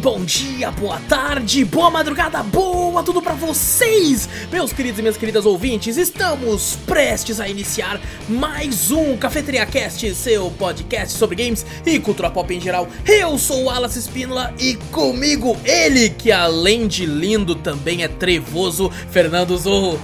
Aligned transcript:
bom 0.00 0.24
dia, 0.24 0.70
boa 0.70 0.98
tarde, 1.00 1.62
boa 1.62 1.90
madrugada, 1.90 2.42
boa 2.42 3.02
tudo 3.02 3.20
pra 3.20 3.34
vocês, 3.34 4.26
meus 4.50 4.72
queridos 4.72 4.98
e 4.98 5.02
minhas 5.02 5.18
queridas 5.18 5.44
ouvintes. 5.44 5.98
Estamos 5.98 6.76
prestes 6.86 7.38
a 7.38 7.46
iniciar 7.46 8.00
mais 8.26 8.90
um 8.90 9.14
Cafeteria 9.18 9.66
Cast, 9.66 10.14
seu 10.14 10.50
podcast 10.52 11.18
sobre 11.18 11.36
games 11.36 11.66
e 11.84 12.00
cultura 12.00 12.30
pop 12.30 12.52
em 12.54 12.58
geral. 12.58 12.88
Eu 13.06 13.36
sou 13.36 13.64
o 13.64 13.64
Wallace 13.66 13.98
Espínola 13.98 14.54
e 14.58 14.76
comigo 14.90 15.54
ele, 15.66 16.08
que 16.08 16.32
além 16.32 16.88
de 16.88 17.04
lindo 17.04 17.54
também 17.54 18.02
é 18.02 18.08
trevoso, 18.08 18.90
Fernando 19.10 19.54
Zorro. 19.58 20.00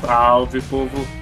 Salve, 0.00 0.60
povo. 0.62 1.21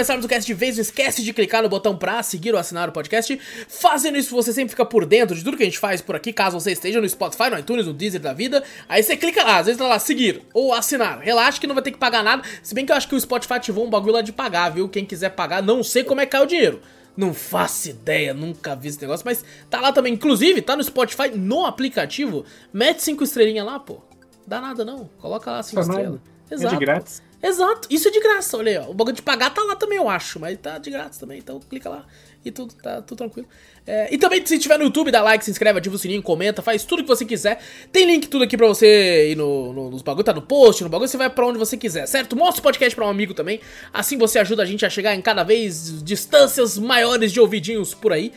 Começarmos 0.00 0.24
o 0.24 0.28
cast 0.28 0.46
de 0.46 0.54
vez, 0.54 0.76
não 0.76 0.82
esquece 0.82 1.22
de 1.22 1.30
clicar 1.30 1.62
no 1.62 1.68
botão 1.68 1.94
pra 1.94 2.22
seguir 2.22 2.54
ou 2.54 2.58
assinar 2.58 2.88
o 2.88 2.92
podcast. 2.92 3.38
Fazendo 3.68 4.16
isso, 4.16 4.34
você 4.34 4.50
sempre 4.50 4.70
fica 4.70 4.84
por 4.84 5.04
dentro 5.04 5.36
de 5.36 5.44
tudo 5.44 5.58
que 5.58 5.62
a 5.62 5.66
gente 5.66 5.78
faz 5.78 6.00
por 6.00 6.16
aqui, 6.16 6.32
caso 6.32 6.58
você 6.58 6.72
esteja 6.72 7.02
no 7.02 7.08
Spotify, 7.08 7.50
no 7.50 7.58
iTunes, 7.58 7.86
no 7.86 7.92
Deezer 7.92 8.18
da 8.18 8.32
vida. 8.32 8.64
Aí 8.88 9.02
você 9.02 9.14
clica 9.14 9.44
lá, 9.44 9.58
às 9.58 9.66
vezes 9.66 9.78
tá 9.78 9.86
lá, 9.86 9.98
seguir 9.98 10.40
ou 10.54 10.72
assinar. 10.72 11.18
Relaxa 11.18 11.60
que 11.60 11.66
não 11.66 11.74
vai 11.74 11.84
ter 11.84 11.90
que 11.90 11.98
pagar 11.98 12.22
nada, 12.24 12.42
se 12.62 12.74
bem 12.74 12.86
que 12.86 12.92
eu 12.92 12.96
acho 12.96 13.08
que 13.08 13.14
o 13.14 13.20
Spotify 13.20 13.54
ativou 13.54 13.86
um 13.86 13.90
bagulho 13.90 14.14
lá 14.14 14.22
de 14.22 14.32
pagar, 14.32 14.70
viu? 14.70 14.88
Quem 14.88 15.04
quiser 15.04 15.30
pagar, 15.30 15.62
não 15.62 15.82
sei 15.82 16.02
como 16.02 16.22
é 16.22 16.24
que 16.24 16.32
cai 16.32 16.42
o 16.42 16.46
dinheiro. 16.46 16.80
Não 17.14 17.34
faço 17.34 17.90
ideia, 17.90 18.32
nunca 18.32 18.74
vi 18.74 18.88
esse 18.88 19.02
negócio, 19.02 19.26
mas 19.26 19.44
tá 19.68 19.82
lá 19.82 19.92
também. 19.92 20.14
Inclusive, 20.14 20.62
tá 20.62 20.74
no 20.74 20.82
Spotify, 20.82 21.28
no 21.36 21.66
aplicativo. 21.66 22.46
Mete 22.72 23.02
cinco 23.02 23.22
estrelinhas 23.22 23.66
lá, 23.66 23.78
pô. 23.78 24.00
Dá 24.46 24.62
nada 24.62 24.82
não. 24.82 25.10
Coloca 25.18 25.50
lá 25.50 25.62
cinco 25.62 25.82
estrelas. 25.82 26.20
É 26.50 26.56
de 26.56 26.76
grátis. 26.78 27.22
Exato, 27.42 27.88
isso 27.90 28.06
é 28.06 28.10
de 28.10 28.20
graça, 28.20 28.56
olha 28.58 28.70
aí, 28.80 28.86
ó. 28.86 28.90
O 28.90 28.94
bagulho 28.94 29.16
de 29.16 29.22
pagar 29.22 29.48
tá 29.48 29.62
lá 29.62 29.74
também, 29.74 29.96
eu 29.96 30.08
acho, 30.10 30.38
mas 30.38 30.58
tá 30.58 30.76
de 30.76 30.90
graça 30.90 31.20
também, 31.20 31.38
então 31.38 31.58
clica 31.60 31.88
lá 31.88 32.04
e 32.44 32.50
tudo 32.50 32.74
tá 32.74 33.00
tudo 33.00 33.16
tranquilo. 33.18 33.48
É, 33.86 34.12
e 34.14 34.18
também, 34.18 34.44
se 34.44 34.58
tiver 34.58 34.76
no 34.78 34.84
YouTube, 34.84 35.10
dá 35.10 35.22
like, 35.22 35.42
se 35.42 35.50
inscreve, 35.50 35.78
ativa 35.78 35.94
o 35.94 35.98
sininho, 35.98 36.22
comenta, 36.22 36.60
faz 36.60 36.84
tudo 36.84 37.02
que 37.02 37.08
você 37.08 37.24
quiser. 37.24 37.58
Tem 37.90 38.04
link 38.04 38.28
tudo 38.28 38.44
aqui 38.44 38.56
pra 38.58 38.66
você 38.66 39.30
ir 39.32 39.36
no, 39.36 39.72
no- 39.72 39.90
nos 39.90 40.02
bagulho, 40.02 40.22
tá 40.24 40.34
no 40.34 40.42
post, 40.42 40.82
no 40.84 40.90
bagulho, 40.90 41.08
você 41.08 41.16
vai 41.16 41.30
pra 41.30 41.46
onde 41.46 41.58
você 41.58 41.78
quiser, 41.78 42.06
certo? 42.06 42.36
Mostra 42.36 42.60
o 42.60 42.62
podcast 42.62 42.94
pra 42.94 43.06
um 43.06 43.08
amigo 43.08 43.32
também, 43.32 43.58
assim 43.92 44.18
você 44.18 44.38
ajuda 44.38 44.62
a 44.62 44.66
gente 44.66 44.84
a 44.84 44.90
chegar 44.90 45.14
em 45.14 45.22
cada 45.22 45.42
vez 45.42 46.02
distâncias 46.04 46.76
maiores 46.78 47.32
de 47.32 47.40
ouvidinhos 47.40 47.94
por 47.94 48.12
aí. 48.12 48.32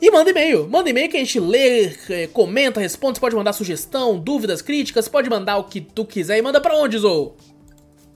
E 0.00 0.10
manda 0.10 0.30
e-mail, 0.30 0.66
manda 0.68 0.88
e-mail 0.90 1.08
que 1.08 1.16
a 1.16 1.20
gente 1.20 1.38
lê, 1.38 1.92
eh, 2.10 2.26
comenta, 2.32 2.80
responde, 2.80 3.18
você 3.18 3.20
pode 3.20 3.36
mandar 3.36 3.52
sugestão, 3.52 4.18
dúvidas, 4.18 4.60
críticas, 4.60 5.06
pode 5.06 5.30
mandar 5.30 5.58
o 5.58 5.64
que 5.64 5.80
tu 5.80 6.04
quiser 6.04 6.38
e 6.38 6.42
manda 6.42 6.60
pra 6.60 6.74
onde, 6.76 6.98
Zou? 6.98 7.36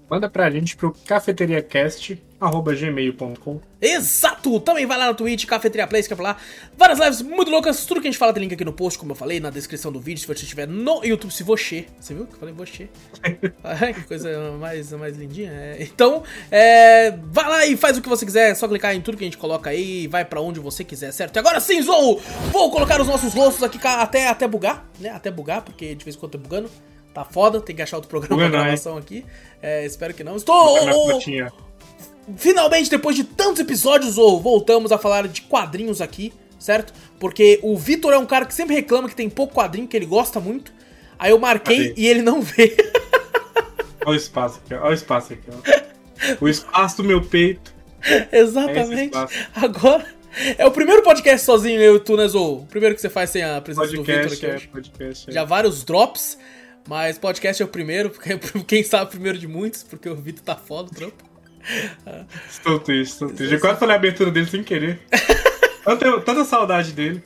Manda 0.09 0.31
pra 0.31 0.49
gente 0.49 0.77
pro 0.77 0.94
cafeteriacast.gmail.com. 1.05 3.61
Exato! 3.83 4.61
Também 4.61 4.87
vai 4.87 4.97
lá 4.97 5.06
na 5.06 5.15
Twitch, 5.15 5.47
Cafeteria 5.47 5.84
Play, 5.87 6.00
se 6.03 6.09
quer 6.09 6.15
falar. 6.15 6.41
Várias 6.77 7.00
lives 7.00 7.22
muito 7.22 7.50
loucas, 7.50 7.84
tudo 7.84 8.00
que 8.00 8.06
a 8.06 8.11
gente 8.11 8.19
fala 8.19 8.33
tem 8.33 8.44
link 8.44 8.55
aqui 8.55 8.65
no 8.65 8.72
post, 8.72 9.00
como 9.00 9.11
eu 9.11 9.17
falei, 9.17 9.41
na 9.41 9.50
descrição 9.50 9.91
do 9.91 9.99
vídeo, 9.99 10.21
se 10.21 10.27
você 10.27 10.44
estiver 10.44 10.69
no 10.69 11.05
YouTube, 11.05 11.33
se 11.33 11.43
você. 11.43 11.87
Você 11.99 12.15
viu 12.15 12.25
que 12.25 12.34
eu 12.34 12.39
falei 12.39 12.55
você? 12.55 12.89
Que 13.94 14.03
coisa 14.05 14.53
mais, 14.61 14.93
mais 14.93 15.17
lindinha. 15.17 15.50
É, 15.50 15.83
Então, 15.83 16.23
é, 16.53 17.11
vai 17.25 17.49
lá 17.49 17.67
e 17.67 17.77
faz 17.77 17.99
o 17.99 18.03
que 18.03 18.09
você 18.09 18.25
quiser, 18.25 18.50
é 18.50 18.55
só 18.55 18.69
clicar 18.69 18.94
em 18.94 19.00
tudo 19.00 19.17
que 19.17 19.25
a 19.25 19.27
gente 19.27 19.38
coloca 19.38 19.71
aí 19.71 20.06
vai 20.06 20.25
pra 20.25 20.41
onde 20.41 20.61
você 20.61 20.84
quiser, 20.84 21.11
certo? 21.12 21.34
E 21.34 21.41
agora 21.41 21.59
sim, 21.59 21.83
Zou! 21.83 22.21
Vou 22.53 22.71
colocar 22.71 23.00
os 23.00 23.09
nossos 23.09 23.34
rostos 23.34 23.65
aqui 23.65 23.81
até, 23.83 24.28
até 24.28 24.47
bugar, 24.47 24.88
né? 25.00 25.11
Até 25.11 25.33
bugar, 25.33 25.62
porque 25.62 25.97
de 25.97 26.05
vez 26.05 26.15
em 26.15 26.19
quando 26.19 26.33
tá 26.33 26.38
bugando. 26.38 26.71
Tá 27.16 27.25
foda, 27.25 27.62
tem 27.62 27.75
que 27.75 27.81
achar 27.81 27.97
outro 27.97 28.10
programa 28.10 28.37
pra 28.37 28.60
gravação 28.60 28.99
aqui. 28.99 29.25
É, 29.62 29.87
espero 29.87 30.12
que 30.12 30.22
não. 30.22 30.37
Estou. 30.37 30.54
Ô, 30.54 31.12
fotinha. 31.12 31.50
Finalmente, 32.37 32.91
depois 32.91 33.16
de 33.16 33.25
tantos 33.25 33.59
episódios, 33.59 34.19
ô, 34.19 34.38
voltamos 34.38 34.93
a 34.93 34.99
falar 34.99 35.26
de 35.26 35.41
quadrinhos 35.41 36.03
aqui, 36.03 36.31
certo? 36.59 36.93
Porque 37.19 37.59
o 37.62 37.75
Vitor 37.75 38.12
é 38.12 38.19
um 38.19 38.26
cara 38.26 38.44
que 38.44 38.53
sempre 38.53 38.75
reclama 38.75 39.09
que 39.09 39.16
tem 39.16 39.31
pouco 39.31 39.55
quadrinho, 39.55 39.88
que 39.88 39.97
ele 39.97 40.05
gosta 40.05 40.38
muito. 40.41 40.71
Aí 41.19 41.31
eu 41.31 41.38
marquei 41.38 41.88
Cadê? 41.88 41.94
e 42.03 42.06
ele 42.06 42.21
não 42.21 42.43
vê. 42.43 42.76
Olha 44.05 44.12
o 44.12 44.15
espaço 44.15 44.60
aqui. 44.62 44.75
Olha 44.75 44.91
o 44.91 44.93
espaço 44.93 45.32
aqui, 45.32 45.49
ó. 45.50 46.37
O 46.44 46.47
espaço 46.47 46.99
do 46.99 47.05
meu 47.05 47.22
peito. 47.22 47.72
Exatamente. 48.31 49.16
É. 49.16 49.26
Agora. 49.55 50.05
É 50.59 50.66
o 50.66 50.71
primeiro 50.71 51.03
podcast 51.03 51.47
sozinho, 51.47 51.81
eu 51.81 51.97
e 51.97 52.00
tu, 52.00 52.15
né, 52.15 52.28
Zou? 52.28 52.59
O 52.59 52.66
primeiro 52.66 52.94
que 52.94 53.00
você 53.00 53.09
faz 53.09 53.31
sem 53.31 53.43
a 53.43 53.59
presença 53.59 53.87
do 53.87 54.03
Vitor 54.03 54.21
Podcast, 54.21 54.44
aqui 54.44 54.66
é, 54.66 54.69
podcast. 54.69 55.31
é. 55.31 55.32
Já 55.32 55.44
vários 55.44 55.82
drops, 55.82 56.37
mas 56.86 57.19
podcast 57.19 57.62
é 57.62 57.64
o 57.64 57.69
primeiro, 57.69 58.10
porque 58.10 58.38
quem 58.66 58.82
sabe 58.82 59.04
o 59.04 59.08
primeiro 59.08 59.38
de 59.38 59.48
muitos, 59.48 59.82
porque 59.82 60.08
o 60.08 60.14
Vitor 60.14 60.44
tá 60.44 60.56
foda 60.56 60.91
o 60.91 60.94
trampo. 60.94 61.24
Estou 62.48 62.78
triste, 62.78 63.12
estou 63.12 63.28
triste. 63.30 63.54
Eu 63.54 63.60
quase 63.60 63.80
falei 63.80 63.97
a 63.97 63.98
abertura 63.98 64.30
dele 64.30 64.47
sem 64.47 64.62
querer. 64.62 65.00
Tanta, 65.84 66.20
tanta 66.20 66.44
saudade 66.44 66.92
dele. 66.92 67.22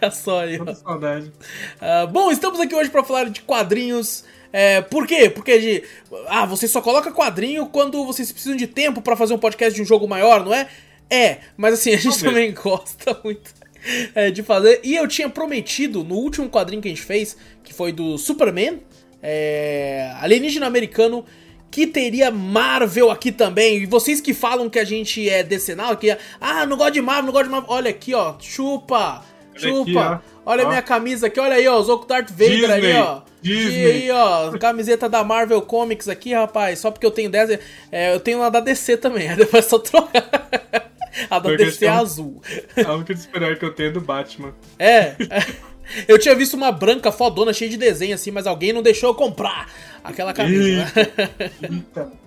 Olha 0.00 0.10
só 0.12 0.40
aí, 0.40 0.56
ó. 0.56 0.64
Tanta 0.64 0.74
saudade. 0.74 1.32
Ah, 1.80 2.06
bom, 2.06 2.30
estamos 2.30 2.58
aqui 2.60 2.74
hoje 2.74 2.90
para 2.90 3.04
falar 3.04 3.28
de 3.28 3.42
quadrinhos. 3.42 4.24
É, 4.52 4.82
por 4.82 5.06
quê? 5.06 5.30
Porque 5.30 5.58
de, 5.58 5.84
ah, 6.28 6.44
você 6.44 6.68
só 6.68 6.80
coloca 6.82 7.10
quadrinho 7.12 7.66
quando 7.66 8.04
vocês 8.04 8.30
precisam 8.30 8.56
de 8.56 8.66
tempo 8.66 9.00
para 9.00 9.16
fazer 9.16 9.34
um 9.34 9.38
podcast 9.38 9.74
de 9.74 9.82
um 9.82 9.86
jogo 9.86 10.06
maior, 10.06 10.44
não 10.44 10.54
é? 10.54 10.68
É, 11.10 11.40
mas 11.56 11.74
assim, 11.74 11.90
a 11.90 11.96
gente 11.96 12.20
Talvez. 12.20 12.22
também 12.22 12.52
gosta 12.54 13.20
muito 13.24 13.61
é, 14.14 14.30
de 14.30 14.42
fazer. 14.42 14.80
E 14.82 14.94
eu 14.94 15.06
tinha 15.08 15.28
prometido 15.28 16.04
no 16.04 16.14
último 16.14 16.48
quadrinho 16.48 16.82
que 16.82 16.88
a 16.88 16.90
gente 16.90 17.02
fez, 17.02 17.36
que 17.62 17.72
foi 17.72 17.92
do 17.92 18.18
Superman, 18.18 18.80
é, 19.22 20.12
alienígena 20.20 20.66
americano, 20.66 21.24
que 21.70 21.86
teria 21.86 22.30
Marvel 22.30 23.10
aqui 23.10 23.32
também. 23.32 23.82
E 23.82 23.86
vocês 23.86 24.20
que 24.20 24.34
falam 24.34 24.68
que 24.68 24.78
a 24.78 24.84
gente 24.84 25.28
é 25.28 25.42
decenal, 25.42 25.96
que 25.96 26.16
ah, 26.40 26.66
não 26.66 26.76
gosto 26.76 26.92
de 26.92 27.00
Marvel, 27.02 27.24
não 27.24 27.32
gosto 27.32 27.44
de 27.44 27.50
Marvel. 27.50 27.70
Olha 27.70 27.90
aqui, 27.90 28.14
ó, 28.14 28.34
chupa, 28.38 29.24
chupa. 29.54 29.80
aqui, 29.82 29.96
ó. 29.96 30.32
Olha 30.44 30.64
a 30.64 30.66
Ó. 30.66 30.68
minha 30.70 30.82
camisa 30.82 31.28
aqui, 31.28 31.38
olha 31.38 31.54
aí, 31.54 31.68
ó, 31.68 31.78
o 31.78 31.82
Zoco 31.84 32.04
Darth 32.04 32.30
Vader 32.30 32.70
ali, 32.70 32.82
Disney, 32.82 33.00
ó. 33.00 33.22
Disney. 33.40 33.80
E 33.80 33.86
aí, 33.86 34.10
ó, 34.10 34.50
camiseta 34.58 35.08
da 35.08 35.22
Marvel 35.22 35.62
Comics 35.62 36.08
aqui, 36.08 36.34
rapaz. 36.34 36.80
Só 36.80 36.90
porque 36.90 37.06
eu 37.06 37.12
tenho 37.12 37.30
10, 37.30 37.60
é, 37.92 38.12
eu 38.12 38.18
tenho 38.18 38.38
uma 38.38 38.50
da 38.50 38.58
DC 38.58 38.96
também, 38.96 39.28
aí 39.28 39.36
depois 39.36 39.64
é 39.64 39.68
só 39.68 39.78
trocar. 39.78 40.91
A 41.30 41.38
da 41.38 41.48
Porque 41.48 41.64
DC 41.64 41.84
é 41.84 41.88
azul. 41.88 42.42
A 42.86 42.92
única 42.94 43.16
super 43.16 43.58
que 43.58 43.64
eu 43.64 43.74
tenho 43.74 43.88
é 43.90 43.92
do 43.92 44.00
Batman. 44.00 44.54
É. 44.78 45.16
Eu 46.08 46.18
tinha 46.18 46.34
visto 46.34 46.54
uma 46.54 46.72
branca 46.72 47.12
fodona 47.12 47.52
cheia 47.52 47.70
de 47.70 47.76
desenho 47.76 48.14
assim, 48.14 48.30
mas 48.30 48.46
alguém 48.46 48.72
não 48.72 48.82
deixou 48.82 49.10
eu 49.10 49.14
comprar 49.14 49.70
aquela 50.02 50.32
camisa. 50.32 50.90
né? 50.94 51.50
Eita. 51.60 52.12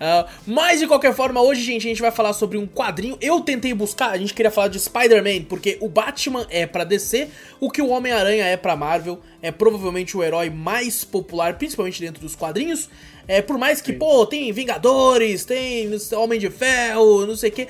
Ah, 0.00 0.26
mas 0.46 0.80
de 0.80 0.86
qualquer 0.86 1.14
forma, 1.14 1.40
hoje, 1.40 1.62
gente, 1.62 1.86
a 1.86 1.90
gente 1.90 2.00
vai 2.00 2.10
falar 2.10 2.32
sobre 2.32 2.56
um 2.56 2.66
quadrinho. 2.66 3.16
Eu 3.20 3.40
tentei 3.40 3.72
buscar, 3.74 4.10
a 4.10 4.18
gente 4.18 4.34
queria 4.34 4.50
falar 4.50 4.68
de 4.68 4.80
Spider-Man, 4.80 5.44
porque 5.48 5.76
o 5.80 5.88
Batman 5.88 6.46
é 6.50 6.66
pra 6.66 6.82
DC, 6.82 7.28
o 7.60 7.70
que 7.70 7.82
o 7.82 7.88
Homem-Aranha 7.88 8.46
é 8.46 8.56
pra 8.56 8.74
Marvel, 8.74 9.20
é 9.42 9.50
provavelmente 9.50 10.16
o 10.16 10.24
herói 10.24 10.50
mais 10.50 11.04
popular, 11.04 11.54
principalmente 11.58 12.00
dentro 12.00 12.20
dos 12.22 12.34
quadrinhos. 12.34 12.88
É, 13.30 13.40
por 13.40 13.56
mais 13.56 13.80
que, 13.80 13.92
Sim. 13.92 13.98
pô, 13.98 14.26
tem 14.26 14.50
Vingadores, 14.50 15.44
tem 15.44 15.88
Homem 16.16 16.36
de 16.36 16.50
Ferro, 16.50 17.24
não 17.24 17.36
sei 17.36 17.50
o 17.50 17.52
que. 17.52 17.68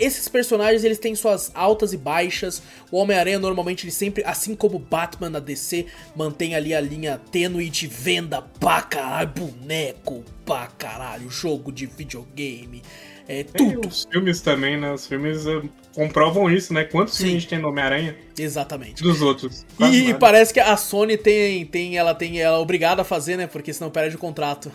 esses 0.00 0.26
personagens, 0.26 0.82
eles 0.82 0.98
têm 0.98 1.14
suas 1.14 1.52
altas 1.54 1.92
e 1.92 1.96
baixas. 1.96 2.60
O 2.90 2.96
Homem-Aranha, 2.96 3.38
normalmente, 3.38 3.84
ele 3.84 3.92
sempre, 3.92 4.24
assim 4.24 4.52
como 4.56 4.74
o 4.74 4.80
Batman 4.80 5.30
na 5.30 5.38
DC, 5.38 5.86
mantém 6.16 6.56
ali 6.56 6.74
a 6.74 6.80
linha 6.80 7.20
tênue 7.30 7.70
de 7.70 7.86
venda 7.86 8.42
pra 8.42 8.82
caralho, 8.82 9.28
boneco 9.28 10.24
pra 10.44 10.66
caralho, 10.66 11.30
jogo 11.30 11.70
de 11.70 11.86
videogame. 11.86 12.82
É 13.32 13.44
tudo. 13.44 13.86
os 13.86 14.08
filmes 14.10 14.40
também, 14.40 14.76
né? 14.76 14.92
Os 14.92 15.06
filmes 15.06 15.46
uh, 15.46 15.62
comprovam 15.94 16.50
isso, 16.50 16.74
né? 16.74 16.82
Quantos 16.82 17.14
Sim. 17.14 17.18
filmes 17.18 17.36
a 17.36 17.40
gente 17.40 17.48
tem 17.48 17.58
no 17.60 17.68
Homem-Aranha 17.68 18.16
Exatamente. 18.36 19.00
dos 19.00 19.22
outros? 19.22 19.64
E 19.78 20.08
nada. 20.08 20.18
parece 20.18 20.52
que 20.52 20.58
a 20.58 20.76
Sony 20.76 21.16
tem, 21.16 21.64
tem, 21.64 21.96
ela 21.96 22.12
tem, 22.12 22.40
ela 22.40 22.56
é 22.56 22.60
obrigada 22.60 23.02
a 23.02 23.04
fazer, 23.04 23.36
né? 23.36 23.46
Porque 23.46 23.72
senão 23.72 23.88
perde 23.88 24.16
o 24.16 24.18
contrato. 24.18 24.72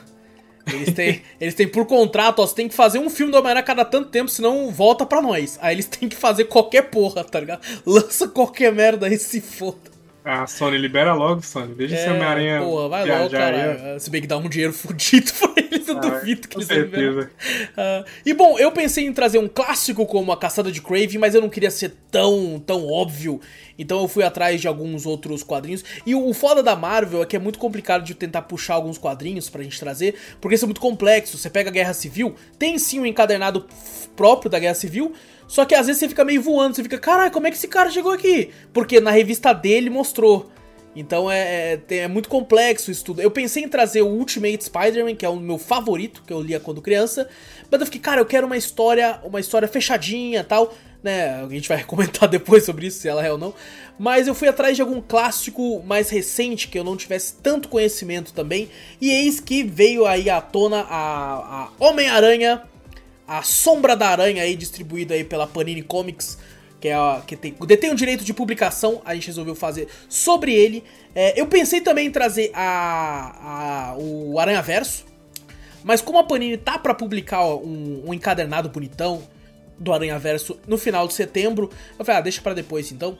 Eles 0.71 0.93
têm, 0.93 1.21
eles 1.37 1.53
têm 1.53 1.67
por 1.67 1.85
contrato, 1.85 2.39
ó, 2.39 2.47
você 2.47 2.55
tem 2.55 2.69
que 2.69 2.73
fazer 2.73 2.97
um 2.97 3.09
filme 3.09 3.29
do 3.29 3.37
Homem-Aranha 3.37 3.61
a 3.61 3.65
cada 3.67 3.83
tanto 3.83 4.09
tempo, 4.09 4.29
senão 4.31 4.71
volta 4.71 5.05
pra 5.05 5.21
nós. 5.21 5.59
Aí 5.61 5.75
eles 5.75 5.85
têm 5.85 6.07
que 6.07 6.15
fazer 6.15 6.45
qualquer 6.45 6.83
porra, 6.83 7.25
tá 7.25 7.41
ligado? 7.41 7.59
Lança 7.85 8.25
qualquer 8.25 8.71
merda 8.71 9.07
aí, 9.07 9.17
se 9.17 9.41
foda. 9.41 9.95
A 10.23 10.47
Sony 10.47 10.77
libera 10.77 11.13
logo, 11.13 11.41
Sony. 11.43 11.75
Deixa 11.75 11.95
esse 11.95 12.09
Homem-Aranha. 12.09 12.55
É, 12.55 12.59
porra, 12.59 12.89
vai 12.89 13.05
logo, 13.05 13.29
cara. 13.29 13.99
Se 13.99 14.09
bem 14.09 14.21
que 14.21 14.27
dá 14.27 14.37
um 14.37 14.49
dinheiro 14.49 14.71
fudido 14.73 15.31
pra 15.33 15.49
eles, 15.75 15.87
eu 15.87 15.97
Ah, 15.97 16.01
duvido 16.01 16.47
que 16.47 16.57
eles 16.57 16.67
certeza. 16.67 17.31
Ah, 17.77 18.03
e 18.25 18.33
bom, 18.33 18.57
eu 18.57 18.71
pensei 18.71 19.05
em 19.05 19.13
trazer 19.13 19.37
um 19.37 19.47
clássico 19.47 20.05
como 20.05 20.31
A 20.31 20.37
Caçada 20.37 20.71
de 20.71 20.81
Crave, 20.81 21.17
mas 21.17 21.35
eu 21.35 21.41
não 21.41 21.49
queria 21.49 21.71
ser 21.71 21.93
tão, 22.11 22.61
tão 22.65 22.87
óbvio. 22.87 23.39
Então 23.77 24.01
eu 24.01 24.07
fui 24.07 24.23
atrás 24.23 24.61
de 24.61 24.67
alguns 24.67 25.05
outros 25.05 25.43
quadrinhos. 25.43 25.83
E 26.05 26.15
o, 26.15 26.27
o 26.27 26.33
foda 26.33 26.63
da 26.63 26.75
Marvel 26.75 27.21
é 27.21 27.25
que 27.25 27.35
é 27.35 27.39
muito 27.39 27.59
complicado 27.59 28.03
de 28.03 28.13
tentar 28.15 28.43
puxar 28.43 28.75
alguns 28.75 28.97
quadrinhos 28.97 29.49
pra 29.49 29.63
gente 29.63 29.79
trazer, 29.79 30.15
porque 30.39 30.55
isso 30.55 30.65
é 30.65 30.67
muito 30.67 30.81
complexo. 30.81 31.37
Você 31.37 31.49
pega 31.49 31.69
a 31.69 31.73
Guerra 31.73 31.93
Civil, 31.93 32.35
tem 32.57 32.77
sim 32.79 32.99
um 32.99 33.05
encadernado 33.05 33.65
próprio 34.15 34.49
da 34.49 34.59
Guerra 34.59 34.75
Civil, 34.75 35.13
só 35.47 35.65
que 35.65 35.75
às 35.75 35.87
vezes 35.87 35.99
você 35.99 36.07
fica 36.07 36.23
meio 36.23 36.41
voando, 36.41 36.75
você 36.75 36.83
fica, 36.83 36.97
caralho, 36.97 37.31
como 37.31 37.47
é 37.47 37.51
que 37.51 37.57
esse 37.57 37.67
cara 37.67 37.91
chegou 37.91 38.11
aqui? 38.11 38.49
Porque 38.73 38.99
na 38.99 39.11
revista 39.11 39.53
dele 39.53 39.89
mostrou. 39.89 40.49
Então 40.95 41.29
é, 41.29 41.79
é, 41.89 41.97
é 41.97 42.07
muito 42.07 42.29
complexo 42.29 42.89
isso 42.89 43.03
tudo. 43.03 43.21
Eu 43.21 43.29
pensei 43.29 43.63
em 43.63 43.67
trazer 43.67 44.01
o 44.01 44.07
Ultimate 44.07 44.63
Spider-Man, 44.63 45.15
que 45.15 45.25
é 45.25 45.29
o 45.29 45.35
meu 45.35 45.57
favorito, 45.57 46.23
que 46.25 46.31
eu 46.31 46.41
lia 46.41 46.59
quando 46.59 46.81
criança. 46.81 47.27
Mas 47.69 47.81
eu 47.81 47.85
fiquei, 47.85 47.99
cara, 47.99 48.21
eu 48.21 48.25
quero 48.25 48.47
uma 48.47 48.55
história, 48.55 49.19
uma 49.23 49.39
história 49.39 49.67
fechadinha 49.67 50.43
tal. 50.43 50.73
Né? 51.03 51.43
A 51.43 51.49
gente 51.49 51.67
vai 51.67 51.83
comentar 51.85 52.29
depois 52.29 52.63
sobre 52.63 52.87
isso, 52.87 52.99
se 52.99 53.09
ela 53.09 53.25
é 53.25 53.31
ou 53.31 53.37
não. 53.37 53.53
Mas 53.99 54.27
eu 54.27 54.33
fui 54.33 54.47
atrás 54.47 54.75
de 54.75 54.81
algum 54.81 55.01
clássico 55.01 55.83
mais 55.83 56.09
recente 56.09 56.69
que 56.69 56.79
eu 56.79 56.83
não 56.83 56.95
tivesse 56.95 57.35
tanto 57.43 57.67
conhecimento 57.67 58.31
também. 58.33 58.69
E 59.01 59.11
eis 59.11 59.41
que 59.41 59.63
veio 59.63 60.05
aí 60.05 60.29
à 60.29 60.39
tona 60.39 60.81
a, 60.81 61.63
a 61.63 61.69
Homem-Aranha, 61.77 62.63
a 63.27 63.43
Sombra 63.43 63.95
da 63.95 64.07
Aranha 64.07 64.43
aí, 64.43 64.55
distribuída 64.55 65.13
aí 65.13 65.25
pela 65.25 65.45
Panini 65.45 65.81
Comics 65.81 66.37
que, 66.79 66.87
é 66.87 66.95
a, 66.95 67.21
que 67.25 67.35
tem, 67.35 67.55
detém 67.65 67.91
o 67.91 67.95
direito 67.95 68.23
de 68.23 68.33
publicação, 68.33 69.01
a 69.05 69.13
gente 69.13 69.27
resolveu 69.27 69.55
fazer 69.55 69.87
sobre 70.09 70.53
ele. 70.53 70.83
É, 71.13 71.39
eu 71.39 71.47
pensei 71.47 71.81
também 71.81 72.07
em 72.07 72.11
trazer 72.11 72.51
a, 72.53 73.91
a, 73.91 73.97
o 73.97 74.39
Aranha 74.39 74.61
Verso, 74.61 75.05
mas 75.83 76.01
como 76.01 76.17
a 76.17 76.23
Panini 76.23 76.57
tá 76.57 76.77
pra 76.77 76.93
publicar 76.93 77.41
ó, 77.41 77.57
um, 77.57 78.03
um 78.07 78.13
encadernado 78.13 78.69
bonitão 78.69 79.23
do 79.77 79.93
Aranha 79.93 80.17
Verso 80.17 80.59
no 80.67 80.77
final 80.77 81.07
de 81.07 81.13
setembro, 81.13 81.69
eu 81.97 82.05
falei, 82.05 82.19
ah, 82.19 82.21
deixa 82.21 82.41
pra 82.41 82.53
depois 82.53 82.91
então. 82.91 83.17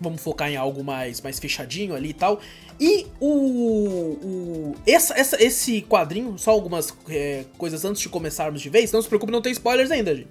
Vamos 0.00 0.20
focar 0.20 0.50
em 0.50 0.56
algo 0.56 0.82
mais, 0.82 1.20
mais 1.20 1.38
fechadinho 1.38 1.94
ali 1.94 2.10
e 2.10 2.14
tal. 2.14 2.40
E 2.80 3.06
o. 3.20 3.28
o 3.28 4.76
essa, 4.84 5.14
essa, 5.18 5.42
esse 5.42 5.82
quadrinho, 5.82 6.36
só 6.36 6.50
algumas 6.50 6.92
é, 7.08 7.44
coisas 7.56 7.84
antes 7.84 8.02
de 8.02 8.08
começarmos 8.08 8.60
de 8.60 8.68
vez, 8.68 8.90
não 8.90 9.00
se 9.00 9.08
preocupe, 9.08 9.30
não 9.30 9.40
tem 9.40 9.52
spoilers 9.52 9.92
ainda, 9.92 10.14
gente. 10.14 10.28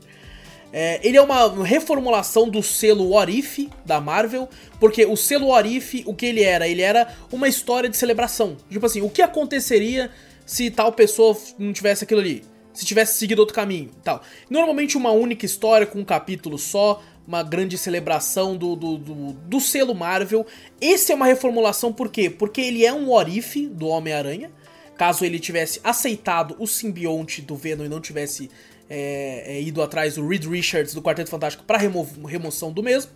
É, 0.75 0.99
ele 1.07 1.17
é 1.17 1.21
uma 1.21 1.63
reformulação 1.63 2.49
do 2.49 2.63
selo 2.63 3.09
What 3.09 3.31
If 3.31 3.69
da 3.85 4.01
Marvel, 4.01 4.49
porque 4.79 5.05
o 5.05 5.15
selo 5.15 5.49
What 5.49 5.69
If, 5.69 6.01
o 6.07 6.15
que 6.15 6.25
ele 6.25 6.41
era? 6.41 6.67
Ele 6.67 6.81
era 6.81 7.15
uma 7.31 7.47
história 7.47 7.87
de 7.87 7.95
celebração. 7.95 8.57
Tipo 8.71 8.87
assim, 8.87 9.01
o 9.01 9.09
que 9.09 9.21
aconteceria 9.21 10.09
se 10.47 10.71
tal 10.71 10.91
pessoa 10.91 11.37
não 11.59 11.71
tivesse 11.71 12.03
aquilo 12.03 12.21
ali? 12.21 12.43
Se 12.73 12.83
tivesse 12.87 13.19
seguido 13.19 13.39
outro 13.39 13.53
caminho 13.53 13.91
tal. 14.03 14.23
Normalmente 14.49 14.97
uma 14.97 15.11
única 15.11 15.45
história 15.45 15.85
com 15.85 15.99
um 15.99 16.03
capítulo 16.03 16.57
só, 16.57 17.03
uma 17.27 17.43
grande 17.43 17.77
celebração 17.77 18.57
do, 18.57 18.75
do, 18.75 18.97
do, 18.97 19.33
do 19.33 19.59
selo 19.59 19.93
Marvel. 19.93 20.43
Esse 20.81 21.11
é 21.11 21.15
uma 21.15 21.27
reformulação 21.27 21.93
por 21.93 22.09
quê? 22.09 22.31
Porque 22.31 22.61
ele 22.61 22.83
é 22.83 22.91
um 22.91 23.11
What 23.11 23.37
If 23.37 23.55
do 23.69 23.87
Homem-Aranha. 23.89 24.51
Caso 24.97 25.23
ele 25.23 25.39
tivesse 25.39 25.79
aceitado 25.83 26.55
o 26.57 26.65
simbionte 26.65 27.43
do 27.43 27.55
Venom 27.55 27.85
e 27.85 27.89
não 27.89 28.01
tivesse 28.01 28.49
é, 28.95 29.55
é, 29.55 29.61
ido 29.61 29.81
atrás 29.81 30.15
do 30.15 30.27
Reed 30.27 30.45
Richards 30.45 30.93
do 30.93 31.01
Quarteto 31.01 31.31
Fantástico 31.31 31.63
para 31.63 31.79
remo 31.79 32.07
remoção 32.27 32.71
do 32.71 32.83
mesmo. 32.83 33.11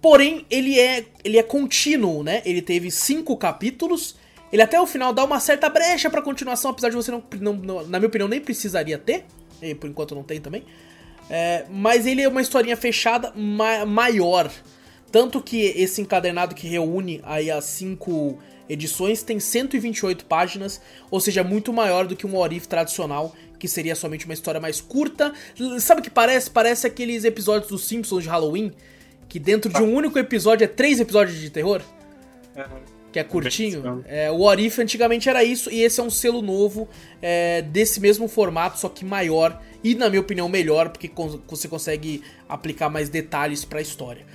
Porém, 0.00 0.46
ele 0.48 0.78
é, 0.78 1.04
ele 1.24 1.36
é 1.36 1.42
contínuo, 1.42 2.22
né? 2.22 2.42
Ele 2.44 2.62
teve 2.62 2.90
cinco 2.92 3.36
capítulos. 3.36 4.14
Ele 4.52 4.62
até 4.62 4.80
o 4.80 4.86
final 4.86 5.12
dá 5.12 5.24
uma 5.24 5.40
certa 5.40 5.68
brecha 5.68 6.08
pra 6.08 6.22
continuação, 6.22 6.70
apesar 6.70 6.90
de 6.90 6.94
você 6.94 7.10
não, 7.10 7.24
não, 7.40 7.54
não 7.54 7.86
na 7.88 7.98
minha 7.98 8.06
opinião, 8.06 8.28
nem 8.28 8.40
precisaria 8.40 8.96
ter. 8.96 9.24
E 9.60 9.74
por 9.74 9.90
enquanto 9.90 10.14
não 10.14 10.22
tem 10.22 10.40
também. 10.40 10.62
É, 11.28 11.64
mas 11.68 12.06
ele 12.06 12.22
é 12.22 12.28
uma 12.28 12.42
historinha 12.42 12.76
fechada 12.76 13.32
ma 13.34 13.84
maior. 13.84 14.48
Tanto 15.10 15.42
que 15.42 15.60
esse 15.60 16.00
encadernado 16.00 16.54
que 16.54 16.68
reúne 16.68 17.20
aí 17.24 17.50
as 17.50 17.64
cinco 17.64 18.38
edições 18.68 19.22
tem 19.22 19.40
128 19.40 20.24
páginas, 20.26 20.80
ou 21.10 21.20
seja, 21.20 21.44
muito 21.44 21.72
maior 21.72 22.06
do 22.06 22.16
que 22.16 22.26
um 22.26 22.36
Orif 22.36 22.66
tradicional, 22.66 23.34
que 23.64 23.68
seria 23.68 23.96
somente 23.96 24.26
uma 24.26 24.34
história 24.34 24.60
mais 24.60 24.78
curta. 24.78 25.32
Sabe 25.80 26.02
o 26.02 26.04
que 26.04 26.10
parece? 26.10 26.50
Parece 26.50 26.86
aqueles 26.86 27.24
episódios 27.24 27.70
dos 27.70 27.86
Simpsons 27.86 28.22
de 28.22 28.28
Halloween, 28.28 28.72
que 29.26 29.38
dentro 29.38 29.72
de 29.72 29.82
um 29.82 29.94
único 29.94 30.18
episódio 30.18 30.66
é 30.66 30.68
três 30.68 31.00
episódios 31.00 31.40
de 31.40 31.48
terror. 31.48 31.80
Que 33.10 33.18
é 33.18 33.24
curtinho. 33.24 34.04
É, 34.06 34.30
o 34.30 34.42
Orif 34.42 34.82
antigamente 34.82 35.30
era 35.30 35.42
isso, 35.42 35.70
e 35.70 35.80
esse 35.80 35.98
é 35.98 36.02
um 36.02 36.10
selo 36.10 36.42
novo 36.42 36.86
é, 37.22 37.62
desse 37.62 38.00
mesmo 38.00 38.28
formato, 38.28 38.78
só 38.78 38.90
que 38.90 39.02
maior 39.02 39.58
e, 39.82 39.94
na 39.94 40.10
minha 40.10 40.20
opinião, 40.20 40.46
melhor, 40.46 40.90
porque 40.90 41.10
você 41.48 41.66
consegue 41.66 42.22
aplicar 42.46 42.90
mais 42.90 43.08
detalhes 43.08 43.64
pra 43.64 43.80
história. 43.80 44.26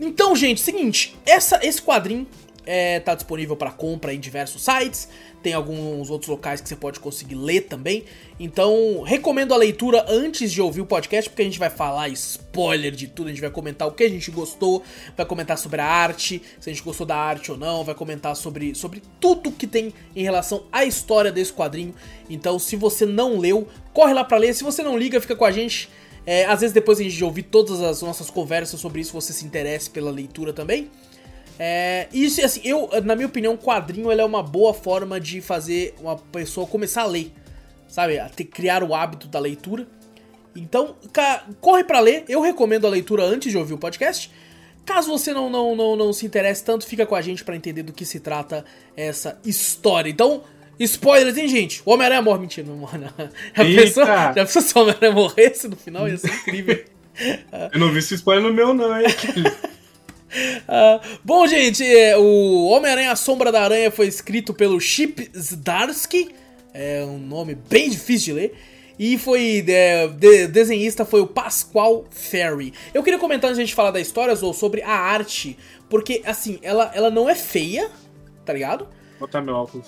Então, 0.00 0.34
gente, 0.34 0.60
seguinte, 0.60 1.16
essa, 1.24 1.60
esse 1.62 1.80
quadrinho 1.80 2.26
é, 2.66 3.00
tá 3.00 3.14
disponível 3.14 3.56
para 3.56 3.70
compra 3.70 4.12
em 4.12 4.20
diversos 4.20 4.62
sites, 4.62 5.08
tem 5.42 5.52
alguns 5.52 6.08
outros 6.08 6.28
locais 6.28 6.60
que 6.60 6.68
você 6.68 6.74
pode 6.74 6.98
conseguir 6.98 7.34
ler 7.34 7.62
também. 7.62 8.04
Então, 8.40 9.02
recomendo 9.02 9.52
a 9.52 9.56
leitura 9.56 10.04
antes 10.08 10.50
de 10.50 10.62
ouvir 10.62 10.80
o 10.80 10.86
podcast, 10.86 11.28
porque 11.28 11.42
a 11.42 11.44
gente 11.44 11.58
vai 11.58 11.68
falar 11.68 12.08
spoiler 12.08 12.92
de 12.92 13.06
tudo, 13.06 13.26
a 13.26 13.30
gente 13.30 13.40
vai 13.40 13.50
comentar 13.50 13.86
o 13.86 13.92
que 13.92 14.04
a 14.04 14.08
gente 14.08 14.30
gostou, 14.30 14.82
vai 15.16 15.26
comentar 15.26 15.58
sobre 15.58 15.80
a 15.80 15.86
arte, 15.86 16.40
se 16.58 16.70
a 16.70 16.72
gente 16.72 16.82
gostou 16.82 17.06
da 17.06 17.16
arte 17.16 17.52
ou 17.52 17.58
não, 17.58 17.84
vai 17.84 17.94
comentar 17.94 18.34
sobre, 18.34 18.74
sobre 18.74 19.02
tudo 19.20 19.52
que 19.52 19.66
tem 19.66 19.92
em 20.16 20.22
relação 20.22 20.64
à 20.72 20.84
história 20.84 21.30
desse 21.30 21.52
quadrinho. 21.52 21.94
Então, 22.30 22.58
se 22.58 22.74
você 22.74 23.04
não 23.04 23.38
leu, 23.38 23.68
corre 23.92 24.14
lá 24.14 24.24
para 24.24 24.38
ler. 24.38 24.54
Se 24.54 24.64
você 24.64 24.82
não 24.82 24.98
liga, 24.98 25.20
fica 25.20 25.36
com 25.36 25.44
a 25.44 25.50
gente. 25.50 25.90
É, 26.26 26.46
às 26.46 26.60
vezes 26.60 26.72
depois 26.72 26.98
a 26.98 27.02
gente 27.02 27.22
ouvir 27.22 27.42
todas 27.42 27.82
as 27.82 28.00
nossas 28.00 28.30
conversas 28.30 28.80
sobre 28.80 29.00
isso, 29.00 29.12
você 29.12 29.32
se 29.32 29.44
interesse 29.44 29.90
pela 29.90 30.10
leitura 30.10 30.52
também. 30.52 30.90
É, 31.58 32.08
isso, 32.12 32.44
assim, 32.44 32.60
eu, 32.64 32.90
na 33.04 33.14
minha 33.14 33.26
opinião, 33.26 33.56
quadrinho 33.56 34.10
ele 34.10 34.20
é 34.20 34.24
uma 34.24 34.42
boa 34.42 34.74
forma 34.74 35.20
de 35.20 35.40
fazer 35.40 35.94
uma 36.00 36.16
pessoa 36.16 36.66
começar 36.66 37.02
a 37.02 37.06
ler, 37.06 37.32
sabe? 37.86 38.18
A 38.18 38.28
ter, 38.28 38.44
criar 38.44 38.82
o 38.82 38.94
hábito 38.94 39.28
da 39.28 39.38
leitura. 39.38 39.86
Então, 40.56 40.96
corre 41.60 41.84
para 41.84 42.00
ler. 42.00 42.24
Eu 42.28 42.40
recomendo 42.40 42.86
a 42.86 42.90
leitura 42.90 43.24
antes 43.24 43.50
de 43.50 43.58
ouvir 43.58 43.74
o 43.74 43.78
podcast. 43.78 44.30
Caso 44.84 45.10
você 45.10 45.32
não, 45.32 45.48
não, 45.48 45.74
não, 45.74 45.96
não 45.96 46.12
se 46.12 46.26
interesse 46.26 46.62
tanto, 46.62 46.86
fica 46.86 47.06
com 47.06 47.14
a 47.14 47.22
gente 47.22 47.42
para 47.42 47.56
entender 47.56 47.82
do 47.82 47.92
que 47.92 48.04
se 48.04 48.20
trata 48.20 48.64
essa 48.96 49.38
história. 49.44 50.10
Então, 50.10 50.42
spoilers, 50.78 51.36
hein, 51.38 51.48
gente? 51.48 51.82
O 51.84 51.92
Homem-Aranha 51.92 52.22
morre. 52.22 52.40
Mentira, 52.40 52.66
não 52.66 52.76
morre, 52.76 52.98
não. 52.98 53.08
Já 53.08 53.64
pensou, 53.64 54.04
já 54.06 54.32
pensou 54.32 54.62
se 54.62 54.76
o 54.76 54.82
Homem-Aranha 54.82 55.12
morresse 55.12 55.68
no 55.68 55.76
final? 55.76 56.08
Ia 56.08 56.18
ser 56.18 56.30
incrível. 56.34 56.84
Eu 57.72 57.80
não 57.80 57.90
vi 57.92 58.00
esse 58.00 58.14
spoiler 58.14 58.44
no 58.44 58.52
meu, 58.52 58.74
não, 58.74 58.98
hein? 58.98 59.06
Uh, 60.34 61.18
bom, 61.24 61.46
gente, 61.46 61.84
o 62.16 62.66
Homem-Aranha 62.66 63.14
Sombra 63.14 63.52
da 63.52 63.62
Aranha 63.62 63.90
foi 63.90 64.08
escrito 64.08 64.52
pelo 64.52 64.80
Chip 64.80 65.30
Zdarsky, 65.36 66.34
é 66.72 67.04
um 67.04 67.18
nome 67.18 67.54
bem 67.54 67.88
difícil 67.88 68.34
de 68.34 68.40
ler, 68.40 68.54
e 68.98 69.16
foi 69.16 69.64
é, 69.68 70.08
de, 70.08 70.48
desenhista 70.48 71.04
foi 71.04 71.20
o 71.20 71.26
Pasqual 71.26 72.04
Ferry. 72.10 72.72
Eu 72.92 73.02
queria 73.02 73.18
comentar 73.18 73.48
antes 73.48 73.58
de 73.58 73.62
a 73.62 73.66
gente 73.66 73.74
falar 73.74 73.90
da 73.90 74.00
história, 74.00 74.36
ou 74.42 74.52
sobre 74.52 74.82
a 74.82 74.92
arte, 74.92 75.56
porque 75.88 76.22
assim, 76.24 76.58
ela, 76.62 76.90
ela 76.94 77.10
não 77.10 77.28
é 77.28 77.34
feia, 77.34 77.90
tá 78.44 78.52
ligado? 78.52 78.88
Vou 79.18 79.28
botar 79.28 79.40
meu 79.40 79.54
óculos. 79.54 79.86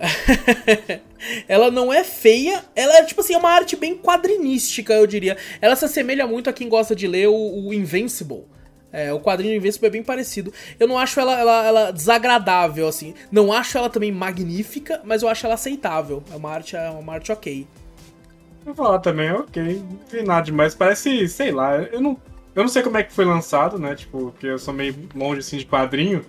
ela 1.46 1.70
não 1.70 1.92
é 1.92 2.02
feia, 2.02 2.64
ela 2.74 2.98
é 2.98 3.04
tipo 3.04 3.20
assim, 3.20 3.34
é 3.34 3.38
uma 3.38 3.50
arte 3.50 3.76
bem 3.76 3.96
quadrinística, 3.96 4.92
eu 4.92 5.06
diria. 5.06 5.36
Ela 5.60 5.76
se 5.76 5.84
assemelha 5.84 6.26
muito 6.26 6.48
a 6.48 6.52
quem 6.52 6.68
gosta 6.68 6.94
de 6.94 7.06
ler 7.06 7.28
o, 7.28 7.66
o 7.66 7.74
Invincible. 7.74 8.44
É, 8.92 9.12
o 9.12 9.20
quadrinho 9.20 9.54
Invincible 9.54 9.86
é 9.86 9.90
bem 9.90 10.02
parecido. 10.02 10.52
Eu 10.78 10.88
não 10.88 10.98
acho 10.98 11.20
ela, 11.20 11.38
ela, 11.38 11.66
ela, 11.66 11.90
desagradável, 11.92 12.88
assim. 12.88 13.14
Não 13.30 13.52
acho 13.52 13.78
ela 13.78 13.88
também 13.88 14.10
magnífica, 14.10 15.00
mas 15.04 15.22
eu 15.22 15.28
acho 15.28 15.46
ela 15.46 15.54
aceitável. 15.54 16.22
É 16.32 16.36
uma 16.36 16.50
arte, 16.50 16.76
é 16.76 16.90
uma 16.90 17.14
arte 17.14 17.30
ok. 17.30 17.66
Vou 18.64 18.74
falar 18.74 18.98
também, 18.98 19.30
ok. 19.32 19.62
Não 19.62 19.98
vi 20.10 20.22
nada 20.22 20.42
demais. 20.42 20.74
Parece, 20.74 21.28
sei 21.28 21.52
lá, 21.52 21.76
eu 21.76 22.00
não, 22.00 22.16
eu 22.54 22.62
não 22.62 22.68
sei 22.68 22.82
como 22.82 22.96
é 22.98 23.02
que 23.02 23.12
foi 23.12 23.24
lançado, 23.24 23.78
né? 23.78 23.94
Tipo, 23.94 24.32
porque 24.32 24.46
eu 24.46 24.58
sou 24.58 24.74
meio 24.74 24.94
longe 25.14 25.40
assim 25.40 25.56
de 25.56 25.66
quadrinho. 25.66 26.24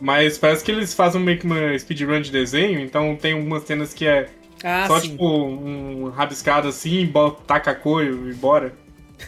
Mas 0.00 0.36
parece 0.36 0.64
que 0.64 0.70
eles 0.70 0.92
fazem 0.92 1.20
meio 1.20 1.38
que 1.38 1.46
uma 1.46 1.78
speedrun 1.78 2.20
de 2.20 2.30
desenho, 2.32 2.80
então 2.80 3.14
tem 3.16 3.34
algumas 3.34 3.62
cenas 3.62 3.94
que 3.94 4.04
é 4.04 4.28
Ah, 4.64 4.86
Só, 4.86 4.98
sim. 5.00 5.10
tipo, 5.10 5.24
um 5.24 6.08
rabiscado 6.10 6.68
assim, 6.68 7.10
taca 7.46 7.74
coio 7.74 8.28
e 8.28 8.34
bora. 8.34 8.74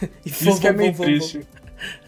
isso 0.27 0.61
que 0.61 0.67
é 0.67 0.73
meio 0.73 0.95
triste. 0.95 1.47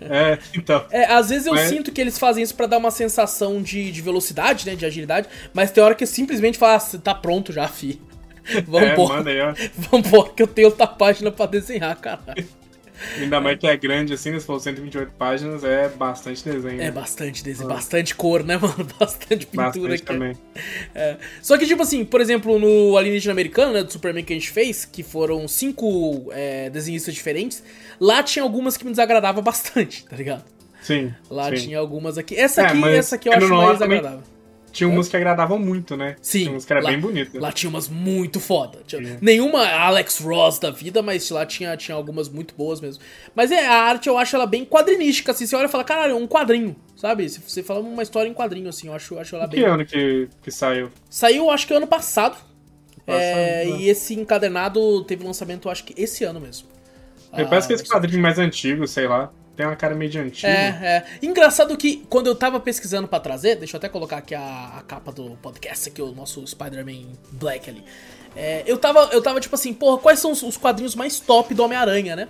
É, 0.00 0.38
então. 0.54 0.84
É, 0.90 1.04
às 1.12 1.28
vezes 1.28 1.46
eu 1.46 1.54
mas... 1.54 1.68
sinto 1.68 1.92
que 1.92 2.00
eles 2.00 2.18
fazem 2.18 2.42
isso 2.42 2.54
para 2.54 2.66
dar 2.66 2.78
uma 2.78 2.90
sensação 2.90 3.60
de, 3.60 3.90
de 3.90 4.02
velocidade, 4.02 4.66
né? 4.66 4.74
De 4.74 4.86
agilidade, 4.86 5.28
mas 5.52 5.70
tem 5.70 5.82
hora 5.82 5.94
que 5.94 6.06
simplesmente 6.06 6.58
fala, 6.58 6.76
ah, 6.76 6.98
tá 6.98 7.14
pronto 7.14 7.52
já, 7.52 7.66
fi. 7.68 8.00
Vambora. 8.66 9.30
É, 9.30 9.54
Vambora, 9.76 10.30
que 10.30 10.42
eu 10.42 10.46
tenho 10.46 10.68
outra 10.68 10.86
página 10.86 11.30
pra 11.30 11.46
desenhar, 11.46 11.96
caralho. 11.96 12.46
Ainda 13.18 13.40
mais 13.40 13.58
que 13.58 13.66
é 13.66 13.76
grande 13.76 14.14
assim, 14.14 14.30
né? 14.30 14.38
se 14.38 14.46
for 14.46 14.58
128 14.58 15.12
páginas, 15.12 15.64
é 15.64 15.88
bastante 15.88 16.44
desenho. 16.44 16.80
É 16.80 16.90
bastante 16.90 17.42
desenho, 17.44 17.70
ah. 17.70 17.74
bastante 17.74 18.14
cor, 18.14 18.42
né, 18.42 18.56
mano? 18.60 18.86
Bastante 18.98 19.46
pintura 19.46 19.66
bastante 19.66 19.94
aqui. 19.94 20.02
também. 20.02 20.36
É. 20.94 21.16
Só 21.42 21.58
que, 21.58 21.66
tipo 21.66 21.82
assim, 21.82 22.04
por 22.04 22.20
exemplo, 22.20 22.58
no 22.58 22.96
Alienígena 22.96 23.32
Americano, 23.32 23.72
né, 23.72 23.82
do 23.82 23.92
Superman 23.92 24.24
que 24.24 24.32
a 24.32 24.36
gente 24.36 24.50
fez, 24.50 24.84
que 24.84 25.02
foram 25.02 25.46
cinco 25.46 26.28
é, 26.32 26.70
desenhistas 26.70 27.14
diferentes, 27.14 27.62
lá 28.00 28.22
tinha 28.22 28.42
algumas 28.42 28.76
que 28.76 28.84
me 28.84 28.90
desagradavam 28.90 29.42
bastante, 29.42 30.04
tá 30.08 30.16
ligado? 30.16 30.44
Sim. 30.80 31.12
Lá 31.30 31.50
sim. 31.50 31.66
tinha 31.66 31.78
algumas 31.78 32.16
aqui. 32.16 32.36
Essa 32.36 32.62
é, 32.62 32.66
aqui, 32.66 32.84
essa 32.88 33.16
aqui 33.16 33.28
eu 33.28 33.32
acho 33.32 33.48
mais 33.48 33.72
desagradável. 33.72 34.18
Também 34.18 34.35
tinha 34.76 34.88
umas 34.90 35.08
que 35.08 35.16
agradavam 35.16 35.58
muito, 35.58 35.96
né? 35.96 36.16
Sim. 36.20 36.40
Tinha 36.40 36.50
umas 36.50 36.64
que 36.66 36.72
era 36.72 36.82
lá, 36.82 36.90
bem 36.90 37.00
bonita. 37.00 37.40
Lá 37.40 37.50
tinha 37.50 37.70
umas 37.70 37.88
muito 37.88 38.38
foda. 38.38 38.80
Tinha, 38.86 39.18
nenhuma 39.22 39.66
Alex 39.66 40.18
Ross 40.18 40.58
da 40.58 40.70
vida, 40.70 41.00
mas 41.00 41.30
lá 41.30 41.46
tinha, 41.46 41.74
tinha 41.76 41.94
algumas 41.94 42.28
muito 42.28 42.54
boas 42.54 42.78
mesmo. 42.78 43.02
Mas 43.34 43.50
é, 43.50 43.66
a 43.66 43.84
arte 43.84 44.06
eu 44.08 44.18
acho 44.18 44.36
ela 44.36 44.46
bem 44.46 44.66
quadrinística, 44.66 45.32
assim. 45.32 45.46
Você 45.46 45.56
olha 45.56 45.64
e 45.64 45.68
fala, 45.68 45.82
caralho, 45.82 46.12
é 46.12 46.14
um 46.14 46.26
quadrinho, 46.26 46.76
sabe? 46.94 47.26
Se 47.28 47.40
você 47.40 47.62
fala 47.62 47.80
uma 47.80 48.02
história 48.02 48.28
em 48.28 48.34
quadrinho, 48.34 48.68
assim, 48.68 48.88
eu 48.88 48.94
acho, 48.94 49.18
acho 49.18 49.34
ela 49.34 49.46
bem. 49.46 49.60
Que 49.60 49.66
ano 49.66 49.86
que, 49.86 50.28
que 50.42 50.50
saiu? 50.50 50.90
Saiu, 51.08 51.50
acho 51.50 51.66
que 51.66 51.72
ano 51.72 51.86
passado. 51.86 52.36
é, 53.06 53.64
né? 53.64 53.78
E 53.78 53.88
esse 53.88 54.12
encadernado 54.12 55.02
teve 55.04 55.24
lançamento, 55.24 55.70
acho 55.70 55.84
que 55.84 55.94
esse 56.00 56.22
ano 56.22 56.40
mesmo. 56.40 56.68
Ah, 57.32 57.44
parece 57.46 57.66
que 57.66 57.74
esse 57.74 57.84
quadrinho 57.88 58.20
mais 58.20 58.38
antigo, 58.38 58.86
sei 58.86 59.08
lá. 59.08 59.32
Tem 59.56 59.64
uma 59.64 59.74
cara 59.74 59.94
meio 59.94 60.10
de 60.10 60.18
antigo. 60.18 60.46
É, 60.46 61.04
é. 61.22 61.26
Engraçado 61.26 61.74
que 61.78 62.04
quando 62.10 62.26
eu 62.26 62.34
tava 62.34 62.60
pesquisando 62.60 63.08
para 63.08 63.18
trazer, 63.20 63.56
deixa 63.56 63.76
eu 63.76 63.78
até 63.78 63.88
colocar 63.88 64.18
aqui 64.18 64.34
a, 64.34 64.74
a 64.78 64.82
capa 64.82 65.10
do 65.10 65.30
podcast, 65.40 65.88
aqui, 65.88 66.02
o 66.02 66.12
nosso 66.12 66.46
Spider-Man 66.46 67.06
Black 67.32 67.70
ali. 67.70 67.82
É, 68.36 68.62
eu, 68.66 68.76
tava, 68.76 69.08
eu 69.12 69.22
tava 69.22 69.40
tipo 69.40 69.54
assim, 69.54 69.72
porra, 69.72 69.96
quais 69.96 70.18
são 70.18 70.30
os, 70.30 70.42
os 70.42 70.58
quadrinhos 70.58 70.94
mais 70.94 71.18
top 71.18 71.54
do 71.54 71.64
Homem-Aranha, 71.64 72.14
né? 72.14 72.28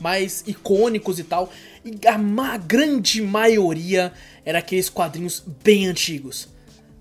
Mais 0.00 0.44
icônicos 0.46 1.18
e 1.18 1.24
tal. 1.24 1.50
E 1.84 2.06
a 2.06 2.16
ma 2.16 2.56
grande 2.56 3.20
maioria 3.20 4.12
era 4.44 4.60
aqueles 4.60 4.88
quadrinhos 4.88 5.42
bem 5.64 5.88
antigos. 5.88 6.48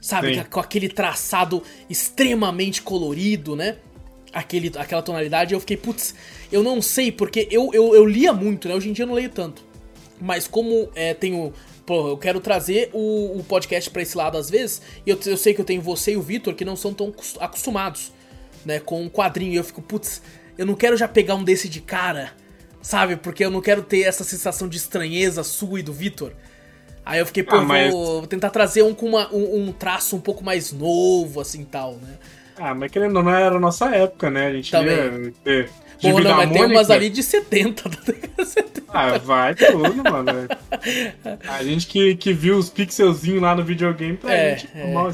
Sabe? 0.01 0.43
Com 0.45 0.59
aquele 0.59 0.89
traçado 0.89 1.61
extremamente 1.87 2.81
colorido, 2.81 3.55
né? 3.55 3.77
Aquele, 4.33 4.71
aquela 4.75 5.03
tonalidade. 5.03 5.53
Eu 5.53 5.59
fiquei, 5.59 5.77
putz, 5.77 6.15
eu 6.51 6.63
não 6.63 6.81
sei, 6.81 7.11
porque 7.11 7.47
eu, 7.51 7.69
eu, 7.73 7.93
eu 7.93 8.05
lia 8.05 8.33
muito, 8.33 8.67
né? 8.67 8.73
Hoje 8.73 8.89
em 8.89 8.93
dia 8.93 9.03
eu 9.03 9.07
não 9.07 9.15
leio 9.15 9.29
tanto. 9.29 9.66
Mas 10.19 10.47
como 10.47 10.89
é, 10.95 11.13
tenho. 11.13 11.53
Pô, 11.85 12.09
eu 12.09 12.17
quero 12.17 12.39
trazer 12.39 12.89
o, 12.93 13.37
o 13.37 13.43
podcast 13.43 13.89
para 13.89 14.01
esse 14.01 14.17
lado 14.17 14.37
às 14.37 14.49
vezes, 14.49 14.81
e 15.05 15.09
eu, 15.09 15.17
eu 15.25 15.37
sei 15.37 15.53
que 15.53 15.61
eu 15.61 15.65
tenho 15.65 15.81
você 15.81 16.13
e 16.13 16.17
o 16.17 16.21
Vitor 16.21 16.53
que 16.53 16.65
não 16.65 16.75
são 16.75 16.93
tão 16.93 17.13
acostumados 17.39 18.11
né, 18.65 18.79
com 18.79 19.01
um 19.01 19.09
quadrinho. 19.09 19.53
E 19.53 19.55
eu 19.55 19.63
fico, 19.63 19.81
putz, 19.81 20.21
eu 20.57 20.65
não 20.65 20.75
quero 20.75 20.97
já 20.97 21.07
pegar 21.07 21.35
um 21.35 21.43
desse 21.43 21.69
de 21.69 21.79
cara, 21.79 22.31
sabe? 22.81 23.15
Porque 23.15 23.45
eu 23.45 23.49
não 23.49 23.61
quero 23.61 23.81
ter 23.81 24.01
essa 24.01 24.23
sensação 24.23 24.67
de 24.67 24.77
estranheza 24.77 25.43
sua 25.43 25.79
e 25.79 25.83
do 25.83 25.93
Vitor. 25.93 26.33
Aí 27.05 27.19
eu 27.19 27.25
fiquei, 27.25 27.43
pô, 27.43 27.55
ah, 27.55 27.61
mas... 27.61 27.89
vou, 27.89 28.27
tentar 28.27 28.49
trazer 28.49 28.83
um 28.83 28.93
com 28.93 29.05
uma, 29.05 29.33
um, 29.33 29.67
um, 29.67 29.71
traço 29.71 30.17
um 30.17 30.19
pouco 30.19 30.43
mais 30.43 30.73
novo, 30.73 31.39
assim 31.39 31.63
tal, 31.63 31.93
né? 31.93 32.17
Ah, 32.57 32.75
mas 32.75 32.91
querendo 32.91 33.15
ou 33.15 33.23
não, 33.23 33.31
era 33.31 33.55
a 33.55 33.59
nossa 33.59 33.95
época, 33.95 34.29
né? 34.29 34.47
A 34.47 34.53
gente 34.53 34.71
Também. 34.71 34.95
ia 34.95 35.33
ter 35.43 35.69
Porra, 36.01 36.21
não, 36.21 36.37
mas 36.37 36.51
tem 36.51 36.65
umas 36.65 36.89
ali 36.89 37.09
de 37.09 37.23
70. 37.23 37.83
70. 38.43 38.77
Ah, 38.89 39.17
vai 39.17 39.53
tudo, 39.53 40.01
mano. 40.01 40.47
A 41.47 41.63
gente 41.63 41.85
que, 41.85 42.15
que 42.15 42.31
viu 42.33 42.57
os 42.57 42.69
pixelzinhos 42.69 43.41
lá 43.41 43.53
no 43.53 43.63
videogame, 43.63 44.15
pra 44.15 44.33
é, 44.33 44.57
gente, 44.57 44.71
é. 44.73 44.93
mal 44.93 45.11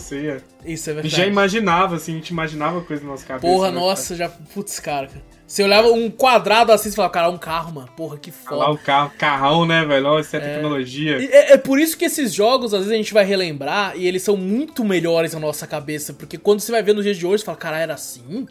isso 0.66 0.90
é 0.90 0.94
verdade. 0.94 1.16
já 1.16 1.26
imaginava, 1.26 1.96
assim, 1.96 2.14
a 2.14 2.16
gente 2.16 2.30
imaginava 2.30 2.82
coisa 2.82 3.04
na 3.04 3.10
nossa 3.10 3.26
cabeça. 3.26 3.46
Porra, 3.46 3.72
né, 3.72 3.80
nossa, 3.80 4.16
cara? 4.16 4.30
já. 4.30 4.54
Putz, 4.54 4.80
cara. 4.80 5.10
Você 5.46 5.62
olhava 5.62 5.90
um 5.90 6.10
quadrado 6.10 6.72
assim 6.72 6.90
e 6.90 6.92
falava, 6.94 7.14
cara, 7.14 7.28
é 7.28 7.30
um 7.30 7.38
carro, 7.38 7.74
mano. 7.74 7.90
Porra, 7.96 8.18
que 8.18 8.32
foda. 8.32 8.56
Ah, 8.56 8.68
lá 8.68 8.72
o 8.72 8.78
carro, 8.78 9.12
carrão, 9.18 9.66
né, 9.66 9.86
velho? 9.86 10.08
Olha 10.08 10.22
essa 10.22 10.38
é. 10.38 10.40
tecnologia. 10.40 11.18
É, 11.18 11.54
é, 11.54 11.58
por 11.58 11.78
isso 11.78 11.98
que 11.98 12.06
esses 12.06 12.34
jogos, 12.34 12.74
às 12.74 12.80
vezes, 12.82 12.94
a 12.94 12.98
gente 12.98 13.14
vai 13.14 13.26
relembrar 13.26 13.94
e 13.96 14.08
eles 14.08 14.24
são 14.24 14.38
muito 14.38 14.84
melhores 14.86 15.34
na 15.34 15.40
nossa 15.40 15.68
cabeça. 15.68 16.14
Porque 16.14 16.38
quando 16.38 16.62
você 16.62 16.72
vai 16.72 16.82
ver 16.82 16.94
nos 16.94 17.04
dias 17.04 17.18
de 17.18 17.26
hoje, 17.26 17.40
você 17.42 17.46
fala, 17.46 17.58
cara, 17.58 17.78
era 17.78 17.94
assim? 17.94 18.48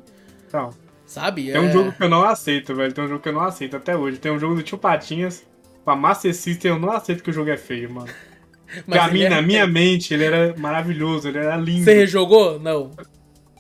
Então. 0.47 0.71
Sabe? 1.13 1.45
Tem 1.45 1.57
é... 1.57 1.61
um 1.61 1.71
jogo 1.71 1.93
que 1.93 2.03
eu 2.03 2.09
não 2.09 2.25
aceito, 2.25 2.75
velho. 2.75 2.91
Tem 2.91 3.05
um 3.05 3.09
jogo 3.09 3.21
que 3.21 3.29
eu 3.29 3.35
não 3.35 3.43
aceito 3.43 3.77
até 3.77 3.95
hoje. 3.95 4.19
Tem 4.19 4.33
um 4.33 4.39
jogo 4.39 4.55
do 4.55 4.63
Tio 4.63 4.79
Patinhas. 4.79 5.45
Pra 5.85 5.95
Master 5.95 6.35
System, 6.35 6.71
eu 6.71 6.79
não 6.79 6.91
aceito 6.91 7.23
que 7.23 7.29
o 7.29 7.33
jogo 7.35 7.51
é 7.51 7.57
feio, 7.59 7.93
mano. 7.93 8.09
Mas 8.87 8.99
pra 8.99 9.09
mim, 9.09 9.29
na 9.29 9.43
minha 9.43 9.67
mente, 9.67 10.15
ele 10.15 10.25
era 10.25 10.55
maravilhoso, 10.57 11.29
ele 11.29 11.37
era 11.37 11.55
lindo. 11.57 11.85
Você 11.85 11.93
rejogou? 11.93 12.59
Não. 12.59 12.93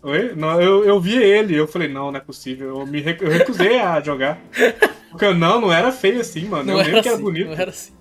Oi? 0.02 0.32
Não, 0.35 0.59
eu, 0.62 0.82
eu 0.85 0.99
vi 0.99 1.14
ele, 1.23 1.54
eu 1.54 1.68
falei, 1.68 1.88
não, 1.88 2.11
não 2.11 2.16
é 2.16 2.23
possível. 2.23 2.80
Eu 2.80 2.87
me 2.87 3.04
eu 3.21 3.30
recusei 3.30 3.78
a 3.78 4.00
jogar. 4.00 4.40
Porque 5.11 5.30
não, 5.35 5.61
não 5.61 5.71
era 5.71 5.92
feio 5.92 6.23
assim, 6.23 6.47
mano. 6.47 6.64
Não 6.64 6.73
eu 6.73 6.78
lembro 6.78 7.00
assim, 7.00 7.02
que 7.02 7.09
era 7.09 7.18
bonito. 7.18 7.47
Não 7.49 7.52
era 7.52 7.71
assim. 7.71 7.92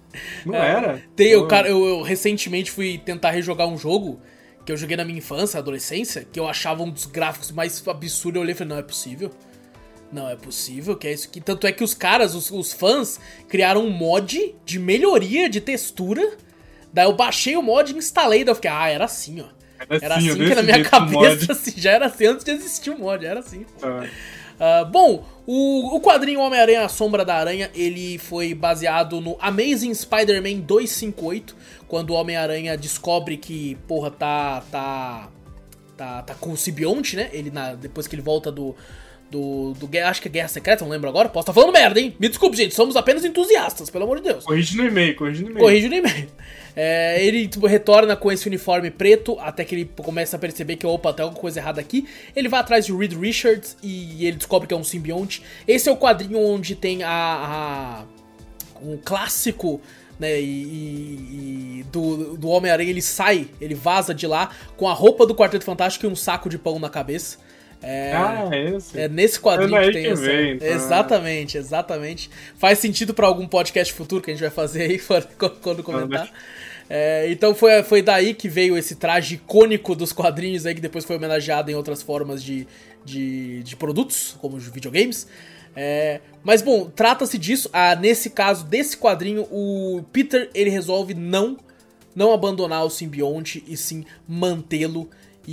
Não 0.45 0.55
é, 0.55 0.69
era. 0.69 1.01
Tem, 1.13 1.27
eu, 1.27 1.45
cara, 1.45 1.67
eu, 1.67 1.85
eu 1.85 2.01
recentemente 2.01 2.71
fui 2.71 2.97
tentar 2.97 3.31
rejogar 3.31 3.67
um 3.67 3.77
jogo 3.77 4.21
que 4.65 4.71
eu 4.71 4.77
joguei 4.77 4.95
na 4.97 5.03
minha 5.05 5.17
infância, 5.17 5.57
adolescência, 5.57 6.25
que 6.29 6.39
eu 6.39 6.47
achava 6.47 6.83
um 6.83 6.89
dos 6.89 7.05
gráficos 7.05 7.51
mais 7.51 7.85
absurdos. 7.87 8.35
Eu 8.35 8.41
olhei 8.41 8.53
e 8.53 8.57
falei, 8.57 8.73
não 8.73 8.79
é 8.79 8.83
possível. 8.83 9.31
Não 10.11 10.29
é 10.29 10.35
possível 10.35 10.95
que 10.95 11.07
é 11.07 11.13
isso 11.13 11.27
aqui. 11.27 11.39
Tanto 11.39 11.65
é 11.65 11.71
que 11.71 11.83
os 11.83 11.93
caras, 11.93 12.35
os, 12.35 12.51
os 12.51 12.73
fãs, 12.73 13.19
criaram 13.47 13.85
um 13.85 13.89
mod 13.89 14.55
de 14.65 14.79
melhoria 14.79 15.49
de 15.49 15.61
textura. 15.61 16.37
Daí 16.91 17.05
eu 17.05 17.13
baixei 17.13 17.55
o 17.55 17.61
mod 17.61 17.91
e 17.91 17.97
instalei. 17.97 18.43
Daí 18.43 18.51
eu 18.51 18.55
fiquei, 18.55 18.71
ah, 18.71 18.89
era 18.89 19.05
assim, 19.05 19.41
ó. 19.41 19.45
Era, 19.89 20.05
era 20.05 20.15
assim, 20.15 20.29
assim 20.29 20.45
que 20.45 20.55
na 20.55 20.63
minha 20.63 20.83
cabeça, 20.83 21.51
assim, 21.53 21.73
já 21.77 21.91
era 21.91 22.05
assim 22.07 22.25
antes 22.25 22.43
de 22.43 22.51
existir 22.51 22.89
o 22.89 22.99
mod, 22.99 23.25
era 23.25 23.39
assim. 23.39 23.65
Ah. 23.81 24.05
Uh, 24.61 24.85
bom, 24.85 25.25
o, 25.47 25.95
o 25.95 25.99
quadrinho 25.99 26.39
Homem-Aranha 26.39 26.85
A 26.85 26.87
Sombra 26.87 27.25
da 27.25 27.33
Aranha, 27.33 27.71
ele 27.73 28.19
foi 28.19 28.53
baseado 28.53 29.19
no 29.19 29.35
Amazing 29.39 29.91
Spider-Man 29.91 30.59
258, 30.59 31.55
quando 31.87 32.11
o 32.11 32.13
Homem-Aranha 32.13 32.77
descobre 32.77 33.37
que, 33.37 33.73
porra, 33.87 34.11
tá, 34.11 34.63
tá, 34.69 35.29
tá, 35.97 36.21
tá 36.21 36.35
com 36.35 36.51
o 36.51 36.57
simbionte, 36.57 37.15
né? 37.15 37.31
Ele, 37.33 37.49
na, 37.49 37.73
depois 37.73 38.05
que 38.05 38.13
ele 38.13 38.21
volta 38.21 38.51
do, 38.51 38.75
do, 39.31 39.73
do 39.73 39.89
acho 40.05 40.21
que 40.21 40.27
é 40.27 40.31
Guerra 40.31 40.49
Secreta, 40.49 40.83
não 40.83 40.91
lembro 40.91 41.09
agora. 41.09 41.29
Posso 41.29 41.43
estar 41.43 41.53
tá 41.53 41.59
falando 41.59 41.73
merda, 41.73 41.99
hein? 41.99 42.13
Me 42.19 42.27
desculpe, 42.27 42.57
gente, 42.57 42.75
somos 42.75 42.97
apenas 42.97 43.23
entusiastas, 43.23 43.89
pelo 43.89 44.03
amor 44.03 44.17
de 44.17 44.23
Deus. 44.23 44.43
Corrige 44.43 44.75
no 44.75 44.85
e-mail, 44.85 45.15
corrige 45.15 45.43
no 45.43 45.49
e-mail. 45.51 45.65
Corrige 45.65 45.87
no 45.87 45.95
e-mail. 45.95 46.27
É, 46.75 47.21
ele 47.25 47.47
tipo, 47.47 47.65
retorna 47.65 48.15
com 48.15 48.31
esse 48.31 48.47
uniforme 48.47 48.91
preto, 48.91 49.37
até 49.39 49.63
que 49.63 49.75
ele 49.75 49.91
começa 50.01 50.35
a 50.35 50.39
perceber 50.39 50.75
que, 50.75 50.85
opa, 50.85 51.13
tem 51.13 51.23
alguma 51.23 51.39
coisa 51.39 51.59
errada 51.59 51.79
aqui. 51.79 52.07
Ele 52.35 52.49
vai 52.49 52.59
atrás 52.59 52.85
de 52.85 52.93
Reed 52.93 53.13
Richards 53.13 53.77
e 53.81 54.25
ele 54.25 54.37
descobre 54.37 54.67
que 54.67 54.73
é 54.73 54.77
um 54.77 54.83
simbionte. 54.83 55.41
Esse 55.67 55.89
é 55.89 55.91
o 55.91 55.97
quadrinho 55.97 56.39
onde 56.39 56.75
tem 56.75 57.03
a, 57.03 57.09
a 57.09 58.03
um 58.81 58.97
clássico 58.97 59.81
né, 60.19 60.39
e, 60.39 61.79
e, 61.79 61.85
do, 61.91 62.37
do 62.37 62.47
Homem-Aranha, 62.49 62.89
ele 62.89 63.01
sai, 63.01 63.47
ele 63.59 63.73
vaza 63.73 64.13
de 64.13 64.27
lá 64.27 64.51
com 64.77 64.87
a 64.87 64.93
roupa 64.93 65.25
do 65.25 65.33
Quarteto 65.33 65.65
Fantástico 65.65 66.05
e 66.05 66.09
um 66.09 66.15
saco 66.15 66.49
de 66.49 66.57
pão 66.57 66.79
na 66.79 66.89
cabeça. 66.89 67.37
É, 67.81 68.13
ah, 68.13 68.49
é 68.51 68.75
esse? 68.75 68.99
É 68.99 69.07
nesse 69.07 69.39
quadrinho 69.39 69.75
é 69.75 69.87
que 69.87 69.91
tem 69.91 70.03
que 70.03 70.09
essa. 70.09 70.21
Vem, 70.21 70.51
então. 70.53 70.67
Exatamente, 70.67 71.57
exatamente. 71.57 72.29
Faz 72.55 72.79
sentido 72.79 73.13
para 73.13 73.25
algum 73.25 73.47
podcast 73.47 73.91
futuro 73.93 74.21
que 74.21 74.29
a 74.29 74.33
gente 74.33 74.41
vai 74.41 74.51
fazer 74.51 74.83
aí 74.83 75.01
quando 75.61 75.81
comentar. 75.83 76.31
É, 76.89 77.31
então 77.31 77.55
foi, 77.55 77.81
foi 77.83 78.01
daí 78.01 78.33
que 78.33 78.49
veio 78.49 78.77
esse 78.77 78.95
traje 78.95 79.35
icônico 79.35 79.95
dos 79.95 80.11
quadrinhos 80.11 80.65
aí, 80.65 80.75
que 80.75 80.81
depois 80.81 81.05
foi 81.05 81.15
homenageado 81.15 81.71
em 81.71 81.73
outras 81.73 82.01
formas 82.01 82.43
de, 82.43 82.67
de, 83.03 83.63
de 83.63 83.75
produtos, 83.75 84.35
como 84.39 84.57
os 84.57 84.67
videogames. 84.67 85.27
É, 85.75 86.19
mas 86.43 86.61
bom, 86.61 86.89
trata-se 86.89 87.37
disso. 87.37 87.69
Ah, 87.71 87.95
nesse 87.95 88.29
caso 88.29 88.65
desse 88.65 88.97
quadrinho, 88.97 89.47
o 89.49 90.03
Peter 90.11 90.49
ele 90.53 90.69
resolve 90.69 91.13
não 91.13 91.57
não 92.13 92.33
abandonar 92.33 92.83
o 92.83 92.89
simbionte 92.89 93.63
e 93.65 93.77
sim 93.77 94.03
mantê-lo 94.27 95.09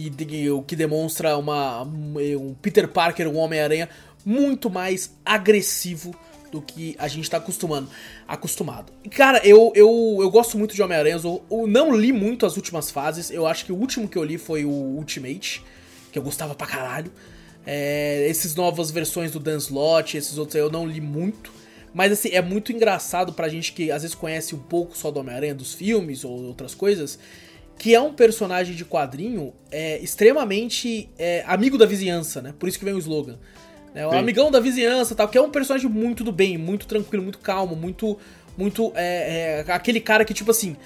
e, 0.06 0.50
o 0.50 0.62
que 0.62 0.76
demonstra 0.76 1.36
uma, 1.36 1.82
um 1.82 2.54
Peter 2.60 2.86
Parker, 2.88 3.28
um 3.28 3.36
Homem-Aranha 3.36 3.88
muito 4.24 4.70
mais 4.70 5.16
agressivo 5.24 6.14
do 6.50 6.62
que 6.62 6.96
a 6.98 7.08
gente 7.08 7.28
tá 7.28 7.36
acostumando, 7.36 7.88
acostumado. 8.26 8.92
Cara, 9.10 9.40
eu, 9.44 9.72
eu, 9.74 10.18
eu 10.20 10.30
gosto 10.30 10.56
muito 10.56 10.74
de 10.74 10.82
Homem-Aranha, 10.82 11.20
eu, 11.22 11.42
eu, 11.50 11.66
não 11.66 11.94
li 11.94 12.12
muito 12.12 12.46
as 12.46 12.56
últimas 12.56 12.90
fases, 12.90 13.30
eu 13.30 13.46
acho 13.46 13.64
que 13.64 13.72
o 13.72 13.76
último 13.76 14.08
que 14.08 14.16
eu 14.16 14.24
li 14.24 14.38
foi 14.38 14.64
o 14.64 14.70
Ultimate, 14.70 15.62
que 16.10 16.18
eu 16.18 16.22
gostava 16.22 16.54
pra 16.54 16.66
caralho. 16.66 17.12
É, 17.66 18.26
essas 18.30 18.54
novas 18.54 18.90
versões 18.90 19.30
do 19.30 19.38
Dan 19.38 19.58
Slott, 19.58 20.16
esses 20.16 20.38
outros 20.38 20.56
aí 20.56 20.62
eu 20.62 20.70
não 20.70 20.86
li 20.86 21.00
muito. 21.00 21.52
Mas 21.92 22.12
assim, 22.12 22.30
é 22.30 22.40
muito 22.40 22.72
engraçado 22.72 23.32
pra 23.32 23.48
gente 23.48 23.72
que 23.72 23.90
às 23.90 24.02
vezes 24.02 24.14
conhece 24.14 24.54
um 24.54 24.58
pouco 24.58 24.96
só 24.96 25.10
do 25.10 25.20
Homem-Aranha 25.20 25.54
dos 25.54 25.74
filmes 25.74 26.24
ou 26.24 26.44
outras 26.44 26.74
coisas 26.74 27.18
que 27.78 27.94
é 27.94 28.00
um 28.00 28.12
personagem 28.12 28.74
de 28.74 28.84
quadrinho 28.84 29.54
é, 29.70 29.98
extremamente 30.00 31.08
é, 31.16 31.44
amigo 31.46 31.78
da 31.78 31.86
vizinhança, 31.86 32.42
né? 32.42 32.52
Por 32.58 32.68
isso 32.68 32.78
que 32.78 32.84
vem 32.84 32.92
o 32.92 32.98
slogan. 32.98 33.38
É 33.94 34.06
o 34.06 34.10
amigão 34.10 34.50
da 34.50 34.60
vizinhança 34.60 35.14
tal, 35.14 35.28
que 35.28 35.38
é 35.38 35.40
um 35.40 35.50
personagem 35.50 35.88
muito 35.88 36.22
do 36.22 36.30
bem, 36.30 36.58
muito 36.58 36.86
tranquilo, 36.86 37.22
muito 37.22 37.38
calmo, 37.38 37.74
muito. 37.74 38.18
Muito. 38.56 38.92
É, 38.96 39.64
é, 39.68 39.72
aquele 39.72 40.00
cara 40.00 40.24
que, 40.24 40.34
tipo 40.34 40.50
assim, 40.50 40.76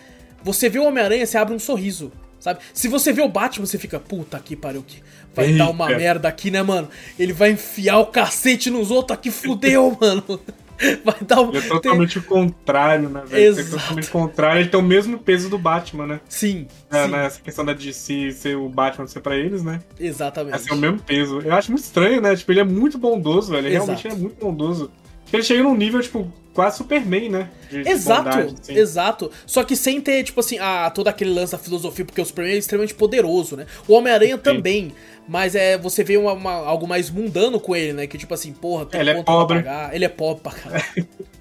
você 0.42 0.68
vê 0.68 0.78
o 0.78 0.84
Homem-Aranha, 0.84 1.24
você 1.24 1.38
abre 1.38 1.54
um 1.54 1.58
sorriso. 1.58 2.12
Sabe? 2.38 2.60
Se 2.74 2.88
você 2.88 3.12
vê 3.12 3.22
o 3.22 3.28
Batman, 3.28 3.64
você 3.64 3.78
fica, 3.78 4.00
puta 4.00 4.38
que 4.40 4.56
pariu, 4.56 4.82
que 4.82 5.00
vai 5.32 5.46
Eita. 5.46 5.58
dar 5.58 5.70
uma 5.70 5.88
merda 5.88 6.28
aqui, 6.28 6.50
né, 6.50 6.60
mano? 6.60 6.88
Ele 7.18 7.32
vai 7.32 7.52
enfiar 7.52 7.98
o 7.98 8.06
cacete 8.06 8.68
nos 8.68 8.90
outros 8.90 9.16
aqui, 9.16 9.30
fudeu, 9.30 9.96
mano. 10.00 10.40
Vai 11.04 11.16
dar 11.22 11.40
um... 11.40 11.48
Ele 11.50 11.58
é 11.58 11.68
totalmente 11.68 12.20
tem... 12.20 12.22
o 12.22 12.24
contrário, 12.24 13.08
né, 13.08 13.22
velho? 13.26 13.60
É 13.60 13.64
totalmente 13.64 14.08
o 14.08 14.12
contrário, 14.12 14.60
ele 14.60 14.68
tem 14.68 14.80
o 14.80 14.82
mesmo 14.82 15.18
peso 15.18 15.48
do 15.48 15.58
Batman, 15.58 16.06
né? 16.06 16.20
Sim. 16.28 16.66
É, 16.90 17.04
sim. 17.04 17.10
Né, 17.10 17.26
essa 17.26 17.40
questão 17.40 17.64
da 17.64 17.72
DC 17.72 18.32
ser 18.32 18.56
o 18.56 18.68
Batman 18.68 19.06
ser 19.06 19.20
pra 19.20 19.36
eles, 19.36 19.62
né? 19.62 19.80
Exatamente. 19.98 20.54
É 20.54 20.58
ser 20.58 20.72
o 20.72 20.76
mesmo 20.76 21.00
peso. 21.00 21.40
Eu 21.40 21.54
acho 21.54 21.70
muito 21.70 21.84
estranho, 21.84 22.20
né? 22.20 22.34
Tipo, 22.34 22.52
ele 22.52 22.60
é 22.60 22.64
muito 22.64 22.98
bondoso, 22.98 23.52
velho. 23.52 23.66
Ele 23.66 23.74
realmente 23.74 24.06
é 24.06 24.14
muito 24.14 24.36
bondoso. 24.44 24.90
Ele 25.32 25.42
chega 25.42 25.62
num 25.62 25.74
nível, 25.74 26.00
tipo, 26.02 26.30
quase 26.52 26.76
Superman, 26.76 27.28
né? 27.30 27.50
De, 27.70 27.88
exato, 27.88 28.30
de 28.30 28.36
bondade, 28.36 28.60
assim. 28.60 28.76
exato. 28.76 29.30
Só 29.46 29.64
que 29.64 29.74
sem 29.74 30.00
ter, 30.00 30.22
tipo 30.24 30.40
assim, 30.40 30.58
a, 30.58 30.90
todo 30.90 31.08
aquele 31.08 31.32
lance 31.32 31.52
da 31.52 31.58
filosofia, 31.58 32.04
porque 32.04 32.20
o 32.20 32.24
Superman 32.24 32.54
é 32.54 32.58
extremamente 32.58 32.94
poderoso, 32.94 33.56
né? 33.56 33.66
O 33.88 33.94
Homem-Aranha 33.94 34.36
também. 34.36 34.92
Mas 35.28 35.54
é, 35.54 35.78
você 35.78 36.02
vê 36.02 36.16
uma, 36.16 36.32
uma, 36.32 36.52
algo 36.52 36.86
mais 36.86 37.10
mundano 37.10 37.60
com 37.60 37.74
ele, 37.74 37.92
né? 37.92 38.06
Que 38.06 38.18
tipo 38.18 38.34
assim, 38.34 38.52
porra, 38.52 38.86
tem 38.86 39.00
ele 39.00 39.10
é 39.10 39.22
pobre. 39.22 39.62
pra 39.62 39.72
pagar. 39.72 39.94
Ele 39.94 40.04
é 40.04 40.08
pobre 40.08 40.42
pra 40.42 40.52
caralho. 40.52 41.08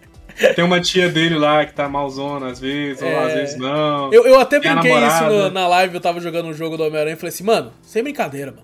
Tem 0.55 0.63
uma 0.63 0.79
tia 0.79 1.07
dele 1.07 1.38
lá 1.38 1.63
que 1.65 1.73
tá 1.73 1.88
malzona 1.88 2.47
às 2.47 2.59
vezes, 2.59 3.03
é... 3.03 3.05
ou 3.05 3.19
às 3.19 3.33
vezes 3.33 3.57
não. 3.57 4.11
Eu, 4.11 4.25
eu 4.25 4.39
até 4.39 4.59
brinquei 4.59 4.91
isso 4.91 5.23
no, 5.25 5.51
na 5.51 5.67
live, 5.67 5.93
eu 5.93 6.01
tava 6.01 6.19
jogando 6.19 6.47
um 6.47 6.53
jogo 6.53 6.77
do 6.77 6.83
Homem-Aranha 6.83 7.13
e 7.13 7.17
falei 7.17 7.29
assim, 7.31 7.43
mano, 7.43 7.71
sem 7.83 8.01
brincadeira, 8.01 8.50
mano 8.50 8.63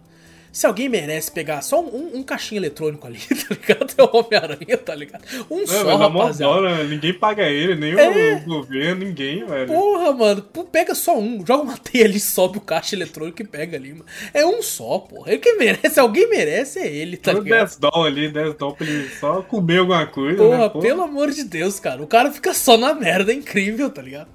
se 0.57 0.65
alguém 0.65 0.89
merece 0.89 1.31
pegar 1.31 1.61
só 1.61 1.79
um, 1.79 2.17
um 2.17 2.23
caixinho 2.23 2.57
eletrônico 2.57 3.05
ali, 3.05 3.19
tá 3.29 3.53
ligado? 3.53 3.93
É 3.95 4.01
o 4.01 4.09
Homem-Aranha, 4.11 4.77
tá 4.83 4.95
ligado? 4.95 5.23
Um 5.51 5.59
não, 5.59 5.67
só, 5.67 5.95
rapaziada. 5.95 6.83
ninguém 6.85 7.13
paga 7.13 7.43
ele, 7.43 7.75
nem 7.75 7.93
é... 7.93 8.37
o 8.37 8.43
governo, 8.43 9.05
ninguém, 9.05 9.45
velho. 9.45 9.67
Porra, 9.67 10.13
mano, 10.13 10.41
pega 10.71 10.95
só 10.95 11.15
um, 11.15 11.45
joga 11.45 11.61
uma 11.61 11.77
teia 11.77 12.05
ali, 12.05 12.19
sobe 12.19 12.57
o 12.57 12.61
caixa 12.61 12.95
eletrônico 12.95 13.39
e 13.39 13.45
pega 13.45 13.77
ali, 13.77 13.91
mano. 13.91 14.05
É 14.33 14.43
um 14.47 14.63
só, 14.63 14.97
porra. 14.97 15.29
Ele 15.29 15.37
que 15.37 15.53
merece, 15.53 15.99
alguém 15.99 16.27
merece, 16.27 16.79
é 16.79 16.87
ele, 16.87 17.17
tá 17.17 17.33
ligado? 17.33 17.59
10 17.59 17.75
dólares 17.75 18.17
ali, 18.17 18.29
10 18.29 18.55
dólares 18.55 18.77
pra 18.79 18.87
ele 18.87 19.09
só 19.09 19.41
comer 19.43 19.77
alguma 19.77 20.07
coisa, 20.07 20.37
porra, 20.37 20.57
né? 20.57 20.69
Porra, 20.69 20.81
pelo 20.81 21.03
amor 21.03 21.29
de 21.29 21.43
Deus, 21.43 21.79
cara. 21.79 22.01
O 22.01 22.07
cara 22.07 22.31
fica 22.31 22.55
só 22.55 22.75
na 22.77 22.95
merda, 22.95 23.31
é 23.31 23.35
incrível, 23.35 23.91
tá 23.91 24.01
ligado? 24.01 24.29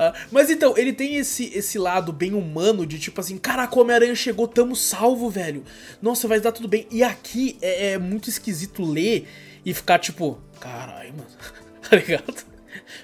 Uh, 0.00 0.16
mas 0.32 0.48
então, 0.48 0.78
ele 0.78 0.94
tem 0.94 1.16
esse, 1.16 1.52
esse 1.54 1.78
lado 1.78 2.10
bem 2.10 2.32
humano 2.32 2.86
de 2.86 2.98
tipo 2.98 3.20
assim, 3.20 3.36
caraca, 3.36 3.76
o 3.76 3.82
Homem-Aranha 3.82 4.14
chegou, 4.14 4.48
tamo 4.48 4.74
salvo, 4.74 5.28
velho. 5.28 5.62
Nossa, 6.00 6.26
vai 6.26 6.40
dar 6.40 6.52
tudo 6.52 6.66
bem. 6.66 6.86
E 6.90 7.02
aqui 7.02 7.58
é, 7.60 7.92
é 7.92 7.98
muito 7.98 8.30
esquisito 8.30 8.82
ler 8.82 9.28
e 9.64 9.74
ficar 9.74 9.98
tipo, 9.98 10.40
caralho, 10.58 11.12
mano, 11.12 11.28
tá 11.86 11.96
ligado? 11.96 12.46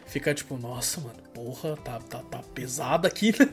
Ficar 0.06 0.32
tipo, 0.32 0.56
nossa, 0.56 0.98
mano, 1.02 1.18
porra, 1.34 1.76
tá, 1.76 1.98
tá, 1.98 2.20
tá 2.20 2.38
pesado 2.54 3.06
aqui, 3.06 3.34
né? 3.38 3.46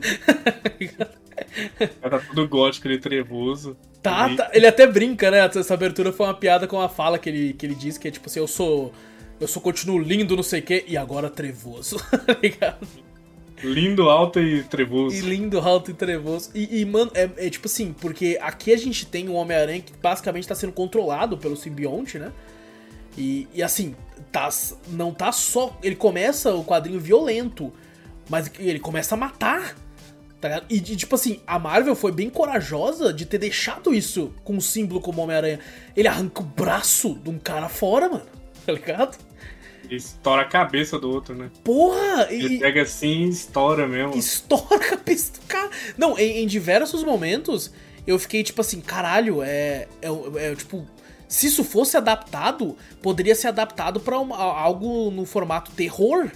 tá 2.00 2.18
tudo 2.20 2.48
gótico, 2.48 2.88
ele 2.88 2.98
trevoso. 2.98 3.76
Tá, 4.00 4.34
tá, 4.34 4.50
ele 4.54 4.66
até 4.66 4.86
brinca, 4.86 5.30
né? 5.30 5.38
Essa 5.54 5.74
abertura 5.74 6.12
foi 6.12 6.26
uma 6.26 6.34
piada 6.34 6.66
com 6.66 6.80
a 6.80 6.88
fala 6.88 7.18
que 7.18 7.28
ele, 7.28 7.52
que 7.52 7.66
ele 7.66 7.74
diz, 7.74 7.98
que 7.98 8.08
é 8.08 8.10
tipo 8.10 8.26
assim, 8.26 8.40
eu 8.40 8.46
sou. 8.48 8.92
Eu 9.40 9.48
sou 9.48 9.60
continuo 9.60 9.98
lindo, 9.98 10.36
não 10.36 10.44
sei 10.44 10.60
o 10.60 10.62
quê, 10.62 10.84
e 10.86 10.96
agora 10.96 11.28
trevoso, 11.28 11.98
tá 12.24 12.38
ligado? 12.40 12.86
Lindo, 13.64 14.10
alto 14.10 14.40
e 14.40 14.62
trevoso. 14.62 15.16
E 15.16 15.20
lindo, 15.20 15.58
alto 15.58 15.90
e 15.90 15.94
trevoso. 15.94 16.50
E, 16.54 16.80
e 16.80 16.84
mano, 16.84 17.10
é, 17.14 17.30
é, 17.38 17.50
tipo 17.50 17.66
assim, 17.66 17.94
porque 17.94 18.38
aqui 18.40 18.72
a 18.72 18.76
gente 18.76 19.06
tem 19.06 19.28
um 19.28 19.34
Homem-Aranha 19.34 19.80
que 19.80 19.92
basicamente 20.02 20.46
tá 20.46 20.54
sendo 20.54 20.72
controlado 20.72 21.38
pelo 21.38 21.56
simbionte, 21.56 22.18
né? 22.18 22.30
E, 23.16 23.48
e 23.54 23.62
assim, 23.62 23.94
tá, 24.30 24.48
não 24.88 25.12
tá 25.12 25.32
só. 25.32 25.76
Ele 25.82 25.96
começa 25.96 26.54
o 26.54 26.64
quadrinho 26.64 27.00
violento, 27.00 27.72
mas 28.28 28.50
ele 28.58 28.78
começa 28.78 29.14
a 29.14 29.18
matar. 29.18 29.74
Tá 30.40 30.62
e, 30.68 30.76
e, 30.76 30.80
tipo 30.80 31.14
assim, 31.14 31.40
a 31.46 31.58
Marvel 31.58 31.96
foi 31.96 32.12
bem 32.12 32.28
corajosa 32.28 33.14
de 33.14 33.24
ter 33.24 33.38
deixado 33.38 33.94
isso 33.94 34.34
com 34.44 34.54
um 34.54 34.60
símbolo 34.60 35.00
como 35.00 35.22
Homem-Aranha. 35.22 35.58
Ele 35.96 36.06
arranca 36.06 36.42
o 36.42 36.44
braço 36.44 37.14
de 37.14 37.30
um 37.30 37.38
cara 37.38 37.68
fora, 37.68 38.08
mano. 38.08 38.26
Tá 38.64 38.72
ligado? 38.72 39.18
Ele 39.84 39.96
estoura 39.96 40.42
a 40.42 40.44
cabeça 40.44 40.98
do 40.98 41.10
outro, 41.10 41.34
né? 41.34 41.50
Porra! 41.62 42.28
Ele 42.30 42.56
e... 42.56 42.58
pega 42.58 42.82
assim 42.82 43.24
e 43.24 43.28
estoura 43.28 43.86
mesmo. 43.86 44.16
Estoura 44.16 44.76
a 44.76 44.78
cabeça 44.78 45.32
do 45.32 45.46
cara. 45.46 45.70
Não, 45.96 46.18
em, 46.18 46.42
em 46.42 46.46
diversos 46.46 47.04
momentos 47.04 47.72
eu 48.06 48.18
fiquei 48.18 48.42
tipo 48.42 48.60
assim, 48.60 48.80
caralho, 48.80 49.42
é, 49.42 49.88
é, 50.02 50.08
é, 50.36 50.54
tipo. 50.54 50.86
Se 51.26 51.46
isso 51.46 51.64
fosse 51.64 51.96
adaptado, 51.96 52.76
poderia 53.02 53.34
ser 53.34 53.48
adaptado 53.48 53.98
para 53.98 54.16
algo 54.16 55.10
no 55.10 55.24
formato 55.24 55.72
terror. 55.72 56.30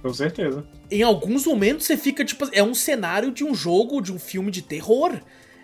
Com 0.00 0.12
certeza. 0.12 0.66
Em 0.90 1.02
alguns 1.02 1.46
momentos 1.46 1.86
você 1.86 1.96
fica 1.96 2.24
tipo. 2.24 2.48
É 2.52 2.62
um 2.62 2.74
cenário 2.74 3.30
de 3.30 3.44
um 3.44 3.54
jogo, 3.54 4.00
de 4.00 4.12
um 4.12 4.18
filme 4.18 4.50
de 4.50 4.62
terror. 4.62 5.20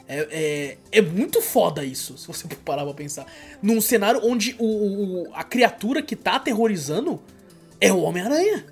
É, 0.09 0.27
é, 0.31 0.79
é, 0.91 1.03
muito 1.03 1.43
foda 1.43 1.85
isso, 1.85 2.17
se 2.17 2.27
você 2.27 2.49
parar 2.65 2.85
pra 2.85 2.95
pensar. 2.95 3.27
Num 3.63 3.79
cenário 3.81 4.21
onde 4.25 4.57
o, 4.59 4.65
o 4.65 5.29
a 5.35 5.45
criatura 5.45 6.01
que 6.01 6.17
tá 6.17 6.37
aterrorizando 6.37 7.21
é 7.79 7.93
o 7.93 8.01
Homem-Aranha. 8.01 8.65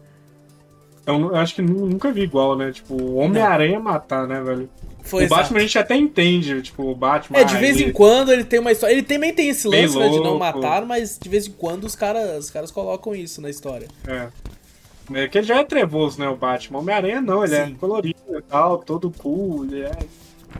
Eu, 1.06 1.20
eu, 1.20 1.36
acho 1.36 1.54
que 1.54 1.62
nunca 1.62 2.10
vi 2.10 2.22
igual, 2.22 2.56
né? 2.56 2.72
Tipo, 2.72 2.94
o 2.94 3.16
Homem-Aranha 3.16 3.78
matar, 3.78 4.26
né, 4.26 4.40
velho? 4.40 4.68
Foi 5.02 5.22
o 5.22 5.26
exato. 5.26 5.42
Batman 5.42 5.58
a 5.58 5.62
gente 5.62 5.78
até 5.78 5.94
entende, 5.94 6.62
tipo, 6.62 6.82
o 6.82 6.94
Batman. 6.94 7.38
É, 7.38 7.44
de 7.44 7.56
vez 7.58 7.76
ele... 7.76 7.90
em 7.90 7.92
quando 7.92 8.32
ele 8.32 8.42
tem 8.42 8.58
uma 8.58 8.72
história. 8.72 8.92
Ele 8.94 9.02
também 9.02 9.32
tem 9.32 9.50
esse 9.50 9.68
lance 9.68 9.96
né, 9.96 10.08
de 10.08 10.18
não 10.18 10.38
matar, 10.38 10.84
mas 10.84 11.16
de 11.20 11.28
vez 11.28 11.46
em 11.46 11.52
quando 11.52 11.84
os 11.84 11.94
caras, 11.94 12.46
os 12.46 12.50
caras 12.50 12.72
colocam 12.72 13.14
isso 13.14 13.40
na 13.40 13.50
história. 13.50 13.86
É. 14.08 14.28
É 15.14 15.28
que 15.28 15.38
ele 15.38 15.46
já 15.46 15.60
é 15.60 15.64
trevoso, 15.64 16.18
né, 16.18 16.28
o 16.28 16.34
Batman. 16.34 16.80
Homem-Aranha 16.80 17.20
não, 17.20 17.44
ele 17.44 17.54
é 17.54 17.66
Sim. 17.66 17.72
é 17.74 17.78
colorido 17.78 18.18
e 18.28 18.42
tal, 18.42 18.78
todo 18.78 19.12
cool, 19.16 19.64
ele 19.64 19.82
é 19.82 19.92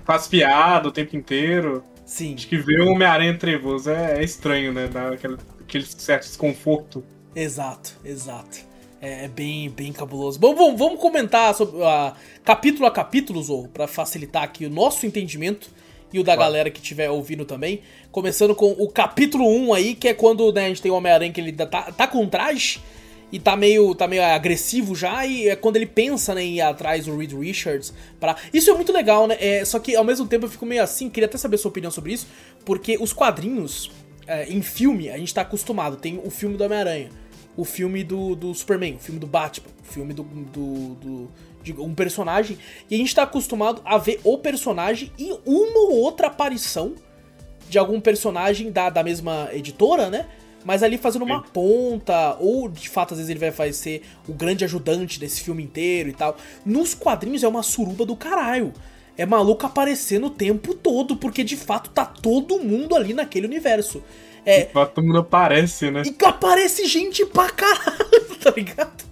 faz 0.04 0.26
piada 0.26 0.88
o 0.88 0.92
tempo 0.92 1.16
inteiro. 1.16 1.85
Sim. 2.04 2.35
Acho 2.35 2.46
que 2.46 2.56
ver 2.56 2.80
o 2.82 2.92
Homem-Aranha 2.92 3.37
trevoso 3.37 3.90
é, 3.90 4.20
é, 4.20 4.24
estranho, 4.24 4.72
né? 4.72 4.88
Dá 4.88 5.09
aquele, 5.09 5.37
aquele 5.61 5.85
certo 5.85 6.22
desconforto. 6.22 7.04
Exato, 7.35 7.94
exato. 8.04 8.59
É, 9.00 9.24
é 9.24 9.28
bem, 9.28 9.68
bem 9.68 9.92
cabuloso. 9.92 10.38
Bom, 10.38 10.54
vamos, 10.54 10.78
vamos 10.78 11.00
comentar 11.00 11.54
sobre, 11.54 11.76
uh, 11.76 12.12
capítulo 12.44 12.87
a 12.87 12.90
capítulo, 12.90 13.42
Zou, 13.42 13.68
pra 13.68 13.87
facilitar 13.87 14.44
aqui 14.44 14.64
o 14.64 14.70
nosso 14.70 15.04
entendimento 15.04 15.68
e 16.12 16.20
o 16.20 16.22
da 16.22 16.35
claro. 16.35 16.50
galera 16.50 16.70
que 16.70 16.80
estiver 16.80 17.11
ouvindo 17.11 17.44
também. 17.44 17.82
Começando 18.11 18.54
com 18.54 18.70
o 18.72 18.88
capítulo 18.88 19.46
1 19.46 19.74
aí, 19.74 19.94
que 19.94 20.09
é 20.09 20.14
quando 20.14 20.52
né, 20.52 20.66
a 20.66 20.68
gente 20.68 20.80
tem 20.80 20.90
o 20.90 20.94
Homem-Aranha 20.94 21.32
que 21.32 21.40
ele 21.40 21.52
tá, 21.52 21.66
tá 21.66 22.06
com 22.06 22.26
traje 22.28 22.80
e 23.30 23.40
tá 23.40 23.56
meio, 23.56 23.94
tá 23.94 24.06
meio 24.06 24.22
agressivo 24.22 24.94
já, 24.94 25.26
e 25.26 25.48
é 25.48 25.56
quando 25.56 25.76
ele 25.76 25.86
pensa 25.86 26.34
né, 26.34 26.42
em 26.42 26.54
ir 26.56 26.60
atrás 26.60 27.06
do 27.06 27.16
Reed 27.16 27.32
Richards. 27.32 27.92
Pra... 28.20 28.36
Isso 28.52 28.70
é 28.70 28.74
muito 28.74 28.92
legal, 28.92 29.26
né? 29.26 29.36
É, 29.40 29.64
só 29.64 29.78
que 29.78 29.96
ao 29.96 30.04
mesmo 30.04 30.26
tempo 30.26 30.46
eu 30.46 30.50
fico 30.50 30.64
meio 30.64 30.82
assim, 30.82 31.10
queria 31.10 31.26
até 31.26 31.36
saber 31.36 31.58
sua 31.58 31.70
opinião 31.70 31.90
sobre 31.90 32.12
isso, 32.12 32.26
porque 32.64 32.96
os 33.00 33.12
quadrinhos, 33.12 33.90
é, 34.26 34.48
em 34.48 34.62
filme, 34.62 35.10
a 35.10 35.18
gente 35.18 35.34
tá 35.34 35.42
acostumado. 35.42 35.96
Tem 35.96 36.20
o 36.24 36.30
filme 36.30 36.56
do 36.56 36.64
Homem-Aranha, 36.64 37.10
o 37.56 37.64
filme 37.64 38.04
do, 38.04 38.36
do 38.36 38.54
Superman, 38.54 38.94
o 38.94 39.00
filme 39.00 39.18
do 39.18 39.26
Batman, 39.26 39.68
o 39.82 39.92
filme 39.92 40.14
do, 40.14 40.22
do, 40.22 40.94
do 40.94 41.30
de 41.62 41.72
um 41.72 41.94
personagem, 41.94 42.56
e 42.88 42.94
a 42.94 42.98
gente 42.98 43.12
tá 43.12 43.24
acostumado 43.24 43.82
a 43.84 43.98
ver 43.98 44.20
o 44.22 44.38
personagem 44.38 45.10
e 45.18 45.32
uma 45.44 45.80
ou 45.80 45.96
outra 45.96 46.28
aparição 46.28 46.94
de 47.68 47.76
algum 47.76 48.00
personagem 48.00 48.70
da, 48.70 48.88
da 48.88 49.02
mesma 49.02 49.48
editora, 49.52 50.08
né? 50.08 50.26
Mas 50.66 50.83
ali 50.83 50.98
fazendo 50.98 51.24
uma 51.24 51.40
ponta, 51.40 52.37
ou 52.40 52.68
de 52.68 52.88
fato 52.88 53.14
às 53.14 53.20
vezes 53.20 53.31
ele 53.31 53.38
vai 53.52 53.72
ser 53.72 54.02
o 54.26 54.33
grande 54.33 54.64
ajudante 54.64 55.20
desse 55.20 55.40
filme 55.40 55.62
inteiro 55.62 56.09
e 56.09 56.12
tal. 56.12 56.37
Nos 56.64 56.92
quadrinhos 56.92 57.44
é 57.44 57.48
uma 57.48 57.62
suruba 57.62 58.05
do 58.05 58.16
caralho. 58.16 58.72
É 59.16 59.24
maluco 59.24 59.64
aparecendo 59.64 60.26
o 60.26 60.31
tempo 60.31 60.74
todo, 60.74 61.16
porque 61.16 61.44
de 61.44 61.57
fato 61.57 61.90
tá 61.90 62.05
todo 62.05 62.59
mundo 62.59 62.96
ali 62.96 63.14
naquele 63.14 63.46
universo. 63.46 64.02
É, 64.44 64.64
de 64.64 64.72
fato, 64.72 64.94
todo 64.94 65.07
mundo 65.07 65.20
aparece, 65.20 65.88
né? 65.88 66.02
E 66.05 66.11
que 66.11 66.24
aparece 66.24 66.85
gente 66.87 67.24
pra 67.24 67.48
caralho, 67.48 68.35
tá 68.42 68.50
ligado? 68.50 69.05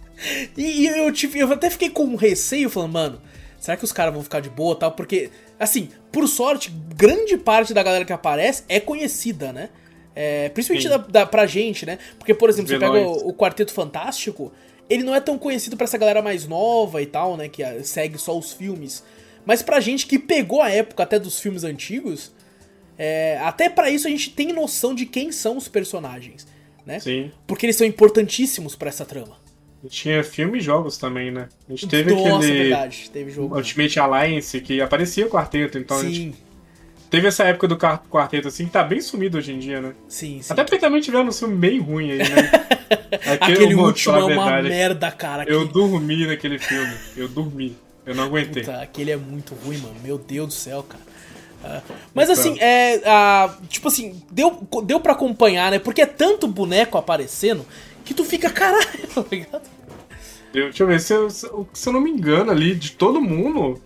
E, 0.57 0.83
e 0.83 0.87
eu, 0.89 1.13
tive, 1.13 1.39
eu 1.39 1.53
até 1.53 1.71
fiquei 1.71 1.89
com 1.89 2.03
um 2.03 2.17
receio, 2.17 2.69
falando, 2.69 2.93
mano, 2.93 3.21
será 3.61 3.77
que 3.77 3.85
os 3.85 3.93
caras 3.93 4.13
vão 4.13 4.25
ficar 4.25 4.41
de 4.41 4.51
boa 4.51 4.75
tal? 4.75 4.91
Porque, 4.91 5.31
assim, 5.59 5.89
por 6.11 6.27
sorte, 6.27 6.73
grande 6.97 7.39
parte 7.39 7.73
da 7.73 7.83
galera 7.83 8.05
que 8.05 8.13
aparece 8.13 8.65
é 8.69 8.81
conhecida, 8.81 9.53
né? 9.53 9.71
É, 10.17 10.49
principalmente 10.51 10.89
da, 10.89 10.97
da, 10.99 11.27
pra 11.27 11.47
gente, 11.47 11.85
né? 11.85 11.99
Porque, 12.19 12.33
por 12.33 12.49
exemplo, 12.49 12.69
você 12.69 12.79
pega 12.79 12.99
o, 12.99 13.29
o, 13.29 13.35
Quarteto 13.35 13.73
Fantástico, 13.73 14.53
ele 14.89 15.03
não 15.03 15.15
é 15.15 15.21
tão 15.21 15.37
conhecido 15.37 15.77
para 15.77 15.85
essa 15.85 15.99
galera 15.99 16.23
mais 16.23 16.47
nova 16.47 17.03
e 17.03 17.07
tal, 17.07 17.37
né? 17.37 17.49
Que 17.49 17.65
segue 17.83 18.19
só 18.19 18.39
os 18.39 18.53
filmes. 18.53 19.03
Mas 19.45 19.63
pra 19.63 19.81
gente 19.81 20.07
que 20.07 20.19
pegou 20.19 20.63
a 20.63 20.71
época 20.71 21.03
até 21.03 21.19
dos 21.19 21.41
filmes 21.41 21.65
antigos, 21.65 22.33
é, 22.97 23.39
até 23.43 23.69
para 23.69 23.91
isso 23.91 24.07
a 24.07 24.11
gente 24.11 24.31
tem 24.31 24.53
noção 24.53 24.95
de 24.95 25.05
quem 25.05 25.33
são 25.33 25.57
os 25.57 25.69
personagens, 25.69 26.47
né? 26.87 27.01
Sim. 27.01 27.33
Porque 27.47 27.67
eles 27.67 27.77
são 27.77 27.87
importantíssimos 27.87 28.77
para 28.77 28.89
essa 28.89 29.05
trama. 29.05 29.37
Tinha 29.89 30.25
filme 30.25 30.59
e 30.59 30.61
jogos 30.63 30.97
também, 30.97 31.31
né? 31.31 31.49
A 31.69 31.73
gente 31.73 31.87
teve 31.89 32.15
Nossa, 32.15 32.37
aquele. 32.39 32.59
Verdade. 32.59 33.11
Teve 33.13 33.31
jogo. 33.31 33.55
Ultimate 33.55 34.01
Alliance, 34.01 34.61
que 34.61 34.81
aparecia 34.81 35.27
o 35.27 35.29
quarteto, 35.29 35.79
então 35.79 35.99
Sim. 35.99 36.07
a 36.07 36.11
gente. 36.11 36.45
Teve 37.15 37.29
essa 37.29 37.45
época 37.45 37.69
do 37.69 37.77
quarteto, 37.77 38.49
assim, 38.49 38.67
que 38.67 38.73
tá 38.73 38.83
bem 38.83 39.01
sumido 39.01 39.39
hoje 39.39 39.53
em 39.53 39.59
dia, 39.61 39.81
né? 39.81 39.95
Sim, 40.09 40.43
sim. 40.43 40.53
Até 40.53 40.65
porque 40.65 40.79
também 40.79 41.01
tiveram 41.01 41.29
um 41.29 41.33
filme 41.33 41.55
bem 41.55 41.81
ruim 41.81 42.11
aí, 42.11 42.19
né? 42.19 42.51
Aquele, 43.13 43.53
aquele 43.55 43.75
último 43.77 44.17
é 44.17 44.25
uma 44.25 44.63
merda, 44.63 45.11
cara. 45.11 45.45
Eu 45.45 45.67
dormi 45.67 46.27
naquele 46.27 46.59
filme. 46.59 46.93
Eu 47.17 47.29
dormi. 47.29 47.77
Eu 48.05 48.15
não 48.15 48.25
aguentei. 48.25 48.65
Puta, 48.65 48.81
aquele 48.81 49.13
é 49.13 49.17
muito 49.17 49.55
ruim, 49.55 49.79
mano. 49.79 49.95
Meu 50.03 50.19
Deus 50.19 50.49
do 50.49 50.53
céu, 50.53 50.83
cara. 50.83 51.03
Uh, 51.65 51.95
mas 52.13 52.29
então. 52.29 52.41
assim, 52.41 52.61
é. 52.61 53.01
Tipo 53.69 53.89
assim, 53.89 54.23
deu, 54.31 54.67
deu 54.85 55.01
pra 55.01 55.13
acompanhar, 55.13 55.71
né? 55.71 55.79
Porque 55.79 56.03
é 56.03 56.07
tanto 56.07 56.47
boneco 56.47 56.99
aparecendo 56.99 57.65
que 58.05 58.13
tu 58.13 58.25
fica, 58.25 58.51
caralho, 58.51 58.85
tá 59.15 59.25
ligado? 59.31 59.63
Eu, 60.53 60.65
deixa 60.65 60.83
eu 60.83 60.87
ver, 60.87 61.01
se 61.01 61.15
eu, 61.15 61.31
se 61.31 61.89
eu 61.89 61.93
não 61.93 62.01
me 62.01 62.11
engano 62.11 62.51
ali, 62.51 62.75
de 62.75 62.93
todo 62.93 63.21
mundo, 63.21 63.81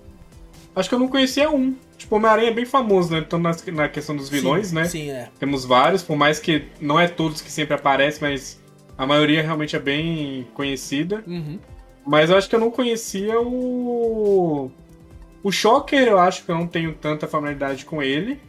acho 0.74 0.88
que 0.88 0.94
eu 0.94 0.98
não 0.98 1.08
conhecia 1.08 1.50
um. 1.50 1.76
Tipo, 1.98 2.14
Homem-Aranha 2.14 2.50
é 2.50 2.54
bem 2.54 2.64
famoso, 2.64 3.12
né? 3.12 3.18
Então, 3.18 3.40
na, 3.40 3.88
questão 3.88 4.16
dos 4.16 4.28
vilões, 4.28 4.68
sim, 4.68 4.74
né? 4.76 4.84
Sim, 4.84 5.10
é. 5.10 5.28
Temos 5.38 5.64
vários, 5.64 6.00
por 6.00 6.16
mais 6.16 6.38
que 6.38 6.64
não 6.80 6.98
é 6.98 7.08
todos 7.08 7.40
que 7.40 7.50
sempre 7.50 7.74
aparecem, 7.74 8.20
mas 8.22 8.60
a 8.96 9.04
maioria 9.04 9.42
realmente 9.42 9.74
é 9.74 9.80
bem 9.80 10.46
conhecida. 10.54 11.24
Uhum. 11.26 11.58
Mas 12.06 12.30
eu 12.30 12.38
acho 12.38 12.48
que 12.48 12.54
eu 12.54 12.60
não 12.60 12.70
conhecia 12.70 13.38
o. 13.40 14.70
O 15.42 15.52
Shocker, 15.52 16.06
eu 16.06 16.18
acho 16.18 16.44
que 16.44 16.50
eu 16.50 16.54
não 16.54 16.66
tenho 16.66 16.94
tanta 16.94 17.26
familiaridade 17.26 17.84
com 17.84 18.02
ele, 18.02 18.40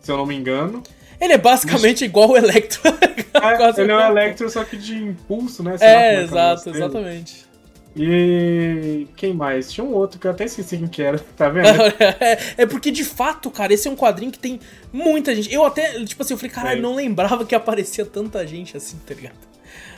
se 0.00 0.12
eu 0.12 0.16
não 0.16 0.26
me 0.26 0.34
engano. 0.34 0.82
Ele 1.20 1.32
é 1.32 1.38
basicamente 1.38 2.00
Mas... 2.00 2.10
igual 2.10 2.30
o 2.30 2.36
Electro. 2.36 2.80
é, 2.92 3.80
ele 3.80 3.92
é 3.92 3.96
o 3.96 4.00
Electro, 4.00 4.48
só 4.50 4.62
que 4.62 4.76
de 4.76 4.94
impulso, 4.96 5.62
né? 5.62 5.78
Sei 5.78 5.88
é, 5.88 6.14
é, 6.16 6.22
exato, 6.22 6.70
exatamente. 6.70 7.46
E 7.96 9.06
quem 9.16 9.32
mais? 9.32 9.72
Tinha 9.72 9.84
um 9.84 9.92
outro 9.92 10.18
que 10.18 10.26
eu 10.26 10.30
até 10.30 10.44
esqueci 10.44 10.76
quem 10.76 10.88
que 10.88 11.02
era, 11.02 11.18
tá 11.36 11.48
vendo? 11.48 11.68
é, 12.20 12.38
é 12.58 12.66
porque 12.66 12.90
de 12.90 13.04
fato, 13.04 13.50
cara, 13.50 13.72
esse 13.72 13.86
é 13.86 13.90
um 13.90 13.96
quadrinho 13.96 14.32
que 14.32 14.38
tem 14.38 14.58
muita 14.92 15.34
gente. 15.34 15.52
Eu 15.52 15.64
até, 15.64 16.04
tipo 16.04 16.22
assim, 16.22 16.34
eu 16.34 16.38
falei, 16.38 16.50
caralho, 16.50 16.78
é. 16.78 16.82
não 16.82 16.94
lembrava 16.94 17.44
que 17.44 17.54
aparecia 17.54 18.04
tanta 18.04 18.44
gente 18.46 18.76
assim, 18.76 18.98
tá 19.06 19.14
ligado? 19.14 19.54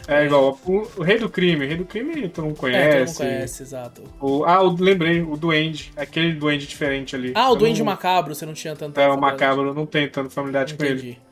É 0.08 0.24
igual, 0.24 0.58
o, 0.64 0.88
o, 0.98 1.02
Rei 1.02 1.18
do 1.18 1.28
Crime. 1.28 1.64
O 1.64 1.68
Rei 1.68 1.76
do 1.76 1.84
Crime 1.84 2.28
tu 2.28 2.40
não 2.40 2.54
conhece. 2.54 2.80
É, 2.80 3.04
tu 3.04 3.08
não 3.08 3.14
conhece, 3.14 3.62
exato. 3.62 4.02
O, 4.20 4.44
ah, 4.44 4.62
o, 4.62 4.76
lembrei, 4.80 5.20
o 5.20 5.36
Duende. 5.36 5.92
Aquele 5.96 6.32
Duende 6.32 6.66
diferente 6.66 7.16
ali. 7.16 7.32
Ah, 7.34 7.50
o 7.50 7.54
eu 7.54 7.56
Duende 7.56 7.80
não... 7.80 7.86
Macabro, 7.86 8.34
você 8.34 8.46
não 8.46 8.54
tinha 8.54 8.76
tanta 8.76 9.00
É, 9.00 9.08
o 9.08 9.20
Macabro, 9.20 9.74
não 9.74 9.84
tem 9.84 10.08
tanta 10.08 10.30
familiaridade 10.30 10.74
Entendi. 10.74 10.88
com 10.88 11.06
ele. 11.08 11.25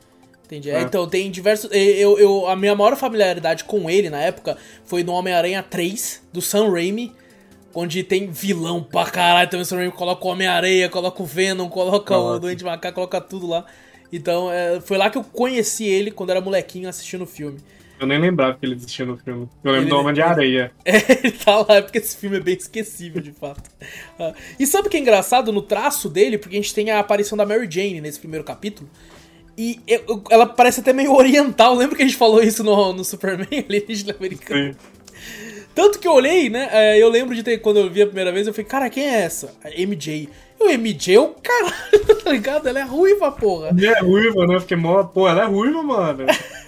Entendi. 0.45 0.69
É. 0.69 0.81
Então, 0.81 1.07
tem 1.07 1.29
diversos. 1.31 1.69
Eu, 1.71 2.17
eu, 2.19 2.47
a 2.47 2.55
minha 2.55 2.75
maior 2.75 2.95
familiaridade 2.95 3.63
com 3.63 3.89
ele 3.89 4.09
na 4.09 4.21
época 4.21 4.57
foi 4.85 5.03
no 5.03 5.13
Homem-Aranha 5.13 5.63
3, 5.63 6.27
do 6.31 6.41
Sam 6.41 6.71
Raimi. 6.71 7.11
Onde 7.73 8.03
tem 8.03 8.31
vilão 8.31 8.81
pra 8.81 9.05
caralho. 9.05 9.49
Também 9.49 9.63
o 9.63 9.65
Sam 9.65 9.77
Raimi 9.77 9.91
coloca 9.91 10.25
o 10.25 10.29
Homem-Areia, 10.29 10.87
coloca 10.87 11.21
o 11.21 11.25
Venom, 11.25 11.67
coloca 11.67 12.13
Nossa. 12.13 12.35
o 12.37 12.39
Duende 12.39 12.63
Macaco, 12.63 12.95
coloca 12.95 13.19
tudo 13.19 13.47
lá. 13.47 13.65
Então, 14.13 14.49
é, 14.51 14.79
foi 14.79 14.97
lá 14.97 15.09
que 15.09 15.17
eu 15.17 15.23
conheci 15.23 15.85
ele 15.85 16.09
quando 16.09 16.29
era 16.29 16.39
molequinho 16.39 16.87
assistindo 16.87 17.23
o 17.23 17.27
filme. 17.27 17.59
Eu 17.99 18.05
nem 18.05 18.19
lembrava 18.19 18.57
que 18.57 18.65
ele 18.65 18.75
existia 18.75 19.05
no 19.05 19.17
filme. 19.17 19.47
Eu 19.63 19.71
lembro 19.71 19.87
ele, 19.87 19.89
do 19.89 19.97
Homem 19.97 20.13
de 20.13 20.21
Areia. 20.21 20.71
É, 20.85 20.97
ele 21.11 21.31
tá 21.31 21.57
lá, 21.57 21.81
porque 21.81 21.97
esse 21.97 22.15
filme 22.17 22.37
é 22.37 22.39
bem 22.39 22.55
esquecível, 22.55 23.21
de 23.21 23.31
fato. 23.31 23.69
Uh, 24.19 24.33
e 24.59 24.67
sabe 24.67 24.87
o 24.87 24.91
que 24.91 24.97
é 24.97 24.99
engraçado 24.99 25.51
no 25.51 25.61
traço 25.61 26.09
dele? 26.09 26.37
Porque 26.37 26.55
a 26.55 26.61
gente 26.61 26.73
tem 26.73 26.91
a 26.91 26.99
aparição 26.99 27.37
da 27.37 27.45
Mary 27.45 27.67
Jane 27.69 28.01
nesse 28.01 28.19
primeiro 28.19 28.43
capítulo. 28.43 28.89
E 29.57 29.79
eu, 29.87 30.21
ela 30.29 30.45
parece 30.45 30.81
até 30.81 30.91
meio 30.91 31.13
oriental. 31.13 31.75
Lembra 31.75 31.95
que 31.95 32.03
a 32.03 32.05
gente 32.05 32.17
falou 32.17 32.43
isso 32.43 32.63
no, 32.63 32.93
no 32.93 33.03
Superman 33.05 33.47
alienígena 33.51 34.15
americano? 34.19 34.73
Sim. 34.73 34.79
Tanto 35.73 35.99
que 35.99 36.07
eu 36.07 36.13
olhei, 36.13 36.49
né? 36.49 36.69
É, 36.71 37.01
eu 37.01 37.09
lembro 37.09 37.35
de 37.35 37.43
ter, 37.43 37.57
quando 37.57 37.77
eu 37.77 37.89
vi 37.89 38.01
a 38.01 38.05
primeira 38.05 38.31
vez, 38.31 38.47
eu 38.47 38.53
falei, 38.53 38.65
cara, 38.65 38.89
quem 38.89 39.05
é 39.05 39.21
essa? 39.21 39.53
A 39.61 39.69
MJ. 39.69 40.29
E 40.59 40.63
o 40.63 40.77
MJ 40.77 41.15
é 41.15 41.19
o 41.19 41.35
caralho, 41.43 42.15
tá 42.23 42.31
ligado? 42.31 42.67
Ela 42.67 42.79
é 42.79 42.83
ruiva, 42.83 43.29
porra. 43.31 43.69
Ela 43.77 43.97
é 43.97 44.01
ruiva, 44.01 44.47
né? 44.47 44.59
Fiquei 44.61 44.77
mó. 44.77 45.03
Pô, 45.03 45.27
ela 45.27 45.43
é 45.43 45.45
ruiva, 45.45 45.83
mano. 45.83 46.25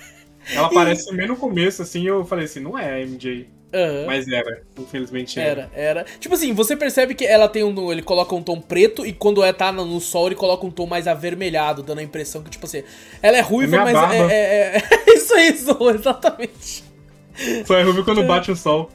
Ela 0.50 0.68
aparece 0.68 1.14
e... 1.14 1.18
bem 1.18 1.28
no 1.28 1.36
começo, 1.36 1.82
assim, 1.82 2.08
eu 2.08 2.24
falei 2.24 2.46
assim, 2.46 2.62
não 2.62 2.80
é 2.80 3.02
a 3.02 3.06
MJ. 3.06 3.50
Uhum. 3.74 4.06
Mas 4.06 4.28
era, 4.28 4.62
infelizmente 4.80 5.40
era. 5.40 5.70
Era, 5.74 6.00
era. 6.00 6.06
Tipo 6.20 6.36
assim, 6.36 6.54
você 6.54 6.76
percebe 6.76 7.14
que 7.14 7.26
ela 7.26 7.50
tem 7.50 7.64
um. 7.64 7.92
Ele 7.92 8.02
coloca 8.02 8.34
um 8.34 8.42
tom 8.42 8.62
preto 8.62 9.06
e 9.06 9.12
quando 9.12 9.44
é 9.44 9.52
tá 9.52 9.72
no 9.72 10.00
sol 10.00 10.28
ele 10.28 10.36
coloca 10.36 10.66
um 10.66 10.72
tom 10.72 10.86
mais 10.86 11.08
avermelhado, 11.08 11.84
dando 11.84 12.00
a 12.00 12.04
impressão 12.04 12.42
que, 12.42 12.50
tipo 12.50 12.66
assim, 12.66 12.84
ela 13.22 13.38
é 13.38 13.42
ruiva, 13.42 13.76
é 13.76 13.80
mas 13.80 14.14
é, 14.14 14.18
é, 14.18 14.32
é, 14.32 14.78
é, 14.78 15.12
Isso 15.14 15.34
aí, 15.34 15.50
isso, 15.50 15.90
exatamente. 15.90 16.84
Só 17.66 17.78
é 17.78 17.84
ruiva 17.84 18.04
quando 18.04 18.24
bate 18.24 18.52
o 18.52 18.56
sol. 18.56 18.90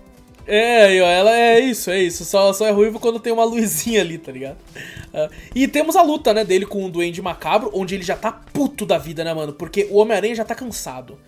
É, 0.47 0.97
ela 0.97 1.37
é 1.37 1.61
isso, 1.61 1.91
é 1.91 2.03
isso. 2.03 2.25
Só, 2.25 2.53
só 2.53 2.67
é 2.67 2.71
ruivo 2.71 2.99
quando 2.99 3.21
tem 3.21 3.33
uma 3.33 3.45
luzinha 3.45 4.01
ali, 4.01 4.19
tá 4.19 4.33
ligado? 4.33 4.57
Uh, 5.13 5.31
e 5.55 5.69
temos 5.69 5.95
a 5.95 6.03
luta, 6.03 6.35
né, 6.35 6.45
dele 6.45 6.67
com 6.67 6.85
o 6.85 6.91
Duende 6.91 7.23
Macabro, 7.23 7.71
onde 7.73 7.95
ele 7.95 8.03
já 8.03 8.17
tá 8.17 8.33
puto 8.33 8.85
da 8.85 8.99
vida, 8.99 9.23
né, 9.23 9.33
mano? 9.33 9.53
Porque 9.53 9.87
o 9.91 9.99
Homem-Aranha 9.99 10.35
já 10.35 10.45
tá 10.45 10.55
cansado. 10.55 11.19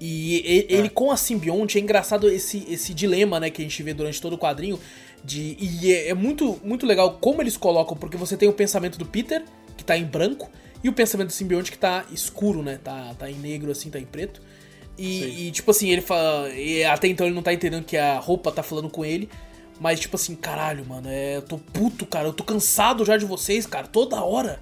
E 0.00 0.66
ele, 0.68 0.86
é. 0.86 0.88
com 0.88 1.10
a 1.10 1.16
simbionte, 1.16 1.76
é 1.76 1.80
engraçado 1.80 2.30
esse, 2.30 2.64
esse 2.70 2.94
dilema, 2.94 3.38
né, 3.38 3.50
que 3.50 3.60
a 3.60 3.64
gente 3.64 3.82
vê 3.82 3.92
durante 3.92 4.20
todo 4.20 4.32
o 4.32 4.38
quadrinho. 4.38 4.80
De, 5.22 5.56
e 5.60 5.92
é, 5.92 6.08
é, 6.08 6.14
muito, 6.14 6.58
muito 6.64 6.86
legal 6.86 7.18
como 7.20 7.42
eles 7.42 7.56
colocam, 7.56 7.94
porque 7.94 8.16
você 8.16 8.34
tem 8.36 8.48
o 8.48 8.52
pensamento 8.52 8.98
do 8.98 9.04
Peter, 9.04 9.44
que 9.76 9.84
tá 9.84 9.98
em 9.98 10.04
branco, 10.04 10.50
e 10.82 10.88
o 10.88 10.92
pensamento 10.94 11.28
do 11.28 11.34
simbionte 11.34 11.70
que 11.70 11.76
tá 11.76 12.06
escuro, 12.10 12.62
né? 12.62 12.80
Tá, 12.82 13.14
tá 13.18 13.30
em 13.30 13.34
negro, 13.34 13.70
assim, 13.70 13.90
tá 13.90 13.98
em 13.98 14.06
preto. 14.06 14.40
E, 14.96 15.48
e 15.48 15.50
tipo 15.50 15.70
assim, 15.70 15.90
ele 15.90 16.00
fala. 16.00 16.48
até 16.92 17.08
então 17.08 17.26
ele 17.26 17.34
não 17.34 17.42
tá 17.42 17.52
entendendo 17.52 17.84
que 17.84 17.96
a 17.96 18.18
roupa 18.18 18.50
tá 18.50 18.62
falando 18.62 18.88
com 18.88 19.04
ele. 19.04 19.28
Mas, 19.78 19.98
tipo 19.98 20.16
assim, 20.16 20.34
caralho, 20.34 20.84
mano, 20.86 21.08
é, 21.08 21.36
eu 21.36 21.42
tô 21.42 21.56
puto, 21.56 22.04
cara. 22.04 22.28
Eu 22.28 22.34
tô 22.34 22.44
cansado 22.44 23.04
já 23.04 23.16
de 23.16 23.24
vocês, 23.24 23.66
cara, 23.66 23.86
toda 23.86 24.22
hora. 24.22 24.60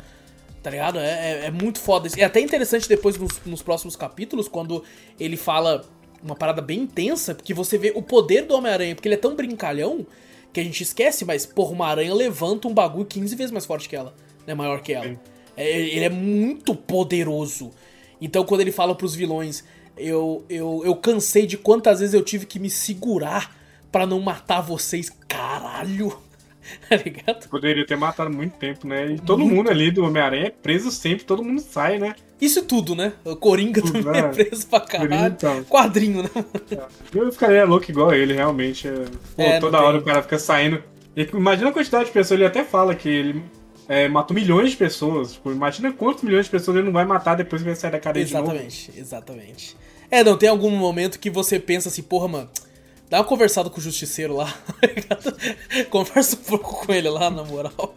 Tá 0.68 0.70
ligado? 0.70 0.98
É, 0.98 1.06
é, 1.08 1.44
é 1.46 1.50
muito 1.50 1.80
foda. 1.80 2.10
É 2.14 2.24
até 2.24 2.40
interessante 2.40 2.86
depois 2.86 3.16
nos, 3.16 3.40
nos, 3.46 3.62
próximos 3.62 3.96
capítulos, 3.96 4.48
quando 4.48 4.84
ele 5.18 5.34
fala 5.34 5.82
uma 6.22 6.34
parada 6.34 6.60
bem 6.60 6.80
intensa, 6.80 7.34
porque 7.34 7.54
você 7.54 7.78
vê 7.78 7.90
o 7.96 8.02
poder 8.02 8.42
do 8.42 8.54
Homem-Aranha, 8.54 8.94
porque 8.94 9.08
ele 9.08 9.14
é 9.14 9.18
tão 9.18 9.34
brincalhão 9.34 10.06
que 10.52 10.60
a 10.60 10.62
gente 10.62 10.82
esquece, 10.82 11.24
mas, 11.24 11.46
porra, 11.46 11.72
uma 11.72 11.86
aranha 11.86 12.12
levanta 12.12 12.68
um 12.68 12.74
bagulho 12.74 13.06
15 13.06 13.34
vezes 13.34 13.50
mais 13.50 13.64
forte 13.64 13.88
que 13.88 13.96
ela, 13.96 14.14
né? 14.46 14.52
Maior 14.52 14.82
que 14.82 14.92
ela. 14.92 15.18
É, 15.56 15.70
ele 15.70 16.04
é 16.04 16.10
muito 16.10 16.74
poderoso. 16.74 17.70
Então, 18.20 18.44
quando 18.44 18.60
ele 18.60 18.72
fala 18.72 18.94
pros 18.94 19.14
vilões, 19.14 19.64
eu, 19.96 20.44
eu, 20.50 20.82
eu 20.84 20.94
cansei 20.96 21.46
de 21.46 21.56
quantas 21.56 22.00
vezes 22.00 22.12
eu 22.12 22.22
tive 22.22 22.44
que 22.44 22.58
me 22.58 22.68
segurar 22.68 23.56
para 23.90 24.06
não 24.06 24.20
matar 24.20 24.60
vocês, 24.60 25.10
caralho. 25.26 26.27
tá 26.88 26.96
ligado? 26.96 27.48
Poderia 27.48 27.86
ter 27.86 27.96
matado 27.96 28.30
muito 28.30 28.56
tempo, 28.56 28.86
né? 28.86 29.12
E 29.12 29.18
todo 29.18 29.40
muito. 29.40 29.54
mundo 29.54 29.70
ali 29.70 29.90
do 29.90 30.04
Homem-Aranha 30.04 30.46
é 30.46 30.50
preso 30.50 30.90
sempre, 30.90 31.24
todo 31.24 31.42
mundo 31.42 31.60
sai, 31.60 31.98
né? 31.98 32.14
Isso 32.40 32.62
tudo, 32.62 32.94
né? 32.94 33.12
O 33.24 33.34
Coringa 33.34 33.80
tudo, 33.80 34.02
também 34.02 34.20
é 34.20 34.22
né? 34.22 34.28
é 34.28 34.32
preso 34.32 34.66
pra 34.66 34.80
caralho. 34.80 35.32
Então. 35.32 35.64
Quadrinho, 35.64 36.22
né? 36.22 36.30
Eu 37.14 37.32
ficaria 37.32 37.64
louco 37.64 37.90
igual 37.90 38.14
ele, 38.14 38.32
realmente. 38.32 38.86
É, 38.86 39.04
pô, 39.36 39.42
é, 39.42 39.60
toda 39.60 39.80
hora 39.80 39.94
tem. 39.94 40.02
o 40.02 40.04
cara 40.04 40.22
fica 40.22 40.38
saindo. 40.38 40.82
imagina 41.16 41.70
a 41.70 41.72
quantidade 41.72 42.06
de 42.06 42.12
pessoas, 42.12 42.38
ele 42.38 42.46
até 42.46 42.62
fala 42.62 42.94
que 42.94 43.08
ele 43.08 43.42
é, 43.88 44.08
matou 44.08 44.34
milhões 44.34 44.70
de 44.70 44.76
pessoas. 44.76 45.32
Tipo, 45.32 45.50
imagina 45.50 45.92
quantos 45.92 46.22
milhões 46.22 46.44
de 46.44 46.50
pessoas 46.50 46.76
ele 46.76 46.86
não 46.86 46.92
vai 46.92 47.04
matar 47.04 47.34
depois 47.34 47.60
que 47.60 47.66
vai 47.66 47.76
sair 47.76 47.90
da 47.90 47.98
cadeia 47.98 48.22
Exatamente, 48.22 48.92
exatamente. 48.96 49.76
É, 50.10 50.22
não, 50.22 50.38
tem 50.38 50.48
algum 50.48 50.70
momento 50.70 51.18
que 51.18 51.28
você 51.28 51.58
pensa 51.58 51.88
assim, 51.88 52.02
porra, 52.02 52.28
mano 52.28 52.50
Dá 53.10 53.18
uma 53.18 53.24
conversada 53.24 53.70
com 53.70 53.78
o 53.78 53.82
justiceiro 53.82 54.36
lá. 54.36 54.54
Conversa 55.88 56.36
um 56.36 56.44
pouco 56.44 56.86
com 56.86 56.92
ele 56.92 57.08
lá, 57.08 57.30
na 57.30 57.42
moral. 57.42 57.96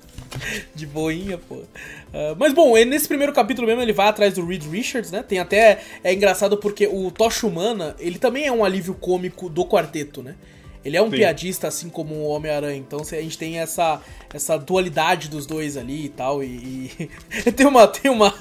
De 0.74 0.86
boinha, 0.86 1.38
pô. 1.38 1.56
Uh, 1.56 2.36
mas 2.38 2.54
bom, 2.54 2.74
nesse 2.86 3.08
primeiro 3.08 3.34
capítulo 3.34 3.68
mesmo 3.68 3.82
ele 3.82 3.92
vai 3.92 4.08
atrás 4.08 4.36
do 4.36 4.46
Reed 4.46 4.64
Richards, 4.64 5.12
né? 5.12 5.22
Tem 5.22 5.40
até. 5.40 5.82
É 6.02 6.14
engraçado 6.14 6.58
porque 6.58 6.88
o 6.88 7.12
Tocha 7.12 7.46
Humana, 7.46 7.96
ele 8.00 8.18
também 8.18 8.46
é 8.46 8.52
um 8.52 8.64
alívio 8.64 8.94
cômico 8.94 9.50
do 9.50 9.66
quarteto, 9.66 10.24
né? 10.24 10.36
Ele 10.84 10.96
é 10.96 11.02
um 11.02 11.12
Sim. 11.12 11.18
piadista, 11.18 11.68
assim 11.68 11.90
como 11.90 12.16
o 12.16 12.28
Homem-Aranha. 12.30 12.78
Então 12.78 13.02
a 13.02 13.22
gente 13.22 13.38
tem 13.38 13.60
essa, 13.60 14.02
essa 14.34 14.58
dualidade 14.58 15.28
dos 15.28 15.46
dois 15.46 15.76
ali 15.76 16.06
e 16.06 16.10
tal. 16.10 16.42
E, 16.42 17.10
e... 17.46 17.52
tem, 17.52 17.68
uma, 17.68 17.86
tem 17.86 18.10
uma, 18.10 18.34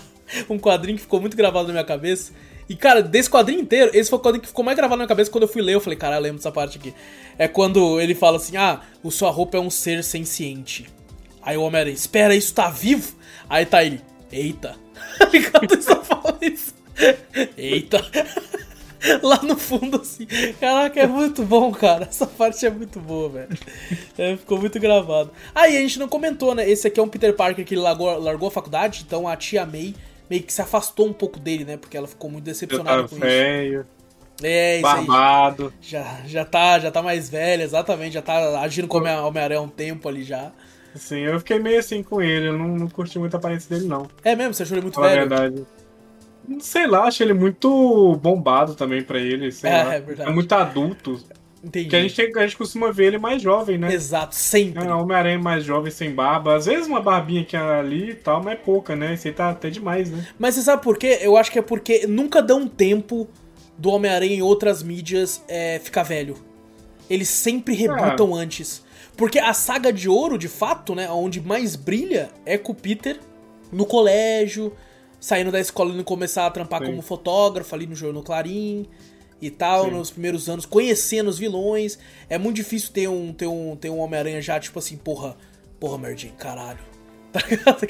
um 0.49 0.59
quadrinho 0.59 0.97
que 0.97 1.03
ficou 1.03 1.21
muito 1.21 1.37
gravado 1.37 1.67
na 1.67 1.75
minha 1.75 1.85
cabeça 1.85 2.33
e, 2.71 2.77
cara, 2.77 3.03
desse 3.03 3.29
quadrinho 3.29 3.61
inteiro, 3.61 3.91
esse 3.93 4.09
foi 4.09 4.17
o 4.17 4.23
quadrinho 4.23 4.43
que 4.43 4.47
ficou 4.47 4.65
mais 4.65 4.77
gravado 4.77 4.97
na 4.97 5.03
minha 5.03 5.09
cabeça 5.09 5.29
quando 5.29 5.43
eu 5.43 5.49
fui 5.49 5.61
ler. 5.61 5.75
Eu 5.75 5.81
falei, 5.81 5.99
cara, 5.99 6.15
eu 6.15 6.21
lembro 6.21 6.37
dessa 6.37 6.53
parte 6.53 6.79
aqui. 6.79 6.95
É 7.37 7.49
quando 7.49 8.01
ele 8.01 8.15
fala 8.15 8.37
assim: 8.37 8.57
ah, 8.57 8.83
o 9.03 9.11
sua 9.11 9.29
roupa 9.29 9.57
é 9.57 9.61
um 9.61 9.69
ser 9.69 10.05
senciente. 10.05 10.89
Aí 11.43 11.57
o 11.57 11.63
Homem-Aranha, 11.63 11.97
espera, 11.97 12.33
isso 12.33 12.55
tá 12.55 12.71
vivo? 12.71 13.17
Aí 13.49 13.67
tá 13.67 13.83
ele, 13.83 14.01
eita. 14.31 14.77
Ligado? 15.33 15.83
Só 15.83 16.01
fala 16.05 16.39
isso. 16.43 16.73
Eita. 17.57 18.07
Lá 19.21 19.41
no 19.43 19.57
fundo, 19.57 20.01
assim. 20.01 20.29
Caraca, 20.61 21.01
é 21.01 21.09
muito 21.09 21.43
bom, 21.43 21.73
cara. 21.73 22.05
Essa 22.05 22.25
parte 22.25 22.65
é 22.65 22.71
muito 22.71 23.01
boa, 23.01 23.31
velho. 23.31 23.59
É, 24.17 24.37
ficou 24.37 24.61
muito 24.61 24.79
gravado. 24.79 25.33
Aí 25.53 25.75
ah, 25.75 25.79
a 25.81 25.83
gente 25.83 25.99
não 25.99 26.07
comentou, 26.07 26.55
né? 26.55 26.71
Esse 26.71 26.87
aqui 26.87 27.01
é 27.01 27.03
um 27.03 27.09
Peter 27.09 27.35
Parker 27.35 27.65
que 27.65 27.75
largou, 27.75 28.17
largou 28.17 28.47
a 28.47 28.53
faculdade, 28.53 29.03
então 29.05 29.27
a 29.27 29.35
tia 29.35 29.67
May 29.67 29.93
meio 30.31 30.43
que 30.45 30.53
se 30.53 30.63
afastou 30.63 31.09
um 31.09 31.13
pouco 31.13 31.41
dele, 31.41 31.65
né? 31.65 31.77
Porque 31.77 31.97
ela 31.97 32.07
ficou 32.07 32.31
muito 32.31 32.45
decepcionada 32.45 33.09
com 33.09 33.17
feio. 33.17 33.81
isso. 33.81 34.01
É, 34.43 34.77
isso 34.77 34.83
Barbado. 34.83 35.67
Aí, 35.67 35.73
já, 35.83 36.21
já, 36.25 36.45
tá, 36.45 36.79
já 36.79 36.91
tá 36.91 37.03
mais 37.03 37.29
velho, 37.29 37.63
exatamente. 37.63 38.15
Já 38.15 38.23
tá 38.23 38.61
agindo 38.61 38.89
como 38.89 39.07
Homem-Aranha 39.07 39.61
há 39.61 39.63
um 39.63 39.69
tempo 39.69 40.09
ali 40.09 40.23
já. 40.23 40.53
Sim, 40.95 41.21
eu 41.21 41.39
fiquei 41.39 41.59
meio 41.59 41.79
assim 41.79 42.03
com 42.03 42.23
ele. 42.23 42.49
Eu 42.49 42.57
não, 42.57 42.69
não 42.69 42.89
curti 42.89 43.19
muito 43.19 43.35
a 43.35 43.39
aparência 43.39 43.69
dele, 43.75 43.89
não. 43.89 44.09
É 44.25 44.35
mesmo? 44.35 44.55
Você 44.55 44.63
achou 44.63 44.77
ele 44.77 44.83
muito 44.83 44.95
Fala 44.95 45.09
velho? 45.09 45.29
verdade. 45.29 45.67
Sei 46.61 46.87
lá, 46.87 47.05
achei 47.05 47.27
ele 47.27 47.35
muito 47.35 48.17
bombado 48.17 48.75
também 48.75 49.03
pra 49.03 49.19
ele. 49.19 49.53
Sei 49.53 49.71
é, 49.71 49.85
lá. 49.85 49.95
é 49.95 50.01
verdade. 50.01 50.31
É 50.31 50.33
muito 50.33 50.53
adulto. 50.53 51.21
Entendi. 51.63 51.85
Porque 51.85 51.97
a 51.97 52.03
gente, 52.03 52.39
a 52.39 52.43
gente 52.43 52.57
costuma 52.57 52.91
ver 52.91 53.07
ele 53.07 53.19
mais 53.19 53.43
jovem, 53.43 53.77
né? 53.77 53.93
Exato, 53.93 54.35
sempre. 54.35 54.83
É, 54.83 54.95
Homem-Aranha 54.95 55.39
mais 55.39 55.63
jovem, 55.63 55.91
sem 55.93 56.11
barba. 56.15 56.57
Às 56.57 56.67
vezes 56.67 56.87
uma 56.87 57.03
barbinha 57.03 57.43
aqui 57.43 57.57
ali 57.57 58.11
e 58.11 58.15
tal, 58.15 58.43
mas 58.43 58.55
é 58.55 58.57
pouca, 58.57 58.97
né? 58.97 59.15
Isso 59.15 59.29
aí 59.29 59.35
tá 59.35 59.51
até 59.51 59.69
demais, 59.69 60.11
né? 60.11 60.27
Mas 60.39 60.55
você 60.55 60.63
sabe 60.63 60.83
por 60.83 60.97
quê? 60.97 61.19
Eu 61.21 61.37
acho 61.37 61.53
que 61.53 61.59
é 61.59 61.63
porque 61.63 62.07
nunca 62.07 62.43
dão 62.43 62.67
tempo 62.67 63.29
do 63.77 63.91
Homem-Aranha 63.91 64.35
em 64.35 64.43
outras 64.43 64.83
mídias 64.83 65.45
é, 65.49 65.79
ficar 65.79 66.03
velho. 66.03 66.37
Eles 67.09 67.29
sempre 67.29 67.75
rebutam 67.75 68.39
é. 68.39 68.43
antes. 68.43 68.83
Porque 69.17 69.39
a 69.39 69.53
saga 69.53 69.93
de 69.93 70.09
ouro, 70.09 70.39
de 70.39 70.49
fato, 70.49 70.95
né? 70.95 71.11
Onde 71.11 71.43
mais 71.43 71.77
brilha 71.77 72.31
é 72.47 72.57
com 72.57 72.73
o 72.73 72.75
Peter 72.75 73.19
no 73.71 73.85
colégio, 73.85 74.73
saindo 75.21 75.53
da 75.53 75.61
escola 75.61 75.95
e 75.95 76.03
começar 76.03 76.47
a 76.47 76.51
trampar 76.51 76.81
Sim. 76.81 76.87
como 76.87 77.03
fotógrafo 77.03 77.75
ali 77.75 77.87
no 77.87 77.95
Jornal 77.95 78.23
Clarim 78.23 78.89
e 79.41 79.51
tal, 79.51 79.85
Sim. 79.85 79.91
nos 79.93 80.11
primeiros 80.11 80.49
anos, 80.49 80.67
conhecendo 80.67 81.29
os 81.29 81.39
vilões. 81.39 81.99
É 82.29 82.39
muito 82.39 82.57
difícil 82.57 82.93
ter 82.93 83.09
um, 83.09 83.33
ter 83.33 83.47
um, 83.47 83.77
ter 83.77 83.91
um 83.91 83.99
Homem-Aranha 83.99 84.41
já, 84.43 84.59
tipo 84.61 84.79
assim, 84.79 84.97
porra, 84.97 85.37
porra, 85.79 85.99
Merdinho, 85.99 86.35
caralho. 86.35 86.79
Tá 87.33 87.41
ligado? 87.49 87.87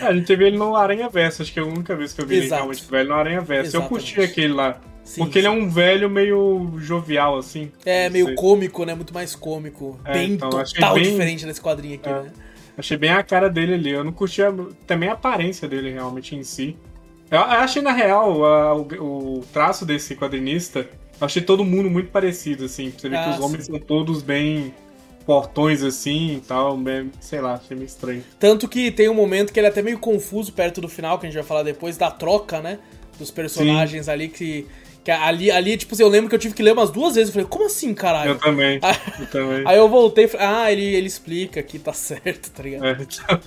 É, 0.00 0.06
a 0.06 0.12
gente 0.12 0.26
teve 0.26 0.44
ele 0.44 0.58
no 0.58 0.76
Aranha 0.76 1.08
Verso, 1.08 1.42
acho 1.42 1.52
que 1.52 1.58
é 1.58 1.62
a 1.62 1.64
única 1.64 1.94
vez 1.94 2.12
que 2.12 2.20
eu 2.20 2.26
vi 2.26 2.36
Exato. 2.36 2.46
ele 2.46 2.56
realmente 2.56 2.90
velho 2.90 3.08
no 3.08 3.14
Aranha 3.14 3.40
Verso. 3.40 3.76
Eu 3.76 3.82
curti 3.84 4.20
aquele 4.20 4.52
lá. 4.52 4.80
Sim, 5.04 5.22
porque 5.22 5.34
sim. 5.34 5.38
ele 5.38 5.46
é 5.46 5.50
um 5.50 5.70
velho 5.70 6.10
meio 6.10 6.74
jovial, 6.76 7.38
assim. 7.38 7.72
É, 7.86 8.10
meio 8.10 8.26
sei. 8.26 8.34
cômico, 8.34 8.84
né? 8.84 8.94
Muito 8.94 9.14
mais 9.14 9.34
cômico. 9.34 9.98
É, 10.04 10.12
bem 10.12 10.32
então, 10.32 10.50
total 10.50 10.94
bem... 10.94 11.04
diferente 11.04 11.46
nesse 11.46 11.60
quadrinho 11.60 11.94
aqui, 11.94 12.08
é. 12.08 12.22
né? 12.22 12.32
Achei 12.76 12.96
bem 12.96 13.10
a 13.10 13.22
cara 13.22 13.48
dele 13.48 13.74
ali. 13.74 13.90
Eu 13.90 14.04
não 14.04 14.12
curti 14.12 14.42
a... 14.42 14.52
também 14.86 15.08
a 15.08 15.14
aparência 15.14 15.66
dele 15.66 15.90
realmente 15.92 16.36
em 16.36 16.42
si. 16.42 16.76
Eu 17.30 17.40
achei, 17.40 17.82
na 17.82 17.92
real, 17.92 18.44
a, 18.44 18.74
o, 18.74 19.38
o, 19.38 19.44
traço 19.52 19.84
desse 19.84 20.14
quadrinista, 20.16 20.80
eu 21.20 21.26
achei 21.26 21.42
todo 21.42 21.64
mundo 21.64 21.90
muito 21.90 22.10
parecido, 22.10 22.64
assim. 22.64 22.90
Você 22.90 23.08
vê 23.08 23.16
ah, 23.16 23.24
que 23.24 23.30
os 23.30 23.40
homens 23.40 23.66
sim. 23.66 23.72
são 23.72 23.80
todos 23.80 24.22
bem 24.22 24.74
portões 25.26 25.82
assim 25.82 26.36
e 26.36 26.40
tal, 26.40 26.74
bem, 26.78 27.12
sei 27.20 27.42
lá, 27.42 27.54
achei 27.54 27.76
meio 27.76 27.86
estranho. 27.86 28.24
Tanto 28.38 28.66
que 28.66 28.90
tem 28.90 29.10
um 29.10 29.14
momento 29.14 29.52
que 29.52 29.60
ele 29.60 29.66
é 29.66 29.70
até 29.70 29.82
meio 29.82 29.98
confuso 29.98 30.50
perto 30.54 30.80
do 30.80 30.88
final, 30.88 31.18
que 31.18 31.26
a 31.26 31.28
gente 31.28 31.38
vai 31.38 31.46
falar 31.46 31.62
depois, 31.62 31.98
da 31.98 32.10
troca, 32.10 32.62
né? 32.62 32.78
Dos 33.18 33.30
personagens 33.30 34.06
sim. 34.06 34.10
ali 34.10 34.28
que 34.28 34.66
que 35.04 35.12
ali, 35.12 35.50
ali, 35.50 35.76
tipo, 35.76 35.94
eu 36.00 36.08
lembro 36.08 36.28
que 36.28 36.34
eu 36.34 36.38
tive 36.38 36.54
que 36.54 36.62
ler 36.62 36.72
umas 36.72 36.90
duas 36.90 37.14
vezes. 37.14 37.30
Eu 37.30 37.32
falei, 37.32 37.48
como 37.48 37.64
assim, 37.64 37.94
caralho? 37.94 38.32
Eu 38.32 38.38
também. 38.38 38.78
Aí, 38.82 38.96
eu 39.20 39.26
também. 39.26 39.62
Aí 39.66 39.78
eu 39.78 39.88
voltei 39.88 40.24
e 40.24 40.28
falei, 40.28 40.46
ah, 40.46 40.70
ele, 40.70 40.84
ele 40.84 41.06
explica 41.06 41.60
aqui, 41.60 41.78
tá 41.78 41.92
certo, 41.94 42.50
tá 42.50 42.62
ligado? 42.62 42.86
É, 42.86 42.92
então... 42.92 43.40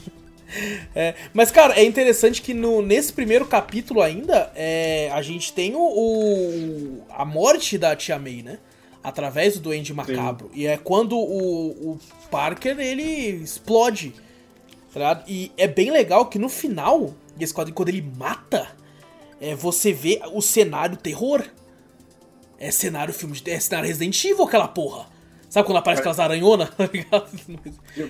É, 0.96 1.16
mas, 1.34 1.52
cara, 1.52 1.80
é 1.80 1.84
interessante 1.84 2.42
que 2.42 2.54
no, 2.54 2.82
nesse 2.82 3.14
primeiro 3.14 3.46
capítulo 3.46 4.02
ainda, 4.02 4.52
é, 4.56 5.10
a 5.14 5.22
gente 5.22 5.54
tem 5.54 5.76
o, 5.76 5.80
o, 5.80 7.04
a 7.10 7.24
morte 7.24 7.78
da 7.78 7.96
Tia 7.96 8.20
May, 8.20 8.42
né? 8.42 8.60
Através 9.04 9.56
do 9.56 9.62
Duende 9.62 9.94
Macabro. 9.94 10.50
Sim. 10.54 10.60
E 10.60 10.68
é 10.68 10.78
quando 10.78 11.18
o, 11.18 11.94
o 11.94 12.00
Parker, 12.30 12.80
ele 12.80 13.04
explode. 13.44 14.14
Tá? 14.94 15.24
E 15.28 15.52
é 15.58 15.68
bem 15.68 15.90
legal 15.90 16.26
que 16.28 16.38
no 16.38 16.50
final, 16.50 17.16
esse 17.40 17.54
quadrinho, 17.54 17.76
quando 17.76 17.90
ele 17.90 18.02
mata 18.02 18.68
é, 19.42 19.56
você 19.56 19.92
vê 19.92 20.22
o 20.32 20.40
cenário 20.40 20.96
terror. 20.96 21.44
É 22.60 22.70
cenário 22.70 23.12
filme 23.12 23.36
de. 23.36 23.50
É 23.50 23.60
cenário 23.60 23.88
Resident 23.88 24.24
Evil, 24.24 24.46
aquela 24.46 24.68
porra. 24.68 25.08
Sabe 25.52 25.66
quando 25.66 25.80
aparece 25.80 26.00
aquelas 26.00 26.20
aranhonas? 26.20 26.70
Tá 27.12 27.26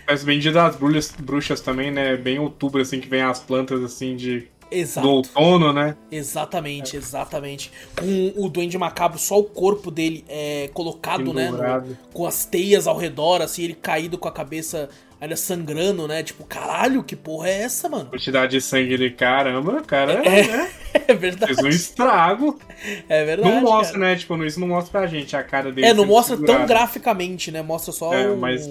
Parece 0.06 0.26
bem 0.26 0.40
dia 0.40 0.52
das 0.52 0.76
bruxas, 0.76 1.12
bruxas 1.20 1.60
também, 1.60 1.90
né? 1.90 2.16
Bem 2.16 2.38
outubro, 2.38 2.80
assim, 2.80 3.00
que 3.00 3.10
vem 3.10 3.24
as 3.24 3.40
plantas 3.40 3.84
assim 3.84 4.16
de. 4.16 4.48
Exato. 4.70 5.08
Do 5.08 5.14
outono, 5.16 5.74
né? 5.74 5.98
Exatamente, 6.12 6.96
é. 6.96 7.00
exatamente. 7.00 7.72
Com 8.00 8.34
o 8.38 8.48
Duende 8.48 8.78
Macabro, 8.78 9.18
só 9.18 9.40
o 9.40 9.44
corpo 9.44 9.90
dele 9.90 10.24
é 10.30 10.70
colocado, 10.72 11.34
né? 11.34 11.50
No, 11.50 11.98
com 12.14 12.28
as 12.28 12.46
teias 12.46 12.86
ao 12.86 12.96
redor, 12.96 13.42
assim, 13.42 13.64
ele 13.64 13.74
caído 13.74 14.20
com 14.20 14.28
a 14.28 14.32
cabeça 14.32 14.88
ainda 15.22 15.36
sangrando, 15.36 16.08
né? 16.08 16.24
Tipo, 16.24 16.44
caralho, 16.44 17.04
que 17.04 17.16
porra 17.16 17.48
é 17.48 17.62
essa, 17.62 17.88
mano? 17.88 18.10
Quantidade 18.10 18.54
de 18.54 18.62
sangue 18.62 18.98
de 18.98 19.12
caramba, 19.12 19.82
cara. 19.82 20.14
É, 20.14 20.48
né? 20.48 20.72
é 21.08 21.14
verdade. 21.14 21.54
Fez 21.54 21.64
um 21.64 21.70
estrago. 21.70 22.60
É 23.08 23.24
verdade. 23.24 23.54
Não 23.54 23.62
mostra, 23.62 24.00
cara. 24.00 24.12
né? 24.12 24.16
Tipo, 24.16 24.44
isso 24.44 24.60
não 24.60 24.68
mostra 24.68 25.00
pra 25.00 25.08
gente 25.08 25.36
a 25.36 25.44
cara 25.44 25.72
dele. 25.72 25.86
É, 25.86 25.94
não 25.94 26.08
mostra 26.08 26.36
segurado. 26.36 26.60
tão 26.60 26.68
graficamente, 26.68 27.52
né? 27.52 27.62
Mostra 27.62 27.94
só. 27.94 28.12
É, 28.12 28.28
o... 28.28 28.36
mas 28.36 28.68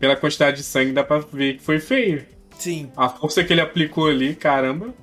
pela 0.00 0.16
quantidade 0.16 0.56
de 0.56 0.62
sangue 0.62 0.92
dá 0.92 1.04
pra 1.04 1.18
ver 1.18 1.58
que 1.58 1.62
foi 1.62 1.78
feio. 1.78 2.24
Sim. 2.58 2.90
A 2.96 3.10
força 3.10 3.44
que 3.44 3.52
ele 3.52 3.60
aplicou 3.60 4.08
ali, 4.08 4.34
caramba. 4.34 4.94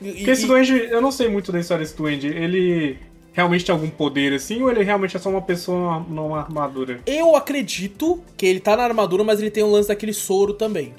E, 0.00 0.12
Porque 0.12 0.30
esse 0.30 0.44
e... 0.44 0.46
duende, 0.46 0.72
eu 0.72 1.02
não 1.02 1.12
sei 1.12 1.28
muito 1.28 1.52
da 1.52 1.60
história 1.60 1.84
desse 1.84 1.96
duende. 1.96 2.28
Ele 2.28 2.98
realmente 3.38 3.64
tem 3.64 3.72
algum 3.72 3.88
poder 3.88 4.32
assim, 4.32 4.60
ou 4.62 4.70
ele 4.70 4.82
realmente 4.82 5.16
é 5.16 5.20
só 5.20 5.30
uma 5.30 5.40
pessoa 5.40 6.04
numa 6.08 6.40
armadura? 6.40 7.00
Eu 7.06 7.36
acredito 7.36 8.20
que 8.36 8.44
ele 8.44 8.58
tá 8.58 8.76
na 8.76 8.82
armadura, 8.82 9.22
mas 9.22 9.40
ele 9.40 9.50
tem 9.50 9.62
um 9.62 9.70
lance 9.70 9.88
daquele 9.88 10.12
soro 10.12 10.52
também. 10.52 10.92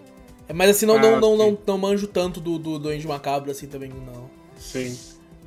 Mas 0.54 0.70
assim, 0.70 0.86
não, 0.86 0.96
ah, 0.96 1.02
não, 1.02 1.20
não, 1.20 1.38
não, 1.38 1.58
não, 1.68 1.78
manjo 1.78 2.08
tanto 2.08 2.40
do, 2.40 2.58
do, 2.58 2.80
do 2.80 3.08
Macabro 3.08 3.52
assim 3.52 3.68
também, 3.68 3.90
não. 3.90 4.30
Sim. 4.58 4.98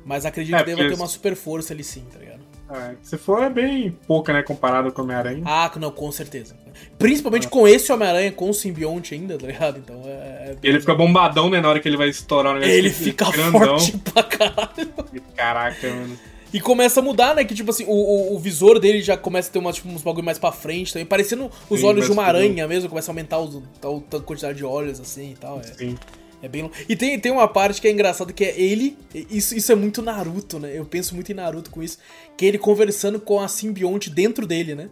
Mas 0.05 0.23
acredito 0.23 0.55
é, 0.55 0.59
que 0.59 0.65
deva 0.65 0.87
ter 0.87 0.93
uma 0.93 1.07
super 1.07 1.35
força 1.35 1.73
ali 1.73 1.83
sim, 1.83 2.05
tá 2.11 2.19
ligado? 2.19 2.43
É, 2.69 2.95
se 3.01 3.17
for 3.17 3.41
é 3.41 3.49
bem 3.49 3.97
pouca, 4.07 4.31
né, 4.31 4.43
comparado 4.43 4.91
com 4.91 5.01
o 5.01 5.03
Homem-Aranha. 5.05 5.41
Ah, 5.45 5.71
não, 5.77 5.91
com 5.91 6.11
certeza. 6.11 6.55
Principalmente 6.99 7.47
ah. 7.47 7.49
com 7.49 7.67
esse 7.67 7.91
Homem-Aranha, 7.91 8.31
com 8.31 8.49
o 8.49 8.53
simbionte 8.53 9.15
ainda, 9.15 9.37
tá 9.37 9.47
ligado? 9.47 9.79
Então 9.79 9.99
é. 10.05 10.09
é 10.09 10.57
ele 10.61 10.79
fica 10.79 10.93
bombadão, 10.93 11.49
né, 11.49 11.59
na 11.59 11.69
hora 11.69 11.79
que 11.79 11.87
ele 11.87 11.97
vai 11.97 12.09
estourar 12.09 12.51
o 12.51 12.59
negócio. 12.59 12.75
Ele 12.75 12.89
fica 12.91 13.29
grandão. 13.31 13.79
forte 13.79 13.97
pra 13.97 14.23
caralho. 14.23 14.93
Caraca, 15.35 15.89
mano. 15.89 16.32
E 16.53 16.61
começa 16.61 16.99
a 16.99 17.03
mudar, 17.03 17.35
né? 17.35 17.43
Que 17.43 17.55
tipo 17.55 17.71
assim, 17.71 17.85
o, 17.85 17.91
o, 17.91 18.35
o 18.35 18.39
visor 18.39 18.79
dele 18.79 19.01
já 19.01 19.17
começa 19.17 19.49
a 19.49 19.51
ter 19.51 19.59
uma, 19.59 19.73
tipo, 19.73 19.89
uns 19.89 20.03
bagulho 20.03 20.23
mais 20.23 20.37
pra 20.37 20.51
frente 20.51 20.93
também. 20.93 21.05
Parecendo 21.05 21.49
os 21.69 21.79
Sim, 21.79 21.85
olhos 21.85 22.05
de 22.05 22.11
uma 22.11 22.23
aranha 22.23 22.67
mesmo, 22.67 22.87
começa 22.87 23.09
a 23.09 23.11
aumentar 23.11 23.39
os, 23.39 23.55
a, 23.55 24.17
a 24.17 24.19
quantidade 24.21 24.57
de 24.57 24.63
olhos 24.63 24.99
assim 24.99 25.31
e 25.31 25.35
tal. 25.35 25.59
É, 25.59 25.63
Sim. 25.63 25.97
É 26.43 26.49
bem 26.49 26.69
E 26.89 26.95
tem, 26.97 27.17
tem 27.17 27.31
uma 27.31 27.47
parte 27.47 27.79
que 27.79 27.87
é 27.87 27.91
engraçada 27.91 28.33
que 28.33 28.43
é 28.43 28.59
ele. 28.59 28.97
Isso, 29.31 29.55
isso 29.55 29.71
é 29.71 29.75
muito 29.75 30.01
Naruto, 30.01 30.59
né? 30.59 30.77
Eu 30.77 30.83
penso 30.83 31.15
muito 31.15 31.31
em 31.31 31.35
Naruto 31.35 31.71
com 31.71 31.81
isso. 31.81 31.97
Que 32.35 32.43
é 32.43 32.47
ele 32.49 32.57
conversando 32.57 33.17
com 33.17 33.39
a 33.39 33.47
simbionte 33.47 34.09
dentro 34.09 34.45
dele, 34.45 34.75
né? 34.75 34.89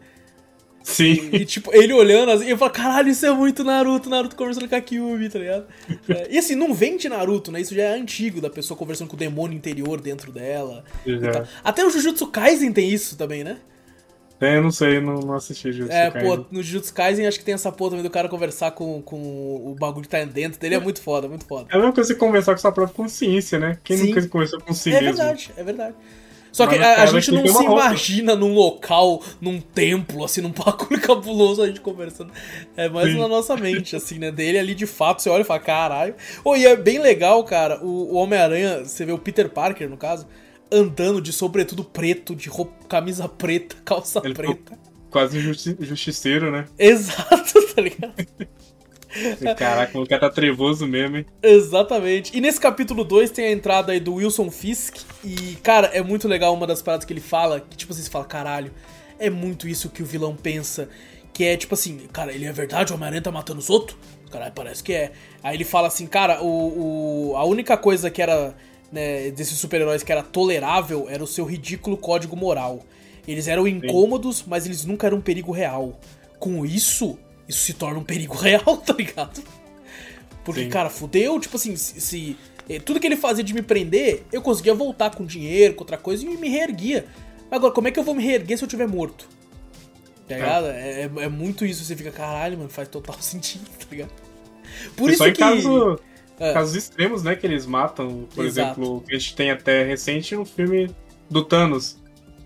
Sim. 0.84 1.30
E, 1.32 1.46
tipo, 1.46 1.74
ele 1.74 1.94
olhando 1.94 2.32
assim, 2.32 2.48
eu 2.48 2.58
falo, 2.58 2.72
caralho, 2.72 3.10
isso 3.10 3.26
é 3.26 3.32
muito 3.32 3.64
Naruto, 3.64 4.10
Naruto 4.10 4.36
conversando 4.36 4.68
com 4.68 4.76
a 4.76 4.82
Kyuubi, 4.82 5.30
tá 5.30 5.40
ligado? 5.40 5.66
É, 6.10 6.28
e 6.30 6.38
assim, 6.38 6.56
não 6.56 6.74
vem 6.74 6.98
de 6.98 7.08
Naruto, 7.08 7.52
né? 7.52 7.62
Isso 7.62 7.74
já 7.74 7.84
é 7.84 7.94
antigo, 7.94 8.42
da 8.42 8.50
pessoa 8.50 8.78
conversando 8.78 9.08
com 9.08 9.16
o 9.16 9.20
demônio 9.20 9.56
interior 9.56 10.02
dentro 10.02 10.32
dela. 10.32 10.84
Até 11.64 11.86
o 11.86 11.90
Jujutsu 11.90 12.28
Kaisen 12.28 12.74
tem 12.74 12.90
isso 12.90 13.16
também, 13.16 13.44
né? 13.44 13.58
É, 14.42 14.58
eu 14.58 14.64
não 14.64 14.72
sei, 14.72 15.00
não, 15.00 15.20
não 15.20 15.36
assisti 15.36 15.72
Jujutsu 15.72 15.96
é, 15.96 16.10
Kaisen. 16.10 16.32
É, 16.32 16.36
pô, 16.36 16.46
no 16.52 16.64
Jujutsu 16.64 16.94
Kaisen 16.94 17.28
acho 17.28 17.38
que 17.38 17.46
tem 17.46 17.54
essa 17.54 17.72
porra 17.72 17.92
também 17.92 18.04
do 18.04 18.10
cara 18.10 18.28
conversar 18.28 18.72
com, 18.72 19.02
com 19.02 19.18
o 19.18 19.76
bagulho 19.80 20.02
que 20.02 20.10
tá 20.10 20.24
dentro 20.26 20.60
dele, 20.60 20.76
é 20.76 20.80
muito 20.80 21.02
foda, 21.02 21.28
muito 21.28 21.46
foda. 21.46 21.68
É 21.70 21.76
a 21.76 21.78
mesma 21.78 21.94
coisa 21.94 22.14
que 22.14 22.20
conversar 22.20 22.54
com 22.54 22.60
sua 22.60 22.72
própria 22.72 22.96
consciência, 22.96 23.60
né? 23.60 23.78
Quem 23.84 23.98
Sim. 23.98 24.08
nunca 24.08 24.28
conversou 24.28 24.60
com 24.60 24.74
si 24.74 24.90
é 24.90 24.94
mesmo? 24.94 25.08
É 25.08 25.14
verdade, 25.14 25.52
é 25.56 25.64
verdade. 25.64 25.96
Só 26.52 26.68
que 26.68 26.76
a, 26.76 27.04
a 27.04 27.06
gente 27.06 27.32
não 27.32 27.48
se 27.48 27.64
imagina 27.64 28.36
num 28.36 28.54
local, 28.54 29.24
num 29.40 29.62
templo, 29.62 30.26
assim, 30.26 30.42
num 30.42 30.52
bagulho 30.52 31.00
cabuloso 31.00 31.62
a 31.62 31.68
gente 31.68 31.80
conversando. 31.80 32.32
É 32.76 32.90
mais 32.90 33.14
Sim. 33.14 33.20
na 33.20 33.28
nossa 33.28 33.56
mente, 33.56 33.96
assim, 33.96 34.20
né? 34.20 34.32
Dele 34.32 34.60
ali 34.60 34.76
de 34.76 34.86
fato, 34.86 35.22
você 35.22 35.30
olha 35.30 35.42
e 35.42 35.46
fala, 35.46 35.60
caralho. 35.60 36.16
Oh, 36.44 36.56
e 36.56 36.66
é 36.66 36.76
bem 36.76 37.00
legal, 37.00 37.44
cara, 37.44 37.84
o, 37.84 38.14
o 38.14 38.16
Homem-Aranha, 38.16 38.84
você 38.84 39.06
vê 39.06 39.12
o 39.12 39.18
Peter 39.18 39.50
Parker, 39.50 39.90
no 39.90 39.98
caso, 39.98 40.28
andando 40.72 41.22
de 41.22 41.32
sobretudo 41.32 41.84
preto, 41.84 42.36
de 42.36 42.50
roupa, 42.50 42.74
camisa 42.88 43.28
preta, 43.30 43.76
calça 43.86 44.22
Ele 44.24 44.34
preta. 44.34 44.78
Quase 45.10 45.40
justi 45.40 45.76
justiceiro, 45.80 46.52
né? 46.52 46.66
Exato, 46.80 47.54
tá 47.76 47.82
ligado? 47.82 48.14
Caraca, 49.58 50.00
o 50.00 50.08
cara 50.08 50.22
tá 50.22 50.30
trevoso 50.30 50.88
mesmo, 50.88 51.18
hein? 51.18 51.26
Exatamente. 51.42 52.36
E 52.36 52.42
nesse 52.42 52.60
capítulo 52.60 53.04
2 53.04 53.32
tem 53.32 53.46
a 53.46 53.52
entrada 53.52 53.92
aí 53.92 54.00
do 54.00 54.16
Wilson 54.16 54.50
Fisk. 54.50 54.98
E, 55.24 55.58
cara, 55.62 55.88
é 55.88 56.02
muito 56.02 56.28
legal 56.28 56.54
uma 56.54 56.66
das 56.66 56.82
paradas 56.82 57.06
que 57.06 57.14
ele 57.14 57.22
fala. 57.22 57.60
Que, 57.60 57.78
tipo, 57.78 57.94
você 57.94 58.10
fala, 58.10 58.26
caralho, 58.26 58.72
é 59.20 59.30
muito 59.30 59.68
isso 59.68 59.90
que 59.90 60.02
o 60.02 60.06
vilão 60.06 60.36
pensa. 60.36 60.90
Que 61.34 61.46
é 61.46 61.56
tipo 61.56 61.74
assim, 61.74 61.98
cara, 62.12 62.34
ele 62.34 62.46
é 62.46 62.52
verdade, 62.52 62.92
o 62.92 62.96
Homem-Aranha 62.96 63.22
tá 63.22 63.32
matando 63.32 63.60
os 63.60 63.70
outros? 63.70 63.98
Caralho, 64.30 64.52
parece 64.54 64.84
que 64.84 64.94
é. 64.94 65.12
Aí 65.44 65.56
ele 65.56 65.64
fala 65.64 65.88
assim, 65.88 66.08
cara, 66.08 66.42
o, 66.42 67.32
o 67.32 67.38
a 67.38 67.46
única 67.46 67.78
coisa 67.78 68.10
que 68.10 68.22
era, 68.22 68.56
né, 68.92 69.30
desses 69.32 69.58
super-heróis 69.58 70.04
que 70.04 70.12
era 70.12 70.24
tolerável 70.24 71.08
era 71.10 71.24
o 71.24 71.28
seu 71.28 71.46
ridículo 71.46 71.98
código 71.98 72.36
moral. 72.36 72.86
Eles 73.28 73.48
eram 73.48 73.68
incômodos, 73.68 74.38
Sim. 74.38 74.44
mas 74.48 74.66
eles 74.66 74.84
nunca 74.84 75.08
eram 75.08 75.18
um 75.18 75.22
perigo 75.22 75.52
real. 75.52 76.00
Com 76.40 76.66
isso, 76.66 77.18
isso 77.52 77.64
se 77.64 77.74
torna 77.74 78.00
um 78.00 78.04
perigo 78.04 78.36
real, 78.38 78.78
tá 78.78 78.94
ligado? 78.94 79.42
Porque, 80.44 80.64
Sim. 80.64 80.70
cara, 80.70 80.90
fudeu, 80.90 81.40
tipo 81.40 81.56
assim, 81.56 81.76
se, 81.76 82.02
se, 82.02 82.38
eh, 82.68 82.80
Tudo 82.80 83.00
que 83.00 83.06
ele 83.06 83.16
fazia 83.16 83.44
de 83.44 83.54
me 83.54 83.62
prender, 83.62 84.24
eu 84.32 84.42
conseguia 84.42 84.74
voltar 84.74 85.16
com 85.16 85.24
dinheiro, 85.26 85.76
com 85.76 85.82
outra 85.82 85.98
coisa 85.98 86.26
e 86.26 86.38
me 86.38 86.50
reerguia. 86.50 87.06
Agora, 87.52 87.74
como 87.74 87.88
é 87.88 87.92
que 87.92 88.00
eu 88.00 88.04
vou 88.04 88.16
me 88.16 88.24
reerguer 88.24 88.58
se 88.58 88.64
eu 88.64 88.68
tiver 88.68 88.88
morto? 88.88 89.28
Tá 90.28 90.36
ligado? 90.36 90.68
É, 90.68 91.02
é, 91.02 91.12
é 91.24 91.28
muito 91.28 91.66
isso, 91.66 91.84
você 91.84 91.96
fica, 91.96 92.12
caralho, 92.12 92.58
mano, 92.58 92.70
faz 92.70 92.88
total 92.88 93.16
sentido, 93.22 93.70
tá 93.78 93.86
ligado? 93.92 94.12
Por 94.96 95.10
e 95.10 95.14
isso 95.14 95.24
que... 95.26 95.34
Caso, 95.34 96.00
é. 96.40 96.54
Casos 96.54 96.76
extremos, 96.76 97.22
né, 97.22 97.36
que 97.36 97.46
eles 97.46 97.68
matam. 97.68 98.28
Por 98.34 98.44
Exato. 98.44 98.82
exemplo, 98.82 99.04
que 99.08 99.16
a 99.16 99.20
gente 99.20 99.36
tem 99.36 99.52
até 99.52 99.84
recente 99.84 100.36
no 100.36 100.44
filme 100.44 100.90
do 101.30 101.46
Thanos. 101.46 102.00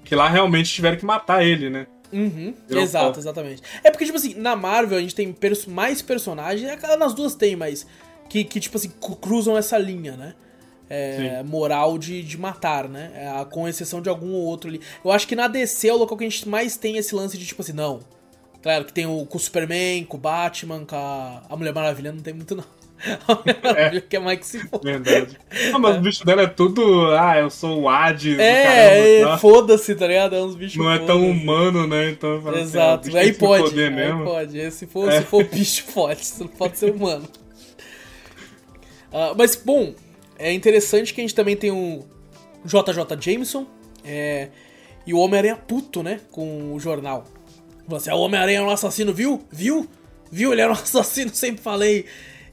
Que 0.03 0.15
lá 0.15 0.27
realmente 0.27 0.73
tiveram 0.73 0.97
que 0.97 1.05
matar 1.05 1.45
ele, 1.45 1.69
né? 1.69 1.87
Uhum, 2.11 2.53
exato, 2.69 3.19
exatamente. 3.19 3.61
É 3.83 3.91
porque, 3.91 4.05
tipo 4.05 4.17
assim, 4.17 4.33
na 4.35 4.55
Marvel 4.55 4.97
a 4.97 5.01
gente 5.01 5.15
tem 5.15 5.35
mais 5.67 6.01
personagens, 6.01 6.69
é 6.69 6.97
nas 6.97 7.13
duas 7.13 7.35
tem, 7.35 7.55
mas 7.55 7.85
que, 8.29 8.43
que 8.43 8.59
tipo 8.59 8.77
assim, 8.77 8.91
cruzam 9.21 9.57
essa 9.57 9.77
linha, 9.77 10.15
né? 10.15 10.33
É, 10.87 11.41
moral 11.41 11.97
de, 11.97 12.21
de 12.21 12.37
matar, 12.37 12.87
né? 12.87 13.11
É, 13.15 13.45
com 13.45 13.67
exceção 13.67 14.01
de 14.01 14.09
algum 14.09 14.33
ou 14.33 14.43
outro 14.43 14.69
ali. 14.69 14.79
Eu 15.03 15.11
acho 15.11 15.27
que 15.27 15.35
na 15.35 15.47
DC 15.47 15.87
é 15.87 15.93
o 15.93 15.97
local 15.97 16.17
que 16.17 16.23
a 16.23 16.29
gente 16.29 16.47
mais 16.47 16.77
tem 16.77 16.97
esse 16.97 17.15
lance 17.15 17.37
de 17.37 17.45
tipo 17.45 17.61
assim, 17.61 17.73
não. 17.73 18.01
Claro 18.61 18.85
que 18.85 18.93
tem 18.93 19.05
o 19.05 19.25
com 19.25 19.37
o 19.37 19.39
Superman, 19.39 20.05
com 20.05 20.17
o 20.17 20.19
Batman, 20.19 20.85
com 20.85 20.95
a, 20.95 21.43
a 21.49 21.55
Mulher 21.55 21.73
Maravilha, 21.73 22.11
não 22.11 22.21
tem 22.21 22.33
muito 22.33 22.55
não. 22.55 22.63
é, 23.77 24.01
que 24.01 24.15
é 24.15 24.19
mais 24.19 24.39
que 24.39 24.45
se 24.45 24.59
for. 24.67 24.81
Verdade. 24.83 25.37
Ah, 25.73 25.79
mas 25.79 25.95
é. 25.95 25.99
o 25.99 26.01
bicho 26.01 26.25
dela 26.25 26.41
é 26.43 26.47
tudo. 26.47 27.11
Ah, 27.11 27.37
eu 27.37 27.49
sou 27.49 27.81
o 27.81 27.89
Hades. 27.89 28.39
É, 28.39 29.23
tá? 29.23 29.37
foda-se, 29.37 29.95
tá 29.95 30.07
ligado? 30.07 30.35
É 30.35 30.41
uns 30.41 30.55
bichos. 30.55 30.77
Não 30.77 30.91
é 30.91 30.99
tão 30.99 31.29
humano, 31.29 31.85
né? 31.85 32.09
Então, 32.09 32.37
assim, 32.49 32.59
Exato. 32.59 33.09
Assim, 33.09 33.17
aí 33.17 33.33
pode. 33.33 33.79
Aí 33.79 33.89
mesmo. 33.89 34.23
pode. 34.23 34.71
Se 34.71 34.87
for, 34.87 35.11
é. 35.11 35.19
se 35.19 35.25
for 35.25 35.43
bicho, 35.43 35.83
pode. 35.93 36.21
Não 36.39 36.47
pode 36.47 36.77
ser 36.77 36.91
humano. 36.91 37.27
Uh, 39.11 39.35
mas, 39.37 39.55
bom, 39.55 39.93
é 40.37 40.51
interessante 40.51 41.13
que 41.13 41.21
a 41.21 41.23
gente 41.23 41.35
também 41.35 41.55
tem 41.55 41.71
o 41.71 42.03
JJ 42.65 43.05
Jameson. 43.19 43.65
É, 44.03 44.49
e 45.05 45.13
o 45.13 45.19
Homem-Aranha 45.19 45.55
puto, 45.55 46.01
né? 46.01 46.19
Com 46.31 46.73
o 46.73 46.79
jornal. 46.79 47.25
Você, 47.87 48.09
ah, 48.09 48.15
o 48.15 48.21
Homem-Aranha 48.21 48.59
é 48.59 48.61
um 48.61 48.69
assassino, 48.69 49.13
viu? 49.13 49.43
Viu? 49.51 49.87
Viu? 50.31 50.51
Ele 50.51 50.61
era 50.61 50.71
um 50.71 50.73
assassino, 50.75 51.33
sempre 51.33 51.61
falei. 51.61 52.05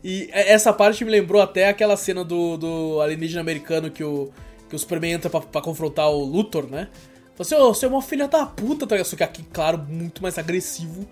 E 0.05 0.29
essa 0.33 0.73
parte 0.73 1.05
me 1.05 1.11
lembrou 1.11 1.41
até 1.41 1.69
aquela 1.69 1.97
cena 1.97 2.25
do, 2.25 2.57
do 2.57 3.01
alienígena 3.01 3.41
americano 3.41 3.91
que 3.91 4.03
o, 4.03 4.31
que 4.69 4.75
o 4.75 4.79
Superman 4.79 5.13
entra 5.13 5.31
pra, 5.31 5.41
pra 5.41 5.61
confrontar 5.61 6.11
o 6.11 6.25
Luthor, 6.25 6.67
né? 6.69 6.89
Fala 7.35 7.41
assim, 7.41 7.55
ô, 7.55 7.69
oh, 7.69 7.75
você 7.75 7.87
é 7.87 7.89
uma 7.89 8.03
filha 8.03 8.29
da 8.29 8.45
puta, 8.45 8.87
tá? 8.87 9.03
Só 9.05 9.17
que 9.17 9.23
aqui, 9.23 9.45
claro, 9.53 9.79
muito 9.79 10.23
mais 10.23 10.39
agressivo, 10.39 11.07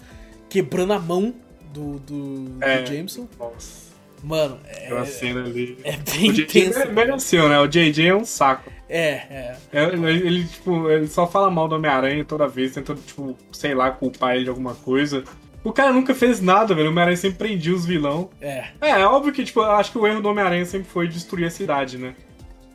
quebrando 0.48 0.92
a 0.92 0.98
mão 0.98 1.34
do, 1.72 1.98
do, 2.00 2.56
é, 2.60 2.82
do 2.82 2.94
Jameson. 2.94 3.28
Nossa. 3.38 3.90
Mano, 4.22 4.58
é. 4.66 4.84
Aquela 4.84 5.06
cena 5.06 5.40
ali. 5.40 5.78
É 5.82 5.96
bem 5.96 6.30
o 6.30 6.40
intenso. 6.40 6.92
Mereceu, 6.92 7.48
né? 7.48 7.58
O 7.58 7.66
JJ 7.66 8.08
é 8.08 8.14
um 8.14 8.24
saco. 8.24 8.70
É, 8.88 9.08
é. 9.30 9.56
é 9.72 9.84
ele, 9.84 10.26
ele, 10.26 10.44
tipo, 10.44 10.90
ele 10.90 11.06
só 11.06 11.26
fala 11.26 11.50
mal 11.50 11.68
do 11.68 11.76
Homem-Aranha 11.76 12.24
toda 12.24 12.46
vez, 12.46 12.72
tentando, 12.72 13.00
tipo, 13.00 13.36
sei 13.52 13.74
lá, 13.74 13.90
culpar 13.90 14.34
ele 14.34 14.44
de 14.44 14.50
alguma 14.50 14.74
coisa. 14.74 15.24
O 15.62 15.72
cara 15.72 15.92
nunca 15.92 16.14
fez 16.14 16.40
nada, 16.40 16.74
velho. 16.74 16.88
O 16.88 16.90
Homem-Aranha 16.90 17.16
sempre 17.16 17.38
prendia 17.38 17.74
os 17.74 17.84
vilão. 17.84 18.30
É. 18.40 18.68
É, 18.80 18.90
é 18.90 19.06
óbvio 19.06 19.32
que, 19.32 19.44
tipo, 19.44 19.60
eu 19.60 19.70
acho 19.72 19.92
que 19.92 19.98
o 19.98 20.06
erro 20.06 20.22
do 20.22 20.28
Homem-Aranha 20.28 20.64
sempre 20.64 20.88
foi 20.88 21.06
destruir 21.06 21.46
a 21.46 21.50
cidade, 21.50 21.98
né? 21.98 22.14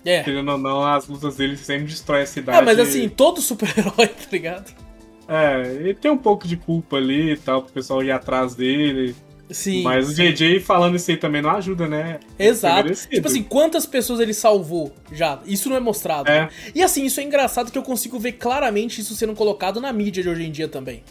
É. 0.05 0.21
Querendo 0.21 0.51
ou 0.51 0.57
não, 0.57 0.85
as 0.85 1.07
lutas 1.07 1.37
dele 1.37 1.57
sempre 1.57 1.85
destrói 1.85 2.21
a 2.21 2.25
cidade. 2.27 2.59
É, 2.59 2.61
mas 2.61 2.79
assim, 2.79 3.09
todo 3.09 3.41
super-herói, 3.41 4.07
tá 4.07 4.27
ligado? 4.31 4.71
É, 5.27 5.61
ele 5.79 5.95
tem 5.95 6.11
um 6.11 6.17
pouco 6.17 6.47
de 6.47 6.55
culpa 6.55 6.97
ali 6.97 7.31
e 7.31 7.37
tal, 7.37 7.63
pro 7.63 7.73
pessoal 7.73 8.03
ir 8.03 8.11
atrás 8.11 8.53
dele. 8.53 9.15
Sim. 9.49 9.83
Mas 9.83 10.09
o 10.09 10.13
JJ 10.13 10.59
falando 10.59 10.95
isso 10.95 11.09
aí 11.11 11.17
também 11.17 11.41
não 11.41 11.51
ajuda, 11.51 11.87
né? 11.87 12.19
Exato. 12.37 12.91
Tipo 12.93 13.27
assim, 13.27 13.43
quantas 13.43 13.85
pessoas 13.85 14.19
ele 14.19 14.33
salvou 14.33 14.93
já? 15.11 15.39
Isso 15.45 15.69
não 15.69 15.75
é 15.75 15.79
mostrado. 15.79 16.29
É. 16.29 16.41
Né? 16.41 16.49
E 16.73 16.81
assim, 16.81 17.05
isso 17.05 17.19
é 17.19 17.23
engraçado 17.23 17.71
que 17.71 17.77
eu 17.77 17.83
consigo 17.83 18.17
ver 18.19 18.33
claramente 18.33 19.01
isso 19.01 19.15
sendo 19.15 19.33
colocado 19.33 19.79
na 19.79 19.93
mídia 19.93 20.23
de 20.23 20.29
hoje 20.29 20.45
em 20.45 20.51
dia 20.51 20.67
também. 20.67 21.03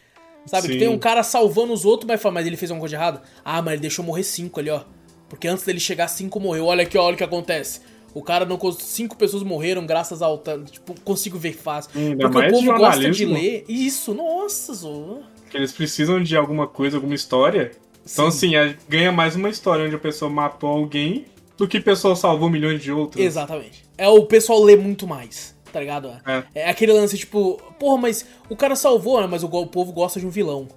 Sabe? 0.46 0.68
Que 0.68 0.78
tem 0.78 0.88
um 0.88 0.98
cara 0.98 1.22
salvando 1.22 1.72
os 1.72 1.84
outros, 1.84 2.06
mas 2.06 2.20
fala, 2.20 2.34
mas 2.34 2.46
ele 2.46 2.56
fez 2.56 2.70
alguma 2.70 2.82
coisa 2.82 2.96
errada? 2.96 3.22
Ah, 3.44 3.62
mas 3.62 3.74
ele 3.74 3.82
deixou 3.82 4.04
morrer 4.04 4.22
cinco 4.22 4.60
ali, 4.60 4.70
ó. 4.70 4.82
Porque 5.28 5.48
antes 5.48 5.64
dele 5.64 5.80
chegar, 5.80 6.08
cinco 6.08 6.38
morreu. 6.38 6.66
Olha 6.66 6.82
aqui, 6.82 6.98
olha 6.98 7.14
o 7.14 7.16
que 7.16 7.24
acontece. 7.24 7.80
O 8.12 8.22
cara 8.22 8.44
não. 8.44 8.58
Cinco 8.72 9.16
pessoas 9.16 9.42
morreram 9.42 9.84
graças 9.84 10.22
ao. 10.22 10.38
Tipo, 10.70 11.00
consigo 11.00 11.38
ver 11.38 11.54
fácil. 11.54 11.90
Hum, 11.96 12.16
Porque 12.16 12.38
o 12.38 12.50
povo 12.50 12.74
gosta 12.76 13.10
de 13.10 13.24
ler. 13.24 13.64
Isso, 13.68 14.14
nossa, 14.14 14.72
Zô. 14.74 15.18
Que 15.50 15.56
eles 15.56 15.72
precisam 15.72 16.22
de 16.22 16.36
alguma 16.36 16.66
coisa, 16.66 16.96
alguma 16.96 17.14
história. 17.14 17.72
Então, 18.08 18.30
Sim. 18.30 18.54
assim, 18.54 18.56
é, 18.56 18.76
ganha 18.88 19.10
mais 19.10 19.34
uma 19.34 19.48
história 19.48 19.86
onde 19.86 19.94
a 19.96 19.98
pessoa 19.98 20.30
matou 20.30 20.70
alguém 20.70 21.24
do 21.56 21.66
que 21.66 21.78
a 21.78 21.82
pessoa 21.82 22.14
salvou 22.14 22.50
milhões 22.50 22.82
de 22.82 22.92
outros. 22.92 23.24
Exatamente. 23.24 23.84
É 23.96 24.08
o 24.08 24.24
pessoal 24.26 24.62
lê 24.62 24.76
muito 24.76 25.06
mais 25.06 25.53
tá 25.74 25.80
ligado? 25.80 26.08
É. 26.24 26.44
é 26.54 26.70
aquele 26.70 26.92
lance 26.92 27.18
tipo, 27.18 27.60
porra, 27.80 28.00
mas 28.00 28.24
o 28.48 28.54
cara 28.54 28.76
salvou, 28.76 29.20
né? 29.20 29.26
Mas 29.28 29.42
o, 29.42 29.48
o 29.48 29.66
povo 29.66 29.92
gosta 29.92 30.20
de 30.20 30.26
um 30.26 30.30
vilão. 30.30 30.68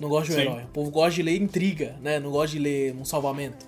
Não 0.00 0.08
gosta 0.08 0.26
de 0.26 0.32
um 0.32 0.34
Sim. 0.34 0.50
herói. 0.50 0.64
O 0.64 0.72
povo 0.72 0.90
gosta 0.90 1.12
de 1.12 1.22
ler 1.22 1.40
intriga, 1.40 1.94
né? 2.02 2.18
Não 2.18 2.32
gosta 2.32 2.56
de 2.56 2.58
ler 2.58 2.92
um 2.96 3.04
salvamento. 3.04 3.64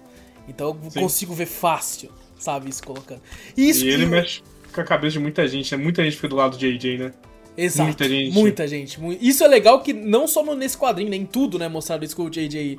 Então 0.49 0.77
eu 0.83 0.91
Sim. 0.91 1.01
consigo 1.01 1.35
ver 1.35 1.47
fácil, 1.47 2.11
sabe, 2.37 2.69
isso 2.69 2.83
colocando. 2.83 3.21
E, 3.57 3.69
isso, 3.69 3.85
e 3.85 3.91
ele 3.91 4.07
mexe 4.07 4.43
com 4.75 4.81
a 4.81 4.85
cabeça 4.85 5.13
de 5.13 5.19
muita 5.21 5.47
gente, 5.47 5.77
né? 5.77 5.81
Muita 5.81 6.03
gente 6.03 6.17
fica 6.17 6.27
do 6.27 6.35
lado 6.35 6.57
do 6.57 6.59
JJ, 6.59 6.99
né? 6.99 7.13
Exato. 7.57 7.85
Muita 7.85 8.09
gente. 8.09 8.33
Muita 8.33 8.69
gente. 8.69 8.99
Isso 9.21 9.45
é 9.45 9.49
legal 9.49 9.81
que 9.81 9.93
não 9.93 10.27
só 10.27 10.43
nesse 10.55 10.77
quadrinho, 10.77 11.11
nem 11.11 11.21
né? 11.21 11.29
tudo, 11.31 11.59
né? 11.59 11.69
Mostrado 11.69 12.05
isso 12.05 12.17
que 12.17 12.23
o 12.23 12.31
JJ 12.31 12.79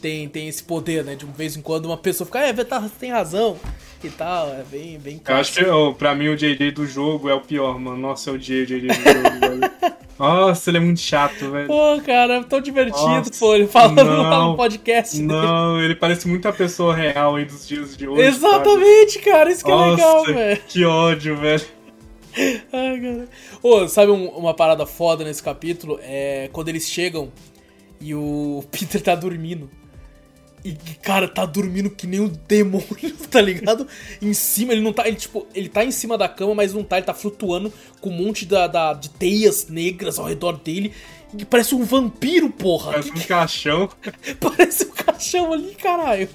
tem, 0.00 0.28
tem 0.28 0.48
esse 0.48 0.62
poder, 0.62 1.04
né? 1.04 1.14
De 1.14 1.26
vez 1.26 1.56
em 1.56 1.62
quando 1.62 1.86
uma 1.86 1.96
pessoa 1.96 2.26
fica, 2.26 2.40
é, 2.40 2.52
tá, 2.52 2.88
tem 3.00 3.10
razão 3.10 3.58
e 4.02 4.10
tal. 4.10 4.48
É 4.48 4.64
bem, 4.70 4.98
bem 4.98 5.20
Eu 5.26 5.36
acho 5.36 5.52
que 5.52 5.64
oh, 5.64 5.94
pra 5.94 6.14
mim 6.14 6.28
o 6.28 6.36
JJ 6.36 6.70
do 6.70 6.86
jogo 6.86 7.28
é 7.28 7.34
o 7.34 7.40
pior, 7.40 7.78
mano. 7.78 7.96
Nossa, 7.96 8.30
eu 8.30 8.34
odiei 8.34 8.62
o 8.62 8.66
JJ 8.66 8.88
do 8.88 8.94
jogo, 8.94 9.40
velho. 9.40 9.72
Nossa, 10.18 10.70
ele 10.70 10.76
é 10.76 10.80
muito 10.80 11.00
chato, 11.00 11.50
velho. 11.50 11.66
Pô, 11.66 12.00
cara, 12.04 12.34
é 12.34 12.42
tão 12.44 12.60
divertido, 12.60 13.06
Nossa, 13.06 13.30
pô, 13.40 13.54
ele 13.56 13.66
falando 13.66 13.96
não, 14.04 14.22
lá 14.22 14.44
no 14.44 14.56
podcast. 14.56 15.20
Não, 15.20 15.74
dele. 15.74 15.86
ele 15.86 15.96
parece 15.96 16.28
muito 16.28 16.46
a 16.46 16.52
pessoa 16.52 16.94
real 16.94 17.34
aí 17.34 17.44
dos 17.44 17.66
dias 17.66 17.96
de 17.96 18.06
hoje. 18.06 18.22
Exatamente, 18.22 19.14
sabe? 19.14 19.24
cara, 19.24 19.50
isso 19.50 19.64
que 19.64 19.70
Nossa, 19.70 20.00
é 20.00 20.06
legal, 20.06 20.24
velho. 20.26 20.62
Que 20.68 20.84
ódio, 20.84 21.36
velho. 21.36 21.81
Ai, 22.72 23.00
cara. 23.00 23.28
Ô, 23.62 23.88
sabe 23.88 24.10
um, 24.10 24.28
uma 24.28 24.54
parada 24.54 24.86
foda 24.86 25.24
nesse 25.24 25.42
capítulo? 25.42 25.98
É 26.02 26.48
quando 26.52 26.68
eles 26.68 26.88
chegam 26.88 27.30
e 28.00 28.14
o 28.14 28.64
Peter 28.70 29.00
tá 29.00 29.14
dormindo. 29.14 29.70
E, 30.64 30.74
cara, 31.02 31.26
tá 31.26 31.44
dormindo 31.44 31.90
que 31.90 32.06
nem 32.06 32.20
um 32.20 32.32
demônio, 32.46 33.16
tá 33.28 33.40
ligado? 33.40 33.86
em 34.20 34.32
cima, 34.32 34.72
ele 34.72 34.80
não 34.80 34.92
tá. 34.92 35.06
Ele, 35.08 35.16
tipo, 35.16 35.46
ele 35.54 35.68
tá 35.68 35.84
em 35.84 35.90
cima 35.90 36.16
da 36.16 36.28
cama, 36.28 36.54
mas 36.54 36.72
não 36.72 36.84
tá, 36.84 36.98
ele 36.98 37.06
tá 37.06 37.14
flutuando 37.14 37.72
com 38.00 38.10
um 38.10 38.12
monte 38.12 38.46
da, 38.46 38.68
da 38.68 38.92
de 38.92 39.10
teias 39.10 39.66
negras 39.68 40.18
ao 40.18 40.26
redor 40.26 40.58
dele. 40.58 40.92
E 41.36 41.44
parece 41.44 41.74
um 41.74 41.82
vampiro, 41.82 42.50
porra. 42.50 42.92
Parece 42.92 43.10
um 43.10 43.26
caixão. 43.26 43.90
parece 44.38 44.84
um 44.84 44.90
caixão 44.90 45.52
ali, 45.52 45.74
caralho. 45.74 46.28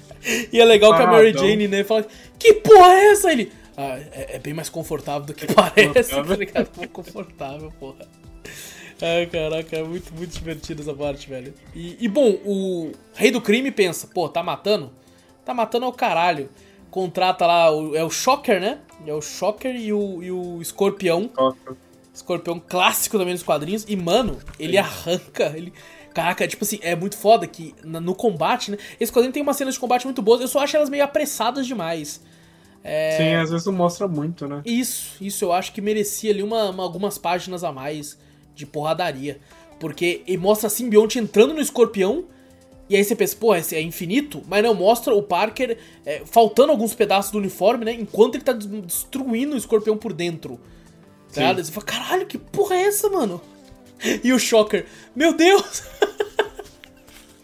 E 0.52 0.60
é 0.60 0.64
legal 0.64 0.94
que 0.94 1.02
a 1.02 1.06
Mary 1.06 1.32
Jane, 1.32 1.68
né, 1.68 1.84
fala: 1.84 2.06
Que 2.38 2.54
porra 2.54 2.92
é 2.92 3.12
essa? 3.12 3.32
Ele. 3.32 3.50
Ah, 3.80 3.96
é, 3.96 4.34
é, 4.34 4.38
bem 4.40 4.52
mais 4.52 4.68
confortável 4.68 5.24
do 5.24 5.32
que 5.32 5.46
parece, 5.54 6.10
tá 6.10 6.34
ligado? 6.34 6.68
Muito 6.76 6.90
confortável, 6.90 7.72
porra. 7.78 8.08
Ai, 9.00 9.26
caraca, 9.26 9.76
é 9.76 9.82
muito, 9.84 10.12
muito 10.12 10.32
divertido 10.36 10.82
essa 10.82 10.92
parte, 10.92 11.28
velho. 11.28 11.54
E, 11.72 11.96
e, 12.00 12.08
bom, 12.08 12.28
o 12.44 12.90
rei 13.14 13.30
do 13.30 13.40
crime 13.40 13.70
pensa, 13.70 14.08
pô, 14.08 14.28
tá 14.28 14.42
matando? 14.42 14.90
Tá 15.44 15.54
matando 15.54 15.86
ao 15.86 15.92
caralho. 15.92 16.50
Contrata 16.90 17.46
lá, 17.46 17.70
o, 17.70 17.94
é 17.94 18.02
o 18.02 18.10
Shocker, 18.10 18.60
né? 18.60 18.80
É 19.06 19.14
o 19.14 19.22
Shocker 19.22 19.76
e 19.76 19.92
o, 19.92 20.22
e 20.24 20.32
o 20.32 20.60
Escorpião. 20.60 21.30
Escorpião 22.12 22.58
clássico 22.58 23.16
também 23.16 23.34
nos 23.34 23.44
quadrinhos. 23.44 23.84
E, 23.86 23.94
mano, 23.94 24.38
ele 24.58 24.72
Sim. 24.72 24.78
arranca, 24.78 25.52
ele... 25.56 25.72
Caraca, 26.12 26.48
tipo 26.48 26.64
assim, 26.64 26.80
é 26.82 26.96
muito 26.96 27.16
foda 27.16 27.46
que 27.46 27.76
no 27.84 28.12
combate, 28.12 28.72
né? 28.72 28.78
Esse 28.98 29.12
quadrinho 29.12 29.32
tem 29.32 29.40
umas 29.40 29.56
cenas 29.56 29.74
de 29.74 29.80
combate 29.80 30.04
muito 30.04 30.20
boas, 30.20 30.40
eu 30.40 30.48
só 30.48 30.58
acho 30.58 30.74
elas 30.74 30.90
meio 30.90 31.04
apressadas 31.04 31.64
demais. 31.64 32.20
É... 32.82 33.16
Sim, 33.16 33.34
às 33.34 33.50
vezes 33.50 33.66
não 33.66 33.72
mostra 33.72 34.06
muito, 34.08 34.46
né? 34.46 34.62
Isso, 34.64 35.16
isso 35.20 35.44
eu 35.44 35.52
acho 35.52 35.72
que 35.72 35.80
merecia 35.80 36.30
ali 36.30 36.42
uma, 36.42 36.70
uma, 36.70 36.82
algumas 36.82 37.18
páginas 37.18 37.64
a 37.64 37.72
mais 37.72 38.18
de 38.54 38.66
porradaria. 38.66 39.40
Porque 39.78 40.22
ele 40.26 40.38
mostra 40.38 40.66
a 40.66 40.70
simbionte 40.70 41.18
entrando 41.18 41.54
no 41.54 41.60
escorpião. 41.60 42.24
E 42.88 42.96
aí 42.96 43.04
você 43.04 43.14
pensa, 43.14 43.36
pô, 43.36 43.54
esse 43.54 43.76
é 43.76 43.82
infinito? 43.82 44.42
Mas 44.48 44.62
não, 44.62 44.74
mostra 44.74 45.14
o 45.14 45.22
Parker 45.22 45.76
é, 46.06 46.22
faltando 46.24 46.72
alguns 46.72 46.94
pedaços 46.94 47.30
do 47.30 47.38
uniforme, 47.38 47.84
né? 47.84 47.92
Enquanto 47.92 48.36
ele 48.36 48.44
tá 48.44 48.52
destruindo 48.52 49.54
o 49.54 49.58
escorpião 49.58 49.96
por 49.96 50.12
dentro. 50.12 50.58
Tá? 51.32 51.52
Você 51.52 51.70
fala, 51.70 51.86
caralho, 51.86 52.26
que 52.26 52.38
porra 52.38 52.76
é 52.76 52.82
essa, 52.82 53.08
mano? 53.08 53.40
E 54.22 54.32
o 54.32 54.38
Shocker, 54.38 54.86
meu 55.14 55.34
Deus! 55.34 55.82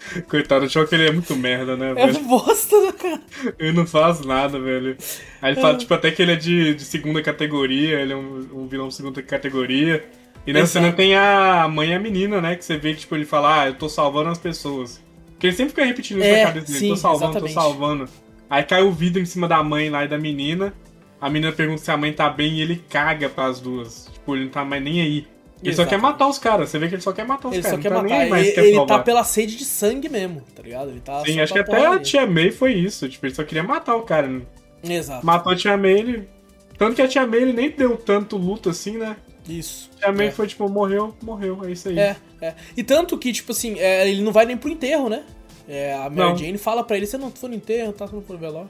Coitado, 0.28 0.66
o 0.66 0.68
Choque 0.68 0.94
ele 0.94 1.08
é 1.08 1.12
muito 1.12 1.34
merda, 1.36 1.76
né, 1.76 1.90
é 1.90 1.94
velho? 1.94 2.16
É 2.16 2.20
bosta, 2.20 2.80
né, 2.80 2.92
cara? 2.92 3.20
Ele 3.58 3.72
não 3.72 3.86
faz 3.86 4.20
nada, 4.20 4.58
velho. 4.58 4.96
Aí 5.40 5.52
ele 5.52 5.58
é. 5.58 5.62
fala, 5.62 5.78
tipo, 5.78 5.92
até 5.94 6.10
que 6.10 6.22
ele 6.22 6.32
é 6.32 6.36
de, 6.36 6.74
de 6.74 6.82
segunda 6.84 7.22
categoria, 7.22 8.00
ele 8.00 8.12
é 8.12 8.16
um, 8.16 8.48
um 8.52 8.66
vilão 8.66 8.88
de 8.88 8.94
segunda 8.94 9.22
categoria. 9.22 10.04
E 10.46 10.52
nessa 10.52 10.74
cena 10.74 10.92
tem 10.92 11.16
a 11.16 11.66
mãe 11.68 11.90
e 11.90 11.94
a 11.94 11.98
menina, 11.98 12.40
né? 12.40 12.54
Que 12.54 12.64
você 12.64 12.76
vê 12.76 12.92
que, 12.92 13.00
tipo, 13.00 13.14
ele 13.14 13.24
fala, 13.24 13.62
ah, 13.62 13.66
eu 13.68 13.74
tô 13.74 13.88
salvando 13.88 14.28
as 14.28 14.38
pessoas. 14.38 15.02
Porque 15.30 15.46
ele 15.46 15.56
sempre 15.56 15.70
fica 15.70 15.84
repetindo 15.84 16.18
isso 16.18 16.26
é, 16.26 16.40
na 16.40 16.46
cabeça 16.48 16.72
dele, 16.72 16.88
tô 16.88 16.96
salvando, 16.96 17.24
exatamente. 17.24 17.54
tô 17.54 17.60
salvando. 17.60 18.08
Aí 18.50 18.62
cai 18.62 18.82
o 18.82 18.92
vidro 18.92 19.22
em 19.22 19.24
cima 19.24 19.48
da 19.48 19.62
mãe 19.62 19.88
lá 19.88 20.04
e 20.04 20.08
da 20.08 20.18
menina. 20.18 20.74
A 21.20 21.30
menina 21.30 21.52
pergunta 21.52 21.80
se 21.80 21.90
a 21.90 21.96
mãe 21.96 22.12
tá 22.12 22.28
bem 22.28 22.58
e 22.58 22.60
ele 22.60 22.82
caga 22.88 23.28
pras 23.28 23.58
duas. 23.58 24.10
Tipo, 24.12 24.36
ele 24.36 24.44
não 24.44 24.50
tá 24.50 24.64
mais 24.64 24.82
nem 24.82 25.00
aí. 25.00 25.26
Ele 25.64 25.72
Exato. 25.72 25.88
só 25.88 25.96
quer 25.96 26.02
matar 26.02 26.28
os 26.28 26.38
caras, 26.38 26.68
você 26.68 26.78
vê 26.78 26.88
que 26.88 26.94
ele 26.94 27.00
só 27.00 27.10
quer 27.10 27.26
matar 27.26 27.48
os 27.48 27.56
caras. 27.56 27.72
Ele 27.72 27.76
só 27.76 27.80
quer 27.80 27.88
tá 27.88 28.02
matar, 28.02 28.38
ele, 28.38 28.52
quer 28.52 28.64
ele 28.66 28.86
tá 28.86 28.98
pela 28.98 29.24
sede 29.24 29.56
de 29.56 29.64
sangue 29.64 30.10
mesmo, 30.10 30.42
tá 30.54 30.62
ligado? 30.62 30.90
Ele 30.90 31.00
tá 31.00 31.24
Sim, 31.24 31.40
acho 31.40 31.54
que 31.54 31.58
até 31.58 31.86
a 31.86 31.98
Tia 31.98 32.26
May 32.26 32.50
foi 32.50 32.74
isso, 32.74 33.08
tipo, 33.08 33.24
ele 33.24 33.34
só 33.34 33.42
queria 33.44 33.62
matar 33.62 33.96
o 33.96 34.02
cara. 34.02 34.28
Né? 34.28 34.42
Exato. 34.84 35.24
Matou 35.24 35.54
a 35.54 35.56
Tia 35.56 35.74
May, 35.78 35.92
ele... 35.92 36.28
Tanto 36.76 36.94
que 36.94 37.00
a 37.00 37.08
Tia 37.08 37.26
May 37.26 37.40
ele 37.40 37.54
nem 37.54 37.70
deu 37.70 37.96
tanto 37.96 38.36
luto 38.36 38.68
assim, 38.68 38.98
né? 38.98 39.16
Isso. 39.48 39.90
A 39.96 40.00
Tia 40.00 40.12
May 40.12 40.26
é. 40.26 40.30
foi 40.30 40.46
tipo, 40.46 40.68
morreu, 40.68 41.16
morreu, 41.22 41.64
é 41.64 41.72
isso 41.72 41.88
aí. 41.88 41.98
É, 41.98 42.16
é. 42.42 42.54
E 42.76 42.82
tanto 42.84 43.16
que, 43.16 43.32
tipo 43.32 43.52
assim, 43.52 43.78
é, 43.78 44.06
ele 44.06 44.20
não 44.20 44.32
vai 44.32 44.44
nem 44.44 44.58
pro 44.58 44.68
enterro, 44.68 45.08
né? 45.08 45.24
É, 45.66 45.94
a 45.94 46.10
Mary 46.10 46.14
não. 46.14 46.36
Jane 46.36 46.58
fala 46.58 46.84
pra 46.84 46.94
ele, 46.98 47.06
você 47.06 47.16
não 47.16 47.30
foi 47.30 47.48
no 47.48 47.54
enterro, 47.54 47.90
tá, 47.94 48.06
você 48.06 48.14
não 48.14 48.22
foi 48.22 48.36
no 48.36 48.40
velório. 48.40 48.68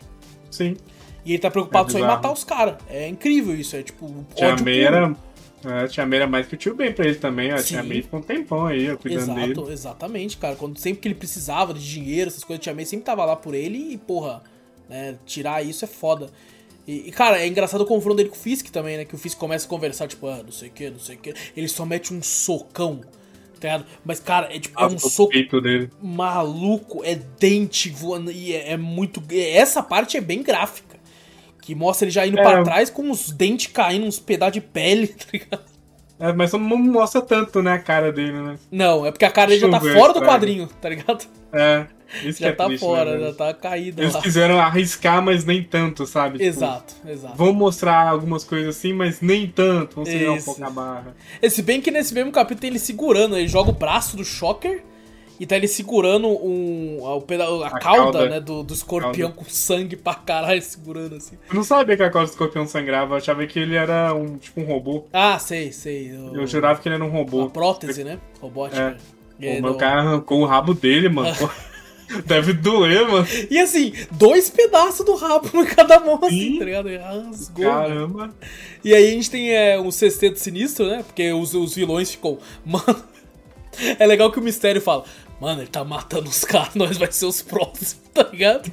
Sim. 0.49 0.76
E 1.24 1.32
ele 1.32 1.38
tá 1.40 1.51
preocupado 1.51 1.88
é 1.88 1.92
só 1.92 1.99
em 1.99 2.03
matar 2.03 2.30
os 2.30 2.45
caras. 2.45 2.76
É 2.88 3.09
incrível 3.09 3.57
isso, 3.57 3.74
é 3.74 3.82
tipo. 3.82 4.24
Tia 4.36 4.57
May 4.62 4.80
era. 4.80 5.16
É, 5.66 5.84
a 5.84 5.88
Tia 5.88 6.06
May 6.06 6.18
era 6.18 6.26
mais 6.26 6.46
que 6.46 6.54
o 6.54 6.56
tio 6.56 6.74
bem 6.74 6.92
pra 6.92 7.06
ele 7.06 7.16
também. 7.16 7.50
A 7.50 7.58
Sim. 7.58 7.74
Tia 7.74 7.82
May 7.82 8.02
ficou 8.02 8.20
um 8.20 8.22
tempão 8.22 8.66
aí, 8.66 8.96
cuidando 8.96 9.22
Exato, 9.22 9.62
dele. 9.62 9.72
Exatamente, 9.72 10.36
cara. 10.36 10.56
Quando, 10.56 10.78
sempre 10.78 11.00
que 11.00 11.08
ele 11.08 11.14
precisava 11.14 11.72
de 11.72 11.88
dinheiro, 11.88 12.28
essas 12.28 12.44
coisas, 12.44 12.60
a 12.60 12.64
Tia 12.64 12.74
May 12.74 12.84
sempre 12.84 13.04
tava 13.04 13.24
lá 13.24 13.36
por 13.36 13.54
ele 13.54 13.92
e, 13.92 13.98
porra, 13.98 14.42
né, 14.88 15.16
tirar 15.24 15.64
isso 15.64 15.84
é 15.84 15.88
foda. 15.88 16.28
E, 16.86 17.08
e, 17.08 17.12
cara, 17.12 17.40
é 17.40 17.46
engraçado 17.46 17.80
o 17.80 17.86
confronto 17.86 18.16
dele 18.16 18.28
com 18.28 18.36
o 18.36 18.38
Fisk 18.38 18.68
também, 18.68 18.98
né? 18.98 19.04
Que 19.04 19.14
o 19.14 19.18
Fisk 19.18 19.38
começa 19.38 19.66
a 19.66 19.68
conversar, 19.68 20.06
tipo, 20.06 20.26
ah, 20.26 20.42
não 20.42 20.52
sei 20.52 20.68
o 20.68 20.72
que, 20.72 20.90
não 20.90 20.98
sei 20.98 21.16
o 21.16 21.18
que. 21.18 21.34
Ele 21.56 21.68
só 21.68 21.86
mete 21.86 22.12
um 22.12 22.22
socão, 22.22 23.00
tá 23.58 23.68
ligado? 23.68 23.86
Mas, 24.04 24.20
cara, 24.20 24.54
é 24.54 24.58
tipo, 24.58 24.78
é 24.78 24.86
um 24.86 24.98
soco 24.98 25.60
dele. 25.60 25.90
maluco, 26.02 27.02
é 27.02 27.14
dente 27.14 27.88
voando, 27.88 28.30
e 28.30 28.52
é, 28.52 28.72
é 28.72 28.76
muito. 28.76 29.22
Essa 29.32 29.82
parte 29.82 30.16
é 30.16 30.20
bem 30.20 30.42
gráfica. 30.42 30.93
Que 31.64 31.74
mostra 31.74 32.04
ele 32.04 32.12
já 32.12 32.26
indo 32.26 32.38
é. 32.38 32.42
pra 32.42 32.62
trás 32.62 32.90
com 32.90 33.10
os 33.10 33.30
dentes 33.30 33.72
caindo, 33.72 34.06
uns 34.06 34.18
pedaços 34.18 34.52
de 34.52 34.60
pele, 34.60 35.06
tá 35.08 35.24
ligado? 35.32 35.62
É, 36.20 36.32
mas 36.32 36.52
não 36.52 36.60
mostra 36.60 37.22
tanto, 37.22 37.62
né, 37.62 37.72
a 37.72 37.78
cara 37.78 38.12
dele, 38.12 38.32
né? 38.32 38.56
Não, 38.70 39.04
é 39.06 39.10
porque 39.10 39.24
a 39.24 39.30
cara 39.30 39.48
dele 39.48 39.60
já 39.60 39.70
tá 39.70 39.80
fora 39.80 40.12
do 40.12 40.20
quadrinho, 40.20 40.68
tá 40.80 40.90
ligado? 40.90 41.24
É. 41.52 41.86
Isso 42.22 42.40
já 42.40 42.48
é 42.48 42.52
tá 42.52 42.66
triste, 42.66 42.80
fora, 42.80 43.16
né, 43.16 43.26
já 43.26 43.32
tá 43.32 43.54
caído 43.54 44.00
Eles 44.00 44.14
lá. 44.14 44.20
quiseram 44.20 44.60
arriscar, 44.60 45.22
mas 45.22 45.44
nem 45.44 45.62
tanto, 45.62 46.06
sabe? 46.06 46.38
Tipo, 46.38 46.44
exato, 46.44 46.94
exato. 47.08 47.36
Vão 47.36 47.52
mostrar 47.52 48.08
algumas 48.08 48.44
coisas 48.44 48.76
assim, 48.76 48.92
mas 48.92 49.20
nem 49.22 49.48
tanto. 49.48 49.96
Vão 49.96 50.04
segurar 50.04 50.32
um 50.32 50.42
pouco 50.42 50.64
a 50.64 50.70
barra. 50.70 51.16
Esse 51.42 51.62
bem 51.62 51.80
que 51.80 51.90
nesse 51.90 52.12
mesmo 52.14 52.30
capítulo 52.30 52.60
tem 52.60 52.70
ele 52.70 52.78
segurando, 52.78 53.36
ele 53.36 53.48
joga 53.48 53.70
o 53.70 53.74
braço 53.74 54.16
do 54.16 54.24
Shocker 54.24 54.84
e 55.39 55.47
tá 55.47 55.57
ele 55.57 55.66
segurando 55.66 56.28
um, 56.28 57.01
a, 57.05 57.64
a, 57.64 57.66
a 57.66 57.78
cauda, 57.78 58.28
né, 58.28 58.41
do, 58.41 58.62
do 58.62 58.72
escorpião 58.72 59.32
com 59.32 59.45
sangue 59.47 59.97
pra 59.97 60.14
caralho, 60.14 60.62
segurando 60.62 61.16
assim. 61.16 61.37
Eu 61.49 61.55
não 61.55 61.64
sabia 61.64 61.97
que 61.97 62.03
a 62.03 62.11
cauda 62.11 62.28
do 62.28 62.30
escorpião 62.30 62.66
sangrava, 62.66 63.14
eu 63.14 63.18
achava 63.18 63.47
que 63.47 63.59
ele 63.59 63.74
era 63.74 64.14
um 64.14 64.39
tipo 64.39 64.61
um 64.61 64.64
robô. 64.64 65.07
Ah, 65.12 65.39
sei, 65.39 65.72
sei. 65.72 66.14
Eu, 66.14 66.35
eu 66.35 66.47
jurava 66.47 66.80
que 66.80 66.89
ele 66.89 66.95
era 66.97 67.05
um 67.05 67.11
robô. 67.11 67.39
Uma 67.39 67.51
prótese, 67.51 68.05
né? 68.05 68.18
Robótica. 68.41 68.97
É. 69.41 69.59
O 69.59 69.62
meu 69.62 69.74
cara 69.74 70.01
arrancou 70.01 70.41
o 70.41 70.47
rabo 70.47 70.74
dele, 70.74 71.09
mano. 71.09 71.35
Deve 72.26 72.53
doer, 72.53 73.09
mano. 73.09 73.26
E 73.51 73.59
assim, 73.59 73.93
dois 74.12 74.51
pedaços 74.51 75.05
do 75.05 75.16
rabo 75.16 75.49
em 75.55 75.64
cada 75.64 75.99
mão, 75.99 76.20
assim, 76.22 76.59
tá 76.59 76.64
ligado? 76.64 76.89
Rasgou. 76.97 77.64
Caramba. 77.64 78.35
E 78.85 78.95
aí 78.95 79.09
a 79.09 79.11
gente 79.11 79.30
tem 79.30 79.51
é, 79.53 79.80
um 79.80 79.91
sexteto 79.91 80.39
sinistro, 80.39 80.87
né? 80.87 81.03
Porque 81.03 81.32
os, 81.32 81.55
os 81.55 81.74
vilões 81.74 82.11
ficam. 82.11 82.39
Mano. 82.64 83.14
É 83.99 84.07
legal 84.07 84.30
que 84.30 84.39
o 84.39 84.43
mistério 84.43 84.80
fala: 84.80 85.05
Mano, 85.45 85.61
ele 85.61 85.68
tá 85.68 85.84
matando 85.84 86.30
os 86.30 86.42
caras, 86.42 86.72
nós 86.74 86.97
vai 86.97 87.12
ser 87.12 87.26
os 87.26 87.42
próximos, 87.42 88.01
tá 88.14 88.22
ligado? 88.22 88.72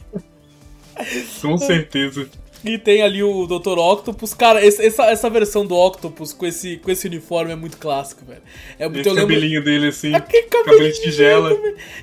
Com 1.41 1.57
certeza. 1.57 2.29
E 2.63 2.77
tem 2.77 3.01
ali 3.01 3.23
o 3.23 3.47
Dr. 3.47 3.77
Octopus. 3.77 4.33
Cara, 4.33 4.63
essa, 4.65 5.03
essa 5.05 5.29
versão 5.29 5.65
do 5.65 5.75
Octopus 5.75 6.31
com 6.31 6.45
esse, 6.45 6.77
com 6.77 6.91
esse 6.91 7.07
uniforme 7.07 7.51
é 7.51 7.55
muito 7.55 7.77
clássico, 7.77 8.23
velho. 8.25 8.41
É 8.77 8.87
muito, 8.87 9.07
esse 9.07 9.15
cabelinho 9.15 9.63
dele, 9.63 9.87
assim. 9.87 10.13
Aquele 10.13 10.47
cabelinho 10.47 10.93
de 10.93 11.01
tigela. 11.01 11.51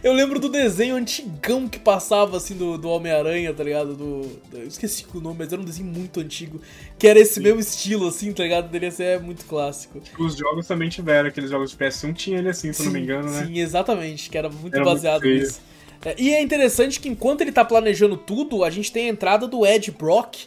eu 0.03 0.13
lembro 0.13 0.41
do 0.41 0.49
desenho 0.49 0.97
antigão 0.97 1.69
que 1.69 1.79
passava, 1.79 2.37
assim, 2.37 2.57
do, 2.57 2.77
do 2.77 2.89
Homem-Aranha, 2.89 3.55
tá 3.55 3.63
ligado? 3.63 3.95
Do, 3.95 4.23
do, 4.51 4.59
eu 4.59 4.67
esqueci 4.67 5.07
o 5.15 5.21
nome, 5.21 5.37
mas 5.39 5.53
era 5.53 5.63
um 5.63 5.65
desenho 5.65 5.89
muito 5.89 6.21
antigo. 6.21 6.61
Que 6.99 7.07
era 7.07 7.19
esse 7.21 7.35
Sim. 7.35 7.43
mesmo 7.43 7.61
estilo, 7.61 8.09
assim, 8.09 8.33
tá 8.33 8.43
ligado? 8.43 8.69
Dele 8.69 8.87
assim, 8.87 9.05
é 9.05 9.19
muito 9.19 9.45
clássico. 9.45 10.01
Os 10.19 10.37
jogos 10.37 10.67
também 10.67 10.89
tiveram, 10.89 11.29
aqueles 11.29 11.51
jogos 11.51 11.71
de 11.71 11.77
PS1 11.77 12.15
tinha 12.15 12.39
ele 12.39 12.49
assim, 12.49 12.73
se 12.73 12.85
não 12.85 12.93
me 12.93 13.01
engano, 13.01 13.31
né? 13.31 13.47
Sim, 13.47 13.59
exatamente, 13.59 14.29
que 14.29 14.37
era 14.37 14.49
muito 14.49 14.75
era 14.75 14.85
baseado 14.85 15.23
muito 15.23 15.41
nisso. 15.41 15.61
É, 16.05 16.14
e 16.18 16.32
é 16.32 16.40
interessante 16.40 17.01
que 17.01 17.09
enquanto 17.09 17.40
ele 17.40 17.53
tá 17.53 17.64
planejando 17.64 18.16
tudo, 18.16 18.62
a 18.62 18.70
gente 18.70 18.92
tem 18.92 19.07
a 19.07 19.09
entrada 19.09 19.46
do 19.46 19.66
Ed 19.66 19.90
Brock, 19.90 20.46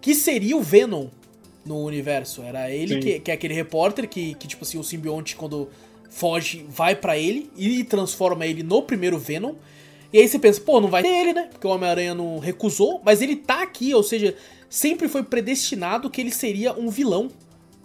que 0.00 0.14
seria 0.14 0.56
o 0.56 0.62
Venom 0.62 1.08
no 1.64 1.84
universo. 1.84 2.42
Era 2.42 2.70
ele 2.70 2.98
que, 3.00 3.20
que, 3.20 3.30
é 3.30 3.34
aquele 3.34 3.54
repórter 3.54 4.08
que, 4.08 4.34
que, 4.34 4.46
tipo 4.46 4.64
assim, 4.64 4.78
o 4.78 4.84
simbionte, 4.84 5.36
quando 5.36 5.68
foge, 6.10 6.66
vai 6.68 6.94
para 6.94 7.16
ele 7.16 7.50
e 7.56 7.84
transforma 7.84 8.46
ele 8.46 8.62
no 8.62 8.82
primeiro 8.82 9.18
Venom. 9.18 9.54
E 10.12 10.18
aí 10.18 10.28
você 10.28 10.38
pensa, 10.38 10.60
pô, 10.60 10.80
não 10.80 10.88
vai 10.88 11.02
ter 11.02 11.08
ele, 11.08 11.32
né? 11.32 11.48
Porque 11.50 11.66
o 11.66 11.70
Homem-Aranha 11.70 12.14
não 12.14 12.38
recusou, 12.38 13.00
mas 13.04 13.22
ele 13.22 13.36
tá 13.36 13.62
aqui, 13.62 13.94
ou 13.94 14.02
seja, 14.02 14.34
sempre 14.68 15.08
foi 15.08 15.22
predestinado 15.22 16.10
que 16.10 16.20
ele 16.20 16.32
seria 16.32 16.72
um 16.72 16.90
vilão, 16.90 17.30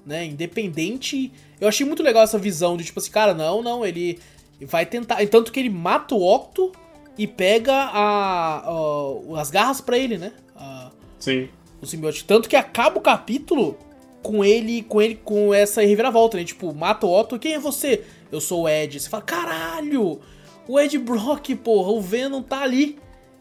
né? 0.04 0.26
Independente. 0.26 1.32
Eu 1.62 1.68
achei 1.68 1.86
muito 1.86 2.02
legal 2.02 2.24
essa 2.24 2.40
visão 2.40 2.76
de 2.76 2.84
tipo 2.84 3.00
assim, 3.00 3.12
cara, 3.12 3.34
não, 3.34 3.62
não, 3.62 3.86
ele 3.86 4.18
vai 4.62 4.88
tentar. 4.88 5.24
Tanto 5.28 5.52
que 5.52 5.60
ele 5.60 5.70
mata 5.70 6.16
o 6.16 6.24
Octo 6.24 6.72
e 7.18 7.28
pega 7.28 7.74
a, 7.74 8.64
a 8.66 9.40
as 9.42 9.50
garras 9.50 9.82
para 9.82 9.98
ele, 9.98 10.18
né? 10.18 10.34
A, 10.56 10.92
Sim. 11.20 11.50
O 11.82 11.86
simbionte. 11.86 12.24
Tanto 12.24 12.50
que 12.50 12.56
acaba 12.56 12.98
o 12.98 13.02
capítulo 13.02 13.78
com 14.22 14.44
ele 14.44 14.82
com 14.84 15.02
ele 15.02 15.16
com 15.16 15.54
essa 15.54 15.82
reviravolta, 15.82 16.38
né? 16.38 16.44
Tipo, 16.44 16.74
mata 16.74 17.06
o 17.06 17.12
Otto, 17.12 17.40
quem 17.40 17.54
é 17.54 17.60
você? 17.60 18.04
Eu 18.32 18.42
sou 18.42 18.64
o 18.64 18.70
Ed. 18.70 19.00
Você 19.00 19.10
fala, 19.10 19.24
caralho! 19.24 20.20
O 20.68 20.80
Ed 20.80 20.98
Brock, 20.98 21.56
porra, 21.56 21.92
o 21.92 22.02
Venom 22.02 22.42
tá 22.42 22.62
ali. 22.62 22.98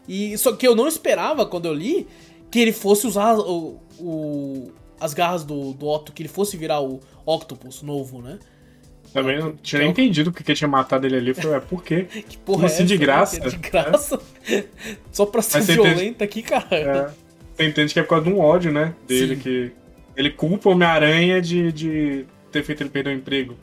E 0.07 0.37
só 0.37 0.53
que 0.53 0.67
eu 0.67 0.75
não 0.75 0.87
esperava 0.87 1.45
quando 1.45 1.65
eu 1.65 1.73
li 1.73 2.07
que 2.51 2.59
ele 2.59 2.71
fosse 2.71 3.07
usar 3.07 3.37
o, 3.37 3.79
o 3.99 4.71
as 4.99 5.13
garras 5.13 5.43
do, 5.43 5.73
do 5.73 5.87
Otto, 5.87 6.13
que 6.13 6.21
ele 6.21 6.29
fosse 6.29 6.55
virar 6.55 6.81
o 6.81 6.99
Octopus 7.25 7.81
novo, 7.81 8.21
né? 8.21 8.39
Também 9.15 9.39
não 9.39 9.55
tinha 9.55 9.79
nem 9.79 9.91
entendido 9.91 10.29
porque 10.29 10.53
tinha 10.53 10.67
matado 10.67 11.07
ele 11.07 11.15
ali. 11.15 11.33
Falei, 11.33 11.55
é, 11.55 11.59
por 11.61 11.81
quê? 11.81 12.03
Que 12.27 12.37
porra 12.37 12.57
Como 12.57 12.63
é 12.63 12.67
assim 12.67 12.83
essa, 12.83 12.85
de 12.85 12.97
graça? 12.97 13.39
De 13.39 13.55
graça? 13.55 14.19
É. 14.45 14.65
Só 15.09 15.25
pra 15.25 15.41
ser 15.41 15.61
violenta 15.61 16.01
entende... 16.01 16.23
aqui, 16.25 16.41
cara. 16.41 16.67
É. 16.69 17.09
Você 17.55 17.65
entende 17.65 17.93
que 17.93 17.99
é 18.01 18.03
por 18.03 18.09
causa 18.09 18.25
de 18.25 18.33
um 18.33 18.41
ódio, 18.41 18.73
né? 18.73 18.93
Dele, 19.07 19.37
Sim. 19.37 19.41
que 19.41 19.71
ele 20.17 20.29
culpa 20.31 20.67
o 20.67 20.73
Homem-Aranha 20.73 21.41
de, 21.41 21.71
de 21.71 22.25
ter 22.51 22.61
feito 22.61 22.83
ele 22.83 22.89
perder 22.89 23.11
o 23.11 23.13
emprego. 23.13 23.55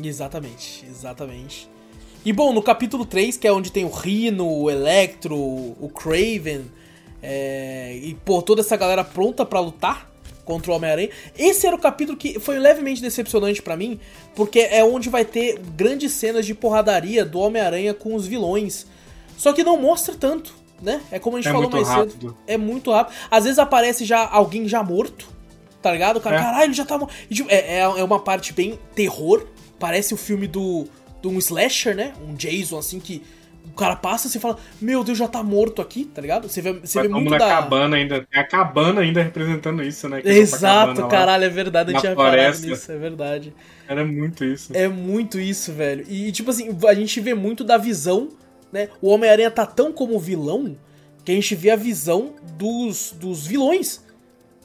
Exatamente, 0.00 0.86
exatamente. 0.88 1.68
E 2.24 2.32
bom, 2.32 2.52
no 2.52 2.62
capítulo 2.62 3.04
3, 3.04 3.36
que 3.36 3.48
é 3.48 3.52
onde 3.52 3.72
tem 3.72 3.84
o 3.84 3.90
Rhino, 3.90 4.46
o 4.46 4.70
Electro, 4.70 5.36
o 5.36 5.90
Craven, 5.92 6.66
é... 7.20 7.98
e 8.00 8.14
pô, 8.24 8.40
toda 8.42 8.60
essa 8.60 8.76
galera 8.76 9.02
pronta 9.02 9.44
para 9.44 9.58
lutar 9.58 10.08
contra 10.44 10.72
o 10.72 10.74
Homem-Aranha. 10.74 11.10
Esse 11.38 11.66
era 11.66 11.76
o 11.76 11.78
capítulo 11.78 12.16
que 12.16 12.38
foi 12.38 12.58
levemente 12.58 13.00
decepcionante 13.00 13.62
para 13.62 13.76
mim, 13.76 13.98
porque 14.34 14.60
é 14.60 14.82
onde 14.84 15.08
vai 15.08 15.24
ter 15.24 15.58
grandes 15.76 16.12
cenas 16.12 16.46
de 16.46 16.54
porradaria 16.54 17.24
do 17.24 17.38
Homem-Aranha 17.38 17.94
com 17.94 18.14
os 18.14 18.26
vilões. 18.26 18.86
Só 19.36 19.52
que 19.52 19.64
não 19.64 19.80
mostra 19.80 20.14
tanto, 20.14 20.54
né? 20.82 21.00
É 21.10 21.18
como 21.18 21.36
a 21.36 21.40
gente 21.40 21.48
é 21.48 21.52
falou 21.52 21.70
mais 21.70 21.88
rápido. 21.88 22.12
cedo. 22.12 22.36
É 22.46 22.56
muito 22.56 22.90
rápido. 22.90 23.14
Às 23.30 23.44
vezes 23.44 23.58
aparece 23.58 24.04
já 24.04 24.28
alguém 24.28 24.68
já 24.68 24.82
morto, 24.82 25.28
tá 25.80 25.92
ligado? 25.92 26.18
O 26.18 26.20
cara, 26.20 26.36
é. 26.36 26.38
caralho, 26.40 26.64
ele 26.64 26.74
já 26.74 26.84
tá 26.84 26.98
morto. 26.98 27.14
Tipo, 27.30 27.50
é, 27.50 27.78
é, 27.78 27.80
é 27.80 28.04
uma 28.04 28.18
parte 28.18 28.52
bem 28.52 28.78
terror. 28.94 29.46
Parece 29.78 30.12
o 30.12 30.16
filme 30.16 30.46
do, 30.46 30.86
do 31.22 31.30
um 31.30 31.38
slasher, 31.38 31.96
né? 31.96 32.12
Um 32.22 32.34
Jason, 32.34 32.78
assim, 32.78 33.00
que 33.00 33.22
o 33.70 33.76
cara 33.76 33.96
passa 33.96 34.28
e 34.36 34.40
fala, 34.40 34.58
meu 34.80 35.04
Deus, 35.04 35.16
já 35.16 35.28
tá 35.28 35.42
morto 35.42 35.80
aqui, 35.80 36.04
tá 36.04 36.20
ligado? 36.20 36.48
Você 36.48 36.60
vê, 36.60 36.72
você 36.72 37.02
vê 37.02 37.08
muito 37.08 37.30
da... 37.30 37.38
cabana 37.38 37.96
ainda, 37.96 38.26
a 38.32 38.44
cabana 38.44 39.00
ainda 39.00 39.22
representando 39.22 39.82
isso, 39.82 40.08
né? 40.08 40.20
Exato, 40.24 41.06
caralho, 41.08 41.44
é 41.44 41.48
verdade, 41.48 41.94
eu 41.94 42.00
tinha 42.00 42.14
floresta. 42.14 42.66
nisso, 42.66 42.90
é 42.90 42.96
verdade. 42.96 43.54
Era 43.88 44.04
muito 44.04 44.44
isso. 44.44 44.76
É 44.76 44.88
muito 44.88 45.38
isso, 45.38 45.72
velho. 45.72 46.04
E, 46.08 46.30
tipo 46.32 46.50
assim, 46.50 46.76
a 46.86 46.94
gente 46.94 47.20
vê 47.20 47.34
muito 47.34 47.64
da 47.64 47.76
visão, 47.76 48.28
né? 48.72 48.88
O 49.00 49.08
Homem-Aranha 49.08 49.50
tá 49.50 49.66
tão 49.66 49.92
como 49.92 50.18
vilão 50.18 50.76
que 51.24 51.32
a 51.32 51.34
gente 51.34 51.54
vê 51.54 51.70
a 51.70 51.76
visão 51.76 52.34
dos, 52.56 53.12
dos 53.18 53.46
vilões. 53.46 54.04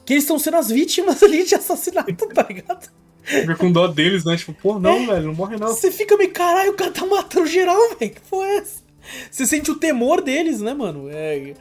Que 0.04 0.14
eles 0.14 0.24
estão 0.24 0.38
sendo 0.38 0.56
as 0.56 0.68
vítimas 0.68 1.22
ali 1.24 1.44
de 1.44 1.54
assassinato, 1.54 2.28
tá 2.28 2.46
ligado? 2.48 2.88
Fica 3.22 3.56
com 3.56 3.72
dó 3.72 3.88
deles, 3.88 4.24
né? 4.24 4.36
Tipo, 4.36 4.54
pô, 4.54 4.78
não, 4.78 4.98
é, 4.98 5.06
velho, 5.06 5.26
não 5.26 5.34
morre 5.34 5.56
não. 5.56 5.68
Você 5.68 5.90
fica 5.90 6.16
meio, 6.16 6.30
caralho, 6.30 6.70
o 6.70 6.74
cara 6.74 6.92
tá 6.92 7.04
matando 7.04 7.46
geral, 7.46 7.76
velho. 7.98 8.12
Que 8.12 8.20
porra 8.20 8.46
é 8.46 8.56
essa? 8.58 8.85
Você 9.30 9.46
sente 9.46 9.70
o 9.70 9.76
temor 9.76 10.20
deles, 10.20 10.60
né, 10.60 10.74
mano? 10.74 11.08
É. 11.10 11.54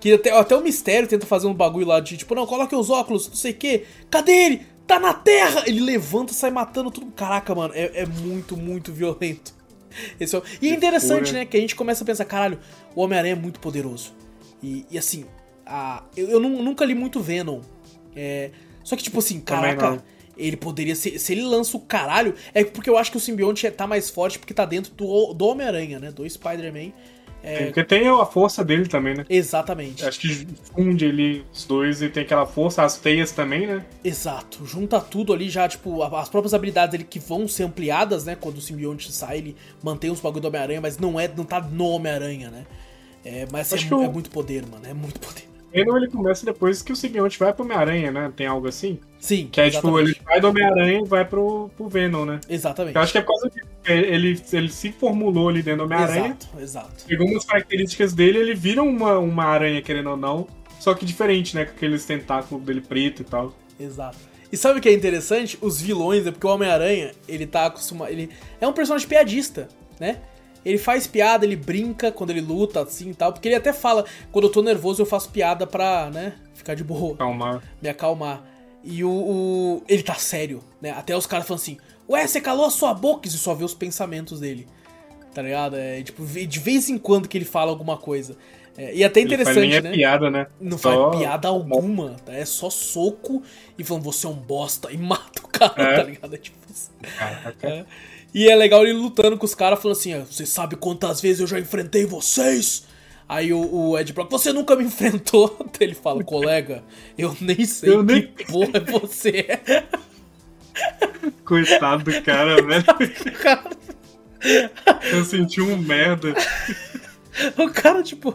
Que 0.00 0.14
até, 0.14 0.30
até 0.30 0.56
o 0.56 0.60
mistério 0.60 1.08
tenta 1.08 1.26
fazer 1.26 1.46
um 1.46 1.54
bagulho 1.54 1.86
lá 1.86 2.00
de 2.00 2.16
tipo, 2.16 2.34
não, 2.34 2.46
coloque 2.46 2.74
os 2.74 2.90
óculos, 2.90 3.28
não 3.28 3.36
sei 3.36 3.52
o 3.52 3.54
quê. 3.54 3.84
Cadê 4.10 4.32
ele? 4.32 4.66
Tá 4.86 4.98
na 4.98 5.14
terra! 5.14 5.62
Ele 5.66 5.80
levanta, 5.80 6.32
sai 6.32 6.50
matando 6.50 6.90
tudo. 6.90 7.06
Caraca, 7.12 7.54
mano, 7.54 7.72
é, 7.74 8.02
é 8.02 8.06
muito, 8.06 8.56
muito 8.56 8.92
violento. 8.92 9.54
Esse 10.18 10.36
é... 10.36 10.42
E 10.60 10.68
é 10.70 10.74
interessante, 10.74 11.32
né? 11.32 11.44
Que 11.44 11.56
a 11.56 11.60
gente 11.60 11.76
começa 11.76 12.02
a 12.02 12.06
pensar, 12.06 12.24
caralho, 12.24 12.58
o 12.94 13.02
Homem-Aranha 13.02 13.34
é 13.34 13.38
muito 13.38 13.60
poderoso. 13.60 14.12
E, 14.62 14.84
e 14.90 14.98
assim, 14.98 15.24
a... 15.64 16.02
eu, 16.16 16.30
eu 16.30 16.40
nunca 16.40 16.84
li 16.84 16.94
muito 16.94 17.20
Venom. 17.20 17.60
É... 18.16 18.50
Só 18.82 18.96
que, 18.96 19.02
tipo 19.02 19.20
assim, 19.20 19.40
caraca, 19.40 20.02
ele 20.46 20.56
poderia 20.56 20.94
ser. 20.94 21.18
Se 21.18 21.32
ele 21.32 21.42
lança 21.42 21.76
o 21.76 21.80
caralho. 21.80 22.34
É 22.52 22.64
porque 22.64 22.90
eu 22.90 22.96
acho 22.96 23.10
que 23.10 23.16
o 23.16 23.20
simbionte 23.20 23.70
tá 23.70 23.86
mais 23.86 24.10
forte 24.10 24.38
porque 24.38 24.54
tá 24.54 24.64
dentro 24.64 24.92
do, 24.92 25.32
do 25.32 25.46
Homem-Aranha, 25.46 25.98
né? 25.98 26.10
Do 26.10 26.28
Spider-Man. 26.28 26.92
É... 27.42 27.64
Porque 27.64 27.82
tem 27.82 28.06
a 28.06 28.24
força 28.24 28.64
dele 28.64 28.86
também, 28.86 29.16
né? 29.16 29.26
Exatamente. 29.28 30.04
Acho 30.04 30.20
que 30.20 30.46
funde 30.72 31.06
ali 31.06 31.44
os 31.52 31.64
dois 31.64 32.00
e 32.00 32.08
tem 32.08 32.22
aquela 32.22 32.46
força, 32.46 32.84
as 32.84 32.98
teias 32.98 33.32
também, 33.32 33.66
né? 33.66 33.84
Exato. 34.04 34.64
Junta 34.64 35.00
tudo 35.00 35.32
ali 35.32 35.50
já, 35.50 35.68
tipo, 35.68 36.02
as 36.02 36.28
próprias 36.28 36.54
habilidades 36.54 36.92
dele 36.92 37.04
que 37.08 37.18
vão 37.18 37.48
ser 37.48 37.64
ampliadas, 37.64 38.24
né? 38.24 38.36
Quando 38.40 38.58
o 38.58 38.60
simbionte 38.60 39.10
sai, 39.10 39.38
ele 39.38 39.56
mantém 39.82 40.10
os 40.10 40.20
bagulho 40.20 40.42
do 40.42 40.48
Homem-Aranha, 40.48 40.80
mas 40.80 40.98
não 40.98 41.18
é, 41.18 41.26
não 41.26 41.44
tá 41.44 41.60
no 41.60 41.86
Homem-Aranha, 41.86 42.48
né? 42.50 42.64
É, 43.24 43.46
mas 43.50 43.72
é, 43.72 43.76
é, 43.76 44.08
muito 44.08 44.30
poder, 44.30 44.64
mano. 44.66 44.86
É 44.86 44.94
muito 44.94 45.18
poder. 45.18 45.51
Venom 45.72 45.96
ele 45.96 46.08
começa 46.08 46.44
depois 46.44 46.82
que 46.82 46.92
o 46.92 46.96
simbionte 46.96 47.38
vai 47.38 47.52
pro 47.52 47.64
Homem-Aranha, 47.64 48.10
né? 48.10 48.32
Tem 48.36 48.46
algo 48.46 48.68
assim? 48.68 48.98
Sim. 49.18 49.48
Que 49.50 49.60
é 49.60 49.70
tipo, 49.70 49.98
ele 49.98 50.16
vai 50.24 50.40
do 50.40 50.48
Homem-Aranha 50.48 51.00
e 51.00 51.04
vai 51.04 51.24
pro, 51.24 51.70
pro 51.76 51.88
Venom, 51.88 52.24
né? 52.24 52.40
Exatamente. 52.48 52.94
Eu 52.94 53.02
acho 53.02 53.12
que 53.12 53.18
é 53.18 53.20
por 53.22 53.28
causa 53.28 53.50
disso. 53.50 53.66
Ele, 53.84 54.42
ele 54.52 54.68
se 54.68 54.92
formulou 54.92 55.48
ali 55.48 55.62
dentro 55.62 55.78
do 55.78 55.84
Homem-Aranha. 55.84 56.26
Exato, 56.26 56.48
exato. 56.60 57.04
Pegou 57.06 57.26
umas 57.26 57.44
características 57.44 58.12
dele, 58.12 58.38
ele 58.38 58.54
vira 58.54 58.82
uma, 58.82 59.18
uma 59.18 59.44
aranha, 59.44 59.80
querendo 59.80 60.10
ou 60.10 60.16
não. 60.16 60.46
Só 60.78 60.94
que 60.94 61.04
diferente, 61.04 61.54
né? 61.54 61.64
Com 61.64 61.72
aqueles 61.72 62.04
tentáculos 62.04 62.64
dele 62.64 62.80
preto 62.80 63.22
e 63.22 63.24
tal. 63.24 63.54
Exato. 63.78 64.18
E 64.52 64.56
sabe 64.56 64.78
o 64.78 64.82
que 64.82 64.88
é 64.88 64.92
interessante? 64.92 65.56
Os 65.62 65.80
vilões, 65.80 66.26
é 66.26 66.30
porque 66.30 66.46
o 66.46 66.50
Homem-Aranha, 66.50 67.12
ele 67.26 67.46
tá 67.46 67.66
acostumado. 67.66 68.10
Ele 68.10 68.28
é 68.60 68.66
um 68.66 68.72
personagem 68.72 69.08
piadista, 69.08 69.68
né? 69.98 70.18
Ele 70.64 70.78
faz 70.78 71.06
piada, 71.06 71.44
ele 71.44 71.56
brinca 71.56 72.12
quando 72.12 72.30
ele 72.30 72.40
luta, 72.40 72.82
assim 72.82 73.10
e 73.10 73.14
tal. 73.14 73.32
Porque 73.32 73.48
ele 73.48 73.54
até 73.54 73.72
fala, 73.72 74.04
quando 74.30 74.46
eu 74.46 74.52
tô 74.52 74.62
nervoso, 74.62 75.02
eu 75.02 75.06
faço 75.06 75.30
piada 75.30 75.66
pra, 75.66 76.10
né, 76.10 76.34
ficar 76.54 76.74
de 76.74 76.84
boa. 76.84 77.14
Acalmar. 77.14 77.62
Me 77.80 77.88
acalmar. 77.88 78.44
E 78.84 79.04
o, 79.04 79.10
o, 79.10 79.82
Ele 79.88 80.02
tá 80.02 80.14
sério, 80.14 80.62
né? 80.80 80.90
Até 80.90 81.16
os 81.16 81.26
caras 81.26 81.46
falam 81.46 81.60
assim, 81.60 81.78
ué, 82.08 82.26
você 82.26 82.40
calou 82.40 82.66
a 82.66 82.70
sua 82.70 82.92
boca 82.92 83.28
e 83.28 83.30
só 83.30 83.54
vê 83.54 83.64
os 83.64 83.74
pensamentos 83.74 84.40
dele. 84.40 84.66
Tá 85.32 85.40
ligado? 85.40 85.76
É, 85.76 86.02
tipo, 86.02 86.24
de 86.24 86.58
vez 86.58 86.88
em 86.88 86.98
quando 86.98 87.28
que 87.28 87.38
ele 87.38 87.44
fala 87.44 87.70
alguma 87.70 87.96
coisa. 87.96 88.36
É, 88.76 88.94
e 88.94 89.04
até 89.04 89.20
interessante, 89.20 89.58
ele 89.58 89.72
faz 89.72 89.82
nem 89.82 89.92
é 89.92 89.94
piada, 89.94 90.30
né? 90.30 90.46
Não 90.60 90.78
só... 90.78 91.10
faz 91.10 91.20
piada 91.20 91.48
alguma, 91.48 92.16
tá? 92.24 92.32
É 92.32 92.44
só 92.44 92.70
soco 92.70 93.42
e 93.78 93.84
falando, 93.84 94.02
você 94.02 94.26
é 94.26 94.30
um 94.30 94.34
bosta, 94.34 94.90
e 94.90 94.96
mata 94.96 95.42
o 95.42 95.48
cara, 95.48 95.82
é. 95.82 95.96
tá 95.96 96.02
ligado? 96.02 96.34
É 96.34 96.38
tipo 96.38 96.58
isso. 96.70 96.90
É. 97.62 97.84
E 98.34 98.48
é 98.48 98.56
legal 98.56 98.82
ele 98.82 98.94
lutando 98.94 99.36
com 99.36 99.44
os 99.44 99.54
caras, 99.54 99.80
falando 99.80 99.96
assim: 99.96 100.14
ah, 100.14 100.24
Você 100.28 100.46
sabe 100.46 100.76
quantas 100.76 101.20
vezes 101.20 101.40
eu 101.40 101.46
já 101.46 101.58
enfrentei 101.58 102.06
vocês? 102.06 102.84
Aí 103.28 103.52
o, 103.52 103.74
o, 103.74 103.98
Ed 103.98 104.12
Brock, 104.12 104.30
você 104.30 104.52
nunca 104.52 104.76
me 104.76 104.84
enfrentou? 104.84 105.66
Ele 105.80 105.94
fala, 105.94 106.22
colega, 106.22 106.82
eu 107.16 107.34
nem 107.40 107.64
sei 107.64 107.90
eu 107.90 108.04
que 108.04 108.12
nem... 108.12 108.26
porra 108.26 108.72
é 108.74 108.80
você. 108.80 109.46
Coitado 111.44 112.04
do 112.04 112.22
cara, 112.22 112.62
velho. 112.62 112.84
Cara... 113.40 113.70
Eu 115.12 115.24
senti 115.24 115.60
um 115.60 115.76
merda. 115.76 116.34
O 117.56 117.70
cara, 117.70 118.02
tipo, 118.02 118.34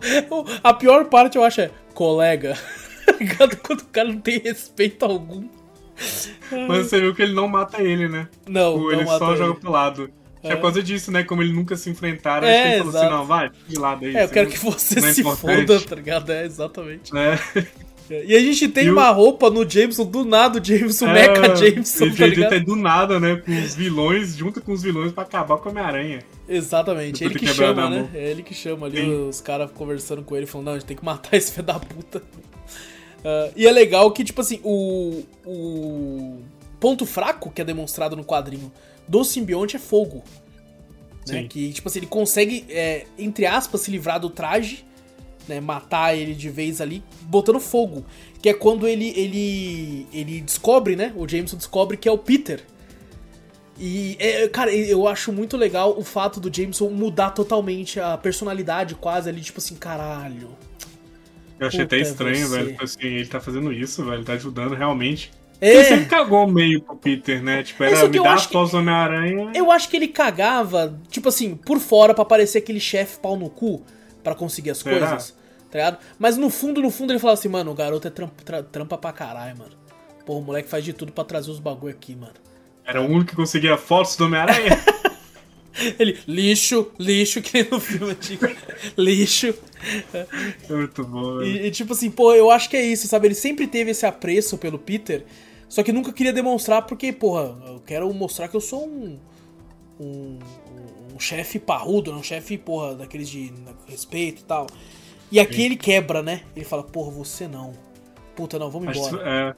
a 0.64 0.74
pior 0.74 1.06
parte 1.06 1.38
eu 1.38 1.44
acho 1.44 1.62
é, 1.62 1.72
colega. 1.94 2.58
Quando 3.64 3.82
o 3.82 3.86
cara 3.86 4.08
não 4.08 4.20
tem 4.20 4.40
respeito 4.40 5.04
algum. 5.04 5.48
Mas 6.68 6.88
você 6.88 7.00
viu 7.02 7.14
que 7.14 7.22
ele 7.22 7.34
não 7.34 7.48
mata 7.48 7.82
ele, 7.82 8.08
né? 8.08 8.28
Não, 8.48 8.74
tipo, 8.74 8.92
não 8.92 8.92
ele 8.92 9.06
só 9.06 9.36
joga 9.36 9.60
pro 9.60 9.72
lado. 9.72 10.10
É. 10.44 10.54
é 10.54 10.56
por 10.56 10.64
causa 10.64 10.84
disso, 10.84 11.12
né? 11.12 11.24
Como 11.24 11.42
ele 11.42 11.52
nunca 11.52 11.76
se 11.76 11.90
enfrentaram, 11.90 12.48
é, 12.48 12.76
ele 12.76 12.84
falou 12.84 12.98
assim, 12.98 13.10
não, 13.10 13.26
vai, 13.26 13.52
de 13.68 13.78
lado 13.78 14.06
aí. 14.06 14.16
É, 14.16 14.24
eu 14.24 14.30
quero 14.30 14.50
que 14.50 14.60
você 14.60 15.00
é 15.00 15.14
se 15.14 15.24
foda, 15.24 15.80
tá 15.80 15.96
ligado? 15.96 16.32
É, 16.32 16.46
exatamente. 16.46 17.12
É. 17.18 17.38
E 18.10 18.36
a 18.36 18.40
gente 18.40 18.70
tem 18.70 18.86
e 18.86 18.90
uma 18.90 19.12
o... 19.12 19.14
roupa 19.14 19.50
no 19.50 19.70
Jameson, 19.70 20.06
do 20.06 20.24
nada, 20.24 20.62
o 20.62 20.64
Jameson, 20.64 21.08
é, 21.08 21.14
Mecha 21.14 21.56
Jameson, 21.58 22.06
ele, 22.06 22.16
tá 22.16 22.26
ligado? 22.26 22.54
Ele 22.54 22.60
tá 22.62 22.66
do 22.66 22.76
nada, 22.78 23.20
né? 23.20 23.36
Com 23.36 23.52
os 23.52 23.76
vilões, 23.76 24.38
junto 24.38 24.62
com 24.62 24.72
os 24.72 24.82
vilões 24.82 25.12
pra 25.12 25.24
acabar 25.24 25.58
com 25.58 25.68
a 25.68 25.72
Homem-Aranha. 25.72 26.20
Exatamente, 26.48 27.26
ele 27.26 27.36
que 27.36 27.48
chama, 27.48 27.90
né? 27.90 28.10
É 28.14 28.32
ele 28.32 28.44
que 28.44 28.54
chama 28.54 28.88
ali, 28.88 29.02
Sim. 29.02 29.28
os 29.28 29.42
caras 29.42 29.70
conversando 29.72 30.22
com 30.22 30.38
ele, 30.38 30.46
falando, 30.46 30.68
não, 30.68 30.74
a 30.74 30.80
gente 30.80 30.88
tem 30.88 30.96
que 30.96 31.04
matar 31.04 31.36
esse 31.36 31.52
filho 31.52 31.66
da 31.66 31.78
puta. 31.78 32.22
Uh, 33.28 33.52
e 33.58 33.68
é 33.68 33.72
legal 33.74 34.10
que, 34.12 34.24
tipo 34.24 34.40
assim, 34.40 34.62
o, 34.64 35.22
o 35.46 36.40
ponto 36.80 37.06
fraco 37.06 37.52
que 37.52 37.62
é 37.62 37.66
demonstrado 37.66 38.16
no 38.16 38.24
quadrinho 38.24 38.72
do 39.06 39.22
simbionte 39.26 39.76
é 39.76 39.80
fogo. 39.80 40.24
Né? 41.28 41.46
Que, 41.50 41.74
tipo 41.74 41.90
assim, 41.90 42.00
ele 42.00 42.08
consegue, 42.08 42.66
é, 42.70 43.06
entre 43.20 43.46
aspas, 43.46 43.82
se 43.82 43.92
livrar 43.92 44.18
do 44.18 44.30
traje, 44.30 44.86
né? 45.46 45.60
Matar 45.60 46.16
ele 46.16 46.34
de 46.34 46.50
vez 46.50 46.80
ali, 46.80 47.04
botando 47.24 47.60
fogo. 47.60 48.06
Que 48.42 48.48
é 48.48 48.54
quando 48.54 48.88
ele, 48.88 49.10
ele, 49.10 50.08
ele 50.14 50.40
descobre, 50.40 50.96
né? 50.96 51.12
O 51.14 51.28
Jameson 51.28 51.58
descobre 51.58 51.98
que 51.98 52.08
é 52.08 52.12
o 52.12 52.18
Peter. 52.18 52.64
E, 53.78 54.16
é, 54.20 54.48
cara, 54.48 54.74
eu 54.74 55.06
acho 55.06 55.34
muito 55.34 55.58
legal 55.58 56.00
o 56.00 56.04
fato 56.04 56.40
do 56.40 56.54
Jameson 56.54 56.90
mudar 56.92 57.32
totalmente 57.32 58.00
a 58.00 58.18
personalidade 58.18 58.96
quase 58.96 59.28
ali, 59.28 59.42
tipo 59.42 59.60
assim, 59.60 59.76
caralho 59.76 60.56
eu 61.60 61.68
achei 61.68 61.84
até 61.84 61.98
estranho, 61.98 62.50
velho. 62.50 62.68
Tipo 62.70 62.84
assim, 62.84 63.06
ele 63.06 63.26
tá 63.28 63.40
fazendo 63.40 63.72
isso, 63.74 64.04
velho. 64.04 64.18
Ele 64.18 64.26
tá 64.26 64.34
ajudando 64.34 64.76
realmente. 64.76 65.32
É. 65.60 65.74
Ele 65.74 65.84
sempre 65.84 66.06
cagou 66.06 66.48
meio 66.48 66.82
pro 66.82 66.96
Peter, 66.96 67.42
né? 67.42 67.64
Tipo, 67.64 67.84
era 67.84 68.08
me 68.08 68.20
dar 68.20 68.36
as 68.36 68.48
do 68.48 68.78
Homem-Aranha. 68.78 69.52
Eu 69.56 69.72
acho 69.72 69.90
que 69.90 69.98
ele 69.98 70.08
cagava, 70.08 71.00
tipo 71.10 71.30
assim, 71.30 71.56
por 71.56 71.80
fora 71.80 72.14
pra 72.14 72.24
parecer 72.24 72.60
aquele 72.60 72.80
chefe 72.80 73.20
pau 73.20 73.36
no 73.36 73.50
cu 73.50 73.84
para 74.24 74.36
conseguir 74.36 74.72
as 74.72 74.78
Será? 74.78 75.08
coisas. 75.08 75.36
Tá 75.72 75.80
ligado? 75.80 75.98
Mas 76.20 76.38
no 76.38 76.50
fundo, 76.50 76.82
no 76.82 76.92
fundo, 76.92 77.12
ele 77.12 77.20
falava 77.20 77.40
assim, 77.40 77.50
mano, 77.50 77.72
o 77.72 77.74
garoto 77.74 78.08
é 78.08 78.12
trampa, 78.12 78.64
trampa 78.64 78.98
pra 78.98 79.12
caralho, 79.12 79.58
mano. 79.58 79.72
Pô, 80.26 80.38
o 80.38 80.42
moleque 80.42 80.70
faz 80.70 80.84
de 80.84 80.94
tudo 80.94 81.12
para 81.12 81.24
trazer 81.24 81.50
os 81.50 81.60
bagulho 81.60 81.94
aqui, 81.94 82.16
mano. 82.16 82.34
Era 82.86 83.02
o 83.02 83.06
único 83.06 83.32
que 83.32 83.36
conseguia 83.36 83.78
fotos 83.78 84.16
do 84.16 84.26
Homem-Aranha? 84.26 84.78
Ele, 86.00 86.18
lixo, 86.28 86.92
lixo, 87.00 87.42
que 87.42 87.54
nem 87.54 87.72
no 87.72 87.80
filme 87.80 88.12
antigo. 88.12 88.48
lixo. 88.98 89.54
É 90.14 90.74
muito 90.74 91.04
bom, 91.04 91.42
e, 91.42 91.68
e, 91.68 91.72
tipo 91.72 91.94
assim, 91.94 92.10
pô, 92.10 92.34
eu 92.34 92.50
acho 92.50 92.70
que 92.70 92.76
é 92.76 92.84
isso, 92.84 93.08
sabe? 93.08 93.28
Ele 93.28 93.36
sempre 93.36 93.68
teve 93.68 93.92
esse 93.92 94.06
apreço 94.06 94.58
pelo 94.58 94.80
Peter, 94.80 95.24
só 95.70 95.84
que 95.84 95.92
nunca 95.92 96.12
queria 96.12 96.34
demonstrar 96.34 96.82
porque, 96.84 97.14
porra, 97.14 97.56
eu 97.68 97.82
quero 97.86 98.12
mostrar 98.14 98.48
que 98.48 98.56
eu 98.56 98.62
sou 98.62 98.88
um. 98.88 99.20
Um, 100.00 100.38
um 101.16 101.20
chefe 101.20 101.58
parrudo, 101.58 102.12
né? 102.12 102.20
um 102.20 102.24
chefe, 102.24 102.56
porra, 102.56 102.94
daqueles 102.94 103.28
de 103.28 103.52
respeito 103.88 104.42
e 104.42 104.46
tal. 104.46 104.68
E 105.32 105.40
aqui 105.40 105.56
Sim. 105.56 105.64
ele 105.64 105.76
quebra, 105.76 106.22
né? 106.22 106.44
Ele 106.56 106.64
fala, 106.64 106.84
porra, 106.84 107.12
você 107.12 107.48
não. 107.48 107.74
Puta, 108.36 108.60
não, 108.60 108.70
vamos 108.70 108.96
embora. 108.96 109.56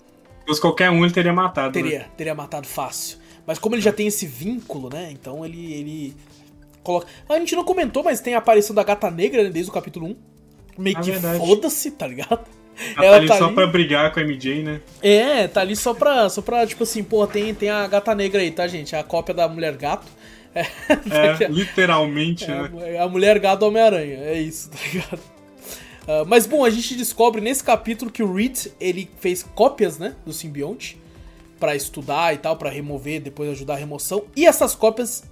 É, 0.48 0.54
se 0.54 0.62
qualquer 0.62 0.90
um 0.90 1.04
ele 1.04 1.14
teria 1.14 1.34
matado. 1.34 1.74
Teria, 1.74 2.00
né? 2.00 2.10
teria 2.16 2.34
matado 2.34 2.66
fácil. 2.66 3.19
Mas 3.50 3.58
como 3.58 3.74
ele 3.74 3.82
já 3.82 3.92
tem 3.92 4.06
esse 4.06 4.28
vínculo, 4.28 4.92
né? 4.94 5.10
Então 5.12 5.44
ele, 5.44 5.74
ele 5.74 6.16
coloca. 6.84 7.08
A 7.28 7.40
gente 7.40 7.56
não 7.56 7.64
comentou, 7.64 8.04
mas 8.04 8.22
tem 8.22 8.36
a 8.36 8.38
aparição 8.38 8.76
da 8.76 8.84
gata 8.84 9.10
negra 9.10 9.44
né, 9.44 9.50
desde 9.50 9.72
o 9.72 9.74
capítulo 9.74 10.06
1. 10.06 10.16
Meio 10.78 10.98
é 11.00 11.02
que 11.02 11.12
foda-se, 11.36 11.90
tá 11.90 12.06
ligado? 12.06 12.46
Ela, 12.96 13.06
Ela 13.08 13.10
tá 13.10 13.18
ali 13.18 13.28
tá 13.28 13.38
só 13.40 13.46
ali... 13.46 13.56
pra 13.56 13.66
brigar 13.66 14.14
com 14.14 14.20
a 14.20 14.24
MJ, 14.24 14.62
né? 14.62 14.82
É, 15.02 15.48
tá 15.48 15.62
ali 15.62 15.76
só 15.76 15.96
pra, 15.96 16.30
só 16.30 16.44
pra 16.44 16.68
tipo 16.68 16.84
assim, 16.84 17.04
pô, 17.04 17.26
tem, 17.26 17.52
tem 17.56 17.72
a 17.72 17.88
gata 17.88 18.14
negra 18.14 18.40
aí, 18.40 18.52
tá, 18.52 18.68
gente? 18.68 18.96
A 18.96 19.04
cópia 19.04 19.34
da 19.34 19.48
mulher 19.48 19.76
gato. 19.76 20.06
É, 20.54 20.62
é 21.44 21.48
literalmente, 21.48 22.46
é, 22.46 22.70
né? 22.70 23.00
A 23.00 23.08
mulher 23.08 23.40
gato 23.40 23.66
Homem-Aranha, 23.66 24.20
é 24.26 24.40
isso, 24.40 24.70
tá 24.70 24.78
ligado? 24.94 25.22
Uh, 26.04 26.26
mas 26.28 26.46
bom, 26.46 26.64
a 26.64 26.70
gente 26.70 26.94
descobre 26.96 27.42
nesse 27.42 27.64
capítulo 27.64 28.12
que 28.12 28.22
o 28.22 28.32
Reed, 28.32 28.68
ele 28.80 29.10
fez 29.20 29.42
cópias, 29.42 29.98
né, 29.98 30.14
do 30.24 30.32
simbionte 30.32 30.99
para 31.60 31.76
estudar 31.76 32.34
e 32.34 32.38
tal, 32.38 32.56
para 32.56 32.70
remover, 32.70 33.22
depois 33.22 33.50
ajudar 33.52 33.74
a 33.74 33.78
remoção. 33.78 34.26
E 34.36 34.46
essas 34.46 34.76
cópias 34.76 35.24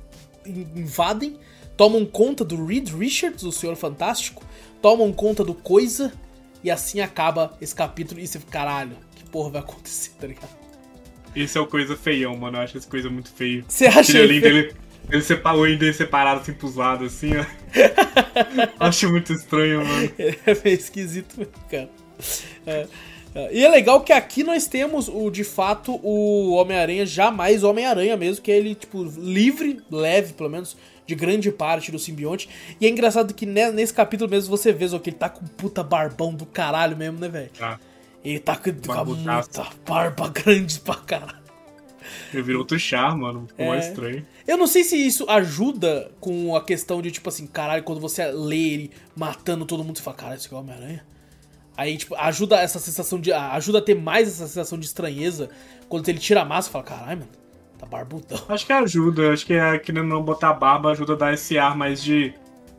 invadem, 0.46 1.38
tomam 1.76 2.06
conta 2.06 2.44
do 2.44 2.66
Reed 2.66 2.90
Richards, 2.90 3.44
o 3.44 3.52
Senhor 3.52 3.76
Fantástico, 3.76 4.44
tomam 4.82 5.12
conta 5.14 5.44
do 5.44 5.54
Coisa, 5.54 6.12
e 6.64 6.72
assim 6.72 7.00
acaba 7.00 7.56
esse 7.62 7.74
capítulo. 7.74 8.20
E 8.20 8.28
você 8.28 8.40
fica, 8.40 8.52
caralho, 8.52 8.98
que 9.16 9.24
porra 9.26 9.52
vai 9.52 9.62
acontecer, 9.62 10.12
tá 10.20 10.28
ligado? 10.28 10.50
Esse 11.36 11.58
é 11.58 11.62
o 11.62 11.68
coisa 11.68 11.96
feião, 11.96 12.36
mano. 12.36 12.58
Eu 12.58 12.62
acho 12.62 12.78
essa 12.78 12.90
coisa 12.90 13.10
muito 13.10 13.32
feio. 13.32 13.64
Você 13.68 13.86
acha 13.86 14.18
ele, 14.18 14.38
ele, 14.38 14.76
ele 15.10 15.22
separou 15.22 15.68
ele 15.68 15.94
separado 15.94 16.42
assim 16.42 16.54
pros 16.54 16.76
lados, 16.76 17.14
assim, 17.14 17.32
ó. 17.38 17.46
acho 18.80 19.10
muito 19.10 19.32
estranho, 19.34 19.86
mano. 19.86 20.12
É 20.18 20.58
meio 20.64 20.78
esquisito 20.78 21.48
cara. 21.70 21.90
É. 22.66 22.88
E 23.52 23.64
é 23.64 23.70
legal 23.70 24.02
que 24.02 24.14
aqui 24.14 24.44
nós 24.44 24.68
temos 24.68 25.08
o 25.08 25.30
de 25.30 25.44
fato 25.44 26.00
o 26.04 26.54
Homem-Aranha 26.54 27.06
jamais 27.06 27.64
Homem-Aranha 27.64 28.18
mesmo, 28.18 28.44
que 28.44 28.52
é 28.52 28.58
ele 28.58 28.76
tipo 28.76 29.04
livre, 29.04 29.82
leve 29.92 30.34
pelo 30.34 30.50
menos 30.50 30.78
de 31.06 31.16
grande 31.16 31.52
parte 31.52 31.92
do 31.92 31.98
simbionte. 31.98 32.50
E 32.80 32.86
é 32.86 32.90
engraçado 32.90 33.34
que 33.34 33.46
nesse 33.46 33.94
capítulo 33.94 34.30
mesmo 34.30 34.50
você 34.50 34.74
vê 34.74 34.88
que 35.00 35.10
ele 35.10 35.18
tá 35.18 35.30
com 35.30 35.46
puta 35.46 35.82
barbão 35.84 36.34
do 36.34 36.46
caralho 36.46 36.98
mesmo, 36.98 37.20
né, 37.20 37.30
velho? 37.30 37.52
Ah. 37.62 37.80
Ele 38.24 38.40
tá 38.40 38.56
com, 38.56 38.74
com 38.74 39.06
muita 39.06 39.68
barba 39.86 40.30
grande 40.34 40.80
pra 40.80 40.96
caralho. 40.96 41.48
Ele 42.34 42.42
virou 42.42 42.62
outro 42.62 42.80
char, 42.80 43.16
mano. 43.16 43.48
Ficou 43.48 43.66
é. 43.66 43.70
mais 43.70 43.88
estranho. 43.88 44.26
Eu 44.46 44.58
não 44.58 44.68
sei 44.68 44.84
se 44.84 44.96
isso 44.96 45.30
ajuda 45.30 46.12
com 46.20 46.56
a 46.56 46.64
questão 46.64 47.02
de, 47.02 47.12
tipo 47.12 47.30
assim, 47.30 47.46
caralho, 47.48 47.84
quando 47.84 48.00
você 48.00 48.26
lê 48.32 48.74
ele 48.74 48.92
matando 49.16 49.66
todo 49.66 49.84
mundo, 49.84 49.98
você 49.98 50.04
fala, 50.04 50.18
caralho, 50.18 50.38
esse 50.38 50.52
é 50.52 50.56
o 50.56 50.60
Homem-Aranha? 50.60 51.06
Aí, 51.78 51.96
tipo, 51.96 52.16
ajuda 52.16 52.60
essa 52.60 52.80
sensação 52.80 53.22
de. 53.22 53.32
Ajuda 53.32 53.78
a 53.78 53.82
ter 53.82 53.96
mais 53.96 54.28
essa 54.28 54.48
sensação 54.48 54.80
de 54.80 54.88
estranheza. 54.88 55.50
Quando 55.88 56.10
ele 56.10 56.18
tira 56.18 56.42
a 56.42 56.46
máscara, 56.46 56.84
fala, 56.84 57.00
caralho, 57.00 57.20
mano, 57.20 57.32
tá 57.78 57.86
barbudão. 57.86 58.42
Acho 58.50 58.66
que 58.66 58.74
ajuda, 58.74 59.32
acho 59.32 59.46
que 59.46 59.54
é, 59.54 59.78
querendo 59.78 60.08
não 60.08 60.24
botar 60.24 60.54
barba 60.54 60.92
ajuda 60.92 61.14
a 61.14 61.16
dar 61.16 61.34
esse 61.34 61.58
ar 61.58 61.78
mais 61.78 62.04
de 62.04 62.34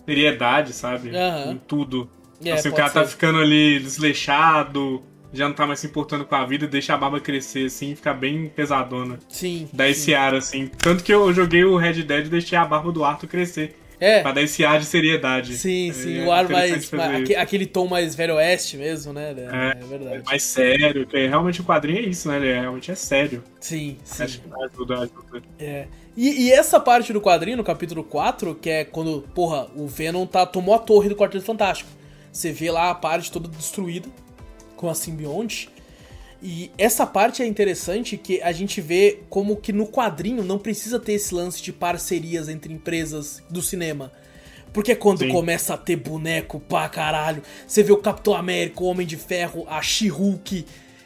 seriedade, 0.04 0.72
sabe? 0.72 1.16
Aham. 1.16 1.52
Em 1.52 1.58
tudo. 1.58 2.10
É, 2.44 2.52
assim, 2.52 2.68
o 2.68 2.74
cara 2.74 2.90
tá 2.90 3.04
ser. 3.04 3.10
ficando 3.10 3.38
ali 3.38 3.78
desleixado, 3.78 5.02
já 5.32 5.48
não 5.48 5.54
tá 5.54 5.66
mais 5.66 5.80
se 5.80 5.86
importando 5.86 6.24
com 6.24 6.34
a 6.34 6.44
vida, 6.44 6.66
deixa 6.66 6.94
a 6.94 6.96
barba 6.96 7.20
crescer 7.20 7.66
assim, 7.66 7.94
fica 7.94 8.12
bem 8.12 8.48
pesadona. 8.48 9.18
Sim. 9.28 9.68
Dá 9.72 9.84
sim. 9.84 9.90
esse 9.90 10.14
ar 10.14 10.34
assim. 10.34 10.66
Tanto 10.78 11.04
que 11.04 11.12
eu 11.12 11.32
joguei 11.32 11.64
o 11.64 11.76
Red 11.76 12.02
Dead 12.02 12.26
e 12.26 12.30
deixei 12.30 12.58
a 12.58 12.64
barba 12.64 12.90
do 12.90 13.04
Arthur 13.04 13.28
crescer. 13.28 13.76
É. 14.00 14.22
Pra 14.22 14.32
dar 14.32 14.42
esse 14.42 14.64
ar 14.64 14.78
de 14.78 14.86
seriedade. 14.86 15.54
Sim, 15.56 15.92
sim, 15.92 16.18
É 16.20 16.24
o 16.24 16.32
ar 16.32 16.48
mais. 16.48 16.90
aquele 17.36 17.66
tom 17.66 17.86
mais 17.88 18.14
velho 18.14 18.34
oeste 18.36 18.76
mesmo, 18.76 19.12
né? 19.12 19.34
É, 19.36 19.40
É, 19.40 19.82
é 19.82 19.84
verdade. 19.86 20.16
É 20.16 20.22
mais 20.22 20.42
sério, 20.42 21.04
porque 21.04 21.26
realmente 21.26 21.60
o 21.60 21.64
quadrinho 21.64 21.98
é 21.98 22.02
isso, 22.02 22.28
né? 22.28 22.36
Ele 22.36 22.48
é- 22.48 22.60
realmente 22.60 22.90
é 22.90 22.94
sério. 22.94 23.42
Sim, 23.60 23.96
sim. 24.04 24.22
Acho 24.22 24.40
que 24.40 24.48
ajuda, 24.64 24.94
ajuda. 24.94 25.42
É. 25.58 25.86
E, 26.16 26.46
e 26.46 26.52
essa 26.52 26.78
parte 26.80 27.12
do 27.12 27.20
quadrinho, 27.20 27.56
no 27.56 27.64
capítulo 27.64 28.02
4, 28.04 28.54
que 28.54 28.70
é 28.70 28.84
quando, 28.84 29.22
porra, 29.34 29.68
o 29.76 29.86
Venom 29.86 30.26
tá, 30.26 30.44
tomou 30.46 30.74
a 30.74 30.78
torre 30.78 31.08
do 31.08 31.16
Quarteto 31.16 31.44
Fantástico. 31.44 31.90
Você 32.32 32.52
vê 32.52 32.70
lá 32.70 32.90
a 32.90 32.94
parte 32.94 33.32
toda 33.32 33.48
destruída 33.48 34.08
com 34.76 34.88
a 34.88 34.94
simbionte. 34.94 35.68
E 36.42 36.70
essa 36.78 37.04
parte 37.04 37.42
é 37.42 37.46
interessante 37.46 38.16
que 38.16 38.40
a 38.40 38.52
gente 38.52 38.80
vê 38.80 39.20
como 39.28 39.56
que 39.56 39.72
no 39.72 39.88
quadrinho 39.88 40.44
não 40.44 40.58
precisa 40.58 41.00
ter 41.00 41.14
esse 41.14 41.34
lance 41.34 41.60
de 41.60 41.72
parcerias 41.72 42.48
entre 42.48 42.72
empresas 42.72 43.42
do 43.50 43.60
cinema. 43.60 44.12
Porque 44.72 44.94
quando 44.94 45.20
Sim. 45.20 45.30
começa 45.30 45.74
a 45.74 45.76
ter 45.76 45.96
boneco 45.96 46.60
pra 46.60 46.88
caralho, 46.88 47.42
você 47.66 47.82
vê 47.82 47.92
o 47.92 47.96
Capitão 47.96 48.34
América, 48.34 48.82
o 48.82 48.86
Homem 48.86 49.06
de 49.06 49.16
Ferro, 49.16 49.64
a 49.68 49.82
She-Hulk. 49.82 50.64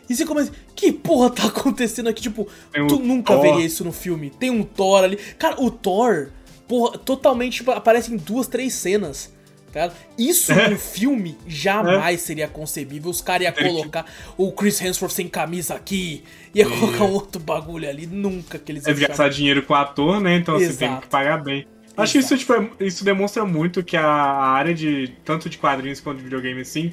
E 0.08 0.14
você 0.14 0.26
começa. 0.26 0.52
Que 0.74 0.92
porra 0.92 1.30
tá 1.30 1.46
acontecendo 1.46 2.08
aqui? 2.08 2.20
Tipo, 2.20 2.46
Tem 2.70 2.86
tu 2.86 2.98
nunca 2.98 3.32
Thor. 3.32 3.42
veria 3.42 3.64
isso 3.64 3.84
no 3.84 3.92
filme. 3.92 4.30
Tem 4.30 4.50
um 4.50 4.62
Thor 4.62 5.04
ali. 5.04 5.16
Cara, 5.38 5.62
o 5.62 5.70
Thor, 5.70 6.30
porra, 6.68 6.98
totalmente 6.98 7.58
tipo, 7.58 7.70
aparece 7.70 8.12
em 8.12 8.16
duas, 8.16 8.46
três 8.46 8.74
cenas. 8.74 9.32
Cara, 9.72 9.92
isso 10.18 10.52
no 10.68 10.76
filme 10.78 11.36
jamais 11.46 12.20
seria 12.20 12.46
concebível. 12.46 13.10
Os 13.10 13.20
caras 13.22 13.46
iam 13.46 13.54
colocar 13.54 14.04
o 14.36 14.52
Chris 14.52 14.80
Hemsworth 14.80 15.12
sem 15.12 15.28
camisa 15.28 15.74
aqui, 15.74 16.22
ia 16.54 16.68
colocar 16.68 17.04
um 17.04 17.12
outro 17.12 17.40
bagulho 17.40 17.88
ali. 17.88 18.06
Nunca 18.06 18.58
que 18.58 18.70
eles 18.70 18.86
É 18.86 18.90
iam 18.90 18.96
chamar. 18.96 19.08
gastar 19.08 19.28
dinheiro 19.30 19.62
com 19.62 19.72
o 19.72 19.76
ator, 19.76 20.20
né? 20.20 20.36
Então 20.36 20.58
você 20.58 20.72
tem 20.74 20.88
Exato. 20.88 21.02
que 21.02 21.08
pagar 21.08 21.42
bem. 21.42 21.66
Acho 21.96 22.12
que 22.12 22.18
isso, 22.20 22.36
tipo, 22.38 22.52
é- 22.54 22.68
isso 22.80 23.04
demonstra 23.04 23.44
muito 23.44 23.82
que 23.82 23.96
a 23.96 24.04
área 24.06 24.74
de 24.74 25.14
tanto 25.24 25.48
de 25.50 25.58
quadrinhos 25.58 26.00
quanto 26.00 26.18
de 26.18 26.24
videogame 26.24 26.60
assim 26.62 26.92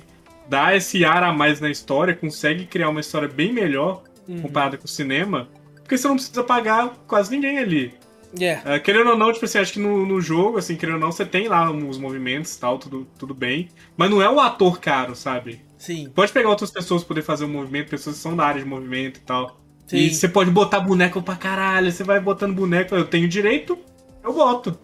dá 0.50 0.76
esse 0.76 1.06
ar 1.06 1.24
a 1.24 1.32
mais 1.32 1.60
na 1.62 1.70
história, 1.70 2.14
consegue 2.16 2.66
criar 2.66 2.90
uma 2.90 3.00
história 3.02 3.28
bem 3.28 3.54
melhor 3.54 4.04
Uhum. 4.28 4.42
comparada 4.42 4.78
com 4.78 4.86
o 4.86 4.88
cinema, 4.88 5.48
porque 5.76 5.98
você 5.98 6.08
não 6.08 6.16
precisa 6.16 6.44
pagar 6.44 6.90
quase 7.08 7.32
ninguém 7.32 7.60
ali. 7.60 7.94
É, 8.40 8.62
É, 8.66 8.80
querendo 8.80 9.12
ou 9.12 9.18
não, 9.18 9.32
tipo 9.32 9.46
assim, 9.46 9.58
acho 9.58 9.74
que 9.74 9.80
no, 9.80 10.06
no 10.06 10.20
jogo, 10.22 10.58
assim, 10.58 10.76
querendo 10.76 10.96
ou 10.96 11.02
não, 11.02 11.12
você 11.12 11.26
tem 11.26 11.48
lá 11.48 11.72
os 11.72 11.98
movimentos 11.98 12.56
e 12.56 12.60
tal, 12.60 12.78
tudo, 12.78 13.08
tudo 13.18 13.34
bem. 13.34 13.70
Mas 13.98 14.10
não 14.10 14.22
é 14.22 14.30
o 14.30 14.40
ator 14.40 14.80
caro, 14.80 15.16
sabe? 15.16 15.62
sim. 15.78 16.10
Pode 16.14 16.32
pegar 16.32 16.50
outras 16.50 16.70
pessoas 16.72 17.04
poder 17.04 17.22
fazer 17.22 17.46
o 17.46 17.48
movimento, 17.48 17.90
pessoas 17.90 18.18
que 18.18 18.22
são 18.22 18.36
da 18.36 18.46
área 18.46 18.62
de 18.62 18.68
movimento 18.68 19.18
e 19.18 19.22
tal. 19.22 19.60
Sim. 19.88 19.98
E 19.98 20.14
você 20.14 20.28
pode 20.28 20.52
botar 20.52 20.82
boneco 20.82 21.22
pra 21.22 21.36
caralho, 21.36 21.92
você 21.92 22.04
vai 22.04 22.20
botando 22.20 22.54
boneco, 22.54 22.94
eu 22.94 23.06
tenho 23.06 23.28
direito, 23.28 23.78
eu 24.24 24.34
boto. 24.34 24.78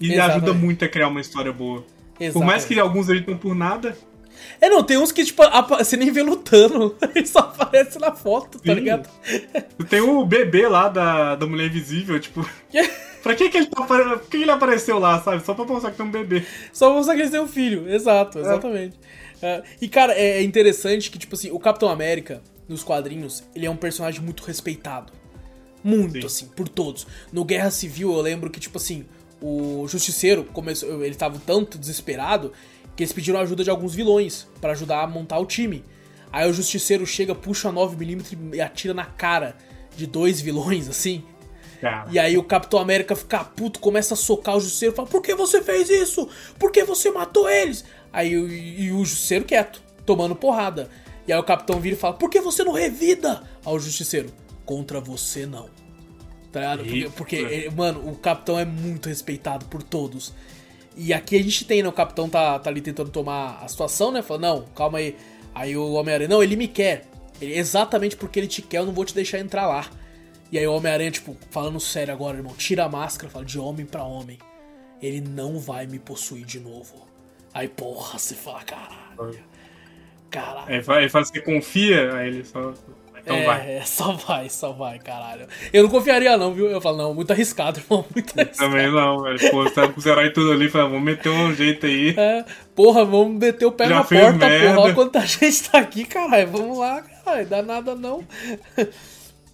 E 0.00 0.12
Exatamente. 0.12 0.36
ajuda 0.36 0.52
muito 0.52 0.84
a 0.84 0.88
criar 0.88 1.08
uma 1.08 1.20
história 1.20 1.52
boa. 1.52 1.80
Por 2.14 2.24
Exatamente. 2.24 2.46
mais 2.46 2.64
que 2.64 2.78
alguns 2.78 3.08
estão 3.08 3.36
por 3.36 3.54
nada, 3.54 3.96
É, 4.60 4.68
não, 4.68 4.82
tem 4.82 4.96
uns 4.96 5.12
que, 5.12 5.24
tipo, 5.24 5.42
você 5.68 5.96
nem 5.96 6.10
vê 6.10 6.22
lutando. 6.22 6.96
Ele 7.14 7.26
só 7.26 7.40
aparece 7.40 7.98
na 7.98 8.12
foto, 8.12 8.58
tá 8.58 8.72
Sim. 8.72 8.80
ligado? 8.80 9.08
tem 9.88 10.00
o 10.00 10.24
bebê 10.24 10.68
lá 10.68 10.88
da, 10.88 11.36
da 11.36 11.46
Mulher 11.46 11.66
Invisível, 11.66 12.18
tipo. 12.18 12.48
pra 13.22 13.34
que, 13.34 13.48
que 13.48 13.56
ele 13.58 13.66
tá 13.66 13.82
Por 13.82 14.20
que 14.22 14.36
ele 14.38 14.50
apareceu 14.50 14.98
lá, 14.98 15.20
sabe? 15.20 15.44
Só 15.44 15.54
pra 15.54 15.64
mostrar 15.64 15.90
que 15.90 15.96
tem 15.96 16.06
um 16.06 16.10
bebê. 16.10 16.44
Só 16.72 16.86
pra 16.86 16.96
mostrar 16.96 17.14
que 17.14 17.22
ele 17.22 17.30
tem 17.30 17.40
um 17.40 17.48
filho. 17.48 17.88
Exato, 17.88 18.38
exatamente. 18.38 18.96
É, 19.42 19.62
e, 19.80 19.88
cara, 19.88 20.12
é 20.14 20.42
interessante 20.42 21.10
que, 21.10 21.18
tipo 21.18 21.34
assim, 21.34 21.50
o 21.50 21.58
Capitão 21.58 21.88
América, 21.88 22.42
nos 22.68 22.82
quadrinhos, 22.82 23.44
ele 23.54 23.66
é 23.66 23.70
um 23.70 23.76
personagem 23.76 24.20
muito 24.20 24.42
respeitado. 24.44 25.12
Muito, 25.84 26.20
Sim. 26.20 26.26
assim, 26.26 26.46
por 26.48 26.68
todos. 26.68 27.06
No 27.32 27.44
Guerra 27.44 27.70
Civil, 27.70 28.12
eu 28.12 28.20
lembro 28.20 28.50
que, 28.50 28.58
tipo 28.58 28.78
assim, 28.78 29.04
o 29.40 29.86
Justiceiro 29.86 30.44
começou. 30.44 31.04
Ele 31.04 31.14
tava 31.14 31.40
tanto 31.44 31.78
desesperado 31.78 32.52
que 32.96 33.02
eles 33.02 33.12
pediram 33.12 33.38
ajuda 33.38 33.62
de 33.62 33.70
alguns 33.70 33.94
vilões 33.94 34.48
pra 34.60 34.72
ajudar 34.72 35.02
a 35.02 35.06
montar 35.06 35.38
o 35.38 35.46
time. 35.46 35.84
Aí 36.32 36.48
o 36.48 36.52
Justiceiro 36.52 37.06
chega, 37.06 37.34
puxa 37.34 37.68
a 37.68 37.72
9mm 37.72 38.54
e 38.54 38.60
atira 38.60 38.92
na 38.94 39.04
cara 39.04 39.56
de 39.96 40.06
dois 40.06 40.40
vilões, 40.40 40.88
assim. 40.88 41.22
Cara. 41.80 42.08
E 42.10 42.18
aí 42.18 42.36
o 42.38 42.42
Capitão 42.42 42.78
América 42.80 43.14
fica 43.14 43.44
puto, 43.44 43.78
começa 43.80 44.14
a 44.14 44.16
socar 44.16 44.56
o 44.56 44.60
Justiceiro 44.60 44.94
e 44.94 44.96
fala: 44.96 45.08
Por 45.08 45.22
que 45.22 45.34
você 45.34 45.62
fez 45.62 45.88
isso? 45.90 46.28
Por 46.58 46.72
que 46.72 46.82
você 46.84 47.10
matou 47.10 47.48
eles? 47.48 47.84
Aí 48.12 48.36
o- 48.36 48.48
e 48.50 48.90
o 48.92 49.04
Justiceiro 49.04 49.44
quieto, 49.44 49.82
tomando 50.06 50.34
porrada. 50.34 50.88
E 51.28 51.32
aí 51.32 51.38
o 51.38 51.42
Capitão 51.42 51.78
vira 51.80 51.94
e 51.94 51.98
fala: 51.98 52.14
Por 52.14 52.30
que 52.30 52.40
você 52.40 52.64
não 52.64 52.72
revida? 52.72 53.42
Aí 53.64 53.72
o 53.74 53.78
Justiceiro: 53.78 54.30
Contra 54.64 55.00
você 55.00 55.44
não. 55.46 55.68
Tá 56.50 56.60
ligado? 56.60 56.78
Porque, 56.84 57.10
porque, 57.16 57.70
mano, 57.76 58.08
o 58.08 58.16
Capitão 58.16 58.58
é 58.58 58.64
muito 58.64 59.08
respeitado 59.10 59.66
por 59.66 59.82
todos. 59.82 60.32
E 60.96 61.12
aqui 61.12 61.36
a 61.36 61.42
gente 61.42 61.64
tem, 61.64 61.82
né? 61.82 61.88
O 61.88 61.92
Capitão 61.92 62.28
tá, 62.28 62.58
tá 62.58 62.70
ali 62.70 62.80
tentando 62.80 63.10
tomar 63.10 63.58
a 63.62 63.68
situação, 63.68 64.10
né? 64.10 64.22
Fala: 64.22 64.40
Não, 64.40 64.62
calma 64.74 64.98
aí. 64.98 65.16
Aí 65.54 65.76
o 65.76 65.92
Homem-Aranha: 65.92 66.28
Não, 66.28 66.42
ele 66.42 66.56
me 66.56 66.66
quer. 66.68 67.04
Ele- 67.40 67.54
exatamente 67.58 68.16
porque 68.16 68.38
ele 68.40 68.46
te 68.46 68.62
quer, 68.62 68.78
eu 68.78 68.86
não 68.86 68.92
vou 68.92 69.04
te 69.04 69.14
deixar 69.14 69.38
entrar 69.38 69.66
lá. 69.66 69.86
E 70.50 70.58
aí 70.58 70.66
o 70.66 70.74
Homem-Aranha, 70.74 71.10
tipo, 71.10 71.36
falando 71.50 71.78
sério 71.80 72.14
agora, 72.14 72.36
irmão, 72.38 72.54
tira 72.56 72.84
a 72.84 72.88
máscara, 72.88 73.30
fala 73.30 73.44
de 73.44 73.58
homem 73.58 73.84
pra 73.84 74.04
homem. 74.04 74.38
Ele 75.02 75.20
não 75.20 75.58
vai 75.58 75.86
me 75.86 75.98
possuir 75.98 76.46
de 76.46 76.58
novo. 76.60 77.06
Aí, 77.52 77.68
porra, 77.68 78.18
você 78.18 78.34
fala, 78.34 78.62
caralho. 78.62 79.38
Caralho. 80.30 80.72
Aí 80.72 80.82
fala, 80.82 81.00
ele 81.00 81.08
fala, 81.08 81.24
você 81.24 81.40
confia? 81.40 82.14
Aí 82.14 82.28
ele 82.28 82.44
só. 82.44 82.72
Então 83.26 83.36
é, 83.36 83.44
vai. 83.44 83.70
é, 83.72 83.82
só 83.84 84.12
vai, 84.12 84.48
só 84.48 84.70
vai, 84.70 85.00
caralho. 85.00 85.48
Eu 85.72 85.82
não 85.82 85.90
confiaria 85.90 86.36
não, 86.36 86.54
viu? 86.54 86.66
Eu 86.66 86.80
falo, 86.80 86.96
não, 86.96 87.12
muito 87.12 87.32
arriscado, 87.32 87.80
irmão, 87.84 88.06
muito 88.14 88.32
arriscado. 88.38 88.70
Também 88.70 88.90
não, 88.90 89.20
velho. 89.22 89.50
Pô, 89.50 89.64
você 89.64 89.74
tá 89.74 89.88
com 89.88 89.98
os 89.98 90.06
heróis 90.06 90.32
tudo 90.32 90.52
ali, 90.52 90.68
fala, 90.68 90.88
vamos 90.88 91.02
meter 91.02 91.28
um 91.28 91.52
jeito 91.52 91.86
aí. 91.86 92.14
É, 92.16 92.44
porra, 92.74 93.04
vamos 93.04 93.36
meter 93.40 93.66
o 93.66 93.72
pé 93.72 93.88
Já 93.88 93.96
na 93.96 94.04
porta, 94.04 94.32
merda. 94.32 94.68
porra. 94.68 94.80
Olha 94.80 94.94
quanta 94.94 95.20
gente 95.26 95.64
tá 95.64 95.78
aqui, 95.78 96.04
caralho. 96.04 96.46
Vamos 96.46 96.78
lá, 96.78 97.02
caralho. 97.02 97.46
Dá 97.48 97.62
nada 97.62 97.96
não. 97.96 98.22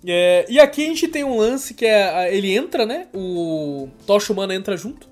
É, 0.04 0.44
e 0.48 0.60
aqui 0.60 0.84
a 0.84 0.88
gente 0.88 1.08
tem 1.08 1.24
um 1.24 1.38
lance 1.38 1.72
que 1.72 1.86
é. 1.86 2.34
Ele 2.36 2.54
entra, 2.54 2.84
né? 2.84 3.06
O 3.14 3.88
Tocha 4.06 4.32
Humana 4.34 4.54
entra 4.54 4.76
junto. 4.76 5.11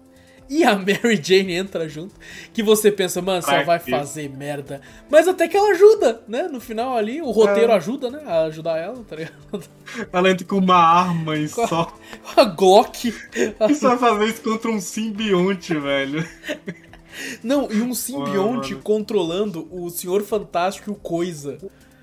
E 0.51 0.64
a 0.64 0.74
Mary 0.76 1.20
Jane 1.22 1.53
entra 1.55 1.88
junto. 1.88 2.12
Que 2.53 2.61
você 2.61 2.90
pensa, 2.90 3.22
mano, 3.22 3.40
só 3.40 3.62
vai 3.62 3.78
fazer 3.78 4.28
merda. 4.28 4.80
Mas 5.09 5.28
até 5.28 5.46
que 5.46 5.57
ela 5.57 5.70
ajuda, 5.70 6.22
né? 6.26 6.48
No 6.48 6.61
final 6.61 6.96
ali, 6.96 7.22
o 7.22 7.30
roteiro 7.30 7.70
É. 7.70 7.76
ajuda, 7.76 8.11
né? 8.11 8.20
A 8.26 8.42
ajudar 8.46 8.76
ela, 8.76 8.96
tá 9.09 9.14
ligado? 9.14 9.34
Ela 10.12 10.30
entra 10.30 10.44
com 10.44 10.57
uma 10.59 10.74
arma 10.76 11.36
e 11.36 11.48
só. 11.48 11.96
A 12.36 12.44
Glock. 12.44 13.14
Isso 13.70 13.86
vai 13.88 13.96
fazer 13.96 14.24
isso 14.26 14.42
contra 14.42 14.70
um 14.70 14.80
simbionte, 14.80 15.72
velho. 15.78 16.26
Não, 17.42 17.70
e 17.70 17.80
um 17.80 17.94
simbionte 17.94 18.70
mano. 18.72 18.82
controlando 18.82 19.68
o 19.70 19.88
Senhor 19.90 20.22
Fantástico 20.22 20.90
e 20.90 20.92
o 20.92 20.96
Coisa. 20.96 21.59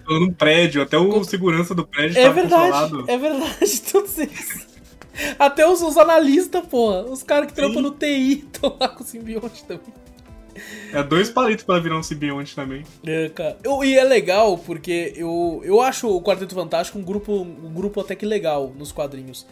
Num 0.07 0.31
prédio, 0.31 0.81
até 0.81 0.97
o 0.97 1.21
segurança 1.25 1.75
do 1.75 1.85
prédio 1.85 2.17
É 2.17 2.29
verdade, 2.29 2.71
controlado. 2.91 3.11
é 3.11 3.17
verdade, 3.17 3.81
todos 3.91 4.17
eles. 4.17 4.66
Até 5.39 5.67
os, 5.67 5.81
os 5.81 5.97
analistas, 5.97 6.65
porra. 6.65 7.01
Os 7.03 7.23
caras 7.23 7.47
que 7.47 7.53
trampam 7.53 7.81
no 7.81 7.91
TI 7.91 8.45
estão 8.53 8.75
lá 8.79 8.89
com 8.89 9.03
o 9.03 9.05
simbionte 9.05 9.63
também. 9.63 9.93
É 10.91 11.03
dois 11.03 11.29
palitos 11.29 11.63
pra 11.63 11.77
virar 11.79 11.97
um 11.99 12.03
simbionte 12.03 12.55
também. 12.55 12.83
É, 13.05 13.29
cara. 13.29 13.57
Eu- 13.63 13.83
e 13.83 13.95
é 13.97 14.03
legal 14.03 14.57
porque 14.57 15.13
eu, 15.15 15.61
eu 15.63 15.79
acho 15.81 16.07
o 16.09 16.21
Quarteto 16.21 16.55
Fantástico 16.55 16.97
um 16.97 17.03
grupo, 17.03 17.31
um 17.33 17.71
grupo 17.73 18.01
até 18.01 18.15
que 18.15 18.25
legal 18.25 18.73
nos 18.75 18.91
quadrinhos. 18.91 19.45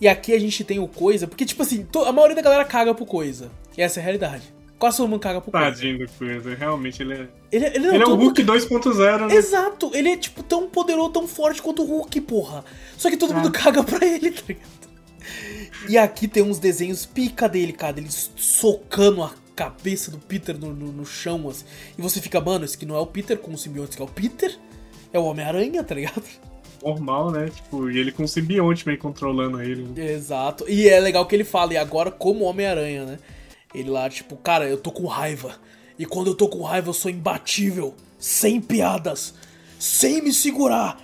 E 0.00 0.06
aqui 0.08 0.32
a 0.32 0.38
gente 0.38 0.62
tem 0.64 0.78
o 0.78 0.86
Coisa, 0.88 1.26
porque, 1.26 1.44
tipo 1.44 1.60
assim, 1.62 1.86
a 2.06 2.12
maioria 2.12 2.36
da 2.36 2.42
galera 2.42 2.64
caga 2.64 2.94
pro 2.94 3.04
Coisa. 3.04 3.50
Essa 3.76 3.98
é 3.98 4.00
a 4.00 4.04
realidade. 4.04 4.54
Quase 4.78 4.96
todo 4.98 5.08
mundo 5.08 5.20
caga 5.20 5.40
pro 5.40 5.50
Coisa. 5.50 5.66
Tadinho 5.66 5.98
do 5.98 6.12
coisa. 6.12 6.54
Realmente 6.54 7.02
ele 7.02 7.14
é. 7.14 7.28
Ele, 7.50 7.66
ele, 7.66 7.78
não, 7.80 7.94
ele 7.94 8.02
é 8.02 8.06
o 8.06 8.10
todo 8.10 8.22
Hulk 8.22 8.44
2.0, 8.44 9.26
né? 9.28 9.34
Exato, 9.34 9.90
ele 9.92 10.10
é 10.10 10.16
tipo 10.16 10.42
tão 10.42 10.68
poderoso, 10.68 11.10
tão 11.10 11.26
forte 11.26 11.60
quanto 11.60 11.82
o 11.82 11.86
Hulk, 11.86 12.20
porra. 12.20 12.64
Só 12.96 13.10
que 13.10 13.16
todo 13.16 13.34
mundo 13.34 13.50
caga 13.52 13.82
pra 13.82 14.06
ele, 14.06 14.30
tá 14.30 14.42
ligado? 14.46 14.68
E 15.88 15.98
aqui 15.98 16.28
tem 16.28 16.42
uns 16.42 16.58
desenhos 16.58 17.04
pica 17.04 17.48
dele, 17.48 17.72
cara, 17.72 17.98
ele 17.98 18.08
socando 18.10 19.22
a 19.22 19.32
cabeça 19.56 20.10
do 20.10 20.18
Peter 20.18 20.56
no, 20.58 20.72
no, 20.72 20.92
no 20.92 21.04
chão, 21.04 21.48
assim. 21.48 21.64
E 21.96 22.02
você 22.02 22.20
fica, 22.20 22.40
mano, 22.40 22.64
esse 22.64 22.76
aqui 22.76 22.86
não 22.86 22.94
é 22.94 23.00
o 23.00 23.06
Peter 23.06 23.36
com 23.36 23.52
o 23.52 23.58
simbionte, 23.58 23.92
aqui 23.94 24.02
é 24.02 24.04
o 24.04 24.08
Peter, 24.08 24.56
é 25.12 25.18
o 25.18 25.24
Homem-Aranha, 25.24 25.82
tá 25.82 25.94
ligado? 25.94 26.22
Normal, 26.84 27.32
né? 27.32 27.48
Tipo, 27.52 27.90
e 27.90 27.98
ele 27.98 28.12
com 28.12 28.22
o 28.22 28.28
simbionte 28.28 28.86
meio 28.86 28.98
controlando 28.98 29.60
ele. 29.60 29.82
né? 29.82 30.12
Exato. 30.12 30.64
E 30.68 30.88
é 30.88 31.00
legal 31.00 31.26
que 31.26 31.34
ele 31.34 31.44
fala, 31.44 31.74
e 31.74 31.76
agora 31.76 32.10
como 32.10 32.44
Homem-Aranha, 32.44 33.04
né? 33.04 33.18
Ele 33.74 33.90
lá, 33.90 34.08
tipo, 34.08 34.36
cara, 34.36 34.68
eu 34.68 34.78
tô 34.78 34.90
com 34.90 35.06
raiva. 35.06 35.56
E 35.98 36.06
quando 36.06 36.28
eu 36.28 36.34
tô 36.34 36.48
com 36.48 36.62
raiva, 36.62 36.88
eu 36.90 36.94
sou 36.94 37.10
imbatível. 37.10 37.94
sem 38.18 38.60
piadas, 38.60 39.34
sem 39.78 40.22
me 40.22 40.32
segurar. 40.32 41.00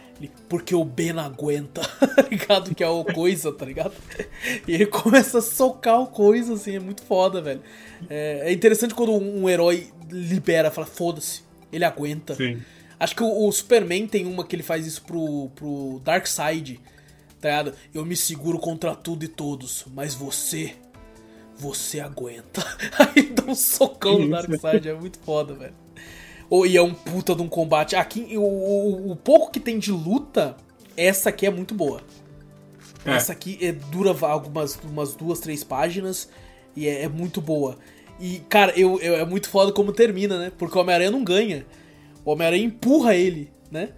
Porque 0.49 0.75
o 0.75 0.85
Ben 0.85 1.19
aguenta, 1.19 1.83
tá 2.17 2.23
ligado? 2.31 2.75
Que 2.75 2.83
é 2.83 2.89
o 2.89 3.05
coisa, 3.05 3.53
tá 3.53 3.67
ligado? 3.67 3.95
E 4.67 4.73
ele 4.73 4.87
começa 4.87 5.39
a 5.39 5.43
socar 5.43 6.01
o 6.01 6.07
coisa, 6.07 6.55
assim, 6.55 6.77
é 6.77 6.81
muito 6.81 7.03
foda, 7.03 7.43
velho. 7.43 7.61
É, 8.09 8.43
é 8.45 8.53
interessante 8.53 8.95
quando 8.95 9.13
um 9.13 9.49
herói 9.49 9.89
libera, 10.11 10.71
fala, 10.71 10.87
foda-se, 10.87 11.43
ele 11.73 11.85
aguenta. 11.85 12.35
Sim. 12.37 12.63
Acho 12.99 13.17
que 13.17 13.23
o, 13.23 13.47
o, 13.47 13.53
Superman 13.53 14.07
tem 14.07 14.27
uma 14.27 14.47
que 14.47 14.55
ele 14.55 14.63
faz 14.63 14.87
isso 14.87 15.03
pro, 15.03 15.51
pro 15.55 16.01
Darkseid, 16.05 16.81
tá 17.41 17.49
ligado? 17.49 17.75
Eu 17.93 18.05
me 18.05 18.17
seguro 18.17 18.59
contra 18.59 18.95
tudo 18.95 19.25
e 19.25 19.29
todos, 19.29 19.85
mas 19.93 20.15
você, 20.15 20.75
você 21.57 22.01
aguenta. 22.01 22.65
Aí 22.99 23.31
dá 23.31 23.45
um 23.45 23.55
socão 23.55 24.19
no 24.19 24.31
Darkseid, 24.31 24.89
é 24.89 24.95
muito 24.95 25.19
foda, 25.19 25.55
velho. 25.55 25.75
Oh, 26.51 26.67
e 26.67 26.77
é 26.77 26.83
um 26.83 26.93
puta 26.93 27.35
de 27.35 27.43
um 27.43 27.49
combate. 27.49 27.97
Aqui, 27.97 28.37
o, 28.37 28.43
o, 28.43 29.13
o, 29.13 29.17
pouco 29.17 29.51
que 29.51 29.59
tem 29.59 29.79
de 29.79 29.91
luta, 29.91 30.57
essa 30.97 31.31
aqui 31.31 31.47
é 31.47 31.51
muito 31.51 31.75
boa. 31.75 32.01
É. 33.05 33.13
Essa 33.13 33.33
aqui 33.33 33.59
é, 33.61 33.73
dura 33.73 34.15
algumas 34.27 34.79
umas 34.85 35.15
duas, 35.15 35.41
três 35.41 35.65
páginas 35.65 36.29
e 36.77 36.87
é, 36.87 37.03
é 37.03 37.09
muito 37.09 37.41
boa. 37.41 37.79
E, 38.21 38.41
cara, 38.49 38.73
eu, 38.79 39.01
eu, 39.01 39.17
é 39.17 39.25
muito 39.25 39.49
foda 39.49 39.73
como 39.73 39.93
termina, 39.93 40.39
né? 40.39 40.53
Porque 40.57 40.77
o 40.77 40.81
Homem-Aranha 40.81 41.11
não 41.11 41.25
ganha. 41.25 41.67
O 42.25 42.31
Homem-Aranha 42.31 42.65
empurra 42.65 43.15
ele, 43.15 43.51
né? 43.71 43.91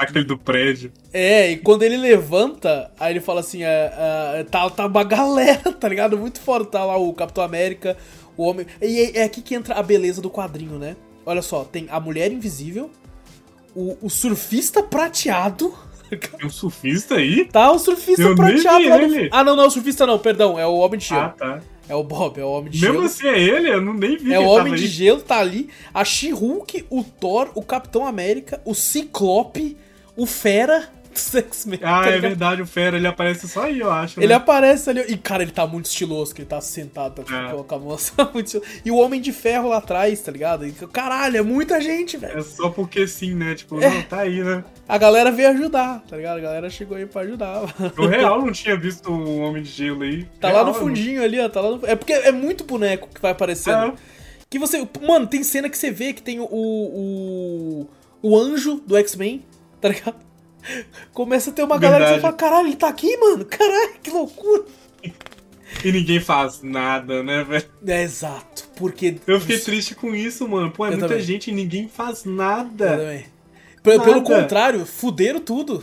Aquele 0.00 0.24
do 0.24 0.38
prédio. 0.38 0.90
É, 1.12 1.50
e 1.50 1.58
quando 1.58 1.82
ele 1.82 1.98
levanta, 1.98 2.90
aí 2.98 3.12
ele 3.12 3.20
fala 3.20 3.40
assim: 3.40 3.62
é, 3.62 3.92
é, 4.34 4.44
tá, 4.44 4.68
tá 4.70 4.86
uma 4.86 5.04
galera, 5.04 5.72
tá 5.78 5.86
ligado? 5.86 6.16
Muito 6.16 6.40
foda. 6.40 6.64
Tá 6.64 6.84
lá 6.84 6.96
o 6.96 7.12
Capitão 7.12 7.44
América, 7.44 7.96
o 8.34 8.44
Homem. 8.44 8.66
E 8.80 8.98
é, 8.98 9.18
é 9.18 9.22
aqui 9.24 9.42
que 9.42 9.54
entra 9.54 9.74
a 9.74 9.82
beleza 9.82 10.22
do 10.22 10.30
quadrinho, 10.30 10.78
né? 10.78 10.96
Olha 11.26 11.42
só, 11.42 11.64
tem 11.64 11.86
a 11.90 12.00
Mulher 12.00 12.32
Invisível, 12.32 12.90
o, 13.76 13.98
o 14.00 14.08
Surfista 14.08 14.82
Prateado. 14.82 15.74
Tem 16.08 16.44
um 16.44 16.50
surfista 16.50 17.16
aí? 17.16 17.44
Tá, 17.44 17.70
o 17.70 17.78
surfista 17.78 18.22
eu 18.22 18.34
prateado 18.34 18.88
lá 18.88 18.98
no... 18.98 19.28
Ah, 19.30 19.44
não, 19.44 19.54
não, 19.54 19.68
o 19.68 19.70
surfista 19.70 20.04
não, 20.04 20.18
perdão, 20.18 20.58
é 20.58 20.66
o 20.66 20.74
Homem 20.74 20.98
de 20.98 21.06
Gelo. 21.06 21.20
Ah, 21.20 21.28
tá. 21.28 21.60
É 21.88 21.94
o 21.94 22.02
Bob, 22.02 22.40
é 22.40 22.44
o 22.44 22.48
Homem 22.48 22.70
de 22.70 22.80
Mesmo 22.80 22.94
Gelo. 22.94 23.02
Mesmo 23.02 23.16
assim 23.16 23.28
é 23.28 23.40
ele? 23.40 23.68
Eu 23.68 23.80
não 23.80 23.94
nem 23.94 24.16
vi. 24.16 24.32
É 24.32 24.38
o 24.38 24.44
Homem 24.44 24.74
de 24.74 24.84
aí. 24.84 24.88
Gelo, 24.88 25.20
tá 25.20 25.38
ali. 25.38 25.68
A 25.92 26.04
She-Hulk, 26.04 26.86
o 26.88 27.02
Thor, 27.02 27.50
o 27.54 27.62
Capitão 27.62 28.06
América, 28.06 28.60
o 28.64 28.74
Ciclope, 28.74 29.76
o 30.16 30.26
Fera 30.26 30.88
dos 31.12 31.34
X-Men. 31.34 31.80
Ah, 31.82 32.02
tá 32.02 32.10
é 32.10 32.18
verdade, 32.18 32.62
o 32.62 32.66
Fera, 32.66 32.96
ele 32.96 33.06
aparece 33.06 33.48
só 33.48 33.64
aí, 33.64 33.80
eu 33.80 33.90
acho. 33.90 34.18
Né? 34.18 34.24
Ele 34.24 34.32
aparece 34.32 34.90
ali. 34.90 35.00
E, 35.08 35.16
cara, 35.16 35.42
ele 35.42 35.52
tá 35.52 35.66
muito 35.66 35.86
estiloso, 35.86 36.34
que 36.34 36.42
ele 36.42 36.48
tá 36.48 36.60
sentado 36.60 37.22
tá, 37.22 37.50
é. 37.50 37.62
com 37.62 37.74
a 37.74 37.78
moça. 37.78 38.12
e 38.84 38.90
o 38.90 38.96
Homem 38.96 39.20
de 39.20 39.32
Ferro 39.32 39.68
lá 39.68 39.78
atrás, 39.78 40.20
tá 40.20 40.32
ligado? 40.32 40.66
E, 40.66 40.72
caralho, 40.72 41.36
é 41.36 41.42
muita 41.42 41.80
gente, 41.80 42.16
velho. 42.16 42.38
É 42.38 42.42
só 42.42 42.70
porque 42.70 43.06
sim, 43.06 43.34
né? 43.34 43.54
Tipo, 43.54 43.80
é. 43.80 43.90
não, 43.90 44.02
tá 44.02 44.20
aí, 44.20 44.42
né? 44.42 44.64
A 44.88 44.98
galera 44.98 45.30
veio 45.30 45.50
ajudar, 45.50 46.02
tá 46.08 46.16
ligado? 46.16 46.38
A 46.38 46.42
galera 46.42 46.70
chegou 46.70 46.96
aí 46.96 47.06
pra 47.06 47.22
ajudar. 47.22 47.62
O 47.98 48.06
real 48.06 48.40
não 48.40 48.52
tinha 48.52 48.76
visto 48.76 49.10
o 49.10 49.38
Homem 49.38 49.62
de 49.62 49.70
Gelo 49.70 50.02
aí. 50.02 50.24
Tá 50.40 50.48
real, 50.48 50.64
lá 50.64 50.70
no 50.70 50.74
fundinho 50.74 51.22
ali, 51.22 51.40
ó. 51.40 51.48
Tá 51.48 51.60
lá 51.60 51.76
no... 51.76 51.86
É 51.86 51.96
porque 51.96 52.12
é 52.12 52.32
muito 52.32 52.64
boneco 52.64 53.08
que 53.12 53.20
vai 53.20 53.32
aparecendo. 53.32 53.88
É. 53.88 54.20
Que 54.48 54.58
você. 54.58 54.86
Mano, 55.06 55.28
tem 55.28 55.44
cena 55.44 55.68
que 55.68 55.78
você 55.78 55.92
vê 55.92 56.12
que 56.12 56.22
tem 56.22 56.40
o. 56.40 56.48
O, 56.50 57.86
o 58.22 58.36
anjo 58.36 58.82
do 58.84 58.96
X-Men, 58.96 59.44
tá 59.80 59.88
ligado? 59.88 60.16
Começa 61.12 61.50
a 61.50 61.52
ter 61.52 61.62
uma 61.62 61.78
Verdade. 61.78 61.92
galera 61.92 62.10
que 62.10 62.14
você 62.16 62.20
fala, 62.20 62.36
caralho, 62.36 62.66
ele 62.68 62.76
tá 62.76 62.88
aqui, 62.88 63.16
mano? 63.16 63.44
Caralho, 63.46 63.94
que 64.02 64.10
loucura. 64.10 64.64
E 65.84 65.92
ninguém 65.92 66.20
faz 66.20 66.62
nada, 66.62 67.22
né, 67.22 67.42
velho? 67.44 67.64
É 67.86 68.02
exato, 68.02 68.68
porque... 68.76 69.16
Eu 69.26 69.40
fiquei 69.40 69.58
triste 69.58 69.94
com 69.94 70.14
isso, 70.14 70.46
mano. 70.48 70.70
Pô, 70.70 70.84
é 70.84 70.88
eu 70.88 70.92
muita 70.92 71.08
também. 71.08 71.22
gente 71.24 71.50
e 71.50 71.54
ninguém 71.54 71.88
faz 71.88 72.24
nada. 72.24 72.84
Eu 72.84 72.98
também. 72.98 73.26
Nada. 73.84 74.04
Pelo 74.04 74.22
contrário, 74.22 74.84
fuderam 74.84 75.40
tudo. 75.40 75.82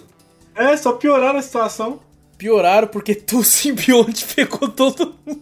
É, 0.53 0.75
só 0.77 0.93
pioraram 0.93 1.39
a 1.39 1.41
situação. 1.41 1.99
Pioraram 2.37 2.87
porque 2.87 3.15
tu 3.15 3.43
simbionte 3.43 4.25
pegou 4.35 4.69
todo 4.69 5.15
mundo. 5.25 5.41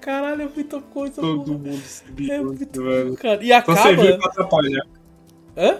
Caralho, 0.00 0.42
é 0.42 0.48
muita 0.54 0.80
coisa, 0.80 1.14
Todo 1.20 1.52
mano. 1.52 1.58
mundo 1.58 1.82
simbionte, 1.84 2.32
é 2.32 2.40
muito... 2.40 2.82
velho. 2.84 3.16
Cara. 3.16 3.42
E 3.42 3.52
acaba... 3.52 3.76
Só 3.78 3.82
serviu 3.82 4.18
pra 4.18 4.26
atrapalhar. 4.28 4.86
Hã? 5.56 5.78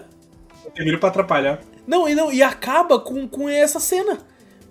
Serviu 0.75 0.99
pra 0.99 1.09
atrapalhar. 1.09 1.61
Não, 1.87 2.09
e, 2.09 2.15
não, 2.15 2.33
e 2.33 2.43
acaba 2.43 2.99
com, 2.99 3.29
com 3.29 3.49
essa 3.49 3.79
cena. 3.79 4.19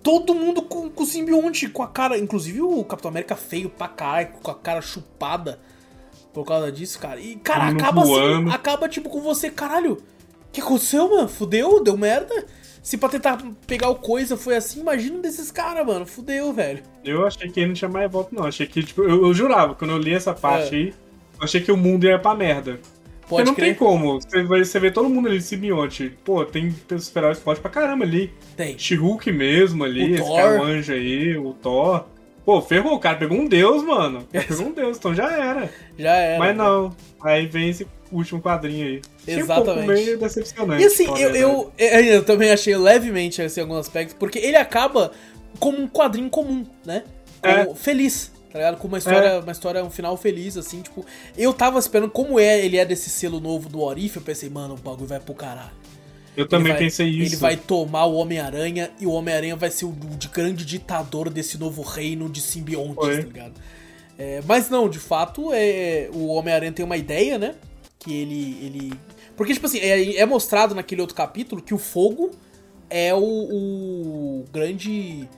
Todo 0.02 0.34
mundo 0.34 0.62
com, 0.62 0.88
com 0.88 1.02
o 1.02 1.06
simbionte, 1.06 1.68
com 1.68 1.82
a 1.82 1.88
cara. 1.88 2.18
Inclusive 2.18 2.60
o 2.62 2.84
Capitão 2.84 3.10
América 3.10 3.34
feio 3.34 3.68
pra 3.68 3.88
caralho, 3.88 4.28
com 4.42 4.50
a 4.50 4.54
cara 4.54 4.80
chupada. 4.80 5.58
Por 6.32 6.44
causa 6.44 6.70
disso, 6.70 6.98
cara. 6.98 7.18
E, 7.18 7.36
cara, 7.36 7.68
acaba 7.68 8.02
assim. 8.02 8.50
Acaba 8.50 8.88
tipo 8.88 9.08
com 9.08 9.20
você, 9.20 9.50
caralho. 9.50 9.94
O 9.94 10.52
que 10.52 10.60
aconteceu, 10.60 11.08
mano? 11.08 11.28
Fudeu? 11.28 11.82
Deu 11.82 11.96
merda? 11.96 12.46
Se 12.82 12.96
pra 12.96 13.08
tentar 13.08 13.42
pegar 13.66 13.88
o 13.88 13.96
coisa 13.96 14.36
foi 14.36 14.54
assim, 14.54 14.78
imagina 14.78 15.18
desses 15.18 15.50
caras, 15.50 15.84
mano. 15.84 16.06
Fudeu, 16.06 16.52
velho. 16.52 16.84
Eu 17.04 17.26
achei 17.26 17.50
que 17.50 17.58
ele 17.58 17.66
não 17.66 17.74
tinha 17.74 17.88
mais 17.88 18.08
volta, 18.08 18.30
não. 18.32 18.44
Achei 18.44 18.64
que, 18.64 18.80
tipo, 18.84 19.02
eu, 19.02 19.26
eu 19.26 19.34
jurava, 19.34 19.74
quando 19.74 19.90
eu 19.90 19.98
li 19.98 20.14
essa 20.14 20.32
parte 20.32 20.72
é. 20.72 20.78
aí, 20.78 20.94
eu 21.36 21.42
achei 21.42 21.60
que 21.60 21.72
o 21.72 21.76
mundo 21.76 22.04
ia 22.04 22.16
pra 22.16 22.32
merda. 22.34 22.78
Pode 23.28 23.44
Porque 23.44 23.44
não 23.44 23.54
crer. 23.54 23.66
tem 23.66 23.74
como. 23.74 24.20
Você, 24.20 24.42
você 24.44 24.80
vê 24.80 24.90
todo 24.90 25.08
mundo 25.08 25.28
ali 25.28 25.38
de 25.38 25.44
simbionte. 25.44 26.12
Pô, 26.24 26.44
tem 26.44 26.72
super-heróis 26.98 27.38
fortes 27.38 27.60
pra 27.60 27.70
caramba 27.70 28.04
ali. 28.04 28.32
Tem. 28.56 28.78
She-Hulk 28.78 29.32
mesmo 29.32 29.82
ali, 29.84 30.12
o 30.12 30.14
esse 30.14 30.24
Thor. 30.24 30.36
cara, 30.36 30.62
anjo 30.62 30.92
aí, 30.92 31.36
o 31.36 31.52
Thor. 31.52 32.04
Pô, 32.44 32.62
ferrou, 32.62 32.94
o 32.94 33.00
cara 33.00 33.16
pegou 33.16 33.36
um 33.36 33.48
deus, 33.48 33.82
mano. 33.82 34.22
Pegou 34.30 34.66
um 34.68 34.72
deus, 34.72 34.96
então 34.96 35.12
já 35.12 35.32
era. 35.32 35.68
Já 35.98 36.14
era. 36.14 36.38
Mas 36.38 36.56
não. 36.56 36.94
Aí 37.20 37.46
vem 37.46 37.70
esse 37.70 37.84
último 38.12 38.40
quadrinho 38.40 38.86
aí. 38.86 39.02
Exatamente. 39.26 39.90
Um 39.90 39.92
meio 39.92 40.18
decepcionante. 40.18 40.82
E 40.84 40.86
assim, 40.86 41.06
eu, 41.20 41.34
eu, 41.34 41.72
eu, 41.76 42.24
também 42.24 42.52
achei 42.52 42.76
levemente 42.76 43.42
assim, 43.42 43.60
alguns 43.60 43.78
aspectos, 43.78 44.14
porque 44.16 44.38
ele 44.38 44.56
acaba 44.56 45.10
como 45.58 45.80
um 45.80 45.88
quadrinho 45.88 46.30
comum, 46.30 46.64
né? 46.84 47.02
Como 47.42 47.72
é. 47.72 47.74
Feliz 47.74 48.30
tá 48.56 48.62
ligado? 48.62 48.78
Com 48.78 48.88
uma 48.88 48.98
história, 48.98 49.26
é. 49.26 49.38
uma 49.38 49.52
história, 49.52 49.84
um 49.84 49.90
final 49.90 50.16
feliz, 50.16 50.56
assim, 50.56 50.80
tipo. 50.80 51.04
Eu 51.36 51.52
tava 51.52 51.78
esperando, 51.78 52.10
como 52.10 52.40
é, 52.40 52.64
ele 52.64 52.78
é 52.78 52.84
desse 52.84 53.10
selo 53.10 53.38
novo 53.38 53.68
do 53.68 53.82
Orif, 53.82 54.16
eu 54.16 54.22
pensei, 54.22 54.48
mano, 54.48 54.74
o 54.74 54.76
bagulho 54.78 55.06
vai 55.06 55.20
pro 55.20 55.34
caralho. 55.34 55.72
Eu 56.36 56.46
também 56.46 56.72
vai, 56.72 56.80
pensei 56.80 57.08
isso. 57.08 57.34
Ele 57.34 57.36
vai 57.36 57.56
tomar 57.56 58.06
o 58.06 58.14
Homem-Aranha 58.14 58.90
e 59.00 59.06
o 59.06 59.10
Homem-Aranha 59.10 59.56
vai 59.56 59.70
ser 59.70 59.86
o, 59.86 59.88
o 59.88 60.28
grande 60.32 60.64
ditador 60.64 61.30
desse 61.30 61.58
novo 61.58 61.82
reino 61.82 62.28
de 62.28 62.40
simbiontes, 62.40 62.94
Foi. 62.96 63.16
tá 63.18 63.26
ligado? 63.26 63.54
É, 64.18 64.42
mas 64.46 64.70
não, 64.70 64.88
de 64.88 64.98
fato, 64.98 65.50
é, 65.52 66.08
o 66.12 66.28
Homem-Aranha 66.28 66.72
tem 66.72 66.84
uma 66.84 66.96
ideia, 66.96 67.38
né? 67.38 67.54
Que 67.98 68.14
ele. 68.14 68.58
ele... 68.62 68.92
Porque, 69.36 69.52
tipo 69.52 69.66
assim, 69.66 69.78
é, 69.78 70.16
é 70.16 70.26
mostrado 70.26 70.74
naquele 70.74 71.02
outro 71.02 71.16
capítulo 71.16 71.60
que 71.60 71.74
o 71.74 71.78
fogo 71.78 72.30
é 72.88 73.14
o, 73.14 73.18
o 73.18 74.44
grande. 74.50 75.28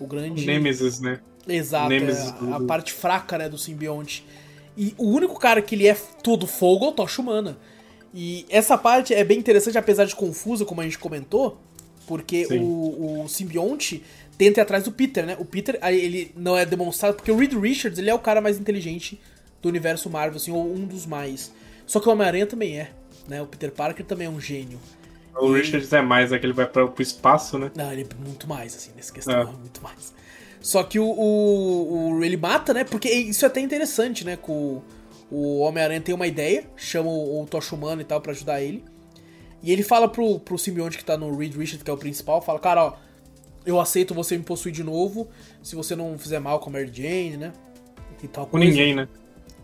O 0.00 0.06
grande. 0.06 0.46
Nemesis, 0.46 1.00
né? 1.00 1.20
Exato, 1.48 1.92
é 1.92 2.52
a, 2.52 2.56
a, 2.56 2.60
parte 2.60 2.92
fraca, 2.92 3.38
né, 3.38 3.48
do 3.48 3.56
simbionte. 3.56 4.24
E 4.76 4.94
o 4.96 5.08
único 5.08 5.38
cara 5.38 5.60
que 5.62 5.74
ele 5.74 5.88
é 5.88 5.96
todo 6.22 6.46
fogo 6.46 6.86
é 6.86 6.88
o 6.88 6.92
Tocha 6.92 7.20
Humana. 7.20 7.58
E 8.14 8.46
essa 8.48 8.76
parte 8.78 9.12
é 9.12 9.24
bem 9.24 9.38
interessante, 9.38 9.76
apesar 9.76 10.04
de 10.04 10.14
confusa, 10.14 10.64
como 10.64 10.80
a 10.80 10.84
gente 10.84 10.98
comentou, 10.98 11.58
porque 12.06 12.46
o, 12.50 13.22
o, 13.24 13.28
simbionte 13.28 14.02
tenta 14.36 14.60
ir 14.60 14.62
atrás 14.62 14.84
do 14.84 14.92
Peter, 14.92 15.26
né? 15.26 15.36
O 15.38 15.44
Peter, 15.44 15.78
ele 15.82 16.32
não 16.36 16.56
é 16.56 16.64
demonstrado, 16.64 17.16
porque 17.16 17.30
o 17.30 17.36
Reed 17.36 17.52
Richards, 17.54 17.98
ele 17.98 18.08
é 18.08 18.14
o 18.14 18.18
cara 18.18 18.40
mais 18.40 18.58
inteligente 18.58 19.20
do 19.60 19.68
universo 19.68 20.08
Marvel, 20.08 20.36
assim, 20.36 20.52
ou 20.52 20.64
um 20.64 20.86
dos 20.86 21.04
mais. 21.04 21.52
Só 21.86 22.00
que 22.00 22.08
o 22.08 22.12
Homem-Aranha 22.12 22.46
também 22.46 22.78
é, 22.78 22.90
né? 23.26 23.42
O 23.42 23.46
Peter 23.46 23.70
Parker 23.72 24.06
também 24.06 24.26
é 24.26 24.30
um 24.30 24.40
gênio. 24.40 24.78
O 25.36 25.56
e... 25.56 25.60
Richards 25.60 25.92
é 25.92 26.00
mais, 26.00 26.32
é 26.32 26.38
que 26.38 26.46
ele 26.46 26.52
vai 26.52 26.66
pro 26.66 26.92
espaço, 26.98 27.58
né? 27.58 27.70
Não, 27.74 27.92
ele 27.92 28.02
é 28.02 28.24
muito 28.24 28.48
mais, 28.48 28.74
assim, 28.74 28.90
nessa 28.96 29.12
questão, 29.12 29.40
é. 29.40 29.44
muito 29.44 29.82
mais. 29.82 30.14
Só 30.60 30.82
que 30.82 30.98
o, 30.98 31.06
o, 31.06 32.10
o, 32.10 32.24
ele 32.24 32.36
mata, 32.36 32.74
né? 32.74 32.84
Porque 32.84 33.08
isso 33.08 33.44
é 33.44 33.48
até 33.48 33.60
interessante, 33.60 34.24
né? 34.24 34.36
Que 34.36 34.50
o, 34.50 34.82
Homem-Aranha 35.60 36.00
tem 36.00 36.14
uma 36.14 36.26
ideia, 36.26 36.64
chama 36.76 37.10
o, 37.10 37.42
o 37.42 37.46
Tocha 37.46 37.74
Humano 37.74 38.00
e 38.00 38.04
tal 38.04 38.20
para 38.20 38.32
ajudar 38.32 38.60
ele. 38.60 38.84
E 39.62 39.72
ele 39.72 39.82
fala 39.82 40.08
pro, 40.08 40.38
pro 40.40 40.58
simbionte 40.58 40.96
que 40.96 41.04
tá 41.04 41.16
no 41.16 41.36
Reed 41.36 41.54
Richards, 41.54 41.82
que 41.82 41.90
é 41.90 41.92
o 41.92 41.96
principal, 41.96 42.40
fala, 42.40 42.58
cara, 42.58 42.84
ó, 42.86 42.92
eu 43.66 43.80
aceito 43.80 44.14
você 44.14 44.36
me 44.36 44.44
possuir 44.44 44.72
de 44.72 44.82
novo, 44.82 45.28
se 45.62 45.74
você 45.74 45.94
não 45.94 46.16
fizer 46.18 46.38
mal 46.38 46.60
com 46.60 46.70
a 46.70 46.72
Mary 46.72 46.90
Jane, 46.92 47.36
né? 47.36 47.52
E 48.22 48.28
tal 48.28 48.46
com 48.46 48.52
coisa. 48.52 48.66
ninguém, 48.66 48.94
né? 48.94 49.08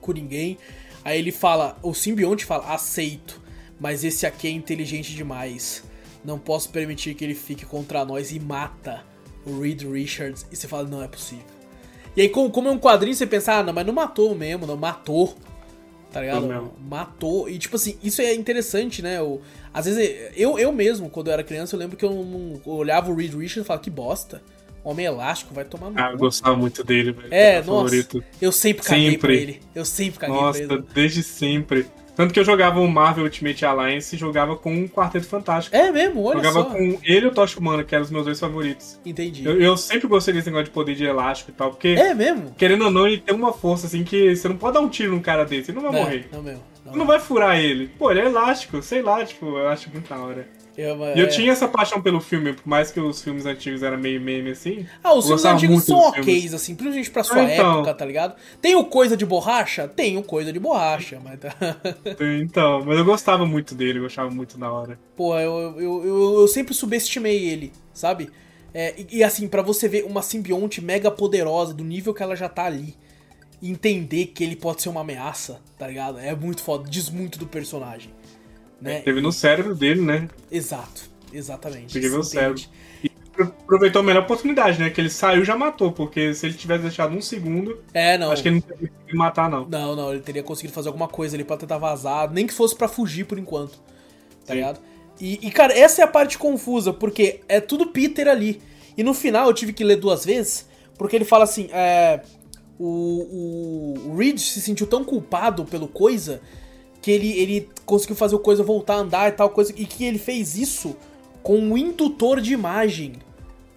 Com 0.01 0.13
ninguém. 0.13 0.59
Aí 1.05 1.19
ele 1.19 1.33
fala, 1.33 1.79
o 1.83 1.95
simbionte 1.95 2.45
fala, 2.45 2.73
aceito, 2.73 3.41
mas 3.79 4.05
esse 4.05 4.27
aqui 4.27 4.49
é 4.49 4.51
inteligente 4.51 5.15
demais. 5.15 5.85
Não 6.25 6.39
posso 6.39 6.71
permitir 6.71 7.15
que 7.15 7.25
ele 7.25 7.35
fique 7.35 7.67
contra 7.67 8.05
nós 8.05 8.33
e 8.33 8.41
mata 8.41 9.05
o 9.47 9.61
Reed 9.61 9.83
Richards, 9.83 10.47
e 10.51 10.57
você 10.57 10.67
fala, 10.67 10.89
não 10.89 11.03
é 11.03 11.09
possível. 11.09 11.45
E 12.17 12.23
aí, 12.23 12.29
como, 12.29 12.51
como 12.51 12.69
é 12.69 12.71
um 12.71 12.79
quadrinho, 12.79 13.15
você 13.15 13.27
pensa, 13.27 13.55
ah, 13.55 13.63
não, 13.63 13.73
mas 13.73 13.87
não 13.87 13.93
matou 13.93 14.35
mesmo, 14.35 14.67
não 14.67 14.77
matou. 14.77 15.37
Tá 16.13 16.21
ligado? 16.21 16.73
Matou. 16.89 17.49
E 17.49 17.59
tipo 17.59 17.75
assim, 17.75 17.99
isso 18.01 18.23
é 18.23 18.33
interessante, 18.33 19.03
né? 19.03 19.19
Eu, 19.19 19.43
às 19.73 19.87
vezes, 19.87 20.31
eu, 20.37 20.57
eu 20.57 20.71
mesmo, 20.71 21.11
quando 21.11 21.27
eu 21.27 21.33
era 21.33 21.43
criança, 21.43 21.75
eu 21.75 21.81
lembro 21.81 21.97
que 21.97 22.05
eu, 22.05 22.13
não, 22.13 22.61
eu 22.65 22.73
olhava 22.73 23.11
o 23.11 23.15
Reed 23.17 23.35
Richards 23.35 23.65
e 23.65 23.65
falava, 23.65 23.83
que 23.83 23.91
bosta. 23.91 24.41
Homem 24.85 25.07
elástico, 25.07 25.53
vai 25.53 25.65
tomar 25.65 25.91
no 25.91 25.99
Ah, 25.99 26.11
eu 26.13 26.19
gostava 26.19 26.55
muito 26.55 26.85
dele, 26.85 27.11
velho. 27.11 27.29
É, 27.33 27.57
nossa. 27.63 27.89
Favorito. 27.89 28.23
Eu 28.41 28.53
sempre 28.53 28.85
caguei 28.85 29.11
sempre. 29.13 29.19
pra 29.19 29.33
ele. 29.35 29.61
Eu 29.75 29.85
sempre 29.85 30.21
caguei 30.21 30.37
nossa, 30.37 30.53
pra 30.53 30.75
ele. 30.75 30.83
Nossa, 30.83 30.95
desde 30.95 31.23
sempre. 31.23 31.87
Tanto 32.15 32.33
que 32.33 32.39
eu 32.39 32.45
jogava 32.45 32.81
o 32.81 32.89
Marvel 32.89 33.25
Ultimate 33.25 33.65
Alliance 33.65 34.15
e 34.15 34.19
jogava 34.19 34.57
com 34.57 34.73
um 34.73 34.89
Quarteto 34.89 35.27
Fantástico. 35.27 35.75
É 35.75 35.91
mesmo? 35.91 36.23
Olha 36.23 36.37
jogava 36.37 36.63
só. 36.63 36.65
com 36.67 36.99
ele 37.03 37.27
e 37.27 37.29
o 37.29 37.33
Tocha 37.33 37.59
Humano, 37.59 37.85
que 37.85 37.95
eram 37.95 38.05
os 38.05 38.11
meus 38.11 38.25
dois 38.25 38.39
favoritos. 38.39 39.01
Entendi. 39.05 39.45
Eu, 39.45 39.61
eu, 39.61 39.77
sempre 39.77 40.07
gostei 40.07 40.33
desse 40.33 40.47
negócio 40.47 40.67
de 40.67 40.71
poder 40.71 40.95
de 40.95 41.05
elástico 41.05 41.51
e 41.51 41.55
tal, 41.55 41.71
porque, 41.71 41.89
é 41.89 42.15
mesmo? 42.15 42.55
querendo 42.57 42.85
ou 42.85 42.91
não, 42.91 43.07
ele 43.07 43.19
tem 43.19 43.35
uma 43.35 43.53
força 43.53 43.87
assim 43.87 44.05
que 44.05 44.35
você 44.35 44.49
não 44.49 44.57
pode 44.57 44.75
dar 44.75 44.81
um 44.81 44.89
tiro 44.89 45.13
num 45.13 45.21
cara 45.21 45.45
desse, 45.45 45.71
ele 45.71 45.81
não 45.81 45.83
vai 45.83 45.93
não, 45.93 46.01
morrer. 46.01 46.29
Não 46.33 46.43
mesmo. 46.43 46.63
Não, 46.85 46.97
não 46.97 47.07
vai 47.07 47.19
furar 47.19 47.59
ele. 47.59 47.89
Pô, 47.99 48.11
ele 48.11 48.21
é 48.21 48.27
elástico, 48.27 48.81
sei 48.83 49.03
lá, 49.03 49.25
tipo, 49.25 49.47
eu 49.47 49.69
acho 49.69 49.91
muito 49.91 50.09
da 50.09 50.19
hora. 50.19 50.47
Eu, 50.77 50.97
E 51.15 51.21
eu 51.21 51.27
é- 51.27 51.29
tinha 51.29 51.53
essa 51.53 51.69
paixão 51.69 52.03
pelo 52.03 52.21
filme, 52.21 52.53
por 52.53 52.67
mais 52.67 52.91
que 52.91 52.99
os 53.01 53.23
filmes 53.23 53.47
antigos 53.47 53.83
eram 53.83 53.97
meio 53.99 54.21
meme 54.21 54.51
assim. 54.51 54.87
Ah, 55.03 55.15
os 55.15 55.27
filmes 55.27 55.45
antigos 55.45 55.85
são 55.85 55.99
ok, 55.99 56.23
filmes. 56.25 56.55
assim, 56.55 56.75
principalmente 56.75 57.11
pra 57.11 57.23
sua 57.23 57.43
Ah, 57.43 57.53
então. 57.53 57.75
época, 57.77 57.95
tá 57.95 58.05
ligado? 58.05 58.35
Tem 58.61 58.75
o 58.75 58.85
coisa 58.85 59.17
de 59.17 59.25
borracha? 59.25 59.87
Tem 59.87 60.17
o 60.19 60.23
coisa 60.23 60.53
de 60.53 60.59
borracha, 60.59 61.21
mas 61.23 61.39
tá. 61.39 61.55
Então, 62.43 62.85
mas 62.85 62.99
eu 62.99 63.05
gostava 63.05 63.47
muito 63.47 63.75
dele, 63.75 63.99
eu 63.99 64.03
gostava 64.03 64.31
muito 64.31 64.59
da 64.59 64.71
hora. 64.73 64.99
Pô, 65.17 65.39
eu, 65.39 65.79
eu, 65.81 66.05
eu, 66.05 66.41
eu 66.41 66.49
sempre 66.49 66.75
subestimei 66.75 67.45
ele, 67.49 67.73
sabe? 67.93 68.31
É, 68.73 68.95
e, 68.99 69.19
e 69.19 69.25
assim, 69.25 69.47
pra 69.47 69.63
você 69.63 69.89
ver 69.89 70.05
uma 70.05 70.23
simbionte 70.23 70.81
mega 70.83 71.11
poderosa, 71.11 71.73
do 71.73 71.85
nível 71.85 72.13
que 72.13 72.23
ela 72.23 72.35
já 72.35 72.49
tá 72.49 72.65
ali, 72.65 72.97
entender 73.63 74.27
que 74.27 74.43
ele 74.43 74.57
pode 74.57 74.83
ser 74.83 74.89
uma 74.89 75.01
ameaça, 75.03 75.61
tá 75.79 75.87
ligado? 75.87 76.19
É 76.19 76.35
muito 76.35 76.63
foda, 76.63 76.89
diz 76.89 77.09
muito 77.09 77.39
do 77.39 77.47
personagem. 77.47 78.11
Né? 78.85 79.01
Teve 79.01 79.23
no 79.23 79.33
cérebro 79.33 79.75
dele, 79.75 80.03
né? 80.03 80.29
Exato, 80.53 81.09
exatamente. 81.33 81.95
Peguei 81.95 82.11
meu 82.11 82.21
exatamente. 82.21 82.71
Aproveitou 83.37 84.01
a 84.01 84.05
melhor 84.05 84.23
oportunidade, 84.23 84.79
né? 84.79 84.91
Que 84.91 85.01
ele 85.01 85.09
saiu 85.11 85.43
e 85.43 85.45
já 85.45 85.57
matou, 85.57 85.91
porque 85.91 86.35
se 86.35 86.47
ele 86.47 86.55
tivesse 86.55 86.83
deixado 86.83 87.17
um 87.17 87.21
segundo, 87.21 87.83
É, 87.95 88.19
não. 88.19 88.31
acho 88.31 88.43
que 88.43 88.49
ele 88.49 88.57
não 88.57 88.63
teria 88.63 88.89
conseguido 88.89 89.19
matar, 89.19 89.51
não. 89.51 89.67
Não, 89.67 89.97
não, 89.97 90.13
ele 90.13 90.21
teria 90.21 90.43
conseguido 90.43 90.75
fazer 90.75 90.89
alguma 90.89 91.09
coisa 91.09 91.35
ali 91.35 91.43
pra 91.43 91.57
tentar 91.57 91.79
vazar, 91.79 92.31
nem 92.31 92.47
que 92.47 92.53
fosse 92.53 92.77
pra 92.77 92.87
fugir 92.87 93.25
por 93.25 93.39
enquanto. 93.39 93.81
Tá 94.47 94.53
Sim. 94.53 94.55
ligado? 94.55 94.81
E, 95.19 95.47
e, 95.47 95.51
cara, 95.51 95.73
essa 95.77 96.03
é 96.03 96.05
a 96.05 96.09
parte 96.09 96.37
confusa, 96.37 96.93
porque 96.93 97.41
é 97.49 97.61
tudo 97.61 97.87
Peter 97.87 98.29
ali. 98.29 98.61
E 98.97 99.03
no 99.03 99.15
final 99.15 99.49
eu 99.49 99.55
tive 99.55 99.73
que 99.73 99.83
ler 99.83 99.97
duas 99.97 100.25
vezes, 100.25 100.69
porque 100.99 101.17
ele 101.17 101.25
fala 101.25 101.45
assim: 101.45 101.69
é, 101.73 102.21
o, 102.79 103.97
o 104.11 104.17
Reed 104.17 104.39
se 104.39 104.61
sentiu 104.61 104.87
tão 104.87 105.03
culpado 105.05 105.65
pelo 105.65 105.89
coisa 105.89 106.41
que 107.05 107.11
ele, 107.11 107.39
ele 107.39 107.69
conseguiu 107.85 108.17
fazer 108.17 108.35
o 108.35 108.39
coisa 108.39 108.63
voltar 108.63 108.95
a 108.95 109.01
andar 109.01 109.29
e 109.29 109.33
tal 109.33 109.51
coisa, 109.51 109.75
e 109.77 109.85
que 109.85 110.07
ele 110.07 110.19
fez 110.19 110.57
isso 110.57 110.97
com 111.43 111.59
um 111.59 111.77
indutor 111.77 112.41
de 112.41 112.55
imagem. 112.55 113.13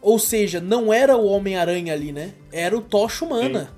Ou 0.02 0.18
seja, 0.18 0.62
não 0.62 0.94
era 0.94 1.18
o 1.18 1.26
Homem-Aranha 1.26 1.92
ali, 1.92 2.14
né? 2.14 2.32
Era 2.54 2.78
o 2.78 2.80
Tocha 2.80 3.26
Humana. 3.26 3.70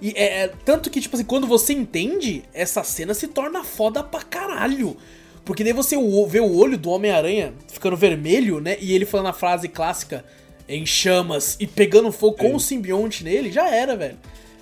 E 0.00 0.14
é, 0.16 0.44
é- 0.44 0.52
tanto 0.64 0.88
que, 0.88 1.02
tipo 1.02 1.16
assim, 1.16 1.24
quando 1.26 1.46
você 1.46 1.74
entende, 1.74 2.44
essa 2.54 2.82
cena 2.82 3.12
se 3.12 3.28
torna 3.28 3.62
foda 3.62 4.02
pra 4.02 4.22
caralho. 4.22 4.96
Porque 5.44 5.62
daí 5.62 5.74
você 5.74 5.96
vê 6.26 6.40
o 6.40 6.56
olho 6.56 6.78
do 6.78 6.88
Homem-Aranha 6.88 7.52
ficando 7.68 7.98
vermelho, 7.98 8.58
né? 8.58 8.78
E 8.80 8.94
ele 8.94 9.04
falando 9.04 9.26
a 9.26 9.34
frase 9.34 9.68
clássica 9.68 10.24
em 10.66 10.86
chamas 10.86 11.58
e 11.60 11.66
pegando 11.66 12.10
fogo 12.10 12.38
com 12.38 12.48
Sim. 12.48 12.54
o 12.54 12.60
simbionte 12.60 13.22
nele, 13.22 13.52
já 13.52 13.68
era, 13.68 13.94
velho. 13.94 14.16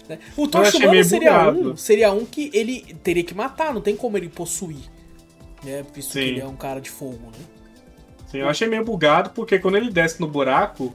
Né? 0.08 0.18
O 0.36 0.48
Tocha 0.48 0.78
Humana 0.78 1.04
seria 1.04 1.30
bugado. 1.44 1.72
um, 1.72 1.76
seria 1.76 2.12
um 2.12 2.24
que 2.24 2.50
ele 2.52 2.96
teria 3.02 3.24
que 3.24 3.34
matar, 3.34 3.72
não 3.72 3.80
tem 3.80 3.96
como 3.96 4.16
ele 4.16 4.28
possuir. 4.28 4.90
Né? 5.64 5.84
Visto 5.94 6.12
que 6.12 6.20
Sim. 6.20 6.28
ele 6.28 6.40
é 6.40 6.46
um 6.46 6.56
cara 6.56 6.80
de 6.80 6.90
fogo, 6.90 7.20
né? 7.26 7.44
Sim, 8.26 8.38
eu 8.38 8.48
achei 8.48 8.66
meio 8.66 8.84
bugado, 8.84 9.30
porque 9.30 9.58
quando 9.58 9.76
ele 9.76 9.90
desce 9.90 10.20
no 10.20 10.26
buraco, 10.26 10.94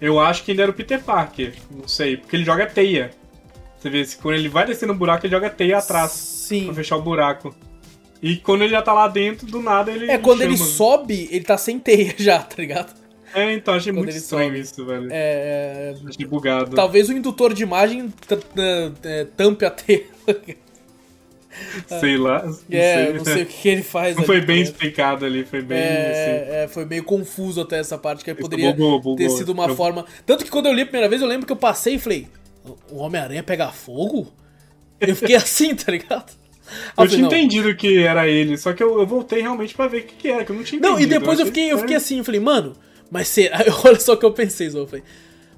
eu 0.00 0.18
acho 0.18 0.44
que 0.44 0.50
ainda 0.50 0.64
era 0.64 0.70
o 0.70 0.74
Peter 0.74 1.02
Parker. 1.02 1.54
Não 1.70 1.86
sei, 1.86 2.16
porque 2.16 2.36
ele 2.36 2.44
joga 2.44 2.66
teia. 2.66 3.12
Você 3.78 3.88
vê, 3.88 4.04
se 4.04 4.16
quando 4.16 4.34
ele 4.36 4.48
vai 4.48 4.66
descer 4.66 4.86
no 4.86 4.94
buraco, 4.94 5.24
ele 5.26 5.34
joga 5.34 5.48
teia 5.48 5.78
atrás 5.78 6.10
Sim. 6.12 6.66
pra 6.66 6.74
fechar 6.74 6.96
o 6.96 7.02
buraco. 7.02 7.54
E 8.20 8.36
quando 8.36 8.62
ele 8.62 8.70
já 8.70 8.82
tá 8.82 8.92
lá 8.92 9.08
dentro, 9.08 9.46
do 9.46 9.60
nada 9.60 9.90
ele. 9.90 10.10
É, 10.10 10.18
quando 10.18 10.42
ele 10.42 10.56
chama. 10.56 10.70
sobe, 10.70 11.28
ele 11.30 11.44
tá 11.44 11.56
sem 11.58 11.78
teia 11.78 12.14
já, 12.18 12.38
tá 12.40 12.56
ligado? 12.58 13.01
É, 13.34 13.52
então, 13.54 13.74
achei 13.74 13.92
muito 13.92 14.10
estranho 14.10 14.54
isso, 14.56 14.84
velho. 14.84 15.08
É, 15.10 15.94
Achei 16.08 16.26
bugado. 16.26 16.74
Talvez 16.76 17.08
o 17.08 17.12
indutor 17.12 17.54
de 17.54 17.62
imagem 17.62 18.12
é, 19.04 19.24
tampe 19.36 19.64
a 19.64 19.70
teia. 19.70 20.04
Sei 22.00 22.16
lá. 22.16 22.42
Não 22.44 22.56
É, 22.70 23.04
sei. 23.06 23.12
não 23.14 23.24
sei 23.24 23.42
o 23.42 23.46
que 23.46 23.68
ele 23.68 23.82
faz. 23.82 24.16
Não 24.16 24.24
foi 24.24 24.40
bem 24.40 24.56
né? 24.58 24.62
explicado 24.62 25.24
ali, 25.24 25.44
foi 25.44 25.60
bem. 25.62 25.78
assim. 25.78 25.88
É, 25.90 26.62
é, 26.64 26.68
foi 26.68 26.84
meio 26.86 27.04
confuso 27.04 27.60
até 27.60 27.78
essa 27.78 27.98
parte, 27.98 28.24
que 28.24 28.30
aí 28.30 28.36
poderia 28.36 28.72
bugou, 28.72 28.98
bugou. 28.98 29.16
ter 29.16 29.28
sido 29.30 29.50
uma 29.52 29.66
Eu- 29.68 29.76
forma. 29.76 30.04
Tanto 30.24 30.44
que 30.44 30.50
quando 30.50 30.66
eu 30.66 30.72
li 30.72 30.82
a 30.82 30.86
primeira 30.86 31.08
vez, 31.08 31.20
eu 31.20 31.28
lembro 31.28 31.46
que 31.46 31.52
eu 31.52 31.56
passei 31.56 31.94
e 31.96 31.98
falei: 31.98 32.26
O 32.90 32.98
Homem-Aranha 32.98 33.42
pega 33.42 33.68
fogo? 33.70 34.32
Eu 35.00 35.14
fiquei 35.14 35.36
assim, 35.36 35.74
tá 35.74 35.92
ligado? 35.92 36.32
Eu 36.96 37.06
tinha 37.06 37.20
não. 37.20 37.26
entendido 37.28 37.74
que 37.76 37.98
era 38.02 38.26
ele, 38.26 38.56
só 38.56 38.72
que 38.72 38.82
eu, 38.82 38.98
eu 38.98 39.06
voltei 39.06 39.42
realmente 39.42 39.74
pra 39.74 39.88
ver 39.88 39.98
o 39.98 40.04
que, 40.04 40.14
que 40.14 40.28
era, 40.28 40.44
que 40.44 40.52
eu 40.52 40.56
não 40.56 40.62
tinha 40.64 40.78
entendido. 40.78 40.98
Não, 40.98 41.04
e 41.04 41.06
depois 41.06 41.38
eu 41.38 41.44
achei 41.44 41.46
fiquei, 41.46 41.72
eu 41.72 41.78
fiquei 41.78 41.96
assim, 41.96 42.18
eu 42.18 42.24
falei, 42.24 42.40
mano, 42.40 42.72
mas 43.12 43.28
será? 43.28 43.58
Olha 43.84 44.00
só 44.00 44.14
o 44.14 44.16
que 44.16 44.24
eu 44.24 44.32
pensei, 44.32 44.70
falei, 44.70 45.02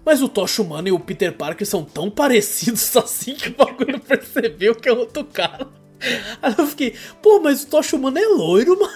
mas 0.04 0.20
o 0.20 0.28
Tocha 0.28 0.60
Humano 0.60 0.88
e 0.88 0.92
o 0.92 0.98
Peter 0.98 1.32
Parker 1.32 1.64
são 1.66 1.84
tão 1.84 2.10
parecidos 2.10 2.94
assim 2.98 3.34
que 3.34 3.48
o 3.48 3.54
bagulho 3.54 4.00
percebeu 4.02 4.74
que 4.74 4.88
é 4.88 4.92
outro 4.92 5.24
cara. 5.24 5.68
Aí 6.42 6.54
eu 6.58 6.66
fiquei, 6.66 6.94
pô, 7.22 7.40
mas 7.40 7.62
o 7.62 7.66
Tocha 7.68 7.96
Humano 7.96 8.18
é 8.18 8.26
loiro, 8.26 8.78
mano. 8.78 8.92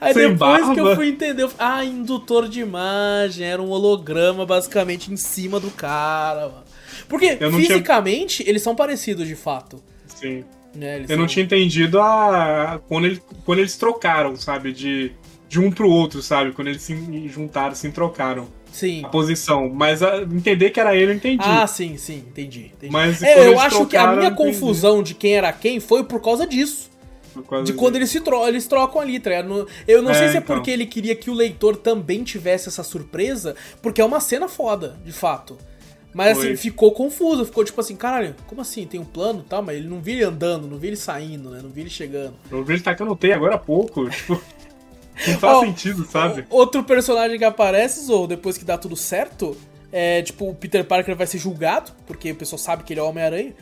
Aí 0.00 0.12
Sem 0.12 0.30
depois 0.32 0.64
que 0.64 0.80
eu 0.80 0.84
barba. 0.84 0.96
fui 0.96 1.08
entender, 1.08 1.42
eu 1.44 1.48
falei, 1.48 1.74
ah, 1.78 1.84
indutor 1.84 2.48
de 2.48 2.60
imagem, 2.60 3.46
era 3.46 3.62
um 3.62 3.70
holograma 3.70 4.44
basicamente 4.44 5.12
em 5.12 5.16
cima 5.16 5.60
do 5.60 5.70
cara, 5.70 6.48
mano. 6.48 6.64
Porque 7.08 7.36
não 7.36 7.50
tinha- 7.52 7.62
fisicamente 7.68 8.44
eles 8.46 8.62
são 8.62 8.74
parecidos 8.74 9.26
de 9.28 9.36
fato. 9.36 9.82
Sim. 10.08 10.44
Eles 10.74 11.08
Eu 11.08 11.16
não 11.16 11.24
são- 11.24 11.34
tinha 11.34 11.44
entendido 11.44 12.00
a. 12.00 12.80
Quando, 12.88 13.06
ele, 13.06 13.22
quando 13.44 13.58
eles 13.60 13.76
trocaram, 13.76 14.36
sabe? 14.36 14.72
De, 14.72 15.12
de 15.50 15.58
um 15.58 15.68
pro 15.72 15.90
outro, 15.90 16.22
sabe? 16.22 16.52
Quando 16.52 16.68
eles 16.68 16.80
se 16.80 17.26
juntaram, 17.26 17.74
se 17.74 17.90
trocaram 17.90 18.46
Sim. 18.70 19.04
a 19.04 19.08
posição. 19.08 19.68
Mas 19.68 20.00
a- 20.00 20.22
entender 20.22 20.70
que 20.70 20.78
era 20.78 20.94
ele, 20.94 21.10
eu 21.10 21.16
entendi. 21.16 21.42
Ah, 21.44 21.66
sim, 21.66 21.96
sim, 21.96 22.18
entendi. 22.28 22.70
entendi. 22.76 22.92
Mas 22.92 23.20
É, 23.20 23.48
eu 23.48 23.58
acho 23.58 23.84
que 23.86 23.96
a 23.96 24.00
trocaram, 24.02 24.18
minha 24.18 24.30
confusão 24.30 25.02
de 25.02 25.12
quem 25.12 25.34
era 25.34 25.52
quem 25.52 25.80
foi 25.80 26.04
por 26.04 26.22
causa 26.22 26.46
disso. 26.46 26.88
Por 27.34 27.42
causa 27.44 27.64
De 27.64 27.72
disso. 27.72 27.82
quando 27.82 27.96
eles 27.96 28.10
se 28.10 28.20
tro 28.20 28.46
eles 28.46 28.68
trocam 28.68 29.00
ali, 29.00 29.18
tá 29.18 29.30
Eu 29.88 30.02
não 30.02 30.12
É, 30.12 30.14
sei 30.14 30.28
se 30.28 30.36
é 30.36 30.38
então. 30.38 30.54
porque 30.54 30.70
ele 30.70 30.86
queria 30.86 31.16
que 31.16 31.28
o 31.28 31.34
leitor 31.34 31.76
também 31.76 32.22
tivesse 32.22 32.68
essa 32.68 32.84
surpresa, 32.84 33.56
porque 33.82 34.00
é 34.00 34.04
uma 34.04 34.20
cena 34.20 34.46
foda, 34.46 35.00
de 35.04 35.10
fato. 35.12 35.58
Mas 36.14 36.38
Foi. 36.38 36.46
assim, 36.48 36.56
ficou 36.56 36.92
confuso, 36.92 37.44
ficou 37.44 37.64
tipo 37.64 37.80
assim, 37.80 37.96
caralho, 37.96 38.36
como 38.46 38.60
assim? 38.60 38.84
Tem 38.86 38.98
um 39.00 39.04
plano, 39.04 39.42
tá? 39.48 39.60
Mas 39.60 39.76
ele 39.78 39.88
não 39.88 40.00
vi 40.00 40.12
ele 40.12 40.24
andando, 40.24 40.68
não 40.68 40.76
vi 40.78 40.88
ele 40.88 40.96
saindo, 40.96 41.50
né? 41.50 41.58
Não 41.62 41.70
vi 41.70 41.80
ele 41.82 41.90
chegando. 41.90 42.34
Eu 42.50 42.64
vi 42.64 42.74
ele 42.74 42.82
tacando 42.82 43.14
teia 43.16 43.34
agora 43.34 43.54
há 43.56 43.58
pouco. 43.58 44.08
Tipo. 44.10 44.40
Não 45.28 45.38
faz 45.38 45.56
Ó, 45.58 45.60
sentido, 45.60 46.04
sabe? 46.06 46.44
O- 46.50 46.56
Outro 46.56 46.82
personagem 46.84 47.38
que 47.38 47.44
aparece, 47.44 48.10
ou 48.10 48.26
depois 48.26 48.56
que 48.58 48.64
dá 48.64 48.76
tudo 48.78 48.96
certo, 48.96 49.56
é 49.92 50.22
tipo, 50.22 50.48
o 50.48 50.54
Peter 50.54 50.84
Parker 50.84 51.14
vai 51.16 51.26
ser 51.26 51.38
julgado, 51.38 51.92
porque 52.06 52.30
o 52.32 52.36
pessoal 52.36 52.58
sabe 52.58 52.84
que 52.84 52.92
ele 52.92 53.00
é 53.00 53.02
o 53.02 53.08
Homem-Aranha. 53.08 53.52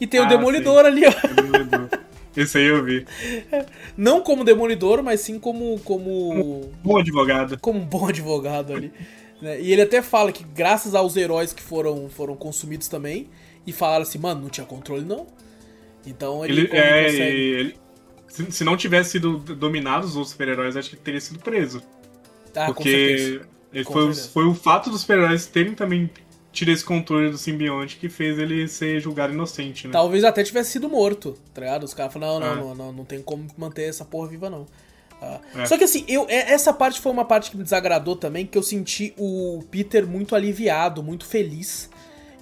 E 0.00 0.06
tem 0.06 0.20
o 0.20 0.24
Ah, 0.24 0.26
Demolidor 0.26 0.84
ali, 0.84 1.02
ó. 1.06 1.96
Esse 2.36 2.58
aí 2.58 2.64
eu 2.66 2.84
vi. 2.84 3.06
Não 3.96 4.20
como 4.20 4.44
demolidor, 4.44 5.02
mas 5.02 5.20
sim 5.20 5.38
como 5.38 5.78
como 5.80 6.68
Bom 6.84 6.98
advogado. 6.98 7.58
como 7.60 7.78
um 7.80 7.84
bom 7.84 8.06
advogado 8.08 8.74
ali. 8.74 8.92
né? 9.40 9.58
E 9.60 9.72
ele 9.72 9.80
até 9.82 10.02
fala 10.02 10.30
que 10.30 10.44
graças 10.44 10.94
aos 10.94 11.16
heróis 11.16 11.54
que 11.54 11.62
foram 11.62 12.10
foram 12.10 12.36
consumidos 12.36 12.88
também 12.88 13.28
e 13.66 13.72
falaram 13.72 14.02
assim, 14.02 14.18
mano, 14.18 14.42
não 14.42 14.48
tinha 14.50 14.66
controle 14.66 15.02
não. 15.04 15.26
Então 16.06 16.44
ele, 16.44 16.60
Ele, 16.62 16.76
é, 16.76 17.04
consegue- 17.04 17.22
ele- 17.22 17.76
se, 18.36 18.52
se 18.52 18.64
não 18.64 18.76
tivesse 18.76 19.10
sido 19.12 19.38
dominado 19.38 20.04
os 20.04 20.14
outros 20.14 20.32
super-heróis, 20.32 20.76
acho 20.76 20.90
que 20.90 20.96
teria 20.96 21.20
sido 21.20 21.38
preso. 21.38 21.82
ah, 22.54 22.66
porque 22.66 23.40
foi, 23.84 24.14
foi 24.14 24.44
o 24.46 24.54
fato 24.54 24.90
dos 24.90 25.00
super-heróis 25.02 25.46
terem 25.46 25.74
também 25.74 26.10
tido 26.52 26.70
esse 26.70 26.82
controle 26.84 27.30
do 27.30 27.36
simbionte 27.36 27.96
que 27.96 28.08
fez 28.08 28.38
ele 28.38 28.66
ser 28.66 28.98
julgado 28.98 29.32
inocente, 29.34 29.86
né? 29.86 29.92
Talvez 29.92 30.24
até 30.24 30.42
tivesse 30.42 30.70
sido 30.72 30.88
morto, 30.88 31.36
tá 31.52 31.60
ligado? 31.60 31.84
Os 31.84 31.92
caras 31.92 32.12
falaram, 32.12 32.40
não, 32.40 32.46
não, 32.46 32.52
É. 32.54 32.56
não, 32.64 32.74
não, 32.74 32.92
não 32.92 33.04
tem 33.04 33.20
como 33.20 33.46
manter 33.58 33.82
essa 33.88 34.04
porra 34.06 34.28
viva, 34.28 34.48
não. 34.48 34.66
Ah, 35.20 35.38
É. 35.54 35.66
Só 35.66 35.76
que 35.76 35.84
assim, 35.84 36.04
eu, 36.08 36.24
é- 36.30 36.52
essa 36.52 36.72
parte 36.72 37.00
foi 37.00 37.12
uma 37.12 37.24
parte 37.26 37.50
que 37.50 37.56
me 37.58 37.62
desagradou 37.62 38.16
também, 38.16 38.46
que 38.46 38.56
eu 38.56 38.62
senti 38.62 39.12
o 39.18 39.62
Peter 39.70 40.06
muito 40.06 40.34
aliviado, 40.34 41.02
muito 41.02 41.26
feliz. 41.26 41.90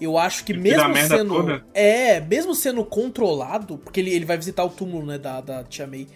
Eu 0.01 0.19
acho 0.19 0.45
que 0.45 0.53
da 0.53 0.59
mesmo 0.89 0.97
sendo. 1.17 1.35
toda? 1.35 1.65
É, 1.73 2.21
mesmo 2.21 2.55
sendo 2.55 2.85
controlado, 2.85 3.79
porque 3.79 4.01
ele, 4.01 4.11
ele 4.13 4.25
vai 4.25 4.37
visitar 4.37 4.65
o 4.65 4.69
túmulo, 4.69 5.07
né, 5.07 5.19
da, 5.19 5.41
da 5.41 5.63
Tia 5.65 5.87
May. 5.87 6.07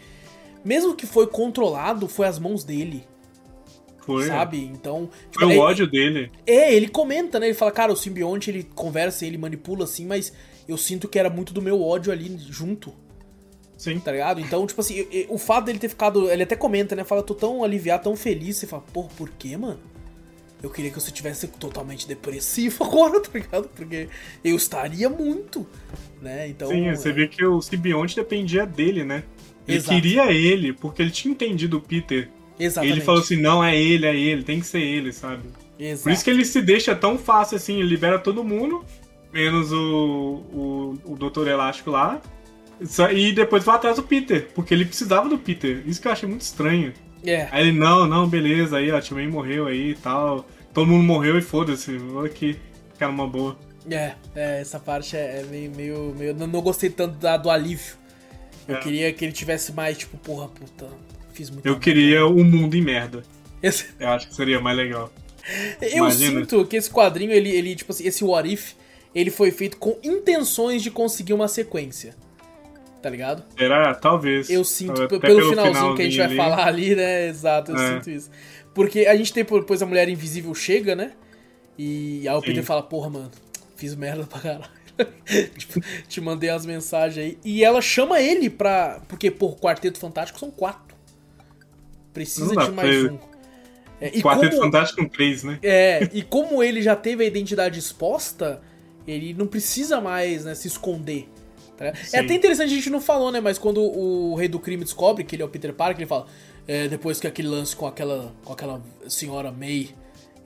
Mesmo 0.65 0.95
que 0.95 1.07
foi 1.07 1.27
controlado, 1.29 2.09
foi 2.09 2.27
as 2.27 2.39
mãos 2.39 2.65
dele, 2.65 3.07
Foi. 4.05 4.27
sabe? 4.27 4.59
Então. 4.65 5.09
tipo, 5.31 5.45
Foi 5.45 5.55
é- 5.55 5.59
o 5.59 5.61
ódio 5.61 5.87
dele. 5.87 6.31
é, 6.47 6.75
ele 6.75 6.89
comenta, 6.89 7.39
né? 7.39 7.47
Ele 7.47 7.55
fala, 7.55 7.71
cara, 7.71 7.93
o 7.93 7.97
simbionte 7.97 8.51
ele 8.51 8.65
conversa, 8.75 9.25
ele 9.25 9.39
manipula 9.39 9.85
assim, 9.85 10.05
mas 10.07 10.33
eu 10.69 10.77
sinto 10.77 11.09
que 11.09 11.19
era 11.19 11.31
muito 11.31 11.53
do 11.55 11.63
meu 11.63 11.81
ódio 11.81 12.13
ali 12.13 12.37
junto, 12.51 12.93
Sim. 13.77 14.01
tá 14.01 14.11
ligado? 14.11 14.41
Então, 14.41 14.67
tipo 14.67 14.81
assim, 14.81 15.07
o 15.29 15.39
fato 15.39 15.67
dele 15.67 15.79
ter 15.79 15.89
ficado. 15.89 16.29
Ele 16.31 16.43
até 16.43 16.57
comenta, 16.57 16.97
né? 16.97 17.05
Fala, 17.05 17.23
tô 17.23 17.35
tão 17.35 17.63
aliviado, 17.63 18.03
tão 18.03 18.17
feliz. 18.17 18.57
Você 18.57 18.67
fala, 18.67 18.83
porra, 18.93 19.09
por 19.17 19.31
quê, 19.31 19.57
mano? 19.57 19.79
Eu 20.63 20.71
queria 20.71 20.91
que 20.91 21.01
você 21.01 21.11
tivesse 21.11 21.47
totalmente 21.49 22.07
depressivo 22.07 22.83
agora, 22.85 23.21
tá 23.21 23.31
ligado? 23.33 23.69
Porque 23.69 24.09
eu 24.43 24.57
estaria 24.57 25.09
muito, 25.09 25.67
né? 26.21 26.49
Então. 26.49 26.69
Sim, 26.69 26.91
você 26.91 27.11
é... 27.11 27.13
vê 27.13 27.29
que 27.29 27.45
o 27.45 27.61
simbionte 27.61 28.17
dependia 28.17 28.67
dele, 28.67 29.05
né? 29.05 29.23
Ele 29.67 29.79
Exato. 29.79 29.95
queria 29.95 30.33
ele, 30.33 30.73
porque 30.73 31.03
ele 31.03 31.11
tinha 31.11 31.33
entendido 31.33 31.77
o 31.77 31.81
Peter. 31.81 32.29
Exatamente. 32.59 32.97
Ele 32.97 33.05
falou 33.05 33.21
assim: 33.21 33.37
não, 33.37 33.63
é 33.63 33.77
ele, 33.77 34.07
é 34.07 34.17
ele, 34.17 34.43
tem 34.43 34.61
que 34.61 34.67
ser 34.67 34.81
ele, 34.81 35.13
sabe? 35.13 35.43
Exato. 35.79 36.05
Por 36.05 36.13
isso 36.13 36.25
que 36.25 36.31
ele 36.31 36.45
se 36.45 36.61
deixa 36.61 36.95
tão 36.95 37.17
fácil 37.19 37.57
assim, 37.57 37.79
ele 37.79 37.89
libera 37.89 38.19
todo 38.19 38.43
mundo, 38.43 38.85
menos 39.33 39.71
o, 39.71 40.43
o, 40.53 40.99
o 41.13 41.17
Doutor 41.17 41.47
Elástico 41.47 41.91
lá. 41.91 42.21
E 43.13 43.33
depois 43.33 43.65
vai 43.65 43.75
atrás 43.77 43.97
do 43.97 44.03
Peter, 44.03 44.49
porque 44.55 44.73
ele 44.73 44.85
precisava 44.85 45.29
do 45.29 45.37
Peter. 45.37 45.83
Isso 45.87 46.01
que 46.01 46.09
eu 46.09 46.13
achei 46.13 46.29
muito 46.29 46.43
estranho. 46.43 46.93
É. 47.25 47.49
Aí 47.51 47.69
ele, 47.69 47.79
não, 47.79 48.07
não, 48.07 48.29
beleza, 48.29 48.79
aí 48.79 48.91
ó, 48.91 49.01
Timmy 49.01 49.27
morreu 49.27 49.67
aí 49.67 49.91
e 49.91 49.95
tal. 49.95 50.47
Todo 50.73 50.87
mundo 50.87 51.05
morreu 51.05 51.39
e 51.39 51.43
foda-se, 51.43 51.97
vou 51.97 52.25
aqui, 52.25 52.59
ficar 52.93 53.09
numa 53.09 53.27
boa. 53.27 53.59
É, 53.91 54.13
é, 54.35 54.61
essa 54.61 54.79
parte 54.79 55.17
é, 55.17 55.41
é 55.41 55.43
meio, 55.45 55.71
meio, 55.75 56.15
meio. 56.17 56.35
Não, 56.35 56.47
não 56.47 56.61
gostei 56.61 56.91
tanto 56.91 57.17
da, 57.17 57.37
do 57.37 57.51
alívio. 57.51 57.97
Eu 58.67 58.77
é. 58.77 58.81
queria 58.81 59.13
que 59.13 59.25
ele 59.25 59.33
tivesse 59.33 59.73
mais, 59.73 59.97
tipo, 59.97 60.17
porra, 60.19 60.49
puta, 60.49 60.87
fiz 61.33 61.49
muito. 61.51 61.67
Eu 61.67 61.79
queria 61.79 62.27
o 62.27 62.41
um 62.41 62.45
mundo 62.45 62.77
em 62.77 62.83
merda. 62.83 63.23
Esse... 63.63 63.87
Eu 63.99 64.09
acho 64.11 64.29
que 64.29 64.35
seria 64.35 64.61
mais 64.61 64.77
legal. 64.77 65.11
Eu 65.81 66.05
Imagina. 66.05 66.41
sinto 66.41 66.67
que 66.67 66.77
esse 66.77 66.91
quadrinho, 66.91 67.33
ele, 67.33 67.51
ele, 67.51 67.75
tipo 67.75 67.91
assim, 67.91 68.07
esse 68.07 68.23
What 68.23 68.53
If, 68.53 68.75
ele 69.15 69.31
foi 69.31 69.51
feito 69.51 69.79
com 69.79 69.97
intenções 70.05 70.83
de 70.83 70.91
conseguir 70.91 71.33
uma 71.33 71.49
sequência 71.49 72.15
tá 73.01 73.09
ligado? 73.11 73.45
Será? 73.57 73.95
Talvez. 73.95 74.51
Eu 74.51 74.65
sinto, 74.65 75.09
pelo, 75.09 75.21
pelo, 75.21 75.51
finalzinho 75.51 75.95
que 75.95 76.03
a 76.03 76.05
gente 76.05 76.17
vai 76.17 76.27
ali. 76.27 76.37
falar 76.37 76.67
ali, 76.67 76.95
né? 76.95 77.29
Exato, 77.29 77.73
eu 77.73 77.77
é. 77.77 77.95
sinto 77.95 78.11
isso. 78.11 78.31
Porque 78.75 79.07
a 79.07 79.17
gente 79.17 79.33
tem 79.33 79.45
depois 79.45 79.83
a 79.83 79.87
Mulher 79.87 80.09
Invisível 80.09 80.55
chega, 80.55 80.95
né? 80.95 81.13
E 81.77 82.29
aí 82.29 82.35
o 82.35 82.43
Peter 82.43 82.63
fala, 82.65 82.83
porra, 82.83 83.09
mano, 83.09 83.31
fiz 83.77 83.95
merda 83.95 84.25
pra 84.25 84.41
caralho. 84.41 84.79
tipo, 85.57 85.81
te 86.09 86.21
mandei 86.21 86.51
as 86.51 86.67
mensagens 86.67 87.25
aí. 87.25 87.39
E 87.45 87.65
ela 87.65 87.81
chama 87.81 88.21
ele 88.21 88.51
pra. 88.51 89.01
Porque, 89.09 89.31
pô, 89.31 89.55
Quarteto 89.55 89.99
Fantástico 89.99 90.39
são 90.39 90.51
quatro. 90.51 90.97
Precisa 92.13 92.55
de 92.55 92.73
mais 92.73 93.05
um. 93.05 93.19
É, 94.01 94.17
e 94.17 94.23
Quarteto 94.23 94.57
como, 94.57 94.65
Fantástico 94.65 95.03
com 95.03 95.09
três, 95.09 95.45
né? 95.45 95.59
É, 95.63 96.09
e 96.13 96.23
como 96.23 96.63
ele 96.63 96.83
já 96.83 96.97
teve 96.97 97.25
a 97.25 97.27
identidade 97.27 97.79
exposta, 97.79 98.61
ele 99.07 99.35
não 99.35 99.47
precisa 99.47 100.01
mais 100.01 100.45
né, 100.45 100.55
se 100.55 100.69
esconder. 100.69 101.29
Tá 101.79 101.93
é 102.13 102.19
até 102.19 102.35
interessante, 102.35 102.73
a 102.73 102.75
gente 102.75 102.91
não 102.91 103.01
falou, 103.01 103.31
né? 103.31 103.41
Mas 103.41 103.57
quando 103.57 103.81
o 103.81 104.35
Rei 104.35 104.49
do 104.49 104.59
Crime 104.59 104.83
descobre 104.83 105.23
que 105.23 105.37
ele 105.37 105.43
é 105.43 105.47
o 105.47 105.49
Peter 105.49 105.73
Parker, 105.73 106.01
ele 106.01 106.09
fala: 106.09 106.27
é, 106.67 106.89
depois 106.89 107.21
que 107.21 107.27
aquele 107.27 107.47
lance 107.47 107.77
com 107.77 107.87
aquela, 107.87 108.35
com 108.45 108.53
aquela 108.53 108.83
senhora 109.07 109.53
May, 109.53 109.91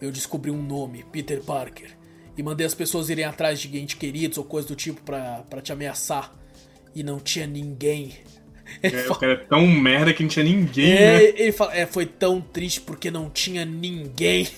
eu 0.00 0.12
descobri 0.12 0.50
um 0.50 0.62
nome, 0.62 1.04
Peter 1.10 1.42
Parker. 1.42 1.90
E 2.36 2.42
mandei 2.42 2.66
as 2.66 2.74
pessoas 2.74 3.08
irem 3.08 3.24
atrás 3.24 3.60
de 3.60 3.68
gente 3.68 3.96
queridos 3.96 4.36
ou 4.36 4.44
coisa 4.44 4.68
do 4.68 4.76
tipo 4.76 5.00
pra, 5.02 5.44
pra 5.48 5.60
te 5.62 5.72
ameaçar. 5.72 6.34
E 6.94 7.02
não 7.02 7.18
tinha 7.18 7.46
ninguém. 7.46 8.12
É, 8.82 8.90
fala, 8.90 9.12
o 9.12 9.18
cara 9.18 9.32
é 9.32 9.36
tão 9.36 9.66
merda 9.66 10.12
que 10.12 10.22
não 10.22 10.28
tinha 10.28 10.44
ninguém, 10.44 10.92
é, 10.92 10.96
né? 10.96 11.24
Ele 11.24 11.52
fala, 11.52 11.74
é, 11.74 11.86
foi 11.86 12.06
tão 12.06 12.40
triste 12.40 12.80
porque 12.80 13.10
não 13.10 13.30
tinha 13.30 13.64
ninguém. 13.64 14.48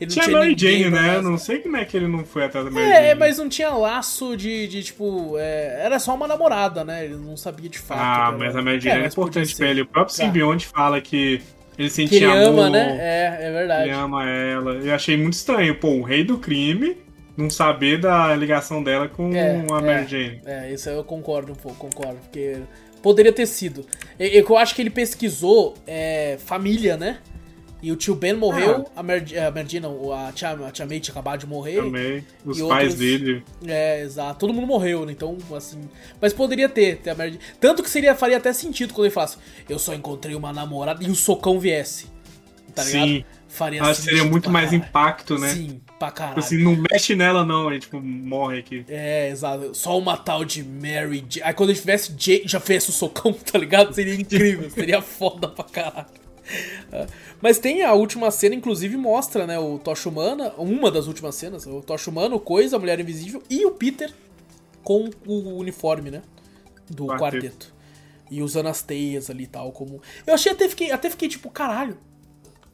Ele 0.00 0.10
tinha, 0.10 0.24
tinha 0.24 0.36
Mary 0.36 0.54
Jane, 0.56 0.90
né? 0.90 1.20
Não 1.20 1.38
sei 1.38 1.58
como 1.58 1.76
é 1.76 1.84
que 1.84 1.96
ele 1.96 2.08
não 2.08 2.24
foi 2.24 2.44
atrás 2.44 2.64
da 2.64 2.70
Mary 2.70 2.86
é, 2.86 2.92
Jane. 2.94 3.06
É, 3.06 3.14
mas 3.14 3.38
não 3.38 3.48
tinha 3.48 3.70
laço 3.70 4.36
de, 4.36 4.66
de 4.66 4.82
tipo. 4.82 5.36
É, 5.38 5.80
era 5.84 5.98
só 5.98 6.14
uma 6.14 6.26
namorada, 6.26 6.84
né? 6.84 7.04
Ele 7.04 7.16
não 7.16 7.36
sabia 7.36 7.68
de 7.68 7.78
fato. 7.78 8.00
Ah, 8.00 8.36
mas 8.36 8.56
a 8.56 8.62
Mary 8.62 8.80
Jane 8.80 9.00
é, 9.00 9.04
é 9.04 9.06
importante 9.06 9.54
pra 9.54 9.68
ele. 9.68 9.82
O 9.82 9.86
próprio 9.86 10.16
tá. 10.16 10.24
simbionte 10.24 10.66
fala 10.66 11.00
que 11.00 11.40
ele 11.78 11.90
sentia 11.90 12.18
que 12.18 12.24
ele 12.24 12.32
amor. 12.32 12.64
ama, 12.64 12.70
né? 12.70 12.96
É, 13.00 13.46
é 13.46 13.52
verdade. 13.52 13.88
Ele 13.88 13.92
ama 13.92 14.28
ela. 14.28 14.72
Eu 14.74 14.94
achei 14.94 15.16
muito 15.16 15.34
estranho. 15.34 15.74
Pô, 15.76 15.88
o 15.88 16.02
rei 16.02 16.22
do 16.24 16.38
crime 16.38 16.96
não 17.36 17.48
saber 17.48 17.98
da 17.98 18.34
ligação 18.36 18.82
dela 18.82 19.08
com 19.08 19.34
é, 19.34 19.60
a 19.60 19.80
Mary 19.80 20.04
é, 20.04 20.06
Jane. 20.06 20.40
É, 20.44 20.72
isso 20.72 20.88
eu 20.88 21.02
concordo 21.02 21.52
um 21.52 21.56
pouco, 21.56 21.78
concordo. 21.78 22.18
Porque 22.20 22.58
poderia 23.02 23.32
ter 23.32 23.46
sido. 23.46 23.86
Eu, 24.18 24.28
eu 24.28 24.56
acho 24.58 24.74
que 24.74 24.82
ele 24.82 24.90
pesquisou 24.90 25.74
é, 25.86 26.36
família, 26.44 26.96
né? 26.96 27.18
E 27.82 27.90
o 27.90 27.96
tio 27.96 28.14
Ben 28.14 28.34
morreu, 28.34 28.86
ah. 28.94 29.00
a, 29.00 29.02
Mer, 29.02 29.24
a 29.46 29.50
Merdina, 29.50 29.88
a 29.88 30.32
tia, 30.32 30.50
a 30.50 30.70
tia 30.70 30.86
May 30.86 31.00
tinha 31.00 31.12
acabado 31.12 31.40
de 31.40 31.46
morrer. 31.46 31.82
Também, 31.82 32.24
os 32.44 32.58
pais 32.60 32.92
outros, 32.92 32.94
dele. 32.94 33.42
É, 33.66 34.02
exato. 34.02 34.38
Todo 34.38 34.52
mundo 34.52 34.66
morreu, 34.66 35.06
né? 35.06 35.12
Então, 35.12 35.36
assim. 35.56 35.80
Mas 36.20 36.32
poderia 36.32 36.68
ter, 36.68 36.98
ter 36.98 37.10
a 37.10 37.14
Merdina. 37.14 37.42
Tanto 37.58 37.82
que 37.82 37.90
seria, 37.90 38.14
faria 38.14 38.36
até 38.36 38.52
sentido 38.52 38.92
quando 38.92 39.06
ele 39.06 39.14
falasse: 39.14 39.38
Eu 39.68 39.78
só 39.78 39.94
encontrei 39.94 40.34
uma 40.34 40.52
namorada 40.52 41.02
e 41.02 41.10
o 41.10 41.14
socão 41.14 41.58
viesse. 41.58 42.06
Tá 42.74 42.84
ligado? 42.84 43.08
Sim. 43.08 43.24
Faria 43.50 43.82
Acho 43.82 44.02
seria 44.02 44.24
muito 44.24 44.48
mais 44.48 44.70
caralho. 44.70 44.88
impacto, 44.88 45.36
né? 45.36 45.48
Sim, 45.48 45.80
pra 45.98 46.08
tipo 46.08 46.18
caralho. 46.18 46.38
Assim, 46.38 46.62
não 46.62 46.76
mexe 46.76 47.16
nela, 47.16 47.44
não, 47.44 47.68
a 47.68 47.72
gente 47.72 47.82
tipo, 47.82 48.00
morre 48.00 48.60
aqui. 48.60 48.84
É, 48.88 49.28
exato. 49.28 49.74
Só 49.74 49.98
uma 49.98 50.16
tal 50.16 50.44
de 50.44 50.62
Mary 50.62 51.24
J. 51.28 51.42
Aí 51.42 51.52
quando 51.52 51.70
ele 51.70 51.78
tivesse 51.78 52.12
J, 52.12 52.44
já 52.46 52.60
fez 52.60 52.88
o 52.88 52.92
socão, 52.92 53.32
tá 53.50 53.58
ligado? 53.58 53.92
Seria 53.92 54.14
incrível, 54.14 54.70
seria 54.70 55.02
foda 55.02 55.48
pra 55.48 55.64
caralho. 55.64 56.06
Mas 57.40 57.58
tem 57.58 57.82
a 57.82 57.92
última 57.92 58.30
cena, 58.30 58.54
inclusive, 58.54 58.96
mostra, 58.96 59.46
né, 59.46 59.58
o 59.58 59.78
Tocha 59.78 60.08
Humana, 60.08 60.52
uma 60.58 60.90
das 60.90 61.06
últimas 61.06 61.34
cenas, 61.34 61.66
o 61.66 61.80
Tocha 61.80 62.10
Humano, 62.10 62.36
o 62.36 62.40
Coisa, 62.40 62.76
a 62.76 62.78
Mulher 62.78 63.00
Invisível 63.00 63.42
e 63.48 63.64
o 63.64 63.72
Peter 63.72 64.12
com 64.82 65.10
o 65.26 65.58
uniforme, 65.58 66.10
né, 66.10 66.22
do 66.88 67.06
quarteto. 67.06 67.20
quarteto. 67.20 67.74
E 68.30 68.42
usando 68.42 68.68
as 68.68 68.82
teias 68.82 69.28
ali 69.28 69.44
e 69.44 69.48
tal, 69.48 69.72
como... 69.72 70.00
Eu 70.26 70.34
achei, 70.34 70.52
até 70.52 70.68
fiquei, 70.68 70.90
até 70.90 71.10
fiquei 71.10 71.28
tipo, 71.28 71.50
caralho, 71.50 71.98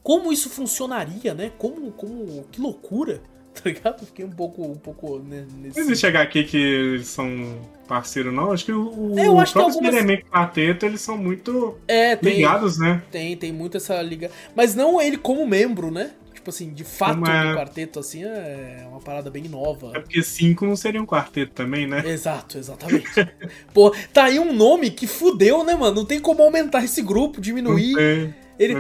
como 0.02 0.32
isso 0.32 0.48
funcionaria, 0.50 1.34
né, 1.34 1.52
como, 1.58 1.90
como, 1.92 2.44
que 2.52 2.60
loucura, 2.60 3.22
tá 3.62 3.70
ligado? 3.70 4.04
Fiquei 4.04 4.24
um 4.24 4.30
pouco, 4.30 4.62
um 4.62 4.76
pouco 4.76 5.18
nesse... 5.18 5.78
Não 5.78 5.84
existe 5.84 6.07
HQ 6.07 6.44
que 6.44 6.57
eles 6.57 7.07
são 7.07 7.59
parceiro, 7.88 8.30
não. 8.30 8.52
Acho 8.52 8.64
que 8.66 8.72
o, 8.72 9.14
é, 9.18 9.26
eu 9.26 9.38
acho 9.40 9.52
próprio 9.52 9.74
algumas... 9.74 9.94
Spider-Man 9.94 10.22
Quarteto, 10.30 10.86
eles 10.86 11.00
são 11.00 11.16
muito 11.16 11.78
é, 11.88 12.16
tem, 12.16 12.36
ligados, 12.36 12.78
né? 12.78 13.02
Tem, 13.11 13.36
tem 13.36 13.52
muito 13.52 13.76
essa 13.76 14.00
liga. 14.02 14.30
Mas 14.54 14.74
não 14.74 15.00
ele 15.00 15.16
como 15.16 15.46
membro, 15.46 15.90
né? 15.90 16.11
Tipo 16.34 16.50
assim, 16.50 16.72
de 16.72 16.84
fato, 16.84 17.18
uma... 17.18 17.44
no 17.44 17.57
quarteto, 17.57 17.98
assim, 17.98 18.22
é 18.22 18.86
uma 18.88 19.00
parada 19.00 19.28
bem 19.28 19.44
nova. 19.44 19.90
É 19.94 20.00
porque 20.00 20.22
cinco 20.22 20.64
não 20.64 20.76
seria 20.76 21.02
um 21.02 21.07
quarteto 21.07 21.52
também, 21.52 21.88
né? 21.88 22.04
Exato, 22.07 22.57
exatamente. 22.57 23.09
Pô, 23.74 23.92
tá 24.12 24.24
aí 24.24 24.38
um 24.38 24.52
nome 24.52 24.90
que 24.90 25.09
fudeu, 25.09 25.64
né, 25.64 25.74
mano? 25.74 25.96
Não 25.96 26.04
tem 26.04 26.20
como 26.20 26.42
aumentar 26.42 26.84
esse 26.84 27.02
grupo, 27.02 27.40
diminuir. 27.40 27.94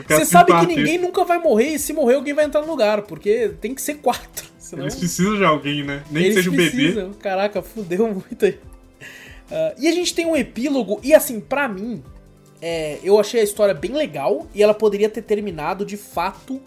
Você 0.08 0.24
sabe 0.24 0.52
que 0.60 0.66
ninguém 0.66 0.96
nunca 0.96 1.24
vai 1.24 1.38
morrer 1.38 1.70
e 1.74 1.78
se 1.78 1.92
morrer 1.92 2.14
alguém 2.14 2.34
vai 2.34 2.44
entrar 2.44 2.60
no 2.60 2.68
lugar, 2.68 3.02
porque 3.02 3.50
tem 3.60 3.74
que 3.74 3.82
ser 3.82 3.94
quatro. 3.94 4.55
Senão... 4.66 4.82
Eles 4.82 4.96
precisam 4.96 5.36
de 5.36 5.44
alguém, 5.44 5.84
né? 5.84 6.02
Nem 6.10 6.24
que 6.24 6.32
seja 6.34 6.50
um 6.50 6.56
bebê. 6.56 7.08
Caraca, 7.20 7.62
fudeu 7.62 8.08
muito 8.12 8.44
aí. 8.44 8.58
Uh, 9.48 9.78
e 9.78 9.86
a 9.86 9.92
gente 9.92 10.12
tem 10.12 10.26
um 10.26 10.34
epílogo, 10.34 10.98
e 11.04 11.14
assim, 11.14 11.38
para 11.38 11.68
mim, 11.68 12.02
é, 12.60 12.98
eu 13.04 13.20
achei 13.20 13.40
a 13.40 13.44
história 13.44 13.72
bem 13.72 13.92
legal 13.92 14.48
e 14.52 14.60
ela 14.60 14.74
poderia 14.74 15.08
ter 15.08 15.22
terminado 15.22 15.86
de 15.86 15.96
fato 15.96 16.60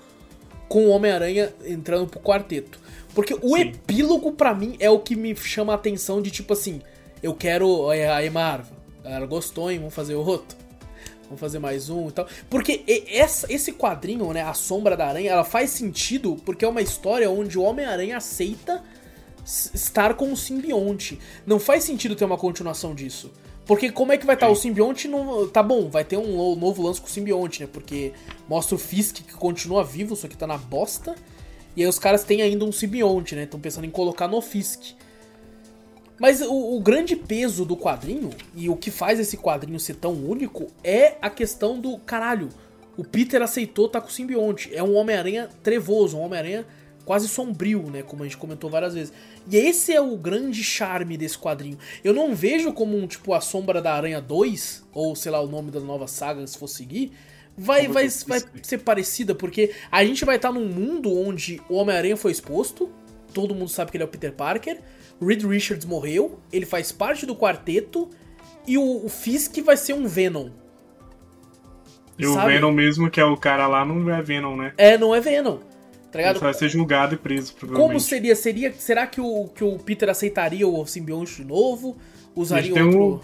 com 0.69 0.85
o 0.85 0.89
Homem-Aranha 0.91 1.51
entrando 1.65 2.07
pro 2.07 2.21
quarteto. 2.21 2.79
Porque 3.13 3.33
o 3.33 3.57
Sim. 3.57 3.61
epílogo, 3.63 4.31
para 4.31 4.55
mim, 4.55 4.77
é 4.79 4.89
o 4.89 4.99
que 4.99 5.13
me 5.13 5.35
chama 5.35 5.73
a 5.73 5.75
atenção 5.75 6.21
de 6.21 6.31
tipo 6.31 6.53
assim, 6.53 6.81
eu 7.21 7.33
quero. 7.33 7.91
É, 7.91 8.25
a 8.25 8.31
Marvel, 8.31 8.77
ela 9.03 9.25
gostou, 9.25 9.69
hein? 9.69 9.79
Vamos 9.79 9.93
fazer 9.93 10.15
outro. 10.15 10.57
Vamos 11.29 11.39
fazer 11.39 11.59
mais 11.59 11.91
um 11.91 12.09
e 12.09 12.11
tal. 12.11 12.27
Porque 12.49 12.83
essa, 13.07 13.51
esse 13.53 13.71
quadrinho, 13.71 14.33
né? 14.33 14.41
A 14.41 14.55
Sombra 14.55 14.97
da 14.97 15.07
Aranha, 15.07 15.29
ela 15.29 15.43
faz 15.43 15.69
sentido 15.69 16.35
porque 16.43 16.65
é 16.65 16.67
uma 16.67 16.81
história 16.81 17.29
onde 17.29 17.57
o 17.57 17.61
Homem-Aranha 17.61 18.17
aceita 18.17 18.83
estar 19.45 20.15
com 20.15 20.33
o 20.33 20.37
simbionte. 20.37 21.19
Não 21.45 21.59
faz 21.59 21.83
sentido 21.83 22.15
ter 22.15 22.25
uma 22.25 22.37
continuação 22.37 22.95
disso. 22.95 23.31
Porque 23.63 23.91
como 23.91 24.11
é 24.11 24.17
que 24.17 24.25
vai 24.25 24.35
estar? 24.35 24.47
Tá? 24.47 24.51
O 24.51 24.55
simbionte 24.55 25.07
não. 25.07 25.47
Tá 25.47 25.61
bom, 25.61 25.87
vai 25.87 26.03
ter 26.03 26.17
um 26.17 26.55
novo 26.55 26.81
lance 26.81 26.99
com 26.99 27.05
o 27.05 27.11
simbionte, 27.11 27.61
né? 27.61 27.69
Porque 27.71 28.11
mostra 28.47 28.73
o 28.73 28.79
Fisk 28.79 29.17
que 29.17 29.33
continua 29.33 29.83
vivo, 29.83 30.15
só 30.15 30.27
que 30.27 30.35
tá 30.35 30.47
na 30.47 30.57
bosta. 30.57 31.13
E 31.75 31.83
aí 31.83 31.87
os 31.87 31.99
caras 31.99 32.23
têm 32.23 32.41
ainda 32.41 32.65
um 32.65 32.71
simbionte, 32.71 33.35
né? 33.35 33.43
Estão 33.43 33.59
pensando 33.59 33.85
em 33.85 33.91
colocar 33.91 34.27
no 34.27 34.41
Fisk. 34.41 34.95
Mas 36.19 36.41
o, 36.41 36.77
o, 36.77 36.81
grande 36.81 37.15
peso 37.15 37.63
do 37.63 37.77
quadrinho, 37.77 38.29
e 38.55 38.69
o 38.69 38.75
que 38.75 38.91
faz 38.91 39.19
esse 39.19 39.37
quadrinho 39.37 39.79
ser 39.79 39.95
tão 39.95 40.13
único, 40.13 40.67
é 40.83 41.15
a 41.21 41.29
questão 41.29 41.79
do 41.79 41.97
caralho. 41.99 42.49
O 42.97 43.03
Peter 43.03 43.41
aceitou 43.41 43.85
estar 43.85 44.01
tá 44.01 44.05
com 44.05 44.11
o 44.11 44.13
simbionte. 44.13 44.69
É 44.75 44.83
um 44.83 44.95
Homem-Aranha 44.95 45.49
trevoso, 45.63 46.17
um 46.17 46.21
Homem-Aranha 46.21 46.65
quase 47.05 47.27
sombrio, 47.27 47.89
né? 47.89 48.03
Como 48.03 48.21
a 48.21 48.25
gente 48.25 48.37
comentou 48.37 48.69
várias 48.69 48.93
vezes. 48.93 49.13
E 49.49 49.55
esse 49.57 49.93
é 49.93 50.01
o 50.01 50.15
grande 50.15 50.63
charme 50.63 51.17
desse 51.17 51.37
quadrinho. 51.37 51.77
Eu 52.03 52.13
não 52.13 52.35
vejo 52.35 52.71
como 52.73 52.97
um 52.97 53.07
tipo 53.07 53.33
a 53.33 53.41
Sombra 53.41 53.81
da 53.81 53.93
Aranha 53.93 54.21
2, 54.21 54.85
ou 54.93 55.15
sei 55.15 55.31
lá 55.31 55.41
o 55.41 55.47
nome 55.47 55.71
da 55.71 55.79
nova 55.79 56.05
saga, 56.07 56.45
se 56.45 56.57
for 56.57 56.67
seguir. 56.67 57.11
Vai, 57.57 57.87
vai, 57.87 58.07
vai 58.27 58.41
ser 58.61 58.77
parecida, 58.79 59.33
porque 59.33 59.73
a 59.91 60.05
gente 60.05 60.23
vai 60.23 60.35
estar 60.35 60.51
num 60.51 60.65
mundo 60.65 61.11
onde 61.11 61.59
o 61.67 61.75
Homem-Aranha 61.75 62.15
foi 62.15 62.31
exposto, 62.31 62.89
todo 63.33 63.55
mundo 63.55 63.69
sabe 63.69 63.91
que 63.91 63.97
ele 63.97 64.03
é 64.03 64.05
o 64.05 64.09
Peter 64.09 64.31
Parker, 64.31 64.79
Reed 65.21 65.43
Richards 65.43 65.85
morreu, 65.85 66.39
ele 66.51 66.65
faz 66.65 66.91
parte 66.91 67.25
do 67.25 67.35
quarteto, 67.35 68.09
e 68.65 68.77
o, 68.77 69.05
o 69.05 69.09
Fisk 69.09 69.57
vai 69.61 69.75
ser 69.75 69.93
um 69.93 70.07
Venom. 70.07 70.49
E 72.17 72.25
sabe? 72.25 72.37
o 72.37 72.45
Venom 72.45 72.71
mesmo, 72.71 73.09
que 73.09 73.19
é 73.19 73.25
o 73.25 73.37
cara 73.37 73.67
lá, 73.67 73.85
não 73.85 74.13
é 74.13 74.21
Venom, 74.21 74.55
né? 74.55 74.73
É, 74.77 74.97
não 74.97 75.15
é 75.15 75.21
Venom. 75.21 75.59
Tá 76.11 76.17
ligado? 76.17 76.35
Ele 76.35 76.43
vai 76.43 76.53
ser 76.53 76.69
julgado 76.69 77.15
e 77.15 77.17
preso, 77.17 77.53
provavelmente. 77.53 77.87
Como 77.87 77.99
seria? 77.99 78.35
seria 78.35 78.73
será 78.73 79.05
que 79.05 79.21
o, 79.21 79.47
que 79.53 79.63
o 79.63 79.77
Peter 79.77 80.09
aceitaria 80.09 80.67
o 80.67 80.85
simbionte 80.85 81.35
de 81.35 81.45
novo? 81.45 81.97
Usaria 82.35 82.83
outro... 82.83 83.21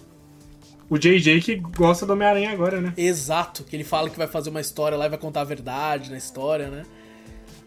O, 0.90 0.96
o 0.96 0.98
JJ 0.98 1.42
que 1.42 1.56
gosta 1.56 2.06
do 2.06 2.14
Homem-Aranha 2.14 2.52
agora, 2.52 2.80
né? 2.80 2.94
Exato, 2.96 3.64
que 3.64 3.76
ele 3.76 3.84
fala 3.84 4.10
que 4.10 4.18
vai 4.18 4.28
fazer 4.28 4.52
uma 4.52 4.62
história 4.62 4.98
lá 4.98 5.08
e 5.08 5.10
vai 5.10 5.18
contar 5.18 5.42
a 5.42 5.46
verdade 5.46 6.12
na 6.12 6.18
história, 6.18 6.70
né? 6.70 6.84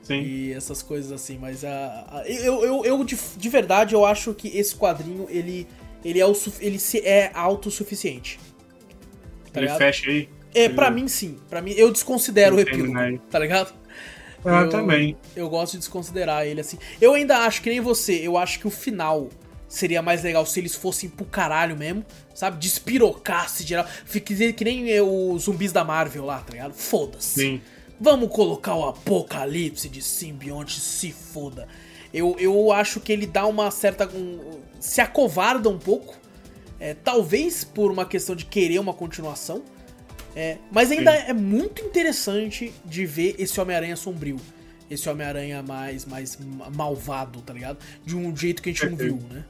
Sim. 0.09 0.23
E 0.23 0.53
essas 0.55 0.81
coisas 0.81 1.13
assim, 1.13 1.37
mas 1.37 1.63
a, 1.67 2.07
a 2.11 2.23
eu, 2.27 2.65
eu, 2.65 2.83
eu 2.83 3.05
de, 3.05 3.15
de, 3.37 3.49
verdade 3.51 3.95
eu 3.95 4.07
acho 4.07 4.33
que 4.33 4.49
esse 4.57 4.75
quadrinho 4.75 5.27
ele 5.29 5.69
ele 6.03 6.19
é 6.19 6.25
o 6.25 6.33
ele 6.61 6.79
se 6.79 7.07
é 7.07 7.31
autossuficiente. 7.35 8.41
Tá 9.53 9.61
ele 9.61 9.67
ligado? 9.67 9.79
fecha 9.79 10.11
aí. 10.11 10.31
É, 10.55 10.67
para 10.67 10.91
mim 10.91 11.07
sim. 11.09 11.37
para 11.51 11.61
mim 11.61 11.73
eu 11.77 11.93
desconsidero 11.93 12.57
o 12.57 12.61
epílogo, 12.61 13.21
tá 13.31 13.39
ligado? 13.39 13.75
Ah, 14.43 14.63
eu, 14.63 14.71
também. 14.71 15.15
Eu 15.37 15.47
gosto 15.51 15.73
de 15.73 15.81
desconsiderar 15.81 16.47
ele 16.47 16.63
assim. 16.63 16.79
Eu 16.99 17.13
ainda 17.13 17.41
acho 17.41 17.61
que 17.61 17.69
nem 17.69 17.81
você, 17.81 18.15
eu 18.15 18.39
acho 18.39 18.59
que 18.61 18.67
o 18.67 18.71
final 18.71 19.29
seria 19.69 20.01
mais 20.01 20.23
legal 20.23 20.47
se 20.47 20.59
eles 20.59 20.75
fossem 20.75 21.11
pro 21.11 21.27
caralho 21.27 21.77
mesmo, 21.77 22.03
sabe? 22.35 22.57
Despirocasse 22.57 23.63
geral. 23.63 23.85
Fique 24.07 24.55
que 24.55 24.65
nem 24.65 25.03
os 25.03 25.43
zumbis 25.43 25.71
da 25.71 25.85
Marvel 25.85 26.25
lá, 26.25 26.39
tá 26.39 26.53
ligado? 26.53 26.73
Foda-se. 26.73 27.41
Sim. 27.41 27.61
Vamos 28.01 28.31
colocar 28.31 28.75
o 28.75 28.89
apocalipse 28.89 29.89
de 29.89 30.01
simbionte, 30.01 30.81
se 30.81 31.13
foda. 31.13 31.67
Eu, 32.13 32.37
eu 32.39 32.73
acho 32.73 33.01
que 33.01 33.13
ele 33.13 33.27
dá 33.27 33.47
uma 33.47 33.71
certa. 33.71 34.09
Um, 34.09 34.61
se 34.81 35.01
acovarda 35.01 35.69
um 35.69 35.79
pouco. 35.79 36.17
É, 36.81 36.95
talvez 36.95 37.65
por 37.65 37.91
uma 37.91 38.05
questão 38.05 38.37
de 38.37 38.45
querer 38.45 38.79
uma 38.79 38.95
continuação. 38.95 39.63
É, 40.37 40.59
mas 40.71 40.93
ainda 40.93 41.13
Sim. 41.13 41.25
é 41.27 41.33
muito 41.33 41.83
interessante 41.83 42.73
de 42.85 43.05
ver 43.05 43.35
esse 43.39 43.61
Homem-Aranha 43.61 43.97
sombrio. 43.97 44.37
Esse 44.89 45.09
Homem-Aranha 45.09 45.63
mais, 45.63 46.05
mais 46.05 46.39
malvado, 46.73 47.43
tá 47.43 47.53
ligado? 47.53 47.79
De 48.05 48.17
um 48.17 48.35
jeito 48.35 48.63
que 48.63 48.71
a 48.71 48.73
gente 48.73 48.87
não 48.87 48.97
viu, 48.97 49.19
né? 49.29 49.45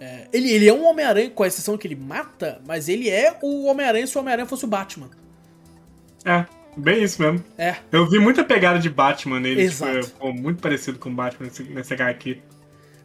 É, 0.00 0.28
ele, 0.32 0.50
ele 0.50 0.68
é 0.68 0.72
um 0.72 0.84
Homem-Aranha, 0.86 1.30
com 1.30 1.42
a 1.42 1.46
exceção 1.46 1.78
que 1.78 1.86
ele 1.86 1.94
mata, 1.94 2.60
mas 2.66 2.88
ele 2.88 3.08
é 3.08 3.38
o 3.42 3.66
Homem-Aranha 3.66 4.06
se 4.06 4.16
o 4.16 4.20
Homem-Aranha 4.20 4.48
fosse 4.48 4.64
o 4.64 4.68
Batman. 4.68 5.10
É. 6.24 6.46
Bem 6.76 7.02
isso 7.02 7.20
mesmo. 7.20 7.44
É. 7.58 7.76
Eu 7.90 8.08
vi 8.08 8.18
muita 8.18 8.42
pegada 8.42 8.78
de 8.78 8.88
Batman 8.88 9.40
nele. 9.40 9.62
Exato. 9.62 10.00
Tipo, 10.00 10.32
muito 10.32 10.60
parecido 10.60 10.98
com 10.98 11.10
o 11.10 11.12
Batman 11.12 11.46
nesse, 11.46 11.62
nesse 11.64 11.92
HQ. 11.92 12.40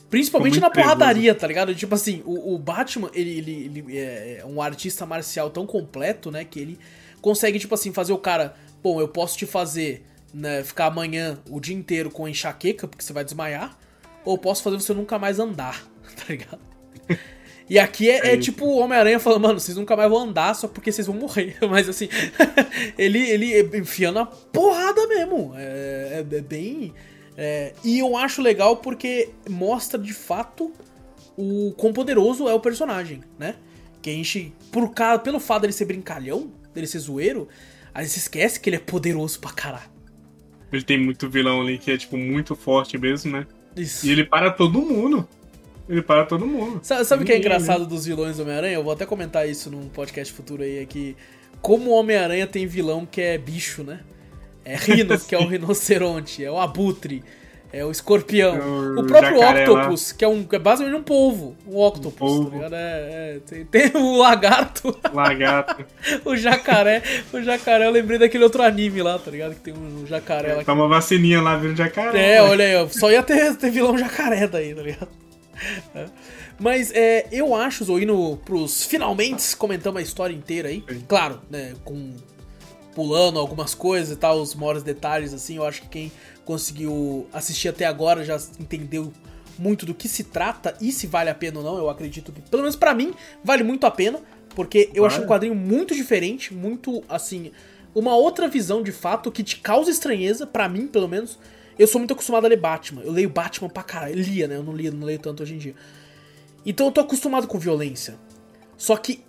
Principalmente 0.10 0.60
na 0.60 0.70
porradaria, 0.70 1.36
tá 1.36 1.46
ligado? 1.46 1.76
Tipo 1.76 1.96
assim, 1.96 2.24
o, 2.26 2.56
o 2.56 2.58
Batman, 2.58 3.10
ele, 3.14 3.38
ele, 3.38 3.66
ele, 3.66 3.98
é 3.98 4.46
um 4.46 4.62
artista 4.62 5.06
marcial 5.06 5.50
tão 5.50 5.66
completo, 5.66 6.32
né? 6.32 6.46
Que 6.46 6.60
ele 6.60 6.80
consegue, 7.22 7.60
tipo 7.60 7.76
assim, 7.76 7.92
fazer 7.92 8.14
o 8.14 8.18
cara. 8.18 8.56
Bom, 8.82 9.02
eu 9.02 9.08
posso 9.08 9.38
te 9.38 9.46
fazer 9.46 10.06
né, 10.34 10.64
ficar 10.64 10.86
amanhã 10.86 11.38
o 11.50 11.60
dia 11.60 11.76
inteiro 11.76 12.10
com 12.10 12.28
enxaqueca, 12.28 12.88
porque 12.88 13.04
você 13.04 13.12
vai 13.12 13.26
desmaiar. 13.26 13.78
Ou 14.24 14.38
posso 14.38 14.64
fazer 14.64 14.78
você 14.78 14.94
nunca 14.94 15.20
mais 15.20 15.40
andar, 15.40 15.84
tá 16.16 16.24
ligado? 16.30 16.60
E 17.70 17.78
aqui 17.78 18.10
é, 18.10 18.28
é, 18.28 18.34
é 18.34 18.38
tipo 18.38 18.66
o 18.66 18.80
Homem-Aranha 18.80 19.20
falando, 19.20 19.42
mano, 19.42 19.60
vocês 19.60 19.78
nunca 19.78 19.96
mais 19.96 20.10
vão 20.10 20.20
andar 20.20 20.56
só 20.56 20.68
porque 20.68 20.92
vocês 20.92 21.08
vão 21.08 21.16
morrer. 21.16 21.58
Mas 21.70 21.90
assim, 21.90 22.08
ele, 22.98 23.20
ele 23.20 23.78
enfiando 23.78 24.20
a 24.20 24.26
porrada 24.26 25.06
mesmo. 25.08 25.54
É, 25.56 26.24
é, 26.32 26.36
é 26.38 26.42
bem. 26.42 26.94
É, 27.36 27.74
e 27.84 28.00
eu 28.00 28.16
acho 28.18 28.42
legal 28.42 28.78
porque 28.78 29.30
mostra 29.50 30.00
de 30.00 30.14
fato 30.14 30.72
o 31.38 31.74
quão 31.78 31.94
poderoso 31.94 32.48
é 32.48 32.54
o 32.54 32.60
personagem, 32.60 33.22
né? 33.38 33.56
Que 34.02 34.10
a 34.10 34.14
gente, 34.14 34.54
por, 34.72 34.92
pelo 35.24 35.40
fato 35.40 35.62
dele 35.62 35.74
ser 35.74 35.86
brincalhão, 35.86 36.52
dele 36.74 36.88
ser 36.88 37.00
zoeiro, 37.00 37.48
a 37.94 38.02
gente 38.02 38.18
esquece 38.18 38.60
que 38.60 38.70
ele 38.70 38.78
é 38.78 38.80
poderoso 38.80 39.40
pra 39.40 39.52
caralho. 39.52 39.98
Ele 40.72 40.84
tem 40.84 40.98
muito 40.98 41.30
vilão 41.30 41.62
ali 41.62 41.78
que 41.78 41.92
é, 41.92 41.98
tipo, 41.98 42.18
muito 42.18 42.56
forte 42.56 42.98
mesmo, 42.98 43.32
né? 43.32 43.46
Isso. 43.76 44.06
E 44.06 44.12
ele 44.12 44.26
para 44.26 44.52
todo 44.52 44.82
mundo. 44.82 45.28
Ele 45.90 46.02
para 46.02 46.26
todo 46.26 46.46
mundo. 46.46 46.80
Sabe 46.84 47.24
o 47.24 47.26
que 47.26 47.32
é 47.32 47.38
engraçado 47.38 47.86
dos 47.86 48.06
vilões 48.06 48.38
do 48.38 48.44
Homem-Aranha? 48.44 48.76
Eu 48.76 48.84
vou 48.84 48.94
até 48.94 49.06
comentar 49.06 49.48
isso 49.48 49.72
num 49.72 49.88
podcast 49.88 50.34
futuro 50.34 50.64
aí, 50.64 50.80
é 50.80 50.86
que 50.86 51.16
como 51.62 51.92
o 51.92 51.94
Homem-Aranha 51.94 52.46
tem 52.46 52.68
vilão 52.68 53.06
que 53.06 53.22
é 53.22 53.38
bicho, 53.38 53.84
né? 53.84 54.02
É 54.64 54.76
Rhino, 54.76 55.18
que 55.18 55.34
é 55.34 55.40
o 55.40 55.48
rinoceronte, 55.48 56.44
é 56.44 56.52
o 56.52 56.60
abutre, 56.60 57.24
é 57.72 57.86
o 57.86 57.92
escorpião. 57.92 58.58
O, 58.58 59.00
o 59.00 59.08
próprio 59.08 59.40
Octopus, 59.40 60.12
lá. 60.12 60.18
que 60.18 60.26
é, 60.26 60.28
um, 60.28 60.46
é 60.52 60.60
basicamente 60.60 61.00
um 61.00 61.04
polvo. 61.04 61.56
Um 61.66 61.78
Octopus, 61.78 62.32
um 62.32 62.44
polvo. 62.44 62.50
tá 62.50 62.56
ligado? 62.56 62.76
É, 62.76 62.78
é, 62.78 63.40
tem, 63.46 63.66
tem, 63.66 63.92
o 63.96 64.18
lagarto. 64.18 64.98
Lagarto. 65.14 65.86
o 66.26 66.36
jacaré. 66.36 67.02
O 67.32 67.42
jacaré, 67.42 67.86
eu 67.86 67.92
lembrei 67.92 68.20
daquele 68.20 68.44
outro 68.44 68.62
anime 68.62 69.02
lá, 69.02 69.18
tá 69.18 69.32
ligado? 69.32 69.56
Que 69.56 69.62
tem 69.62 69.74
um 69.74 70.06
jacaré 70.06 70.50
é, 70.50 70.56
lá. 70.56 70.64
Tá 70.66 70.74
uma 70.74 70.88
vacininha 70.88 71.42
lá 71.42 71.56
vendo 71.56 71.78
jacaré. 71.78 72.36
É, 72.36 72.42
olha 72.42 72.66
aí, 72.66 72.90
só 72.90 73.10
ia 73.10 73.24
ter, 73.24 73.56
ter 73.56 73.72
vilão 73.72 73.98
jacaré 73.98 74.48
daí, 74.48 74.76
tá 74.76 74.82
ligado? 74.82 75.27
Mas 76.60 76.92
é, 76.92 77.28
eu 77.32 77.56
acho, 77.56 77.84
Zoe, 77.84 78.04
indo 78.04 78.38
pros 78.46 78.84
finalmente, 78.84 79.56
comentamos 79.56 80.00
a 80.00 80.04
história 80.04 80.34
inteira 80.34 80.70
aí. 80.70 80.84
Sim. 80.88 81.04
Claro, 81.08 81.42
né, 81.50 81.74
com 81.84 82.14
pulando 82.94 83.38
algumas 83.38 83.76
coisas 83.76 84.16
e 84.16 84.20
tal, 84.20 84.42
os 84.42 84.56
maiores 84.56 84.82
detalhes, 84.82 85.32
assim, 85.32 85.58
eu 85.58 85.66
acho 85.66 85.84
que 85.84 85.88
quem 85.88 86.12
conseguiu 86.44 87.28
assistir 87.32 87.68
até 87.68 87.86
agora 87.86 88.26
já 88.26 88.40
entendeu 88.60 89.14
muito 89.60 89.86
do 89.86 89.94
que 89.94 90.08
se 90.08 90.24
trata 90.24 90.76
e 90.82 90.92
se 90.92 91.06
vale 91.06 91.30
a 91.30 91.36
pena 91.36 91.60
ou 91.60 91.64
não. 91.64 91.78
Eu 91.78 91.90
acredito 91.90 92.32
que, 92.32 92.42
pelo 92.42 92.64
menos 92.64 92.76
para 92.76 92.94
mim, 92.96 93.14
vale 93.44 93.64
muito 93.64 93.86
a 93.86 93.92
pena, 93.92 94.20
porque 94.56 94.90
eu 94.96 95.04
vale. 95.04 95.14
acho 95.14 95.24
um 95.24 95.28
quadrinho 95.28 95.54
muito 95.54 95.94
diferente, 95.94 96.54
muito, 96.54 97.04
assim, 97.08 97.52
uma 97.94 98.16
outra 98.16 98.48
visão 98.48 98.82
de 98.82 98.92
fato 98.92 99.32
que 99.32 99.44
te 99.44 99.58
causa 99.58 99.92
estranheza, 99.92 100.48
para 100.48 100.68
mim, 100.68 100.88
pelo 100.88 101.08
menos, 101.08 101.38
eu 101.78 101.88
sou 101.88 102.00
muito 102.00 102.14
acostumado 102.14 102.46
a 102.46 102.48
ler 102.48 102.60
Batman. 102.60 103.02
Eu 103.04 103.12
leio 103.12 103.30
Batman 103.30 103.70
pra 103.70 103.84
caralho. 103.84 104.14
Eu 104.14 104.24
lia, 104.24 104.48
né? 104.48 104.56
Eu 104.56 104.64
não 104.64 104.74
lia, 104.74 104.92
não 104.92 105.06
leio 105.06 105.20
tanto 105.20 105.44
hoje 105.44 105.56
em 105.56 105.58
dia. 105.58 105.76
Então 106.66 106.88
eu 106.88 106.92
tô 106.92 107.02
acostumado 107.02 107.48
com 107.48 107.58
violência. 107.60 108.16
Só 108.78 108.96
que 108.98 109.24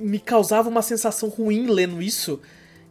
me 0.00 0.18
causava 0.18 0.68
uma 0.68 0.82
sensação 0.82 1.28
ruim 1.28 1.66
lendo 1.68 2.02
isso, 2.02 2.40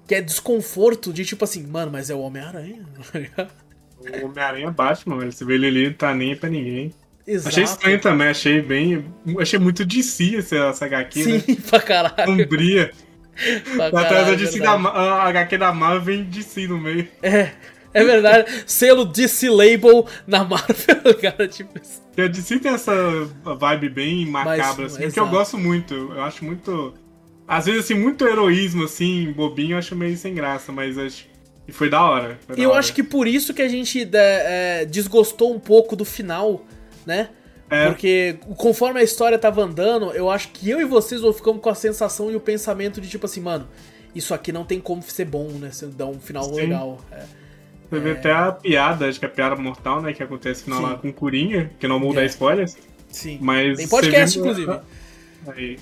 que 0.08 0.16
é 0.16 0.22
desconforto 0.22 1.14
de 1.14 1.24
tipo 1.24 1.44
assim, 1.44 1.66
mano, 1.68 1.92
mas 1.92 2.10
é 2.10 2.16
o 2.16 2.20
Homem-Aranha, 2.20 2.84
tá 3.36 3.48
O 4.00 4.26
Homem-Aranha 4.26 4.68
é 4.68 4.72
Batman, 4.72 5.20
velho. 5.20 5.32
Você 5.32 5.46
vê 5.46 5.54
ele 5.56 5.68
ali, 5.68 5.88
não 5.88 5.94
tá 5.94 6.14
nem 6.14 6.36
pra 6.36 6.50
ninguém. 6.50 6.94
Exato. 7.26 7.50
Achei 7.50 7.64
estranho 7.64 8.02
também, 8.02 8.28
achei 8.28 8.62
bem. 8.62 9.06
Achei 9.40 9.58
muito 9.58 9.86
DC 9.86 10.38
essa, 10.38 10.56
essa 10.56 10.86
HQ, 10.86 11.24
Sim, 11.24 11.34
né? 11.34 11.58
pra 11.70 11.80
caralho. 11.80 12.26
Sombria. 12.26 12.92
Atrás 13.80 14.28
da 14.28 14.36
DC 14.36 14.60
da, 14.60 14.74
a 14.74 15.28
HQ 15.30 15.58
da 15.58 15.74
Marvel 15.74 16.02
vem 16.02 16.24
DC 16.24 16.68
no 16.68 16.78
meio. 16.78 17.08
É. 17.22 17.52
É 17.94 18.04
verdade. 18.04 18.64
Selo 18.66 19.06
DC 19.06 19.50
Label 19.50 20.06
na 20.26 20.44
Marvel, 20.44 21.16
cara, 21.22 21.48
tipo 21.48 21.80
isso. 21.80 22.02
A 22.18 22.28
DC 22.28 22.60
tem 22.60 22.74
essa 22.74 22.94
vibe 23.44 23.90
bem 23.90 24.26
macabra, 24.26 24.58
Mas, 24.58 24.94
assim, 24.94 25.04
exato. 25.04 25.14
que 25.14 25.20
eu 25.20 25.28
gosto 25.28 25.58
muito. 25.58 25.94
Eu 25.94 26.22
acho 26.22 26.44
muito. 26.44 26.94
Às 27.48 27.66
vezes, 27.66 27.86
assim, 27.86 27.96
muito 27.96 28.26
heroísmo, 28.26 28.86
assim, 28.86 29.32
bobinho, 29.32 29.74
eu 29.74 29.78
acho 29.78 29.96
meio 29.96 30.16
sem 30.18 30.34
graça, 30.34 30.72
mas 30.72 30.98
acho. 30.98 31.28
E 31.68 31.72
foi 31.72 31.90
da 31.90 32.02
hora. 32.02 32.38
Foi 32.46 32.56
da 32.56 32.62
eu 32.62 32.70
hora. 32.70 32.80
acho 32.80 32.94
que 32.94 33.04
por 33.04 33.28
isso 33.28 33.54
que 33.54 33.62
a 33.62 33.68
gente 33.68 34.02
é, 34.02 34.82
é, 34.82 34.86
desgostou 34.86 35.54
um 35.54 35.60
pouco 35.60 35.96
do 35.96 36.06
final, 36.06 36.66
né? 37.06 37.30
É. 37.70 37.88
Porque 37.88 38.38
conforme 38.58 39.00
a 39.00 39.04
história 39.04 39.38
tava 39.38 39.64
andando, 39.64 40.12
eu 40.12 40.30
acho 40.30 40.50
que 40.50 40.70
eu 40.70 40.80
e 40.80 40.86
vocês 40.86 41.22
ficamos 41.36 41.62
com 41.62 41.70
a 41.70 41.76
sensação 41.76 42.30
e 42.30 42.36
o 42.36 42.40
pensamento 42.40 43.02
de 43.02 43.10
tipo 43.10 43.26
assim, 43.26 43.42
mano, 43.42 43.68
isso 44.14 44.34
aqui 44.34 44.52
não 44.52 44.64
tem 44.64 44.80
como 44.80 45.02
ser 45.02 45.26
bom, 45.26 45.48
né? 45.50 45.72
Se 45.72 45.88
dar 45.88 46.06
um 46.06 46.20
final 46.20 46.44
Sim. 46.44 46.56
legal. 46.56 47.00
É. 47.12 47.24
Você 47.94 48.00
vê 48.00 48.12
até 48.14 48.32
a 48.32 48.52
piada, 48.52 49.08
acho 49.08 49.20
que 49.20 49.26
é 49.26 49.28
a 49.28 49.32
piada 49.32 49.56
mortal, 49.56 50.02
né? 50.02 50.14
Que 50.14 50.24
acontece 50.24 50.64
final 50.64 50.82
lá 50.82 50.96
com 50.96 51.10
o 51.10 51.14
Coringa, 51.14 51.70
que 51.80 51.88
não 51.88 52.00
muda 52.00 52.24
é. 52.24 52.26
spoilers. 52.26 52.76
Sim. 53.10 53.38
Mas 53.40 53.78
Tem 53.78 53.88
podcast, 53.88 54.36
vê... 54.36 54.42
inclusive. 54.42 54.80
Aí, 55.48 55.80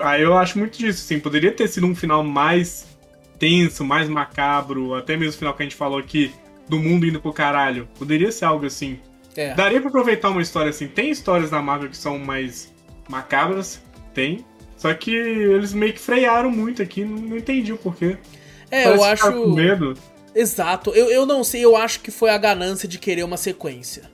aí 0.00 0.22
eu 0.22 0.36
acho 0.36 0.58
muito 0.58 0.76
disso, 0.76 1.04
assim. 1.04 1.20
Poderia 1.20 1.52
ter 1.52 1.68
sido 1.68 1.86
um 1.86 1.94
final 1.94 2.24
mais 2.24 2.88
tenso, 3.38 3.84
mais 3.84 4.08
macabro, 4.08 4.94
até 4.94 5.16
mesmo 5.16 5.34
o 5.34 5.38
final 5.38 5.54
que 5.54 5.62
a 5.62 5.66
gente 5.66 5.76
falou 5.76 5.98
aqui, 5.98 6.32
do 6.68 6.80
mundo 6.80 7.06
indo 7.06 7.20
pro 7.20 7.32
caralho. 7.32 7.88
Poderia 7.96 8.32
ser 8.32 8.46
algo 8.46 8.66
assim. 8.66 8.98
É. 9.36 9.54
Daria 9.54 9.80
pra 9.80 9.90
aproveitar 9.90 10.30
uma 10.30 10.42
história 10.42 10.70
assim. 10.70 10.88
Tem 10.88 11.08
histórias 11.10 11.50
da 11.50 11.62
Marvel 11.62 11.88
que 11.88 11.96
são 11.96 12.18
mais 12.18 12.74
macabras, 13.08 13.80
tem. 14.12 14.44
Só 14.76 14.92
que 14.92 15.14
eles 15.14 15.72
meio 15.72 15.92
que 15.92 16.00
frearam 16.00 16.50
muito 16.50 16.82
aqui, 16.82 17.04
não 17.04 17.36
entendi 17.36 17.72
o 17.72 17.78
porquê. 17.78 18.16
É, 18.72 18.84
Parece 18.84 18.98
eu 18.98 19.04
acho. 19.04 19.32
Com 19.32 19.54
medo. 19.54 19.94
Exato. 20.34 20.90
Eu, 20.90 21.10
eu 21.10 21.24
não 21.24 21.44
sei, 21.44 21.64
eu 21.64 21.76
acho 21.76 22.00
que 22.00 22.10
foi 22.10 22.30
a 22.30 22.38
ganância 22.38 22.88
de 22.88 22.98
querer 22.98 23.22
uma 23.22 23.36
sequência. 23.36 24.10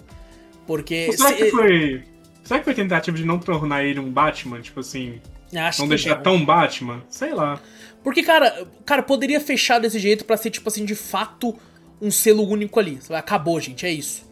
Porque. 0.67 1.13
será, 1.13 1.31
se... 1.31 1.37
que 1.37 1.51
foi, 1.51 2.05
será 2.45 2.59
que 2.61 2.65
foi 2.65 2.75
tentativa 2.75 3.17
de 3.17 3.25
não 3.25 3.39
tornar 3.39 3.85
ele 3.85 3.99
um 3.99 4.11
Batman? 4.11 4.61
Tipo 4.61 4.81
assim. 4.81 5.21
Acho 5.55 5.81
não 5.81 5.89
deixar 5.89 6.17
não. 6.17 6.23
tão 6.23 6.45
Batman? 6.45 7.03
Sei 7.09 7.33
lá. 7.33 7.61
Porque, 8.05 8.23
cara, 8.23 8.67
cara, 8.85 9.03
poderia 9.03 9.41
fechar 9.41 9.81
desse 9.81 9.99
jeito 9.99 10.25
para 10.25 10.37
ser, 10.37 10.51
tipo 10.51 10.69
assim, 10.69 10.85
de 10.85 10.95
fato, 10.95 11.59
um 12.01 12.11
selo 12.11 12.47
único 12.49 12.79
ali. 12.79 12.99
Acabou, 13.11 13.61
gente, 13.61 13.85
é 13.85 13.91
isso. 13.91 14.29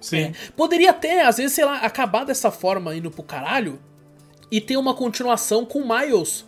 Sim. 0.00 0.18
É. 0.18 0.32
Poderia 0.56 0.90
até, 0.90 1.24
às 1.24 1.38
vezes, 1.38 1.52
sei 1.52 1.64
lá, 1.64 1.78
acabar 1.78 2.24
dessa 2.24 2.50
forma 2.50 2.94
indo 2.94 3.10
pro 3.10 3.22
caralho 3.22 3.80
e 4.50 4.60
ter 4.60 4.76
uma 4.76 4.94
continuação 4.94 5.64
com 5.64 5.80
Miles 5.80 6.44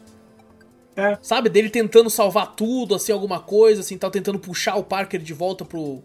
é. 0.96 1.18
Sabe? 1.20 1.48
Dele 1.48 1.68
tentando 1.68 2.08
salvar 2.08 2.54
tudo, 2.54 2.94
assim, 2.94 3.12
alguma 3.12 3.38
coisa, 3.38 3.82
assim, 3.82 3.98
tal, 3.98 4.10
tentando 4.10 4.38
puxar 4.38 4.76
o 4.76 4.82
Parker 4.82 5.20
de 5.20 5.34
volta 5.34 5.64
pro, 5.64 6.02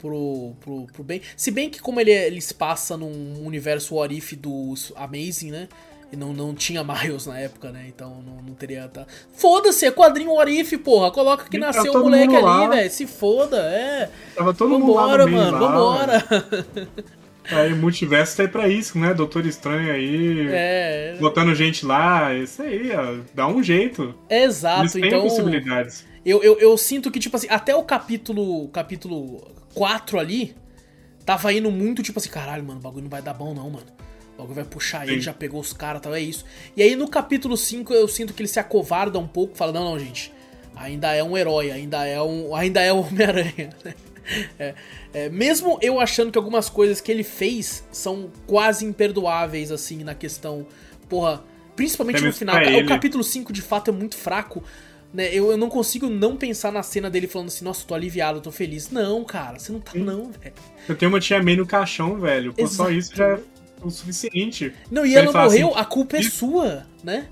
pro, 0.00 0.52
pro, 0.60 0.86
pro 0.92 1.04
bem. 1.04 1.20
Se 1.36 1.50
bem 1.50 1.68
que 1.68 1.80
como 1.80 2.00
ele, 2.00 2.12
ele 2.12 2.40
se 2.40 2.54
passa 2.54 2.96
num 2.96 3.44
universo 3.44 3.96
What 3.96 4.16
If 4.16 4.34
do 4.34 4.74
Amazing, 4.94 5.50
né? 5.50 5.68
E 6.10 6.16
não, 6.16 6.32
não 6.32 6.54
tinha 6.54 6.82
Miles 6.82 7.26
na 7.26 7.38
época, 7.38 7.70
né? 7.70 7.84
Então 7.88 8.22
não, 8.24 8.42
não 8.42 8.54
teria. 8.54 8.88
Tá... 8.88 9.06
Foda-se, 9.34 9.84
é 9.84 9.90
quadrinho 9.90 10.32
What 10.32 10.50
If, 10.50 10.78
porra. 10.78 11.10
Coloca 11.10 11.44
que 11.50 11.58
nasceu 11.58 11.92
o 11.92 11.98
moleque 11.98 12.34
ali, 12.34 12.68
velho. 12.68 12.90
Se 12.90 13.06
foda, 13.06 13.58
é. 13.58 14.08
Tava 14.34 14.54
todo 14.54 14.70
vambora, 14.78 15.26
mundo 15.26 15.36
mano, 15.36 15.58
lá, 15.58 15.68
vambora. 15.68 16.24
Aí 17.50 17.74
multiverso 17.74 18.36
tá 18.36 18.42
aí 18.42 18.48
pra 18.48 18.68
isso, 18.68 18.98
né? 18.98 19.14
Doutor 19.14 19.46
Estranho 19.46 19.92
aí. 19.92 20.48
É. 20.50 21.16
Botando 21.18 21.54
gente 21.54 21.84
lá, 21.86 22.34
isso 22.34 22.62
aí, 22.62 22.90
ó. 22.94 23.18
Dá 23.34 23.46
um 23.48 23.62
jeito. 23.62 24.14
Exato, 24.28 24.82
Eles 24.82 24.92
têm 24.92 25.06
então. 25.06 25.22
possibilidades. 25.22 26.06
Eu, 26.24 26.42
eu, 26.42 26.58
eu 26.58 26.76
sinto 26.76 27.10
que, 27.10 27.18
tipo 27.18 27.36
assim, 27.36 27.46
até 27.50 27.74
o 27.74 27.82
capítulo. 27.82 28.68
Capítulo 28.68 29.50
4 29.74 30.18
ali. 30.18 30.54
Tava 31.24 31.52
indo 31.52 31.70
muito, 31.70 32.02
tipo 32.02 32.18
assim, 32.18 32.30
caralho, 32.30 32.64
mano, 32.64 32.80
o 32.80 32.82
bagulho 32.82 33.02
não 33.02 33.10
vai 33.10 33.20
dar 33.20 33.34
bom, 33.34 33.52
não, 33.54 33.68
mano. 33.68 33.86
O 34.34 34.38
bagulho 34.38 34.54
vai 34.54 34.64
puxar 34.64 35.04
Sim. 35.04 35.12
ele, 35.12 35.20
já 35.20 35.32
pegou 35.32 35.60
os 35.60 35.72
caras, 35.72 36.00
tal, 36.00 36.14
é 36.14 36.20
isso. 36.20 36.44
E 36.76 36.82
aí 36.82 36.96
no 36.96 37.08
capítulo 37.08 37.56
5 37.56 37.92
eu 37.92 38.08
sinto 38.08 38.32
que 38.32 38.40
ele 38.40 38.48
se 38.48 38.58
acovarda 38.58 39.18
um 39.18 39.26
pouco, 39.26 39.54
fala, 39.54 39.72
não, 39.72 39.84
não, 39.84 39.98
gente. 39.98 40.32
Ainda 40.74 41.12
é 41.12 41.22
um 41.22 41.36
herói, 41.36 41.70
ainda 41.70 42.06
é 42.06 42.22
um. 42.22 42.54
Ainda 42.54 42.80
é 42.80 42.92
o 42.92 43.00
Homem-Aranha, 43.00 43.70
né? 43.84 43.94
É, 44.58 44.74
é, 45.12 45.28
mesmo 45.28 45.78
eu 45.80 46.00
achando 46.00 46.30
que 46.30 46.38
algumas 46.38 46.68
coisas 46.68 47.00
que 47.00 47.10
ele 47.10 47.24
fez 47.24 47.84
são 47.90 48.30
quase 48.46 48.84
imperdoáveis, 48.84 49.72
assim, 49.72 50.04
na 50.04 50.14
questão. 50.14 50.66
Porra, 51.08 51.42
principalmente 51.74 52.22
no 52.22 52.32
final. 52.32 52.56
O 52.56 52.86
capítulo 52.86 53.24
5 53.24 53.52
de 53.52 53.62
fato 53.62 53.90
é 53.90 53.92
muito 53.92 54.16
fraco. 54.16 54.62
Né, 55.12 55.32
eu, 55.32 55.50
eu 55.50 55.56
não 55.56 55.70
consigo 55.70 56.10
não 56.10 56.36
pensar 56.36 56.70
na 56.70 56.82
cena 56.82 57.08
dele 57.08 57.26
falando 57.26 57.48
assim, 57.48 57.64
nossa, 57.64 57.86
tô 57.86 57.94
aliviado, 57.94 58.42
tô 58.42 58.52
feliz. 58.52 58.90
Não, 58.90 59.24
cara, 59.24 59.58
você 59.58 59.72
não 59.72 59.80
tá, 59.80 59.92
Sim. 59.92 60.00
não, 60.00 60.30
velho. 60.30 60.54
Eu 60.86 60.96
tenho 60.96 61.10
uma 61.10 61.18
tia 61.18 61.42
May 61.42 61.56
no 61.56 61.66
caixão, 61.66 62.20
velho. 62.20 62.52
Pô, 62.52 62.66
só 62.66 62.90
isso 62.90 63.16
já 63.16 63.28
é 63.28 63.38
o 63.82 63.90
suficiente. 63.90 64.72
Não, 64.90 65.06
e 65.06 65.16
ela 65.16 65.32
morreu, 65.32 65.68
assim, 65.68 65.80
a 65.80 65.84
culpa 65.84 66.18
é 66.18 66.22
sua, 66.22 66.86
né? 67.02 67.28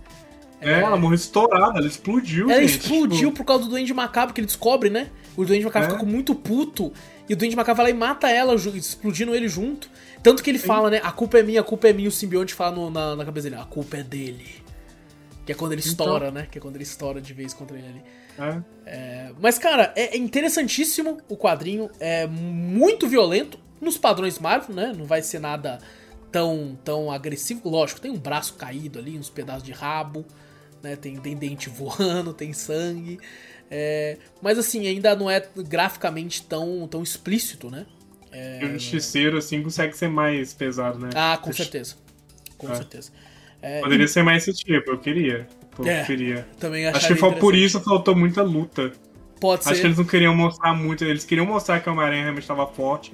É, 0.61 0.73
é, 0.73 0.81
ela 0.81 0.97
morreu 0.97 1.15
estourada, 1.15 1.79
ela 1.79 1.87
explodiu, 1.87 2.51
Ela 2.51 2.61
gente, 2.63 2.81
explodiu 2.81 3.31
tipo... 3.31 3.33
por 3.33 3.45
causa 3.45 3.65
do 3.65 3.71
Duende 3.71 3.93
Macabro, 3.93 4.35
que 4.35 4.41
ele 4.41 4.47
descobre, 4.47 4.89
né? 4.89 5.11
O 5.37 5.45
Duende 5.45 5.65
Macabro 5.65 5.89
é. 5.89 5.93
fica 5.93 6.05
muito 6.05 6.35
puto. 6.35 6.93
E 7.29 7.35
o 7.35 7.37
Duende 7.37 7.57
Macabro 7.57 7.83
vai 7.83 7.93
lá 7.93 7.97
e 7.97 7.99
mata 7.99 8.31
ela, 8.31 8.55
explodindo 8.55 9.35
ele 9.35 9.49
junto. 9.49 9.91
Tanto 10.23 10.43
que 10.43 10.51
ele 10.51 10.59
Sim. 10.59 10.67
fala, 10.67 10.91
né? 10.91 11.01
A 11.03 11.13
culpa 11.13 11.39
é 11.39 11.43
minha, 11.43 11.61
a 11.61 11.65
culpa 11.65 11.89
é 11.89 11.93
minha. 11.93 12.09
O 12.09 12.13
simbionte 12.13 12.55
fala 12.55 12.75
no, 12.75 12.91
na, 12.91 13.17
na 13.17 13.25
cabeça 13.25 13.51
dele, 13.51 13.61
a 13.61 13.65
culpa 13.65 13.99
é 13.99 14.03
dele. 14.03 14.65
Que 15.45 15.53
é 15.53 15.55
quando 15.55 15.73
ele 15.73 15.83
então... 15.83 16.07
estoura, 16.07 16.31
né? 16.31 16.47
Que 16.51 16.59
é 16.59 16.61
quando 16.61 16.77
ele 16.77 16.85
estoura 16.85 17.21
de 17.21 17.33
vez 17.33 17.53
contra 17.53 17.77
ele. 17.77 18.03
É. 18.39 18.63
É, 18.87 19.33
mas, 19.41 19.59
cara, 19.59 19.93
é, 19.95 20.17
é 20.17 20.19
interessantíssimo 20.19 21.19
o 21.29 21.37
quadrinho. 21.37 21.91
É 22.01 22.27
muito 22.27 23.07
violento. 23.07 23.59
Nos 23.81 23.99
padrões 23.99 24.39
Marvel, 24.39 24.75
né? 24.75 24.95
Não 24.97 25.05
vai 25.05 25.21
ser 25.21 25.39
nada 25.39 25.79
tão, 26.33 26.79
tão 26.83 27.11
agressivo. 27.11 27.69
Lógico, 27.69 28.01
tem 28.01 28.11
um 28.11 28.19
braço 28.19 28.55
caído 28.55 28.99
ali, 28.99 29.19
uns 29.19 29.31
pedaços 29.31 29.63
de 29.63 29.73
rabo. 29.73 30.25
Né, 30.83 30.97
tem, 30.97 31.17
tem 31.17 31.37
dente 31.37 31.69
voando, 31.71 32.33
tem 32.33 32.53
sangue. 32.53 33.19
É, 33.71 34.19
mas 34.41 34.59
assim, 34.59 34.87
ainda 34.87 35.17
não 35.17 35.31
é 35.31 35.43
graficamente 35.57 36.43
tão, 36.43 36.87
tão 36.89 37.03
explícito, 37.03 37.71
né? 37.71 37.87
É, 38.31 38.61
o 38.65 38.73
justiceiro, 38.73 39.39
assim, 39.39 39.63
consegue 39.63 39.97
ser 39.97 40.09
mais 40.09 40.53
pesado, 40.53 40.99
né? 40.99 41.11
Ah, 41.15 41.39
com 41.41 41.53
certeza. 41.53 41.95
Com 42.59 42.71
é. 42.71 42.75
certeza. 42.75 43.11
É, 43.63 43.81
Poderia 43.81 44.05
e... 44.05 44.09
ser 44.09 44.23
mais 44.23 44.47
esse 44.47 44.59
tipo, 44.63 44.91
eu 44.91 44.99
queria. 44.99 45.49
Pô, 45.71 45.85
é, 45.87 46.03
eu 46.03 46.07
queria. 46.07 46.47
Também 46.59 46.87
Acho 46.87 47.09
que 47.09 47.15
foi 47.15 47.35
por 47.37 47.55
isso 47.55 47.81
faltou 47.81 48.15
muita 48.15 48.43
luta. 48.43 48.93
Pode 49.41 49.63
Acho 49.63 49.75
ser. 49.75 49.81
que 49.81 49.87
eles 49.87 49.99
não 49.99 50.05
queriam 50.05 50.35
mostrar 50.35 50.75
muito. 50.75 51.05
Eles 51.05 51.25
queriam 51.25 51.47
mostrar 51.47 51.81
que 51.81 51.89
o 51.89 51.93
Homem-Aranha 51.93 52.23
realmente 52.23 52.43
estava 52.43 52.67
forte, 52.67 53.13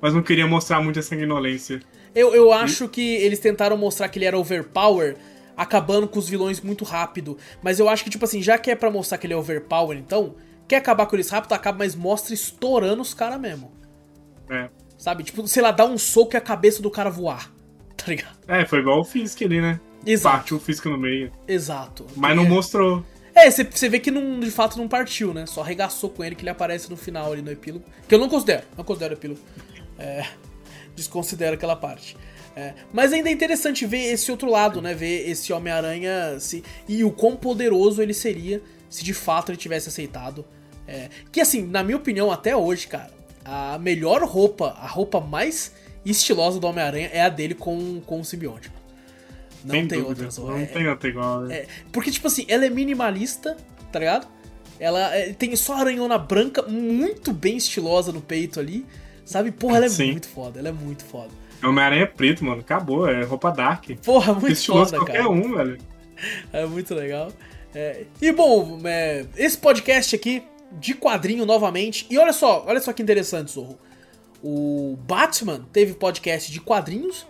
mas 0.00 0.12
não 0.12 0.22
queriam 0.22 0.48
mostrar 0.48 0.82
muita 0.82 1.00
sanguinolência. 1.00 1.80
Eu, 2.14 2.34
eu 2.34 2.52
acho 2.52 2.84
e... 2.84 2.88
que 2.88 3.14
eles 3.16 3.38
tentaram 3.38 3.76
mostrar 3.76 4.08
que 4.08 4.18
ele 4.18 4.26
era 4.26 4.38
overpower, 4.38 5.16
acabando 5.62 6.08
com 6.08 6.18
os 6.18 6.28
vilões 6.28 6.60
muito 6.60 6.84
rápido. 6.84 7.38
Mas 7.62 7.78
eu 7.78 7.88
acho 7.88 8.04
que, 8.04 8.10
tipo 8.10 8.24
assim, 8.24 8.42
já 8.42 8.58
que 8.58 8.70
é 8.70 8.74
pra 8.74 8.90
mostrar 8.90 9.18
que 9.18 9.26
ele 9.26 9.34
é 9.34 9.36
overpower, 9.36 9.96
então, 9.96 10.34
quer 10.68 10.76
acabar 10.76 11.06
com 11.06 11.16
eles 11.16 11.30
rápido, 11.30 11.52
acaba, 11.52 11.78
mas 11.78 11.94
mostra 11.94 12.34
estourando 12.34 13.00
os 13.00 13.14
caras 13.14 13.40
mesmo. 13.40 13.72
É. 14.50 14.68
Sabe? 14.98 15.22
Tipo, 15.22 15.46
sei 15.46 15.62
lá, 15.62 15.70
dá 15.70 15.84
um 15.84 15.96
soco 15.96 16.34
e 16.34 16.36
a 16.36 16.40
cabeça 16.40 16.82
do 16.82 16.90
cara 16.90 17.10
voar. 17.10 17.50
Tá 17.94 18.10
ligado? 18.10 18.36
É, 18.48 18.66
foi 18.66 18.80
igual 18.80 18.98
o 18.98 19.04
Fisk 19.04 19.42
ali, 19.42 19.60
né? 19.60 19.78
Exato. 20.04 20.36
Partiu 20.36 20.56
o 20.56 20.60
Fisk 20.60 20.84
no 20.86 20.98
meio. 20.98 21.30
Exato. 21.46 22.04
Mas 22.16 22.34
não 22.34 22.44
é... 22.44 22.48
mostrou. 22.48 23.04
É, 23.32 23.48
você 23.48 23.88
vê 23.88 24.00
que 24.00 24.10
não, 24.10 24.40
de 24.40 24.50
fato 24.50 24.76
não 24.76 24.88
partiu, 24.88 25.32
né? 25.32 25.46
Só 25.46 25.60
arregaçou 25.60 26.10
com 26.10 26.24
ele 26.24 26.34
que 26.34 26.42
ele 26.42 26.50
aparece 26.50 26.90
no 26.90 26.96
final 26.96 27.32
ali 27.32 27.42
no 27.42 27.52
epílogo. 27.52 27.84
Que 28.08 28.14
eu 28.16 28.18
não 28.18 28.28
considero, 28.28 28.64
não 28.76 28.82
considero 28.82 29.14
epílogo. 29.14 29.40
É, 29.98 30.26
desconsidero 30.96 31.54
aquela 31.54 31.76
parte. 31.76 32.16
É, 32.54 32.74
mas 32.92 33.12
ainda 33.12 33.28
é 33.28 33.32
interessante 33.32 33.86
ver 33.86 34.12
esse 34.12 34.30
outro 34.30 34.50
lado, 34.50 34.82
né? 34.82 34.94
Ver 34.94 35.28
esse 35.28 35.52
Homem-Aranha 35.52 36.38
se, 36.38 36.62
e 36.86 37.02
o 37.02 37.10
quão 37.10 37.36
poderoso 37.36 38.02
ele 38.02 38.12
seria 38.12 38.60
se 38.90 39.02
de 39.02 39.14
fato 39.14 39.50
ele 39.50 39.56
tivesse 39.56 39.88
aceitado. 39.88 40.44
É, 40.86 41.08
que 41.30 41.40
assim, 41.40 41.62
na 41.66 41.82
minha 41.82 41.96
opinião, 41.96 42.30
até 42.30 42.54
hoje, 42.54 42.86
cara, 42.86 43.10
a 43.44 43.78
melhor 43.78 44.22
roupa, 44.24 44.76
a 44.78 44.86
roupa 44.86 45.20
mais 45.20 45.72
estilosa 46.04 46.60
do 46.60 46.66
Homem-Aranha 46.66 47.10
é 47.12 47.22
a 47.22 47.28
dele 47.28 47.54
com, 47.54 48.00
com 48.04 48.20
o 48.20 48.24
simbionte. 48.24 48.70
Não 49.64 49.76
Sem 49.76 49.88
tem 49.88 50.02
dúvida, 50.02 50.24
outras. 50.24 50.38
Não 50.38 50.58
é, 50.58 50.66
tem 50.66 50.88
outra 50.88 51.08
igual. 51.08 51.40
Né? 51.42 51.54
É, 51.54 51.66
porque, 51.90 52.10
tipo 52.10 52.26
assim, 52.26 52.44
ela 52.48 52.66
é 52.66 52.70
minimalista, 52.70 53.56
tá 53.90 53.98
ligado? 53.98 54.28
Ela 54.78 55.14
é, 55.14 55.32
tem 55.32 55.54
só 55.54 55.74
aranhona 55.74 56.18
branca, 56.18 56.62
muito 56.62 57.32
bem 57.32 57.56
estilosa 57.56 58.12
no 58.12 58.20
peito 58.20 58.58
ali. 58.58 58.84
Sabe? 59.24 59.52
Porra, 59.52 59.76
ela 59.76 59.86
é 59.86 59.88
Sim. 59.88 60.12
muito 60.12 60.28
foda, 60.28 60.58
ela 60.58 60.68
é 60.68 60.72
muito 60.72 61.04
foda. 61.04 61.30
É 61.62 61.66
Homem-Aranha 61.66 62.06
preto, 62.06 62.44
mano. 62.44 62.60
Acabou, 62.60 63.08
é 63.08 63.22
roupa 63.24 63.50
dark. 63.50 63.90
Porra, 64.04 64.32
muito 64.34 64.52
Estiloso 64.52 64.90
foda, 64.90 64.98
qualquer 64.98 65.22
cara. 65.22 65.30
um, 65.30 65.54
velho. 65.54 65.78
É 66.52 66.64
muito 66.66 66.94
legal. 66.94 67.32
É, 67.74 68.04
e 68.20 68.30
bom, 68.30 68.78
é, 68.84 69.24
esse 69.36 69.58
podcast 69.58 70.14
aqui, 70.14 70.42
de 70.78 70.94
quadrinho 70.94 71.44
novamente. 71.44 72.06
E 72.08 72.16
olha 72.16 72.32
só, 72.32 72.64
olha 72.66 72.80
só 72.80 72.92
que 72.92 73.02
interessante, 73.02 73.52
Zorro. 73.52 73.78
O 74.42 74.96
Batman 75.06 75.66
teve 75.72 75.94
podcast 75.94 76.50
de 76.52 76.60
quadrinhos, 76.60 77.26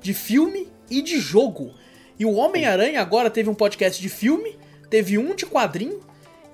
de 0.00 0.14
filme 0.14 0.68
e 0.90 1.02
de 1.02 1.18
jogo. 1.18 1.72
E 2.18 2.24
o 2.24 2.34
Homem-Aranha 2.34 3.00
agora 3.00 3.30
teve 3.30 3.50
um 3.50 3.54
podcast 3.54 4.00
de 4.00 4.08
filme, 4.08 4.56
teve 4.88 5.18
um 5.18 5.34
de 5.34 5.44
quadrinho. 5.44 6.00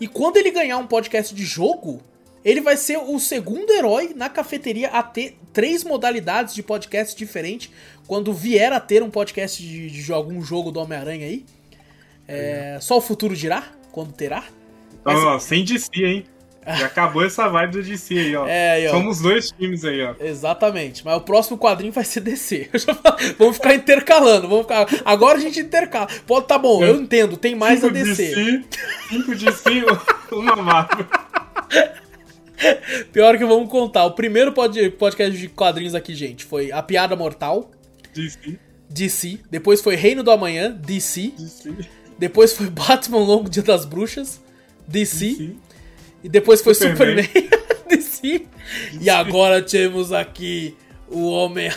E 0.00 0.08
quando 0.08 0.36
ele 0.36 0.50
ganhar 0.50 0.78
um 0.78 0.86
podcast 0.86 1.34
de 1.34 1.44
jogo, 1.44 2.00
ele 2.44 2.60
vai 2.60 2.76
ser 2.76 2.98
o 2.98 3.18
segundo 3.18 3.70
herói 3.72 4.12
na 4.14 4.28
cafeteria 4.28 4.88
a 4.88 5.02
ter 5.02 5.38
três 5.52 5.84
modalidades 5.84 6.54
de 6.54 6.62
podcast 6.62 7.16
diferentes 7.16 7.70
quando 8.06 8.32
vier 8.32 8.72
a 8.72 8.80
ter 8.80 9.02
um 9.02 9.10
podcast 9.10 9.62
de, 9.62 9.90
de 9.90 10.12
algum 10.12 10.42
jogo 10.42 10.70
do 10.70 10.80
Homem-Aranha 10.80 11.26
aí. 11.26 11.44
É, 12.26 12.78
só 12.80 12.98
o 12.98 13.00
futuro 13.00 13.36
dirá 13.36 13.64
quando 13.90 14.12
terá. 14.12 14.44
Então, 15.00 15.34
Essa... 15.34 15.46
sem 15.46 15.64
DC, 15.64 15.88
hein? 15.94 16.24
Já 16.66 16.86
acabou 16.86 17.24
essa 17.24 17.48
vibe 17.48 17.72
do 17.72 17.82
DC 17.82 18.18
aí, 18.18 18.36
ó. 18.36 18.46
É, 18.46 18.70
aí, 18.72 18.88
ó. 18.88 18.92
Somos 18.92 19.20
dois 19.20 19.50
times 19.50 19.84
aí, 19.84 20.02
ó. 20.02 20.14
Exatamente. 20.20 21.04
Mas 21.04 21.16
o 21.16 21.20
próximo 21.20 21.58
quadrinho 21.58 21.92
vai 21.92 22.04
ser 22.04 22.20
DC. 22.20 22.70
vamos 23.38 23.56
ficar 23.56 23.74
intercalando. 23.74 24.48
Vamos 24.48 24.62
ficar... 24.62 24.86
Agora 25.04 25.38
a 25.38 25.40
gente 25.40 25.60
intercala. 25.60 26.08
Pode, 26.26 26.46
tá 26.46 26.58
bom, 26.58 26.84
eu 26.84 27.00
entendo. 27.00 27.36
Tem 27.36 27.54
mais 27.54 27.84
a 27.84 27.88
DC. 27.88 28.34
DC. 28.34 28.64
Cinco 29.08 29.34
DC, 29.34 29.84
uma 30.32 30.56
Marvel. 30.56 31.06
Pior 33.12 33.36
que 33.36 33.44
vamos 33.44 33.68
contar. 33.68 34.04
O 34.04 34.12
primeiro 34.12 34.52
podcast 34.52 35.38
de 35.38 35.48
quadrinhos 35.48 35.94
aqui, 35.94 36.14
gente, 36.14 36.44
foi 36.44 36.72
A 36.72 36.82
Piada 36.82 37.16
Mortal. 37.16 37.70
DC. 38.14 38.58
DC. 38.88 39.38
Depois 39.50 39.80
foi 39.80 39.96
Reino 39.96 40.22
do 40.22 40.30
Amanhã, 40.30 40.70
DC. 40.70 41.32
DC. 41.36 41.74
Depois 42.18 42.52
foi 42.52 42.68
Batman 42.68 43.18
Longo 43.18 43.48
Dia 43.48 43.62
das 43.62 43.84
Bruxas, 43.84 44.40
DC. 44.86 45.26
DC. 45.26 45.50
E 46.24 46.28
depois 46.28 46.60
foi 46.62 46.74
Superman, 46.74 47.24
Superman 47.24 47.50
DC. 47.88 48.46
E 49.00 49.10
agora 49.10 49.60
temos 49.60 50.12
aqui 50.12 50.76
o 51.08 51.28
Homem. 51.28 51.70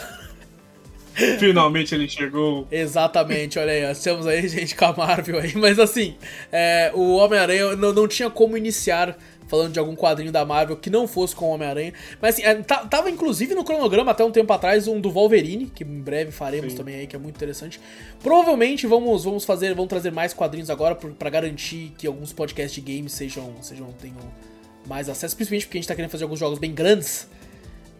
Finalmente 1.39 1.95
ele 1.95 2.09
chegou. 2.09 2.67
Exatamente, 2.69 3.57
olha 3.57 3.71
aí, 3.71 3.95
temos 3.95 4.27
aí 4.27 4.47
gente 4.49 4.75
com 4.75 4.85
a 4.85 4.93
Marvel 4.93 5.39
aí. 5.39 5.55
Mas 5.55 5.79
assim, 5.79 6.15
é, 6.51 6.91
o 6.93 7.15
Homem-Aranha 7.15 7.75
não, 7.75 7.93
não 7.93 8.07
tinha 8.07 8.29
como 8.29 8.57
iniciar 8.57 9.17
falando 9.55 9.71
de 9.71 9.79
algum 9.79 9.95
quadrinho 9.95 10.31
da 10.31 10.45
Marvel 10.45 10.75
que 10.75 10.89
não 10.89 11.07
fosse 11.07 11.35
com 11.35 11.45
o 11.45 11.49
Homem-Aranha. 11.49 11.93
Mas 12.21 12.35
assim, 12.35 12.43
é, 12.43 12.55
tava 12.55 13.09
inclusive 13.09 13.55
no 13.55 13.63
cronograma 13.63 14.11
até 14.11 14.23
um 14.23 14.31
tempo 14.31 14.51
atrás 14.51 14.87
um 14.87 14.99
do 14.99 15.09
Wolverine, 15.09 15.67
que 15.67 15.83
em 15.83 16.01
breve 16.01 16.31
faremos 16.31 16.73
Sim. 16.73 16.77
também 16.77 16.95
aí, 16.95 17.07
que 17.07 17.15
é 17.15 17.19
muito 17.19 17.35
interessante. 17.35 17.79
Provavelmente 18.21 18.85
vamos, 18.85 19.23
vamos 19.23 19.45
fazer, 19.45 19.73
vamos 19.73 19.89
trazer 19.89 20.11
mais 20.11 20.33
quadrinhos 20.33 20.69
agora 20.69 20.95
para 20.95 21.29
garantir 21.29 21.93
que 21.97 22.05
alguns 22.05 22.33
podcasts 22.33 22.83
de 22.83 22.95
games 22.95 23.13
sejam, 23.13 23.53
sejam 23.61 23.91
tenham 23.93 24.17
mais 24.85 25.09
acesso, 25.09 25.35
principalmente 25.35 25.65
porque 25.65 25.77
a 25.77 25.81
gente 25.81 25.87
tá 25.87 25.95
querendo 25.95 26.11
fazer 26.11 26.25
alguns 26.25 26.39
jogos 26.39 26.59
bem 26.59 26.73
grandes. 26.73 27.27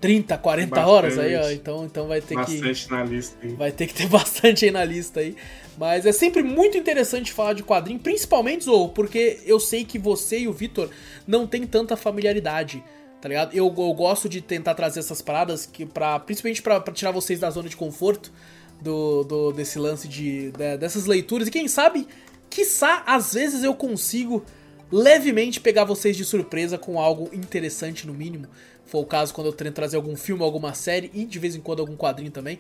30, 0.02 0.38
40 0.38 0.70
bastante. 0.70 0.90
horas 0.90 1.18
aí, 1.18 1.36
ó. 1.36 1.50
Então, 1.50 1.86
então 1.86 2.08
vai 2.08 2.22
ter 2.22 2.36
bastante 2.36 2.86
que. 2.86 2.92
na 2.92 3.04
lista 3.04 3.38
aí. 3.42 3.54
Vai 3.54 3.72
ter 3.72 3.88
que 3.88 3.94
ter 3.94 4.08
bastante 4.10 4.66
aí 4.66 4.72
na 4.72 4.84
lista 4.84 5.20
aí. 5.22 5.36
Mas 5.78 6.06
é 6.06 6.12
sempre 6.12 6.42
muito 6.42 6.78
interessante 6.78 7.34
falar 7.34 7.54
de 7.54 7.64
quadrinho, 7.64 8.00
principalmente, 8.00 8.66
Zou, 8.66 8.90
porque 8.90 9.40
eu 9.46 9.60
sei 9.60 9.84
que 9.84 10.00
você 10.00 10.40
e 10.40 10.48
o 10.48 10.54
Vitor 10.54 10.90
não 11.28 11.46
têm 11.46 11.66
tanta 11.68 11.98
familiaridade. 11.98 12.84
tá 13.22 13.28
ligado? 13.28 13.54
Eu, 13.54 13.66
eu 13.66 13.94
gosto 13.94 14.30
de 14.30 14.42
tentar 14.42 14.74
trazer 14.76 15.00
essas 15.00 15.22
paradas 15.22 15.66
que 15.66 15.86
para 15.86 16.20
principalmente 16.20 16.62
para 16.62 16.80
tirar 16.92 17.12
vocês 17.12 17.40
da 17.40 17.50
zona 17.50 17.68
de 17.68 17.76
conforto 17.76 18.32
do, 18.82 19.24
do 19.24 19.52
desse 19.52 19.80
lance 19.80 20.08
de, 20.08 20.52
de, 20.52 20.78
dessas 20.78 21.06
leituras 21.06 21.48
e 21.48 21.52
quem 21.52 21.68
sabe, 21.68 22.08
quiçá 22.50 23.04
às 23.06 23.34
vezes 23.34 23.64
eu 23.64 23.74
consigo 23.74 24.44
levemente 24.92 25.60
pegar 25.60 25.84
vocês 25.84 26.16
de 26.16 26.24
surpresa 26.24 26.78
com 26.78 27.00
algo 27.00 27.30
interessante 27.34 28.06
no 28.06 28.14
mínimo. 28.14 28.48
Foi 28.86 29.02
o 29.02 29.06
caso 29.06 29.34
quando 29.34 29.48
eu 29.48 29.54
tento 29.54 29.74
trazer 29.74 29.96
algum 29.96 30.16
filme, 30.16 30.44
alguma 30.44 30.74
série 30.74 31.10
e 31.14 31.26
de 31.26 31.40
vez 31.40 31.56
em 31.56 31.60
quando 31.60 31.80
algum 31.80 31.98
quadrinho 31.98 32.32
também. 32.32 32.60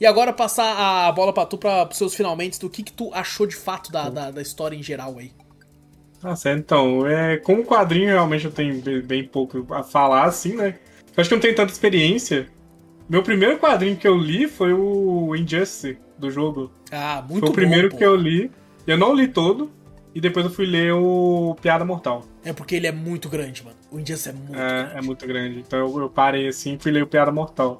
E 0.00 0.06
agora 0.06 0.32
passar 0.32 0.74
a 1.08 1.12
bola 1.12 1.32
pra 1.32 1.46
tu, 1.46 1.56
para 1.56 1.88
os 1.88 1.96
seus 1.96 2.14
finalmente, 2.14 2.58
do 2.60 2.68
que, 2.68 2.82
que 2.82 2.92
tu 2.92 3.10
achou 3.14 3.46
de 3.46 3.54
fato 3.56 3.90
da, 3.92 4.08
da, 4.10 4.30
da 4.30 4.42
história 4.42 4.76
em 4.76 4.82
geral 4.82 5.16
aí. 5.18 5.32
Tá 6.20 6.34
certo, 6.34 6.58
então, 6.60 7.06
é, 7.06 7.36
com 7.36 7.54
o 7.54 7.64
quadrinho 7.64 8.08
realmente 8.08 8.46
eu 8.46 8.50
tenho 8.50 8.82
bem 9.04 9.24
pouco 9.24 9.66
a 9.74 9.82
falar, 9.82 10.24
assim, 10.24 10.56
né? 10.56 10.78
Eu 11.16 11.20
acho 11.20 11.28
que 11.28 11.34
eu 11.34 11.36
não 11.36 11.42
tenho 11.42 11.54
tanta 11.54 11.72
experiência. 11.72 12.48
Meu 13.08 13.22
primeiro 13.22 13.58
quadrinho 13.58 13.96
que 13.96 14.08
eu 14.08 14.16
li 14.16 14.48
foi 14.48 14.72
o 14.72 15.36
Injustice 15.36 15.98
do 16.18 16.30
jogo. 16.30 16.70
Ah, 16.90 17.22
muito 17.28 17.40
Foi 17.40 17.48
o 17.48 17.52
bom, 17.52 17.54
primeiro 17.54 17.90
pô. 17.90 17.96
que 17.98 18.04
eu 18.04 18.16
li. 18.16 18.50
Eu 18.86 18.96
não 18.96 19.14
li 19.14 19.28
todo, 19.28 19.70
e 20.14 20.20
depois 20.20 20.44
eu 20.46 20.50
fui 20.50 20.64
ler 20.66 20.92
o 20.94 21.54
Piada 21.60 21.84
Mortal. 21.84 22.24
É 22.44 22.52
porque 22.52 22.74
ele 22.74 22.86
é 22.86 22.92
muito 22.92 23.28
grande, 23.28 23.62
mano. 23.62 23.76
O 23.90 23.98
Injustice 24.00 24.30
é 24.30 24.32
muito 24.32 24.54
É, 24.54 24.82
grande. 24.82 24.96
é 24.98 25.02
muito 25.02 25.26
grande. 25.26 25.58
Então 25.60 25.78
eu, 25.78 25.98
eu 26.00 26.08
parei 26.10 26.48
assim 26.48 26.74
e 26.74 26.78
fui 26.78 26.90
ler 26.90 27.02
o 27.02 27.06
Piada 27.06 27.30
Mortal. 27.30 27.78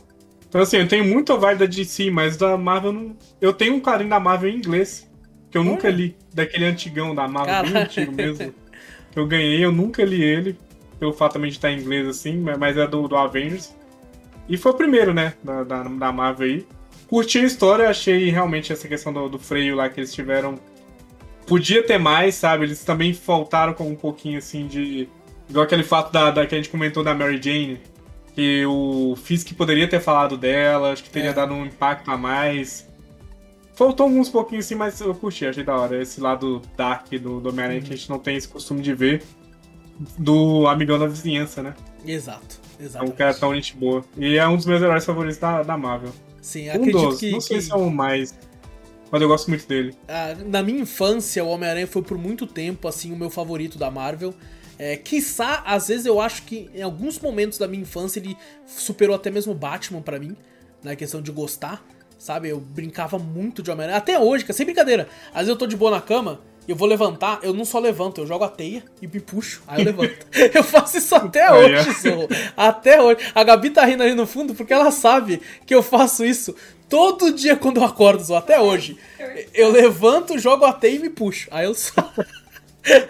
Então 0.55 0.63
assim, 0.63 0.77
eu 0.77 0.87
tenho 0.87 1.05
muito 1.05 1.37
vibe 1.37 1.59
da 1.59 1.67
DC, 1.67 2.13
mas 2.13 2.37
da 2.37 2.57
Marvel 2.57 2.93
não. 2.93 3.17
Eu 3.41 3.53
tenho 3.53 3.75
um 3.75 3.81
quadrinho 3.81 4.09
da 4.11 4.21
Marvel 4.21 4.51
em 4.51 4.55
inglês. 4.57 5.11
Que 5.51 5.59
eu 5.59 5.63
Olha. 5.63 5.71
nunca 5.73 5.91
li. 5.91 6.17
Daquele 6.33 6.65
antigão 6.65 7.13
da 7.13 7.27
Marvel, 7.27 7.55
bem 7.55 7.73
Caralho. 7.73 7.87
antigo 7.91 8.13
mesmo. 8.13 8.55
Que 9.11 9.19
eu 9.19 9.27
ganhei, 9.27 9.65
eu 9.65 9.73
nunca 9.73 10.05
li 10.05 10.23
ele. 10.23 10.57
Pelo 11.01 11.13
fato 11.13 11.33
também 11.33 11.51
de 11.51 11.57
estar 11.57 11.73
em 11.73 11.81
inglês 11.81 12.07
assim, 12.07 12.37
mas- 12.39 12.57
mas 12.57 12.77
é 12.77 12.87
do, 12.87 13.09
do 13.09 13.17
Avengers. 13.17 13.75
E 14.49 14.57
foi 14.57 14.71
o 14.71 14.77
primeiro, 14.77 15.13
né? 15.13 15.35
Da, 15.43 15.65
da, 15.65 15.83
da 15.83 16.13
Marvel 16.13 16.47
aí. 16.47 16.67
Curti 17.09 17.41
a 17.41 17.43
história, 17.43 17.89
achei 17.91 18.31
realmente 18.31 18.73
essa 18.73 18.87
questão 18.87 19.13
do, 19.13 19.29
do 19.29 19.41
freio 19.41 19.75
lá 19.75 19.89
que 19.89 19.99
eles 19.99 20.15
tiveram. 20.15 20.55
Podia 21.49 21.83
ter 21.83 21.99
mais, 21.99 22.37
sabe? 22.37 22.63
Eles 22.67 22.85
também 22.85 23.13
faltaram 23.13 23.73
com 23.75 23.89
um 23.91 23.97
pouquinho 23.97 24.39
assim 24.39 24.69
de. 24.69 25.09
Igual 25.51 25.65
aquele 25.65 25.83
fato 25.83 26.13
da, 26.13 26.31
da 26.31 26.47
que 26.47 26.55
a 26.55 26.59
gente 26.59 26.71
comentou 26.71 27.03
da 27.03 27.13
Mary 27.13 27.41
Jane. 27.43 27.81
Que 28.35 28.65
o 28.67 29.15
Fisk 29.17 29.53
poderia 29.55 29.89
ter 29.89 30.01
falado 30.01 30.37
dela, 30.37 30.93
acho 30.93 31.05
que 31.05 31.11
teria 31.11 31.31
É. 31.31 31.33
dado 31.33 31.55
um 31.55 31.65
impacto 31.67 32.11
a 32.11 32.17
mais. 32.17 32.89
Faltou 33.75 34.05
alguns 34.07 34.29
pouquinhos 34.29 34.65
assim, 34.67 34.75
mas 34.75 35.01
eu 35.01 35.15
curti, 35.15 35.47
achei 35.47 35.63
da 35.65 35.77
hora. 35.77 36.01
Esse 36.01 36.21
lado 36.21 36.61
dark 36.77 37.09
do, 37.11 37.41
do 37.41 37.49
Homem-Aranha 37.49 37.81
que 37.81 37.93
a 37.93 37.97
gente 37.97 38.09
não 38.11 38.19
tem 38.19 38.37
esse 38.37 38.49
costume 38.49 38.81
de 38.83 38.93
ver. 38.95 39.23
Do 40.19 40.67
amigão 40.67 40.99
da 40.99 41.07
vizinhança, 41.07 41.63
né? 41.63 41.75
Exato, 42.05 42.61
É 42.79 42.83
um 42.83 42.87
exato. 42.87 43.13
cara 43.13 43.35
tão 43.35 43.55
gente 43.55 43.77
boa. 43.77 44.05
E 44.17 44.37
é 44.37 44.47
um 44.49 44.57
dos 44.57 44.67
meus 44.67 44.83
heróis 44.83 45.05
favoritos 45.05 45.39
da, 45.39 45.63
da 45.63 45.77
Marvel. 45.79 46.11
Sim, 46.43 46.69
Um 46.69 46.73
acredito 46.73 46.99
dos, 47.11 47.21
que, 47.21 47.31
não 47.31 47.41
sei 47.41 47.57
que- 47.59 47.63
se 47.63 47.73
é 47.73 47.77
o 47.77 47.89
mais. 47.91 48.35
Mas 49.11 49.23
eu 49.23 49.29
gosto 49.29 49.49
muito 49.49 49.67
dele. 49.69 49.95
ah, 50.09 50.35
na 50.47 50.61
minha 50.63 50.81
infância, 50.81 51.45
o 51.45 51.49
Homem-Aranha 51.49 51.87
foi 51.87 52.03
por 52.03 52.19
muito 52.19 52.47
tempo, 52.49 52.89
assim, 52.89 53.13
o 53.13 53.17
meu 53.17 53.31
favorito 53.31 53.79
da 53.79 53.89
Marvel. 53.91 54.35
É, 54.79 54.97
quiçá, 54.97 55.63
às 55.65 55.89
vezes 55.89 56.07
eu 56.07 56.21
acho 56.21 56.43
que 56.43 56.71
em 56.75 56.83
alguns 56.83 57.19
momentos 57.19 57.59
da 57.59 57.69
minha 57.69 57.83
infância 57.83 58.19
ele 58.19 58.37
superou 58.67 59.15
até 59.15 59.31
mesmo 59.31 59.53
o 59.53 59.55
Batman 59.55 60.03
pra 60.03 60.19
mim, 60.19 60.37
na 60.83 60.97
questão 60.97 61.23
de 61.23 61.31
gostar, 61.31 61.85
sabe? 62.19 62.49
Eu 62.49 62.61
brincava 62.61 63.19
muito 63.19 63.63
de 63.63 63.71
Homem-Aranha. 63.71 63.99
Até 63.99 64.19
hoje, 64.19 64.45
cara, 64.45 64.55
sem 64.55 64.67
brincadeira. 64.67 65.09
Às 65.29 65.41
vezes 65.41 65.49
eu 65.51 65.57
tô 65.57 65.67
de 65.67 65.77
boa 65.77 65.91
na 65.91 66.01
cama, 66.01 66.41
eu 66.67 66.75
vou 66.75 66.89
levantar, 66.89 67.41
eu 67.43 67.53
não 67.53 67.65
só 67.65 67.79
levanto, 67.79 68.21
eu 68.21 68.27
jogo 68.27 68.45
a 68.45 68.49
teia 68.49 68.83
e 69.01 69.07
me 69.07 69.21
puxo, 69.21 69.63
aí 69.67 69.81
eu 69.81 69.85
levanto. 69.85 70.27
eu 70.55 70.65
faço 70.65 70.97
isso 70.97 71.15
até 71.15 71.53
hoje. 71.53 71.93
Zorro. 72.01 72.29
Até 72.57 73.01
hoje. 73.01 73.21
A 73.35 73.45
Gabi 73.45 73.71
tá 73.71 73.85
rindo 73.85 74.03
ali 74.03 74.15
no 74.15 74.27
fundo 74.27 74.55
porque 74.55 74.73
ela 74.73 74.91
sabe 74.91 75.41
que 75.67 75.75
eu 75.75 75.83
faço 75.83 76.25
isso 76.25 76.55
todo 76.89 77.33
dia 77.33 77.57
quando 77.57 77.79
eu 77.79 77.85
acordo, 77.85 78.23
Zorro, 78.23 78.39
até 78.39 78.61
hoje. 78.61 78.97
Eu 79.53 79.71
levanto, 79.71 80.39
jogo 80.39 80.65
a 80.65 80.73
teia 80.73 80.97
e 80.97 80.99
me 81.01 81.11
puxo. 81.11 81.49
Aí 81.51 81.67
eu 81.67 81.75
só. 81.75 82.13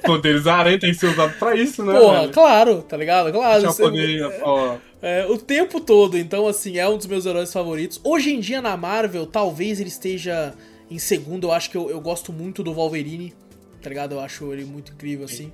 Poderes 0.04 0.44
da 0.44 0.54
aranha 0.54 0.78
tem 0.78 0.90
que 0.92 0.98
ser 0.98 1.06
usado 1.06 1.34
pra 1.38 1.54
isso, 1.56 1.84
né? 1.84 1.98
Porra, 1.98 2.20
velho? 2.20 2.32
claro, 2.32 2.82
tá 2.82 2.96
ligado? 2.96 3.32
Claro. 3.32 3.62
Você- 3.62 3.82
poder, 3.82 4.40
ó, 4.42 4.76
é, 5.02 5.26
o 5.26 5.36
tempo 5.36 5.80
todo, 5.80 6.16
então 6.16 6.46
assim, 6.46 6.78
é 6.78 6.88
um 6.88 6.96
dos 6.96 7.06
meus 7.06 7.26
heróis 7.26 7.52
favoritos. 7.52 8.00
Hoje 8.04 8.32
em 8.32 8.40
dia 8.40 8.62
na 8.62 8.76
Marvel, 8.76 9.26
talvez 9.26 9.80
ele 9.80 9.88
esteja 9.88 10.54
em 10.90 10.98
segundo. 10.98 11.48
Eu 11.48 11.52
acho 11.52 11.70
que 11.70 11.76
eu, 11.76 11.90
eu 11.90 12.00
gosto 12.00 12.32
muito 12.32 12.62
do 12.62 12.72
Wolverine, 12.72 13.34
tá 13.82 13.88
ligado? 13.88 14.12
Eu 14.12 14.20
acho 14.20 14.52
ele 14.52 14.64
muito 14.64 14.92
incrível, 14.92 15.24
assim. 15.24 15.52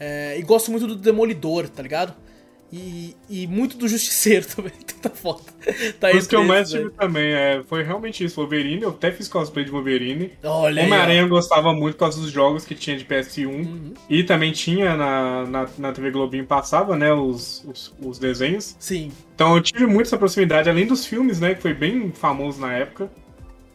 É, 0.00 0.36
e 0.38 0.42
gosto 0.42 0.70
muito 0.70 0.86
do 0.86 0.94
Demolidor, 0.96 1.68
tá 1.68 1.82
ligado? 1.82 2.14
E, 2.70 3.16
e 3.30 3.46
muito 3.46 3.78
do 3.78 3.88
Justiceiro 3.88 4.46
também, 4.54 4.72
tanta 4.86 5.08
foto. 5.10 5.44
Tá 5.98 6.10
Os 6.14 6.26
que 6.26 6.36
eu 6.36 6.40
entre 6.40 6.52
mais 6.52 6.74
aí. 6.74 6.82
tive 6.82 6.94
também 6.94 7.32
é, 7.32 7.62
foi 7.66 7.82
realmente 7.82 8.22
isso, 8.22 8.36
Wolverine. 8.36 8.82
Eu 8.82 8.90
até 8.90 9.10
fiz 9.10 9.26
cosplay 9.26 9.64
de 9.64 9.70
Wolverine. 9.70 10.32
Olha 10.42 10.82
Homem-Aranha 10.82 11.22
eu 11.22 11.28
gostava 11.28 11.72
muito 11.72 11.94
por 11.94 12.00
causa 12.00 12.20
dos 12.20 12.30
jogos 12.30 12.64
que 12.64 12.74
tinha 12.74 12.96
de 12.96 13.04
PS1. 13.04 13.46
Uhum. 13.46 13.94
E 14.08 14.22
também 14.22 14.52
tinha 14.52 14.96
na, 14.96 15.46
na, 15.46 15.68
na 15.78 15.92
TV 15.92 16.10
Globinho 16.10 16.44
passava, 16.44 16.96
né, 16.96 17.12
os, 17.12 17.64
os, 17.64 17.94
os 18.00 18.18
desenhos. 18.18 18.76
Sim. 18.78 19.10
Então 19.34 19.56
eu 19.56 19.62
tive 19.62 19.86
muito 19.86 20.06
essa 20.06 20.18
proximidade, 20.18 20.68
além 20.68 20.86
dos 20.86 21.06
filmes, 21.06 21.40
né, 21.40 21.54
que 21.54 21.62
foi 21.62 21.72
bem 21.72 22.12
famoso 22.12 22.60
na 22.60 22.72
época. 22.72 23.10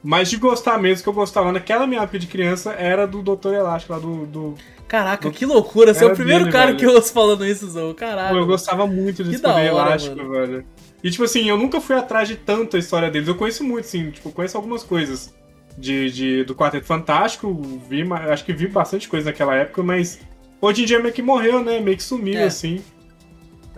Mas 0.03 0.29
de 0.29 0.35
gostar 0.35 0.77
mesmo, 0.77 1.01
que 1.01 1.09
eu 1.09 1.13
gostava 1.13 1.51
naquela 1.51 1.87
minha 1.87 2.01
época 2.01 2.19
de 2.19 2.27
criança, 2.27 2.73
era 2.73 3.07
do 3.07 3.21
Doutor 3.21 3.53
Elástico 3.53 3.93
lá 3.93 3.99
do... 3.99 4.25
do... 4.25 4.55
Caraca, 4.93 5.31
que 5.31 5.43
loucura. 5.43 5.91
Você 5.91 6.03
é 6.03 6.07
o 6.07 6.13
primeiro 6.15 6.41
dele, 6.43 6.51
cara 6.51 6.67
velho. 6.67 6.77
que 6.77 6.85
eu 6.85 6.91
ouço 6.93 7.11
falando 7.11 7.43
isso, 7.43 7.67
Zou. 7.67 7.95
Caralho. 7.95 8.35
Pô, 8.35 8.41
eu 8.43 8.45
gostava 8.45 8.85
muito 8.85 9.23
da 9.23 9.53
poder 9.53 9.65
elástico, 9.65 10.15
mano. 10.17 10.29
velho. 10.29 10.65
E 11.03 11.09
tipo 11.09 11.23
assim, 11.23 11.49
eu 11.49 11.57
nunca 11.57 11.81
fui 11.81 11.95
atrás 11.95 12.27
de 12.27 12.35
tanto 12.35 12.75
a 12.75 12.79
história 12.79 13.09
deles. 13.09 13.27
Eu 13.27 13.33
conheço 13.33 13.63
muito, 13.63 13.85
assim, 13.85 14.11
tipo, 14.11 14.31
conheço 14.31 14.55
algumas 14.55 14.83
coisas 14.83 15.33
de, 15.79 16.11
de- 16.11 16.43
do 16.43 16.53
Quarteto 16.53 16.85
Fantástico, 16.85 17.59
vi, 17.89 18.03
acho 18.29 18.45
que 18.45 18.53
vi 18.53 18.67
bastante 18.67 19.09
coisa 19.09 19.31
naquela 19.31 19.55
época, 19.55 19.81
mas 19.81 20.19
hoje 20.61 20.83
em 20.83 20.85
dia 20.85 20.99
meio 20.99 21.11
que 21.11 21.23
morreu, 21.23 21.63
né? 21.63 21.79
Meio 21.79 21.97
que 21.97 22.03
sumiu, 22.03 22.37
É. 22.37 22.43
assim. 22.43 22.79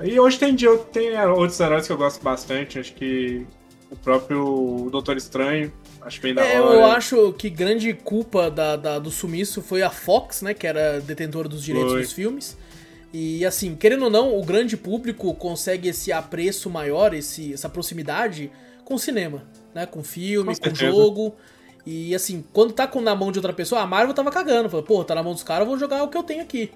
E 0.04 0.20
hoje 0.20 0.38
tem, 0.38 0.54
dia, 0.54 0.76
tem 0.92 1.18
outros 1.30 1.58
heróis 1.62 1.88
que 1.88 1.94
eu 1.94 1.98
gosto 1.98 2.22
bastante, 2.22 2.78
acho 2.78 2.94
que 2.94 3.48
o 3.90 3.96
próprio 3.96 4.90
Doutor 4.92 5.16
Estranho, 5.16 5.72
acho 6.06 6.22
bem 6.22 6.34
da 6.34 6.46
É, 6.46 6.62
hora. 6.62 6.76
eu 6.76 6.86
acho 6.86 7.34
que 7.34 7.50
grande 7.50 7.94
culpa 7.94 8.50
da, 8.50 8.76
da- 8.76 9.00
do 9.00 9.12
sumiço 9.12 9.62
foi 9.62 9.82
a 9.82 9.90
Fox, 9.90 10.42
né? 10.42 10.54
Que 10.54 10.66
era 10.68 11.00
detentora 11.02 11.50
dos 11.50 11.64
direitos 11.64 11.92
Foi. 11.92 12.02
dos 12.02 12.14
filmes. 12.14 12.58
E 13.14 13.46
assim, 13.46 13.76
querendo 13.76 14.04
ou 14.06 14.10
não, 14.10 14.38
o 14.38 14.44
grande 14.44 14.76
público 14.78 15.34
consegue 15.36 15.88
esse 15.90 16.12
apreço 16.12 16.70
maior, 16.70 17.14
esse, 17.14 17.54
essa 17.54 17.70
proximidade 17.70 18.52
com 18.84 18.96
o 18.96 19.00
cinema, 19.00 19.44
né? 19.74 19.86
Com 19.86 20.04
filme, 20.04 20.56
Com 20.58 20.70
com, 20.70 20.76
jogo. 20.76 21.36
E 21.86 22.14
assim, 22.16 22.44
quando 22.52 22.74
tá 22.74 22.88
com, 22.88 23.00
na 23.00 23.16
mão 23.16 23.32
de 23.32 23.38
outra 23.38 23.54
pessoa, 23.54 23.82
a 23.82 23.86
Marvel 23.88 24.14
tava 24.14 24.32
cagando. 24.32 24.70
Falou, 24.70 24.86
pô, 24.86 25.04
tá 25.04 25.14
na 25.16 25.24
mão 25.24 25.34
dos 25.34 25.44
caras, 25.44 25.62
eu 25.62 25.68
vou 25.70 25.78
jogar 25.80 26.04
o 26.04 26.08
que 26.10 26.18
eu 26.18 26.24
tenho 26.24 26.42
aqui. 26.42 26.72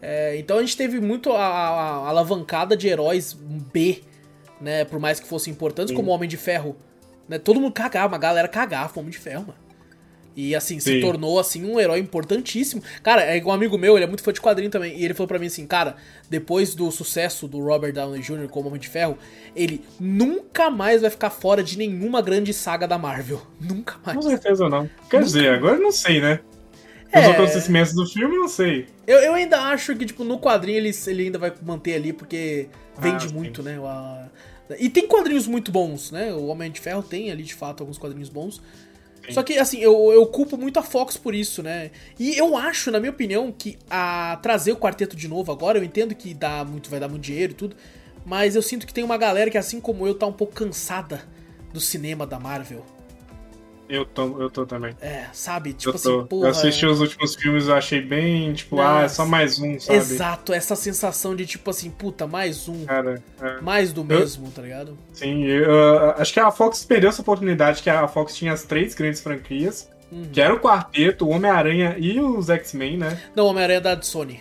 É, 0.00 0.36
então 0.38 0.58
a 0.58 0.60
gente 0.60 0.76
teve 0.76 1.00
muito 1.00 1.32
a, 1.32 1.38
a- 1.44 1.68
a 1.68 2.08
alavancada 2.08 2.76
de 2.76 2.88
heróis 2.88 3.32
B, 3.32 4.02
né? 4.60 4.84
Por 4.84 4.98
mais 5.00 5.18
que 5.20 5.26
fossem 5.26 5.52
importantes, 5.52 5.90
Sim. 5.90 5.96
como 5.96 6.10
o 6.10 6.14
Homem 6.14 6.28
de 6.28 6.36
Ferro. 6.36 6.76
Né, 7.28 7.38
todo 7.38 7.60
mundo 7.60 7.72
cagava, 7.72 8.08
uma 8.08 8.18
galera 8.18 8.48
cagava 8.48 8.98
Homem 9.00 9.10
de 9.10 9.18
Ferro, 9.18 9.42
mano. 9.48 9.64
E 10.36 10.52
assim, 10.52 10.80
se 10.80 10.94
Sim. 10.94 11.00
tornou 11.00 11.38
assim 11.38 11.64
um 11.64 11.78
herói 11.78 12.00
importantíssimo. 12.00 12.82
Cara, 13.04 13.22
é 13.22 13.40
um 13.44 13.52
amigo 13.52 13.78
meu, 13.78 13.94
ele 13.96 14.02
é 14.04 14.06
muito 14.08 14.22
fã 14.24 14.32
de 14.32 14.40
quadrinho 14.40 14.68
também. 14.68 14.98
E 14.98 15.04
ele 15.04 15.14
falou 15.14 15.28
pra 15.28 15.38
mim 15.38 15.46
assim, 15.46 15.64
cara, 15.64 15.94
depois 16.28 16.74
do 16.74 16.90
sucesso 16.90 17.46
do 17.46 17.60
Robert 17.60 17.92
Downey 17.92 18.20
Jr. 18.20 18.48
como 18.48 18.66
Homem 18.66 18.80
de 18.80 18.88
Ferro, 18.88 19.16
ele 19.54 19.84
nunca 20.00 20.70
mais 20.70 21.02
vai 21.02 21.10
ficar 21.10 21.30
fora 21.30 21.62
de 21.62 21.78
nenhuma 21.78 22.20
grande 22.20 22.52
saga 22.52 22.86
da 22.88 22.98
Marvel. 22.98 23.40
Nunca 23.60 23.94
mais. 24.04 24.16
Com 24.18 24.22
certeza 24.28 24.68
não. 24.68 24.86
Quer 25.08 25.18
Nunca- 25.18 25.24
dizer, 25.26 25.50
agora 25.52 25.76
eu 25.76 25.82
não 25.82 25.92
sei, 25.92 26.20
né? 26.20 26.40
É. 27.12 27.20
Os 27.20 27.28
acontecimentos 27.28 27.92
do 27.94 28.04
filme, 28.04 28.34
eu 28.34 28.40
não 28.40 28.48
sei. 28.48 28.86
Eu, 29.06 29.18
eu 29.20 29.34
ainda 29.34 29.60
acho 29.68 29.94
que, 29.94 30.04
tipo, 30.04 30.24
no 30.24 30.40
quadrinho 30.40 30.78
ele, 30.78 30.90
ele 31.06 31.22
ainda 31.26 31.38
vai 31.38 31.52
manter 31.62 31.94
ali, 31.94 32.12
porque 32.12 32.66
vende 32.98 33.28
Ah, 33.28 33.32
muito, 33.32 33.62
né? 33.62 33.78
a- 33.80 34.26
E 34.78 34.88
tem 34.88 35.06
quadrinhos 35.06 35.46
muito 35.46 35.70
bons, 35.70 36.10
né? 36.10 36.32
O 36.32 36.46
Homem 36.46 36.70
de 36.70 36.80
Ferro 36.80 37.02
tem 37.02 37.30
ali, 37.30 37.42
de 37.42 37.54
fato, 37.54 37.82
alguns 37.82 37.98
quadrinhos 37.98 38.28
bons. 38.28 38.62
Sim. 39.26 39.32
Só 39.32 39.42
que, 39.42 39.58
assim, 39.58 39.78
eu, 39.78 40.12
eu 40.12 40.26
culpo 40.26 40.56
muito 40.56 40.78
a 40.78 40.82
Fox 40.82 41.16
por 41.16 41.34
isso, 41.34 41.62
né? 41.62 41.90
E 42.18 42.36
eu 42.36 42.56
acho, 42.56 42.90
na 42.90 42.98
minha 42.98 43.10
opinião, 43.10 43.52
que 43.52 43.78
a 43.90 44.38
trazer 44.42 44.72
o 44.72 44.76
quarteto 44.76 45.16
de 45.16 45.28
novo 45.28 45.52
agora, 45.52 45.78
eu 45.78 45.84
entendo 45.84 46.14
que 46.14 46.32
dá 46.34 46.64
muito, 46.64 46.90
vai 46.90 47.00
dar 47.00 47.08
muito 47.08 47.22
dinheiro 47.22 47.52
e 47.52 47.54
tudo, 47.54 47.76
mas 48.24 48.56
eu 48.56 48.62
sinto 48.62 48.86
que 48.86 48.94
tem 48.94 49.04
uma 49.04 49.16
galera 49.16 49.50
que, 49.50 49.58
assim 49.58 49.80
como 49.80 50.06
eu, 50.06 50.14
tá 50.14 50.26
um 50.26 50.32
pouco 50.32 50.54
cansada 50.54 51.22
do 51.72 51.80
cinema 51.80 52.26
da 52.26 52.38
Marvel. 52.38 52.84
Eu 53.94 54.04
tô, 54.04 54.40
eu 54.40 54.50
tô 54.50 54.66
também. 54.66 54.94
É, 55.00 55.26
sabe? 55.32 55.72
Tipo 55.72 55.90
eu 55.90 55.94
assim, 55.94 56.08
tô. 56.08 56.24
porra. 56.24 56.46
eu 56.46 56.50
assisti 56.50 56.86
os 56.86 57.00
últimos 57.00 57.34
filmes, 57.34 57.68
eu 57.68 57.74
achei 57.74 58.00
bem, 58.00 58.52
tipo, 58.52 58.80
ah, 58.80 59.02
é 59.02 59.08
só 59.08 59.24
mais 59.24 59.58
um, 59.58 59.78
sabe? 59.78 59.98
Exato, 59.98 60.52
essa 60.52 60.76
sensação 60.76 61.34
de 61.36 61.46
tipo 61.46 61.70
assim, 61.70 61.90
puta, 61.90 62.26
mais 62.26 62.68
um, 62.68 62.84
Cara, 62.84 63.22
é. 63.40 63.60
mais 63.60 63.92
do 63.92 64.04
mesmo, 64.04 64.50
tá 64.50 64.62
ligado? 64.62 64.98
Sim, 65.12 65.44
eu, 65.44 65.70
uh, 65.70 66.14
acho 66.18 66.32
que 66.32 66.40
a 66.40 66.50
Fox 66.50 66.84
perdeu 66.84 67.10
essa 67.10 67.22
oportunidade, 67.22 67.82
que 67.82 67.90
a 67.90 68.06
Fox 68.08 68.34
tinha 68.34 68.52
as 68.52 68.64
três 68.64 68.94
grandes 68.94 69.20
franquias, 69.20 69.88
Uhum. 70.12 70.28
que 70.32 70.40
era 70.40 70.54
o 70.54 70.60
Quarteto, 70.60 71.26
o 71.26 71.30
Homem-Aranha 71.30 71.96
e 71.98 72.20
os 72.20 72.48
X-Men, 72.48 72.98
né? 72.98 73.20
Não, 73.34 73.46
Homem-Aranha 73.46 73.78
é 73.78 73.80
da 73.80 74.00
Sony. 74.00 74.38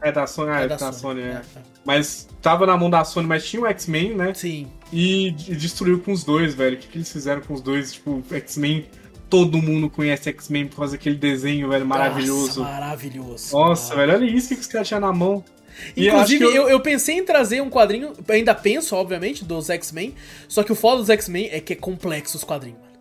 É 0.00 0.10
da 0.10 0.26
Sony, 0.26 0.50
é, 0.50 0.62
é 0.62 0.68
da, 0.68 0.76
da, 0.76 0.92
Sony, 0.92 1.20
Sony 1.20 1.22
é. 1.22 1.42
é. 1.56 1.71
Mas 1.84 2.28
tava 2.40 2.66
na 2.66 2.76
mão 2.76 2.88
da 2.88 3.04
Sony, 3.04 3.26
mas 3.26 3.44
tinha 3.44 3.62
o 3.62 3.66
X-Men, 3.66 4.14
né? 4.14 4.34
Sim. 4.34 4.68
E 4.92 5.32
destruiu 5.32 6.00
com 6.00 6.12
os 6.12 6.22
dois, 6.22 6.54
velho. 6.54 6.76
O 6.76 6.78
que, 6.78 6.86
que 6.86 6.98
eles 6.98 7.10
fizeram 7.10 7.42
com 7.42 7.54
os 7.54 7.60
dois? 7.60 7.92
Tipo, 7.94 8.22
X-Men 8.30 8.86
todo 9.28 9.62
mundo 9.62 9.88
conhece 9.88 10.28
X-Men 10.28 10.68
por 10.68 10.76
causa 10.76 10.92
daquele 10.92 11.16
desenho, 11.16 11.70
velho, 11.70 11.86
maravilhoso. 11.86 12.60
Nossa, 12.60 12.72
maravilhoso. 12.72 13.56
Nossa, 13.56 13.96
velho, 13.96 14.12
olha 14.12 14.24
isso 14.26 14.54
que 14.54 14.60
os 14.60 14.66
caras 14.66 14.86
tinham 14.86 15.00
na 15.00 15.10
mão. 15.10 15.42
Inclusive, 15.96 16.44
eu... 16.44 16.52
eu... 16.52 16.68
Eu, 16.68 16.80
pensei 16.80 17.16
em 17.16 17.24
trazer 17.24 17.62
um 17.62 17.70
quadrinho, 17.70 18.12
ainda 18.28 18.54
penso, 18.54 18.94
obviamente, 18.94 19.42
dos 19.42 19.70
X-Men, 19.70 20.14
só 20.46 20.62
que 20.62 20.70
o 20.70 20.74
foda 20.74 20.98
dos 20.98 21.08
X-Men 21.08 21.48
é 21.50 21.60
que 21.60 21.72
é 21.72 21.76
complexo 21.76 22.36
os 22.36 22.44
quadrinhos. 22.44 22.91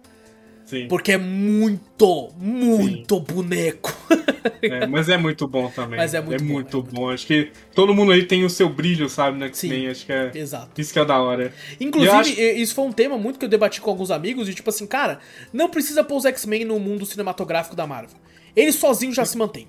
Sim. 0.72 0.88
Porque 0.88 1.12
é 1.12 1.18
muito, 1.18 2.32
muito 2.38 3.16
Sim. 3.18 3.24
boneco. 3.24 3.94
É, 4.64 4.88
mas 4.88 5.10
é 5.10 5.18
muito 5.18 5.48
bom 5.48 5.70
também. 5.70 5.98
Mas 5.98 6.14
é 6.14 6.22
muito, 6.22 6.44
é 6.44 6.46
bom, 6.46 6.54
muito 6.54 6.78
é 6.78 6.82
bom. 6.96 7.10
Acho 7.10 7.26
que 7.26 7.52
todo 7.76 7.94
mundo 7.96 8.12
aí 8.12 8.26
tem 8.26 8.46
o 8.46 8.50
seu 8.50 8.70
brilho, 8.70 9.10
sabe, 9.10 9.38
no 9.38 9.46
X-Men. 9.46 9.90
Acho 9.90 10.06
que 10.06 10.12
é. 10.12 10.32
Exato. 10.34 10.80
Isso 10.80 10.94
que 10.94 11.00
é 11.00 11.06
da 11.06 11.20
hora. 11.20 11.52
Inclusive, 11.80 12.16
acho... 12.16 12.40
isso 12.40 12.76
foi 12.76 12.86
um 12.86 12.92
tema 12.92 13.18
muito 13.18 13.40
que 13.40 13.46
eu 13.46 13.50
debati 13.50 13.82
com 13.82 13.90
alguns 13.90 14.12
amigos, 14.12 14.48
e 14.48 14.54
tipo 14.54 14.70
assim, 14.70 14.86
cara, 14.86 15.20
não 15.52 15.68
precisa 15.68 16.04
pôr 16.04 16.18
os 16.18 16.26
X-Men 16.26 16.66
no 16.66 16.80
mundo 16.80 17.06
cinematográfico 17.06 17.76
da 17.76 17.88
Marvel. 17.88 18.18
Ele 18.56 18.72
sozinho 18.72 19.12
já 19.12 19.26
se 19.26 19.38
mantém. 19.38 19.68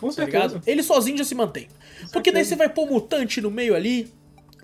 Com 0.00 0.10
tá 0.10 0.24
Ligado? 0.24 0.62
Ele 0.64 0.82
sozinho 0.82 1.18
já 1.18 1.24
se 1.24 1.34
mantém. 1.34 1.66
Porque 2.12 2.30
daí 2.30 2.44
você 2.44 2.54
vai 2.54 2.68
pôr 2.68 2.88
mutante 2.88 3.40
no 3.40 3.50
meio 3.50 3.74
ali, 3.74 4.12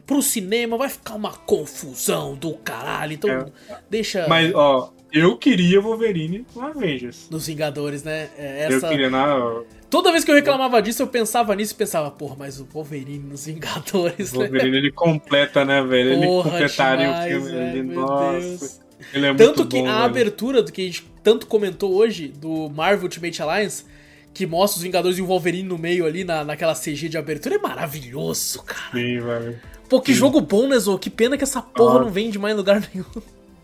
pro 0.06 0.22
cinema, 0.22 0.76
vai 0.76 0.88
ficar 0.88 1.14
uma 1.14 1.32
confusão 1.32 2.36
do 2.36 2.54
caralho. 2.54 3.14
Então, 3.14 3.30
é. 3.30 3.46
deixa. 3.90 4.28
Mas, 4.28 4.54
ó, 4.54 4.93
eu 5.14 5.36
queria 5.36 5.80
Wolverine 5.80 6.44
no 6.56 6.62
Avengers. 6.62 7.28
Nos 7.30 7.46
Vingadores, 7.46 8.02
né? 8.02 8.28
É, 8.36 8.64
essa... 8.64 8.86
Eu 8.86 8.90
queria 8.90 9.08
na. 9.08 9.62
Toda 9.88 10.10
vez 10.10 10.24
que 10.24 10.30
eu 10.30 10.34
reclamava 10.34 10.82
disso, 10.82 11.02
eu 11.02 11.06
pensava 11.06 11.54
nisso 11.54 11.72
e 11.72 11.76
pensava, 11.76 12.10
porra, 12.10 12.34
mas 12.36 12.58
o 12.58 12.64
Wolverine 12.64 13.20
nos 13.20 13.46
Vingadores. 13.46 14.32
O 14.32 14.40
Wolverine 14.40 14.72
né? 14.72 14.76
ele 14.78 14.90
completa, 14.90 15.64
né, 15.64 15.80
velho? 15.82 16.20
Porra, 16.20 16.48
ele 16.48 16.58
completaria 16.58 17.06
demais, 17.06 17.36
o 17.36 17.40
filme. 17.40 17.52
Velho, 17.52 17.78
ele, 17.78 17.94
nossa. 17.94 18.40
Deus. 18.40 18.80
Ele 19.12 19.26
é 19.26 19.34
tanto 19.34 19.58
muito 19.58 19.68
que 19.68 19.82
bom, 19.82 19.88
a 19.88 19.92
velho. 19.92 20.04
abertura 20.04 20.62
do 20.62 20.72
que 20.72 20.82
a 20.82 20.84
gente 20.86 21.06
tanto 21.22 21.46
comentou 21.46 21.94
hoje, 21.94 22.28
do 22.28 22.68
Marvel 22.70 23.04
Ultimate 23.04 23.40
Alliance, 23.40 23.84
que 24.32 24.46
mostra 24.46 24.78
os 24.78 24.82
Vingadores 24.82 25.16
e 25.16 25.22
o 25.22 25.26
Wolverine 25.26 25.68
no 25.68 25.78
meio 25.78 26.06
ali, 26.06 26.24
na, 26.24 26.44
naquela 26.44 26.74
CG 26.74 27.08
de 27.08 27.16
abertura, 27.16 27.54
é 27.54 27.58
maravilhoso, 27.58 28.64
cara. 28.64 28.90
Sim, 28.90 29.20
velho. 29.20 29.60
Pô, 29.88 30.00
que 30.00 30.12
Sim. 30.12 30.18
jogo 30.18 30.40
bom, 30.40 30.66
né, 30.66 30.76
Zo? 30.76 30.98
Que 30.98 31.08
pena 31.08 31.36
que 31.36 31.44
essa 31.44 31.62
porra 31.62 32.00
ah. 32.00 32.02
não 32.02 32.10
vende 32.10 32.36
mais 32.36 32.52
em 32.52 32.56
lugar 32.56 32.82
nenhum. 32.92 33.04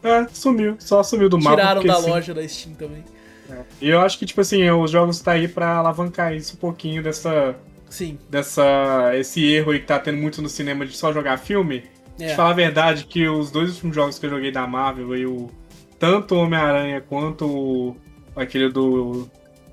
É, 0.02 0.26
sumiu. 0.32 0.76
Só 0.78 1.02
sumiu 1.02 1.28
do 1.28 1.38
mapa. 1.38 1.56
Tiraram 1.56 1.84
da 1.84 1.94
assim, 1.94 2.10
loja 2.10 2.34
da 2.34 2.48
Steam 2.48 2.74
também. 2.74 3.04
É. 3.50 3.62
E 3.80 3.88
eu 3.88 4.00
acho 4.00 4.18
que, 4.18 4.26
tipo 4.26 4.40
assim, 4.40 4.68
os 4.70 4.90
jogos 4.90 5.20
tá 5.20 5.32
aí 5.32 5.48
pra 5.48 5.76
alavancar 5.76 6.34
isso 6.34 6.54
um 6.54 6.58
pouquinho 6.58 7.02
dessa. 7.02 7.56
Sim. 7.88 8.18
Dessa. 8.28 9.12
Esse 9.14 9.44
erro 9.52 9.72
aí 9.72 9.80
que 9.80 9.86
tá 9.86 9.98
tendo 9.98 10.18
muito 10.18 10.40
no 10.40 10.48
cinema 10.48 10.86
de 10.86 10.96
só 10.96 11.12
jogar 11.12 11.38
filme. 11.38 11.84
É. 12.18 12.28
De 12.28 12.34
falar 12.34 12.50
a 12.50 12.54
verdade, 12.54 13.04
que 13.04 13.28
os 13.28 13.50
dois 13.50 13.70
últimos 13.70 13.96
jogos 13.96 14.18
que 14.18 14.26
eu 14.26 14.30
joguei 14.30 14.52
da 14.52 14.66
Marvel, 14.66 15.12
aí, 15.12 15.26
o, 15.26 15.50
tanto 15.98 16.34
o 16.34 16.38
Homem-Aranha 16.38 17.00
quanto 17.00 17.46
o, 17.46 17.96
aquele 18.36 18.68
do 18.68 19.28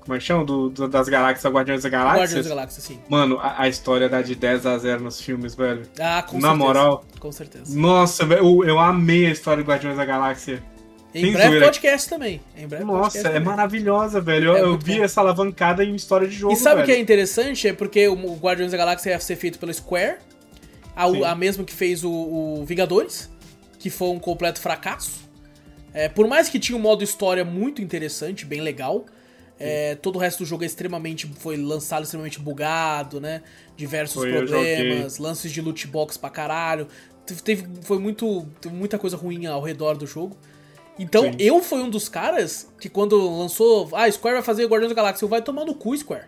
como 0.08 0.16
é 0.16 0.18
que 0.20 0.24
chama? 0.24 0.42
Do, 0.42 0.70
do, 0.70 0.88
das 0.88 1.06
galáxias, 1.06 1.52
Guardiões 1.52 1.82
da 1.82 1.90
Galáxia. 1.90 2.20
Guardiões 2.22 2.44
da 2.46 2.48
Galáxia, 2.54 2.82
sim. 2.82 2.98
Mano, 3.10 3.38
a, 3.42 3.64
a, 3.64 3.68
história 3.68 4.08
dá 4.08 4.22
de 4.22 4.34
10 4.34 4.64
a 4.64 4.78
0 4.78 5.04
nos 5.04 5.20
filmes, 5.20 5.54
velho. 5.54 5.82
Ah, 6.00 6.22
com 6.22 6.36
Na 6.38 6.48
certeza. 6.48 6.54
moral. 6.54 7.04
Com 7.20 7.30
certeza. 7.30 7.78
Nossa, 7.78 8.24
velho, 8.24 8.40
eu, 8.40 8.64
eu 8.64 8.78
amei 8.78 9.26
a 9.26 9.30
história 9.30 9.62
do 9.62 9.68
Guardiões 9.68 9.98
da 9.98 10.06
Galáxia. 10.06 10.62
Em 11.14 11.24
Sem 11.24 11.32
breve 11.34 11.48
zoeira. 11.48 11.66
podcast 11.66 12.08
também. 12.08 12.40
Em 12.56 12.66
breve 12.66 12.84
Nossa, 12.84 13.00
podcast 13.00 13.26
é 13.26 13.32
também. 13.32 13.44
maravilhosa, 13.46 14.18
velho. 14.18 14.56
É 14.56 14.60
eu, 14.62 14.66
eu 14.68 14.78
vi 14.78 14.96
bom. 14.96 15.04
essa 15.04 15.20
alavancada 15.20 15.84
em 15.84 15.94
história 15.94 16.26
de 16.26 16.34
jogo. 16.34 16.54
E 16.54 16.56
sabe 16.56 16.80
o 16.80 16.84
que 16.86 16.92
é 16.92 16.98
interessante? 16.98 17.68
É 17.68 17.74
porque 17.74 18.08
o 18.08 18.34
Guardiões 18.36 18.72
da 18.72 18.78
Galáxia 18.78 19.10
ia 19.10 19.20
ser 19.20 19.36
feito 19.36 19.58
pela 19.58 19.74
Square, 19.74 20.16
a, 20.96 21.04
a 21.04 21.34
mesma 21.34 21.64
que 21.64 21.74
fez 21.74 22.02
o, 22.02 22.10
o, 22.10 22.64
Vingadores, 22.64 23.30
que 23.78 23.90
foi 23.90 24.08
um 24.08 24.18
completo 24.18 24.58
fracasso. 24.58 25.28
É, 25.92 26.08
por 26.08 26.26
mais 26.26 26.48
que 26.48 26.58
tinha 26.58 26.78
um 26.78 26.80
modo 26.80 27.04
história 27.04 27.44
muito 27.44 27.82
interessante, 27.82 28.46
bem 28.46 28.62
legal. 28.62 29.04
É, 29.58 29.94
todo 29.96 30.16
o 30.16 30.18
resto 30.18 30.40
do 30.40 30.46
jogo 30.46 30.62
é 30.62 30.66
extremamente. 30.66 31.26
Foi 31.38 31.56
lançado 31.56 32.02
extremamente 32.02 32.38
bugado, 32.38 33.20
né? 33.20 33.42
Diversos 33.76 34.22
foi, 34.22 34.32
problemas, 34.32 35.18
lances 35.18 35.50
de 35.50 35.60
loot 35.60 35.86
box 35.86 36.16
pra 36.16 36.30
caralho. 36.30 36.86
Teve, 37.44 37.66
foi 37.82 37.98
muito. 37.98 38.46
Teve 38.60 38.74
muita 38.74 38.98
coisa 38.98 39.16
ruim 39.16 39.46
ao 39.46 39.62
redor 39.62 39.96
do 39.96 40.06
jogo. 40.06 40.36
Então 40.98 41.24
Sim. 41.24 41.36
eu 41.38 41.62
fui 41.62 41.80
um 41.80 41.90
dos 41.90 42.08
caras 42.08 42.68
que 42.80 42.88
quando 42.88 43.16
lançou. 43.38 43.88
Ah, 43.92 44.10
Square 44.10 44.36
vai 44.36 44.42
fazer 44.42 44.66
Guardiões 44.66 44.90
da 44.90 44.94
Galáxia, 44.94 45.24
eu 45.24 45.28
vai 45.28 45.42
tomar 45.42 45.64
no 45.64 45.74
cu, 45.74 45.96
Square. 45.96 46.26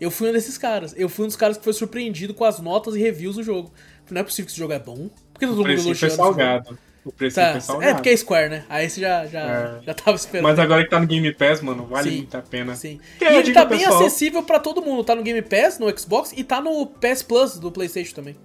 Eu 0.00 0.10
fui 0.10 0.28
um 0.28 0.32
desses 0.32 0.58
caras. 0.58 0.94
Eu 0.96 1.08
fui 1.08 1.24
um 1.24 1.28
dos 1.28 1.36
caras 1.36 1.56
que 1.56 1.64
foi 1.64 1.72
surpreendido 1.72 2.34
com 2.34 2.44
as 2.44 2.58
notas 2.60 2.94
e 2.94 2.98
reviews 2.98 3.36
do 3.36 3.42
jogo. 3.42 3.72
Não 4.10 4.20
é 4.20 4.24
possível 4.24 4.46
que 4.46 4.52
esse 4.52 4.58
jogo 4.58 4.72
é 4.72 4.78
bom. 4.78 5.08
Por 5.32 5.40
que 5.40 5.46
todo 5.46 5.56
mundo 5.56 5.70
elogiando? 5.70 5.96
Foi 5.96 6.10
salgado. 6.10 6.78
O 7.04 7.12
preço 7.12 7.36
tá. 7.36 7.58
É 7.82 7.92
porque 7.92 8.08
é 8.08 8.16
Square, 8.16 8.48
né? 8.48 8.64
Aí 8.68 8.88
você 8.88 9.00
já, 9.00 9.26
já, 9.26 9.40
é. 9.40 9.84
já 9.84 9.94
tava 9.94 10.16
esperando. 10.16 10.44
Mas 10.44 10.58
agora 10.58 10.82
que 10.82 10.88
tá 10.88 10.98
no 10.98 11.06
Game 11.06 11.30
Pass, 11.34 11.60
mano, 11.60 11.84
vale 11.84 12.10
sim, 12.10 12.16
muito 12.16 12.34
a 12.34 12.40
pena. 12.40 12.74
Sim. 12.74 12.98
e 13.20 13.24
ele 13.24 13.52
tá 13.52 13.64
bem 13.64 13.78
pessoal... 13.78 14.00
acessível 14.00 14.42
pra 14.42 14.58
todo 14.58 14.80
mundo. 14.80 15.04
Tá 15.04 15.14
no 15.14 15.22
Game 15.22 15.42
Pass, 15.42 15.78
no 15.78 15.98
Xbox 15.98 16.32
e 16.34 16.42
tá 16.42 16.62
no 16.62 16.86
PS 16.86 17.22
Plus 17.22 17.58
do 17.58 17.70
PlayStation 17.70 18.14
também. 18.14 18.36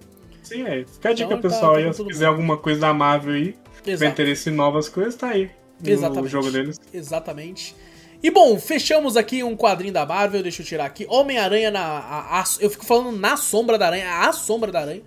Sim, 0.42 0.66
é. 0.66 0.84
Fica 0.84 1.08
a 1.08 1.12
dica, 1.12 1.28
então, 1.28 1.40
pessoal. 1.40 1.74
Tá, 1.74 1.80
tá 1.80 1.86
aí, 1.86 1.94
se 1.94 2.04
quiser 2.04 2.26
alguma 2.26 2.58
coisa 2.58 2.80
da 2.80 2.92
Marvel 2.92 3.34
aí, 3.34 3.54
tiver 3.82 4.08
interesse 4.08 4.50
em 4.50 4.52
novas 4.52 4.88
coisas, 4.88 5.14
tá 5.14 5.28
aí. 5.28 5.50
Exatamente. 5.82 6.26
O 6.26 6.28
jogo 6.28 6.50
deles. 6.50 6.78
Exatamente. 6.92 7.74
E 8.22 8.30
bom, 8.30 8.58
fechamos 8.58 9.16
aqui 9.16 9.42
um 9.42 9.56
quadrinho 9.56 9.94
da 9.94 10.04
Marvel, 10.04 10.42
deixa 10.42 10.60
eu 10.60 10.66
tirar 10.66 10.84
aqui. 10.84 11.06
Homem-Aranha 11.08 11.70
na. 11.70 11.80
A, 11.80 12.40
a, 12.40 12.44
eu 12.60 12.68
fico 12.68 12.84
falando 12.84 13.16
na 13.16 13.38
sombra 13.38 13.78
da 13.78 13.86
aranha, 13.86 14.28
a 14.28 14.32
sombra 14.32 14.70
da 14.70 14.80
aranha. 14.80 15.02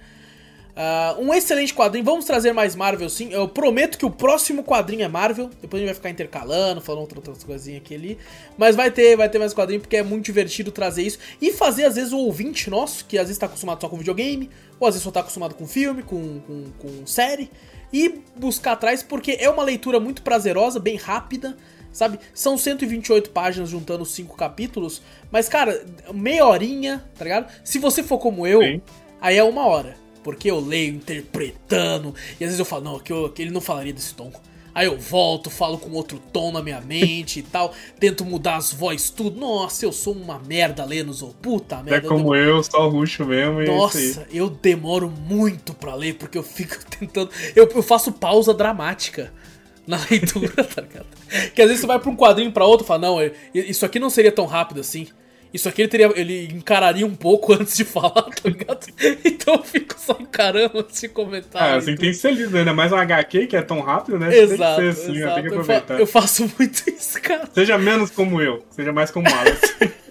Uh, 0.76 1.22
um 1.22 1.32
excelente 1.32 1.72
quadrinho, 1.72 2.04
vamos 2.04 2.26
trazer 2.26 2.52
mais 2.52 2.76
Marvel 2.76 3.08
sim. 3.08 3.32
Eu 3.32 3.48
prometo 3.48 3.96
que 3.96 4.06
o 4.06 4.10
próximo 4.10 4.64
quadrinho 4.64 5.04
é 5.04 5.08
Marvel. 5.08 5.52
Depois 5.62 5.80
a 5.80 5.86
gente 5.86 5.88
vai 5.88 5.96
ficar 5.96 6.10
intercalando, 6.10 6.82
falando 6.82 7.02
outras, 7.02 7.28
outras 7.28 7.44
coisinhas 7.44 7.82
aqui 7.82 7.94
ali. 7.94 8.18
Mas 8.58 8.76
vai 8.76 8.90
ter, 8.90 9.16
vai 9.16 9.30
ter 9.30 9.38
mais 9.38 9.54
quadrinho, 9.54 9.82
porque 9.82 9.98
é 9.98 10.04
muito 10.04 10.26
divertido 10.26 10.72
trazer 10.72 11.04
isso. 11.04 11.20
E 11.40 11.52
fazer, 11.52 11.86
às 11.86 11.96
vezes, 11.96 12.12
o 12.12 12.18
ouvinte 12.18 12.72
nosso, 12.72 13.06
que 13.06 13.20
às 13.20 13.28
vezes 13.28 13.38
tá 13.38 13.46
acostumado 13.46 13.80
só 13.80 13.88
com 13.88 13.98
videogame, 13.98 14.50
ou 14.80 14.88
às 14.88 14.96
vezes 14.96 15.04
só 15.04 15.12
tá 15.12 15.20
acostumado 15.20 15.54
com 15.54 15.68
filme, 15.68 16.02
com, 16.02 16.40
com, 16.40 16.64
com 16.80 17.06
série, 17.06 17.52
e 17.92 18.22
buscar 18.36 18.72
atrás, 18.72 19.04
porque 19.04 19.38
é 19.40 19.50
uma 19.50 19.64
leitura 19.64 20.00
muito 20.00 20.24
prazerosa, 20.24 20.80
bem 20.80 20.96
rápida. 20.96 21.56
Sabe? 21.92 22.20
São 22.34 22.58
128 22.58 23.30
páginas 23.30 23.70
juntando 23.70 24.04
cinco 24.04 24.36
capítulos. 24.36 25.04
Mas, 25.30 25.48
cara, 25.48 25.86
meia 26.12 26.44
horinha, 26.44 27.06
tá 27.16 27.24
ligado? 27.24 27.54
Se 27.64 27.78
você 27.78 28.02
for 28.02 28.18
como 28.18 28.48
eu, 28.48 28.64
Sim. 28.64 28.82
aí 29.22 29.38
é 29.38 29.44
uma 29.44 29.68
hora. 29.68 30.02
Porque 30.24 30.50
eu 30.50 30.60
leio 30.60 30.96
interpretando, 30.96 32.16
e 32.32 32.44
às 32.44 32.50
vezes 32.50 32.60
eu 32.60 32.66
falo, 32.66 32.84
não, 32.84 33.00
que, 33.00 33.12
eu, 33.12 33.30
que 33.30 33.42
ele 33.42 33.52
não 33.52 33.62
falaria 33.62 33.94
desse 33.94 34.14
tom. 34.16 34.32
Aí 34.76 34.88
eu 34.88 34.98
volto, 34.98 35.52
falo 35.52 35.78
com 35.78 35.92
outro 35.92 36.20
tom 36.32 36.52
na 36.52 36.64
minha 36.64 36.82
mente 36.82 37.40
e 37.40 37.44
tal, 37.44 37.74
tento 38.00 38.26
mudar 38.26 38.56
as 38.56 38.74
vozes, 38.74 39.12
tudo. 39.12 39.40
Nossa, 39.40 39.86
eu 39.86 39.92
sou 39.92 40.14
uma 40.14 40.40
merda 40.40 40.84
lendo, 40.84 41.14
ou 41.24 41.32
puta 41.32 41.84
merda. 41.84 42.08
É 42.08 42.10
como 42.10 42.36
eu, 42.36 42.58
eu 42.58 42.64
só 42.64 42.88
ruxo 42.90 43.24
mesmo 43.24 43.62
e 43.62 43.68
Nossa, 43.68 44.28
eu 44.32 44.50
demoro 44.50 45.12
muito 45.12 45.76
pra 45.76 45.94
ler, 45.94 46.16
porque 46.16 46.38
eu 46.38 46.44
fico 46.44 46.76
tentando. 46.90 47.30
Eu, 47.56 47.68
eu 47.68 47.84
faço 47.84 48.12
pausa 48.12 48.52
dramática 48.52 49.32
na 49.86 50.00
leitura, 50.10 50.64
tá 50.64 50.82
ligado? 50.82 51.06
Que 51.54 51.62
às 51.62 51.68
vezes 51.68 51.82
você 51.82 51.88
vai 51.88 52.00
pra 52.00 52.10
um 52.10 52.16
quadrinho 52.16 52.52
pra 52.52 52.66
outro 52.66 52.84
e 52.84 52.88
fala, 52.88 53.02
não, 53.02 53.18
isso 53.54 53.86
aqui 53.86 54.00
não 54.00 54.10
seria 54.10 54.32
tão 54.32 54.48
rápido 54.48 54.80
assim. 54.80 55.08
Isso 55.54 55.70
aqui 55.70 55.84
ele 55.84 55.90
teria. 55.90 56.12
Ele 56.16 56.46
encararia 56.52 57.06
um 57.06 57.16
pouco 57.16 57.54
antes 57.60 57.78
de 57.78 57.84
falar, 57.84 58.24
tá 58.24 58.50
ligado? 58.50 58.88
Então 59.24 59.56
eu 59.56 59.64
fico 59.64 59.96
só 60.00 60.18
encarando 60.20 60.80
antes 60.80 61.00
de 61.00 61.08
comentar. 61.08 61.62
Ah, 61.62 61.76
assim 61.76 61.96
tem 61.96 62.10
que 62.10 62.18
ser 62.18 62.32
lido, 62.32 62.58
ainda 62.58 62.74
mais 62.74 62.92
um 62.92 62.96
HQ 62.96 63.48
que 63.48 63.56
é 63.56 63.62
tão 63.62 63.80
rápido, 63.80 64.18
né? 64.18 64.36
Exato. 64.36 64.82
Tem 64.82 64.90
que 64.90 64.96
ser 64.96 65.04
assim, 65.04 65.18
exato. 65.18 65.34
tem 65.36 65.44
que 65.44 65.50
aproveitar. 65.50 65.94
Eu, 65.94 66.08
fa 66.08 66.20
eu, 66.20 66.22
faço 66.22 66.52
muito 66.58 66.90
isso, 66.90 67.22
cara. 67.22 67.48
Seja 67.54 67.78
menos 67.78 68.10
como 68.10 68.42
eu, 68.42 68.64
seja 68.72 68.92
mais 68.92 69.12
como 69.12 69.28
Alice. 69.28 69.94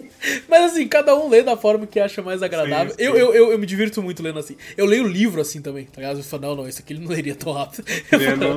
Mas 0.47 0.71
assim, 0.71 0.87
cada 0.87 1.13
um 1.15 1.27
lê 1.27 1.43
da 1.43 1.57
forma 1.57 1.85
que 1.85 1.99
acha 1.99 2.21
mais 2.21 2.41
agradável. 2.41 2.91
Sim, 2.91 2.95
sim. 2.97 3.03
Eu, 3.03 3.17
eu, 3.17 3.33
eu, 3.33 3.51
eu, 3.51 3.59
me 3.59 3.65
divirto 3.65 4.01
muito 4.01 4.23
lendo 4.23 4.39
assim. 4.39 4.55
Eu 4.77 4.85
leio 4.85 5.03
o 5.03 5.07
livro 5.07 5.41
assim 5.41 5.61
também, 5.61 5.83
tá 5.83 5.99
ligado? 5.99 6.19
Eu 6.19 6.23
falo, 6.23 6.43
não, 6.43 6.55
não, 6.55 6.67
isso 6.69 6.79
aqui 6.79 6.93
ele 6.93 7.01
não 7.01 7.09
leria 7.09 7.35
tão 7.35 7.51
rápido. 7.51 7.83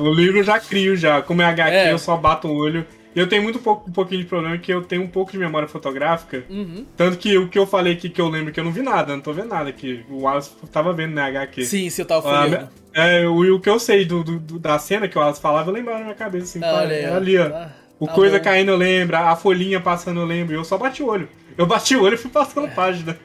o 0.01 0.13
livro 0.13 0.39
eu 0.39 0.43
já 0.43 0.61
crio 0.61 0.95
já. 0.95 1.21
Como 1.21 1.41
é 1.41 1.45
HQ, 1.45 1.75
é. 1.75 1.91
eu 1.91 1.99
só 1.99 2.15
bato 2.15 2.47
o 2.47 2.55
olho 2.55 2.85
eu 3.17 3.27
tenho 3.27 3.41
muito 3.41 3.57
pouco, 3.57 3.89
um 3.89 3.91
pouquinho 3.91 4.21
de 4.21 4.27
problema 4.27 4.55
que 4.59 4.71
eu 4.71 4.83
tenho 4.83 5.01
um 5.01 5.07
pouco 5.07 5.31
de 5.31 5.39
memória 5.39 5.67
fotográfica. 5.67 6.43
Uhum. 6.47 6.85
Tanto 6.95 7.17
que 7.17 7.35
o 7.35 7.49
que 7.49 7.57
eu 7.57 7.65
falei 7.65 7.93
aqui 7.93 8.09
que 8.09 8.21
eu 8.21 8.29
lembro 8.29 8.53
que 8.53 8.59
eu 8.59 8.63
não 8.63 8.71
vi 8.71 8.83
nada, 8.83 9.15
não 9.15 9.21
tô 9.23 9.33
vendo 9.33 9.49
nada 9.49 9.67
aqui. 9.67 10.05
O 10.07 10.21
Wallace 10.21 10.51
tava 10.71 10.93
vendo 10.93 11.15
na 11.15 11.23
né, 11.23 11.29
HQ. 11.29 11.65
Sim, 11.65 11.89
se 11.89 11.99
eu 11.99 12.05
tava 12.05 12.21
falando. 12.21 12.69
Ah, 12.95 13.07
é, 13.07 13.27
o, 13.27 13.55
o 13.55 13.59
que 13.59 13.69
eu 13.69 13.79
sei 13.79 14.05
do, 14.05 14.23
do, 14.23 14.59
da 14.59 14.77
cena 14.77 15.07
que 15.07 15.17
o 15.17 15.19
Wallace 15.19 15.41
falava, 15.41 15.67
eu 15.67 15.73
lembrava 15.73 15.97
na 15.97 16.05
minha 16.05 16.15
cabeça 16.15 16.45
assim. 16.45 16.63
Ah, 16.63 16.75
olha, 16.75 16.93
é 16.93 17.11
ali, 17.11 17.39
ó. 17.39 17.47
Ah, 17.47 17.71
o 17.99 18.05
tá 18.05 18.13
coisa 18.13 18.37
bom. 18.37 18.43
caindo 18.43 18.69
eu 18.69 18.77
lembro, 18.77 19.17
a 19.17 19.35
folhinha 19.35 19.81
passando 19.81 20.19
eu 20.19 20.25
lembro. 20.25 20.53
Eu 20.53 20.63
só 20.63 20.77
bati 20.77 21.01
o 21.01 21.07
olho. 21.07 21.27
Eu 21.57 21.65
bati 21.65 21.95
o 21.95 22.03
olho 22.03 22.13
e 22.13 22.17
fui 22.17 22.29
passando 22.29 22.67
é. 22.67 22.69
página. 22.69 23.17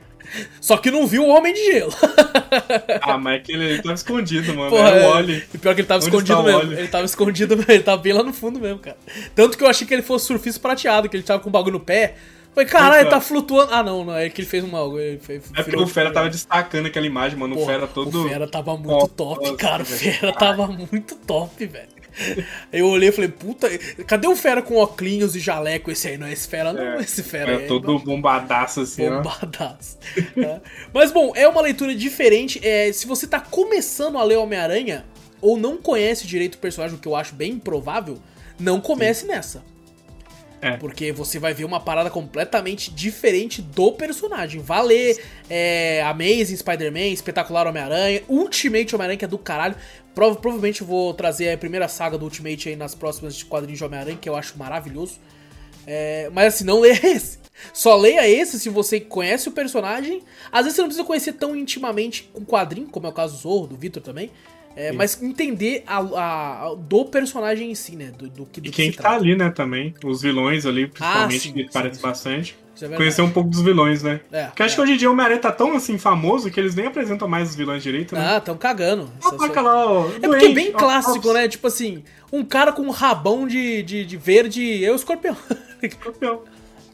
Só 0.60 0.76
que 0.76 0.90
não 0.90 1.06
viu 1.06 1.24
o 1.24 1.28
Homem 1.28 1.52
de 1.52 1.64
Gelo. 1.64 1.92
ah, 3.02 3.18
mas 3.18 3.36
é 3.36 3.38
que 3.40 3.52
ele, 3.52 3.64
ele 3.64 3.82
tava 3.82 3.94
escondido, 3.94 4.54
mano. 4.54 4.70
Porra, 4.70 4.90
é 4.90 5.06
o 5.06 5.16
Oli. 5.16 5.44
E 5.52 5.58
pior 5.58 5.74
que 5.74 5.80
ele 5.80 5.88
tava 5.88 6.04
Onde 6.04 6.08
escondido 6.08 6.42
mesmo. 6.42 6.72
Ele 6.72 6.88
tava 6.88 7.04
escondido 7.04 7.56
mesmo. 7.56 7.72
Ele 7.72 7.82
tava 7.82 8.00
bem 8.00 8.12
lá 8.12 8.22
no 8.22 8.32
fundo 8.32 8.60
mesmo, 8.60 8.78
cara. 8.78 8.96
Tanto 9.34 9.56
que 9.56 9.64
eu 9.64 9.68
achei 9.68 9.86
que 9.86 9.92
ele 9.92 10.02
fosse 10.02 10.26
surfista 10.26 10.60
prateado, 10.60 11.08
que 11.08 11.16
ele 11.16 11.24
tava 11.24 11.40
com 11.40 11.48
um 11.48 11.52
bagulho 11.52 11.74
no 11.74 11.80
pé. 11.80 12.14
Falei, 12.54 12.68
caralho, 12.68 13.08
tá 13.08 13.20
flutuando. 13.20 13.72
Ah, 13.72 13.82
não, 13.82 14.04
não, 14.04 14.14
é 14.14 14.28
que 14.28 14.42
ele 14.42 14.48
fez 14.48 14.62
uma. 14.62 14.80
Ele 15.00 15.18
fez, 15.18 15.44
é 15.56 15.62
porque 15.62 15.82
o 15.82 15.86
Fera 15.86 16.12
tava 16.12 16.28
destacando 16.28 16.86
aquela 16.86 17.06
imagem, 17.06 17.38
mano. 17.38 17.54
Porra, 17.54 17.64
o 17.64 17.70
Fera 17.70 17.86
todo. 17.86 18.24
O 18.24 18.28
Fera 18.28 18.46
tava 18.46 18.76
muito 18.76 19.08
top, 19.08 19.56
cara. 19.56 19.82
O 19.82 19.86
Fera 19.86 20.32
tava 20.34 20.66
muito 20.66 21.16
top, 21.16 21.66
velho. 21.66 21.91
Eu 22.72 22.86
olhei 22.86 23.08
e 23.08 23.12
falei, 23.12 23.30
puta, 23.30 23.68
cadê 24.06 24.26
o 24.26 24.36
Fera 24.36 24.62
com 24.62 24.76
óculos 24.76 25.36
e 25.36 25.40
jaleco? 25.40 25.90
Esse 25.90 26.08
aí 26.08 26.18
não 26.18 26.26
é 26.26 26.32
esse 26.32 26.48
Fera, 26.48 26.72
não. 26.72 26.82
É, 26.82 27.00
esse 27.00 27.22
Fera 27.22 27.52
é. 27.52 27.64
é 27.64 27.66
todo 27.66 27.98
bombadaço 27.98 28.80
assim, 28.80 29.08
Bombadaço. 29.08 29.98
é. 30.36 30.60
Mas 30.92 31.12
bom, 31.12 31.32
é 31.34 31.46
uma 31.48 31.60
leitura 31.60 31.94
diferente. 31.94 32.60
É, 32.62 32.92
se 32.92 33.06
você 33.06 33.26
tá 33.26 33.40
começando 33.40 34.18
a 34.18 34.24
ler 34.24 34.36
Homem-Aranha, 34.36 35.04
ou 35.40 35.56
não 35.56 35.76
conhece 35.76 36.26
direito 36.26 36.54
o 36.54 36.58
personagem, 36.58 36.96
o 36.96 37.00
que 37.00 37.08
eu 37.08 37.16
acho 37.16 37.34
bem 37.34 37.52
improvável, 37.52 38.18
não 38.58 38.80
comece 38.80 39.22
Sim. 39.22 39.28
nessa. 39.28 39.71
É. 40.62 40.76
Porque 40.76 41.10
você 41.10 41.40
vai 41.40 41.52
ver 41.52 41.64
uma 41.64 41.80
parada 41.80 42.08
completamente 42.08 42.88
diferente 42.92 43.60
do 43.60 43.90
personagem. 43.90 44.60
Valer 44.60 45.20
é, 45.50 46.00
Amazing 46.02 46.56
Spider-Man, 46.56 47.08
Espetacular 47.08 47.66
Homem-Aranha, 47.66 48.22
Ultimate 48.28 48.94
Homem-Aranha, 48.94 49.18
que 49.18 49.24
é 49.24 49.28
do 49.28 49.38
caralho. 49.38 49.74
Prova, 50.14 50.36
provavelmente 50.36 50.84
vou 50.84 51.12
trazer 51.14 51.50
a 51.50 51.58
primeira 51.58 51.88
saga 51.88 52.16
do 52.16 52.24
Ultimate 52.24 52.68
aí 52.68 52.76
nas 52.76 52.94
próximas 52.94 53.42
quadrinhos 53.42 53.78
de 53.78 53.84
Homem-Aranha, 53.84 54.16
que 54.16 54.28
eu 54.28 54.36
acho 54.36 54.56
maravilhoso. 54.56 55.18
É, 55.84 56.30
mas 56.32 56.54
assim, 56.54 56.64
não 56.64 56.78
leia 56.80 57.08
esse. 57.08 57.42
Só 57.74 57.96
leia 57.96 58.28
esse 58.28 58.60
se 58.60 58.68
você 58.68 59.00
conhece 59.00 59.48
o 59.48 59.52
personagem. 59.52 60.22
Às 60.52 60.62
vezes 60.62 60.76
você 60.76 60.82
não 60.82 60.88
precisa 60.88 61.06
conhecer 61.06 61.32
tão 61.32 61.56
intimamente 61.56 62.30
um 62.36 62.44
quadrinho, 62.44 62.86
como 62.86 63.06
é 63.08 63.10
o 63.10 63.12
caso 63.12 63.34
do 63.34 63.40
Zorro, 63.40 63.66
do 63.66 63.76
Victor 63.76 64.00
também. 64.00 64.30
É, 64.76 64.92
mas 64.92 65.22
entender 65.22 65.84
a, 65.86 65.98
a, 65.98 66.66
a, 66.66 66.74
do 66.74 67.04
personagem 67.04 67.70
em 67.70 67.74
si, 67.74 67.96
né? 67.96 68.12
Do, 68.16 68.28
do, 68.28 68.44
do 68.44 68.66
e 68.66 68.70
quem 68.70 68.90
que 68.90 68.98
tá 68.98 69.14
ali, 69.14 69.36
né, 69.36 69.50
também. 69.50 69.94
Os 70.04 70.22
vilões 70.22 70.64
ali, 70.66 70.86
principalmente, 70.86 71.36
ah, 71.36 71.40
sim, 71.40 71.52
que 71.52 71.62
sim, 71.64 71.68
parece 71.72 71.96
sim. 71.96 72.02
bastante. 72.02 72.56
É 72.80 72.96
Conhecer 72.96 73.22
um 73.22 73.30
pouco 73.30 73.50
dos 73.50 73.60
vilões, 73.60 74.02
né? 74.02 74.20
É, 74.32 74.46
Porque 74.46 74.62
acho 74.62 74.72
é. 74.72 74.76
que 74.76 74.80
hoje 74.82 74.92
em 74.94 74.96
dia 74.96 75.08
o 75.08 75.12
Homem-Aranha 75.12 75.40
tá 75.40 75.52
tão 75.52 75.76
assim 75.76 75.98
famoso 75.98 76.50
que 76.50 76.58
eles 76.58 76.74
nem 76.74 76.86
apresentam 76.86 77.28
mais 77.28 77.50
os 77.50 77.54
vilões 77.54 77.82
direito, 77.82 78.14
né? 78.14 78.36
Ah, 78.36 78.40
tão 78.40 78.56
cagando. 78.56 79.10
Ah, 79.22 79.30
só, 79.30 79.60
lá, 79.60 79.86
ó, 79.86 80.08
é 80.08 80.20
porque 80.20 80.46
é 80.46 80.54
bem 80.54 80.72
clássico, 80.72 81.28
ó, 81.28 81.32
né? 81.34 81.46
Tipo 81.46 81.66
assim, 81.66 82.02
um 82.32 82.42
cara 82.42 82.72
com 82.72 82.82
um 82.82 82.90
rabão 82.90 83.46
de, 83.46 83.82
de, 83.82 84.04
de 84.04 84.16
verde 84.16 84.84
é 84.84 84.90
o 84.90 84.96
escorpião. 84.96 85.36
Escorpião. 85.82 86.42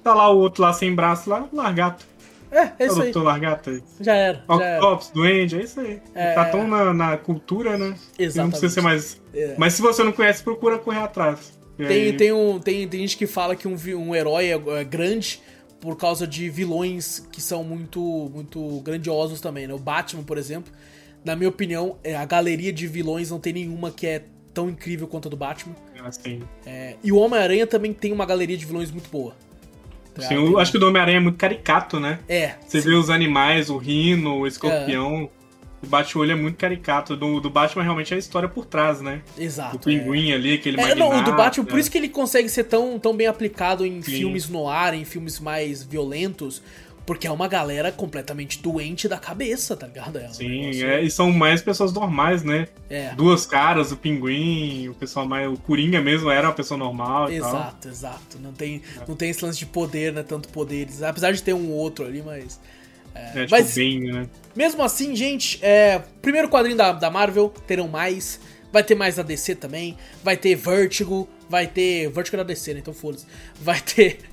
Tá 0.02 0.14
lá 0.14 0.30
o 0.30 0.38
outro 0.38 0.62
lá 0.62 0.72
sem 0.72 0.94
braço 0.94 1.28
lá, 1.28 1.46
largato. 1.52 2.06
É, 2.50 2.72
é 2.78 2.86
isso 2.86 3.02
aí. 3.02 3.12
Largata. 3.12 3.82
Já 4.00 4.14
era. 4.14 4.44
Octopus, 4.48 5.10
Duende, 5.10 5.58
é 5.58 5.62
isso 5.62 5.80
aí. 5.80 6.00
É... 6.14 6.32
Tá 6.34 6.46
tão 6.46 6.66
na, 6.66 6.92
na 6.94 7.16
cultura, 7.16 7.76
né? 7.76 7.94
Exatamente. 8.18 8.36
Não 8.36 8.50
precisa 8.50 8.74
ser 8.74 8.80
mais. 8.80 9.20
É. 9.34 9.54
Mas 9.58 9.74
se 9.74 9.82
você 9.82 10.02
não 10.02 10.12
conhece, 10.12 10.42
procura 10.42 10.78
correr 10.78 11.00
atrás. 11.00 11.58
Tem, 11.76 11.86
aí... 11.86 12.12
tem, 12.14 12.32
um, 12.32 12.58
tem, 12.58 12.88
tem 12.88 13.00
gente 13.00 13.16
que 13.16 13.26
fala 13.26 13.54
que 13.54 13.68
um, 13.68 13.76
um 13.96 14.14
herói 14.14 14.46
é, 14.46 14.80
é 14.80 14.84
grande 14.84 15.40
por 15.80 15.96
causa 15.96 16.26
de 16.26 16.48
vilões 16.50 17.26
que 17.30 17.40
são 17.40 17.62
muito, 17.62 18.00
muito 18.34 18.80
grandiosos 18.80 19.40
também, 19.40 19.66
né? 19.66 19.74
O 19.74 19.78
Batman, 19.78 20.24
por 20.24 20.36
exemplo, 20.36 20.72
na 21.24 21.36
minha 21.36 21.48
opinião, 21.48 21.96
é, 22.02 22.16
a 22.16 22.24
galeria 22.24 22.72
de 22.72 22.86
vilões 22.86 23.30
não 23.30 23.38
tem 23.38 23.52
nenhuma 23.52 23.90
que 23.90 24.06
é 24.06 24.24
tão 24.52 24.68
incrível 24.68 25.06
quanto 25.06 25.28
a 25.28 25.30
do 25.30 25.36
Batman. 25.36 25.76
Ah, 26.02 26.10
sim. 26.10 26.42
É, 26.66 26.96
e 27.02 27.12
o 27.12 27.16
Homem-Aranha 27.16 27.66
também 27.66 27.92
tem 27.92 28.12
uma 28.12 28.26
galeria 28.26 28.56
de 28.56 28.66
vilões 28.66 28.90
muito 28.90 29.08
boa. 29.08 29.36
Sim, 30.26 30.34
eu 30.34 30.58
acho 30.58 30.70
que 30.70 30.76
o 30.76 30.80
do 30.80 30.88
Homem-Aranha 30.88 31.18
é 31.18 31.20
muito 31.20 31.36
caricato, 31.36 32.00
né? 32.00 32.18
É. 32.28 32.54
Você 32.66 32.80
sim. 32.80 32.90
vê 32.90 32.94
os 32.94 33.10
animais, 33.10 33.70
o 33.70 33.76
rino, 33.76 34.38
o 34.38 34.46
escorpião. 34.46 35.30
É. 35.34 35.38
O 35.80 35.86
bate-olho 35.86 36.32
é 36.32 36.34
muito 36.34 36.56
caricato. 36.56 37.16
Do, 37.16 37.40
do 37.40 37.48
Batman 37.48 37.84
realmente 37.84 38.12
é 38.12 38.16
a 38.16 38.18
história 38.18 38.48
por 38.48 38.66
trás, 38.66 39.00
né? 39.00 39.22
Exato. 39.38 39.76
O 39.76 39.78
pinguim 39.78 40.32
é. 40.32 40.34
ali, 40.34 40.54
aquele 40.54 40.80
é, 40.80 40.94
Não, 40.94 41.20
o 41.20 41.22
do 41.22 41.32
Batman, 41.32 41.64
por 41.64 41.78
isso 41.78 41.90
que 41.90 41.96
ele 41.96 42.08
consegue 42.08 42.48
ser 42.48 42.64
tão, 42.64 42.98
tão 42.98 43.14
bem 43.14 43.28
aplicado 43.28 43.86
em 43.86 44.02
Sim. 44.02 44.10
filmes 44.10 44.48
no 44.48 44.68
ar, 44.68 44.92
em 44.92 45.04
filmes 45.04 45.38
mais 45.38 45.82
violentos. 45.84 46.62
Porque 47.08 47.26
é 47.26 47.30
uma 47.30 47.48
galera 47.48 47.90
completamente 47.90 48.60
doente 48.60 49.08
da 49.08 49.16
cabeça, 49.16 49.74
tá 49.74 49.86
ligado? 49.86 50.18
É 50.18 50.28
Sim, 50.28 50.84
é, 50.84 51.00
e 51.00 51.10
são 51.10 51.32
mais 51.32 51.62
pessoas 51.62 51.90
normais, 51.90 52.44
né? 52.44 52.68
É. 52.90 53.14
Duas 53.14 53.46
caras, 53.46 53.90
o 53.90 53.96
pinguim, 53.96 54.90
o 54.90 54.94
pessoal 54.94 55.26
mais. 55.26 55.50
O 55.50 55.56
Coringa 55.56 56.02
mesmo 56.02 56.30
era 56.30 56.48
uma 56.48 56.52
pessoa 56.52 56.76
normal. 56.76 57.32
exato, 57.32 57.88
exato. 57.88 58.38
Não 58.38 58.52
tem, 58.52 58.82
é. 59.00 59.04
não 59.08 59.16
tem 59.16 59.30
esse 59.30 59.42
lance 59.42 59.58
de 59.58 59.64
poder, 59.64 60.12
né? 60.12 60.22
Tanto 60.22 60.50
poderes. 60.50 61.02
Apesar 61.02 61.32
de 61.32 61.42
ter 61.42 61.54
um 61.54 61.70
outro 61.70 62.04
ali, 62.04 62.20
mas. 62.20 62.60
É, 63.14 63.20
é 63.20 63.40
tipo 63.46 63.52
mas, 63.52 63.74
bem, 63.74 64.00
né? 64.00 64.28
Mesmo 64.54 64.82
assim, 64.82 65.16
gente, 65.16 65.58
é, 65.62 66.02
primeiro 66.20 66.50
quadrinho 66.50 66.76
da, 66.76 66.92
da 66.92 67.10
Marvel, 67.10 67.48
terão 67.66 67.88
mais. 67.88 68.38
Vai 68.70 68.84
ter 68.84 68.94
mais 68.94 69.16
da 69.16 69.22
DC 69.22 69.54
também. 69.54 69.96
Vai 70.22 70.36
ter 70.36 70.54
Vertigo. 70.54 71.26
Vai 71.48 71.66
ter. 71.66 72.10
Vertigo 72.10 72.36
da 72.36 72.42
DC, 72.42 72.74
né? 72.74 72.80
Então 72.80 72.92
foda-se. 72.92 73.24
Vai 73.62 73.80
ter. 73.80 74.27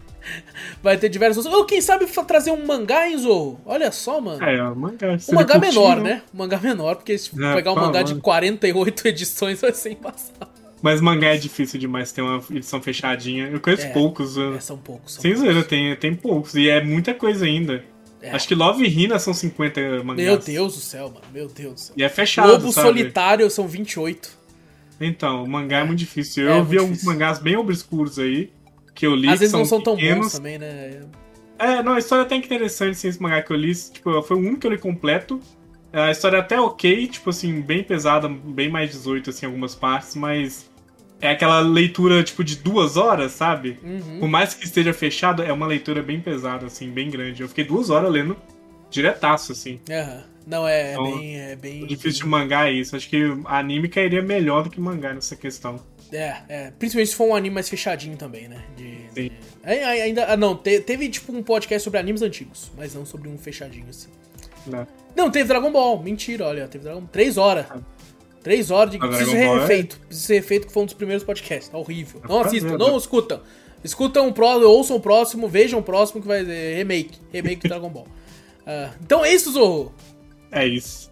Vai 0.81 0.97
ter 0.97 1.09
diversos. 1.09 1.45
Ou 1.45 1.65
quem 1.65 1.81
sabe 1.81 2.05
trazer 2.27 2.51
um 2.51 2.65
mangá, 2.65 3.07
hein, 3.07 3.17
Zorro? 3.17 3.59
Olha 3.65 3.91
só, 3.91 4.19
mano. 4.19 4.43
É, 4.43 4.63
um 4.63 4.75
mangá. 4.75 5.17
Um 5.29 5.35
mangá 5.35 5.59
menor, 5.59 6.01
né? 6.01 6.21
Um 6.33 6.37
mangá 6.37 6.57
menor, 6.59 6.95
porque 6.95 7.17
se 7.17 7.31
é, 7.41 7.53
pegar 7.53 7.71
um 7.71 7.75
mangá 7.75 8.01
mano. 8.01 8.15
de 8.15 8.21
48 8.21 9.07
edições 9.07 9.61
vai 9.61 9.73
ser 9.73 9.91
embaçado. 9.91 10.49
Mas 10.81 11.01
mangá 11.01 11.33
é 11.33 11.37
difícil 11.37 11.79
demais 11.79 12.11
ter 12.11 12.21
uma 12.21 12.43
edição 12.51 12.81
fechadinha. 12.81 13.47
Eu 13.47 13.59
conheço 13.59 13.87
é, 13.87 13.89
poucos. 13.89 14.37
É, 14.37 14.59
são 14.59 14.77
poucos. 14.77 15.13
São 15.13 15.21
Sem 15.21 15.35
zoeira, 15.35 15.63
tem, 15.63 15.95
tem 15.95 16.13
poucos. 16.13 16.53
E 16.53 16.69
é 16.69 16.83
muita 16.83 17.13
coisa 17.13 17.45
ainda. 17.45 17.83
É. 18.21 18.31
Acho 18.31 18.47
que 18.47 18.55
Love 18.55 18.83
e 18.83 18.87
Rina 18.87 19.17
são 19.17 19.33
50 19.33 20.03
mangás. 20.03 20.27
Meu 20.27 20.37
Deus 20.37 20.75
do 20.75 20.81
céu, 20.81 21.09
mano. 21.09 21.25
Meu 21.33 21.47
Deus 21.47 21.73
do 21.73 21.79
céu. 21.79 21.95
E 21.97 22.03
é 22.03 22.09
fechado, 22.09 22.51
Lobo 22.51 22.71
sabe? 22.71 22.87
Solitário 22.87 23.49
são 23.49 23.67
28. 23.67 24.45
Então, 24.99 25.43
o 25.43 25.49
mangá 25.49 25.79
é, 25.79 25.83
muito 25.83 25.99
difícil. 25.99 26.45
Eu 26.45 26.53
é 26.53 26.63
vi 26.63 26.77
alguns 26.77 27.03
mangás 27.03 27.39
bem 27.39 27.55
obscuros 27.55 28.19
aí 28.19 28.51
que 28.95 29.05
eu 29.05 29.13
li. 29.13 29.29
Às 29.29 29.39
vezes 29.39 29.53
não 29.53 29.65
são 29.65 29.79
pequenos. 29.79 30.03
tão 30.07 30.19
bons 30.21 30.33
também, 30.33 30.57
né? 30.57 31.01
É, 31.59 31.83
não, 31.83 31.93
a 31.93 31.99
história 31.99 32.23
é 32.23 32.25
até 32.25 32.35
interessante, 32.35 32.91
assim, 32.91 33.09
esse 33.09 33.21
mangá 33.21 33.41
que 33.41 33.51
eu 33.51 33.57
li. 33.57 33.73
Tipo, 33.75 34.21
foi 34.23 34.37
o 34.37 34.39
único 34.39 34.61
que 34.61 34.67
eu 34.67 34.71
li 34.71 34.77
completo. 34.77 35.39
A 35.93 36.11
história 36.11 36.37
é 36.37 36.39
até 36.39 36.59
ok, 36.59 37.07
tipo 37.07 37.29
assim, 37.29 37.61
bem 37.61 37.83
pesada, 37.83 38.27
bem 38.27 38.69
mais 38.69 38.91
18, 38.91 39.29
assim, 39.29 39.45
algumas 39.45 39.75
partes, 39.75 40.15
mas 40.15 40.69
é 41.21 41.29
aquela 41.29 41.61
leitura, 41.61 42.21
tipo, 42.21 42.43
de 42.43 42.57
duas 42.57 42.97
horas, 42.97 43.31
sabe? 43.31 43.79
Uhum. 43.81 44.19
Por 44.19 44.27
mais 44.27 44.53
que 44.53 44.65
esteja 44.65 44.93
fechado, 44.93 45.41
é 45.41 45.53
uma 45.53 45.65
leitura 45.65 46.03
bem 46.03 46.19
pesada, 46.19 46.65
assim, 46.65 46.89
bem 46.89 47.09
grande. 47.09 47.41
Eu 47.41 47.47
fiquei 47.47 47.63
duas 47.63 47.89
horas 47.89 48.11
lendo 48.11 48.35
diretaço, 48.89 49.53
assim. 49.53 49.79
Uhum. 49.89 50.21
Não, 50.45 50.67
é, 50.67 50.91
então, 50.91 51.17
bem, 51.17 51.39
é 51.39 51.55
bem. 51.55 51.85
Difícil 51.87 52.23
de 52.23 52.29
mangá 52.29 52.67
é 52.67 52.73
isso. 52.73 52.95
Acho 52.95 53.09
que 53.09 53.23
anime 53.45 53.87
cairia 53.87 54.21
melhor 54.21 54.63
do 54.63 54.69
que 54.69 54.79
mangá 54.79 55.13
nessa 55.13 55.35
questão. 55.35 55.79
É, 56.11 56.37
é. 56.47 56.71
Principalmente 56.77 57.09
se 57.09 57.15
for 57.15 57.27
um 57.27 57.35
anime 57.35 57.55
mais 57.55 57.67
fechadinho 57.67 58.15
também, 58.17 58.47
né? 58.47 58.63
De, 58.75 58.97
Sim. 59.13 59.29
De... 59.29 59.31
Ainda. 59.63 60.25
Ah, 60.31 60.37
não, 60.37 60.55
te, 60.55 60.79
teve 60.79 61.09
tipo 61.09 61.35
um 61.35 61.41
podcast 61.41 61.83
sobre 61.83 61.99
animes 61.99 62.21
antigos, 62.21 62.71
mas 62.77 62.93
não 62.93 63.05
sobre 63.05 63.27
um 63.27 63.37
fechadinho 63.37 63.87
assim. 63.89 64.09
Não. 64.67 64.87
Não, 65.15 65.31
teve 65.31 65.47
Dragon 65.47 65.71
Ball. 65.71 66.01
Mentira, 66.01 66.45
olha, 66.45 66.67
teve 66.67 66.83
Dragon 66.83 67.01
Ball. 67.01 67.09
Três 67.11 67.37
horas. 67.37 67.65
Ah. 67.69 67.79
Três 68.43 68.69
horas 68.69 68.91
de. 68.91 68.99
Precisa 68.99 69.31
ser 69.31 69.37
é? 69.37 69.59
refeito. 69.59 69.99
É... 70.03 70.05
Precisa 70.05 70.27
ser 70.27 70.35
refeito 70.35 70.67
que 70.67 70.73
foi 70.73 70.83
um 70.83 70.85
dos 70.85 70.93
primeiros 70.93 71.23
podcasts. 71.23 71.69
Tá 71.69 71.77
horrível. 71.77 72.21
Não 72.27 72.41
assistam, 72.41 72.77
não 72.77 72.97
escutam. 72.97 73.41
Escutam 73.83 74.27
o 74.27 74.33
próximo, 74.33 74.67
ouçam 74.67 74.97
o 74.97 74.99
próximo, 74.99 75.47
vejam 75.47 75.79
o 75.79 75.83
próximo 75.83 76.21
que 76.21 76.27
vai 76.27 76.43
ser 76.43 76.75
remake. 76.75 77.19
Remake 77.31 77.61
de 77.61 77.69
Dragon 77.69 77.89
Ball. 77.89 78.07
Uh, 78.61 78.93
então 79.03 79.23
é 79.23 79.33
isso, 79.33 79.51
Zorro. 79.51 79.93
É 80.51 80.65
isso. 80.65 81.11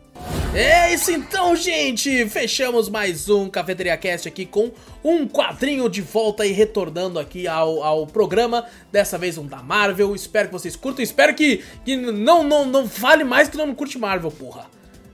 É 0.56 0.94
isso 0.94 1.12
então, 1.12 1.56
gente! 1.56 2.28
Fechamos 2.30 2.88
mais 2.88 3.28
um 3.28 3.50
Cafeteria 3.50 3.98
Cast 3.98 4.28
aqui 4.28 4.46
com 4.46 4.72
um 5.04 5.28
quadrinho 5.28 5.90
de 5.90 6.02
volta 6.02 6.46
e 6.46 6.52
retornando 6.52 7.18
aqui 7.18 7.48
ao, 7.48 7.82
ao 7.84 8.06
programa. 8.06 8.66
Dessa 8.92 9.18
vez 9.18 9.38
um 9.38 9.48
da 9.48 9.64
Marvel. 9.64 10.14
Espero 10.14 10.50
que 10.50 10.54
vocês 10.54 10.76
curtam. 10.76 11.04
Espero 11.04 11.34
que, 11.34 11.64
que 11.84 11.96
não, 11.96 12.44
não, 12.44 12.66
não 12.66 12.88
fale 12.88 13.24
mais 13.24 13.50
que 13.50 13.58
não 13.58 13.74
curte 13.74 13.98
Marvel, 13.98 14.30
porra. 14.30 14.68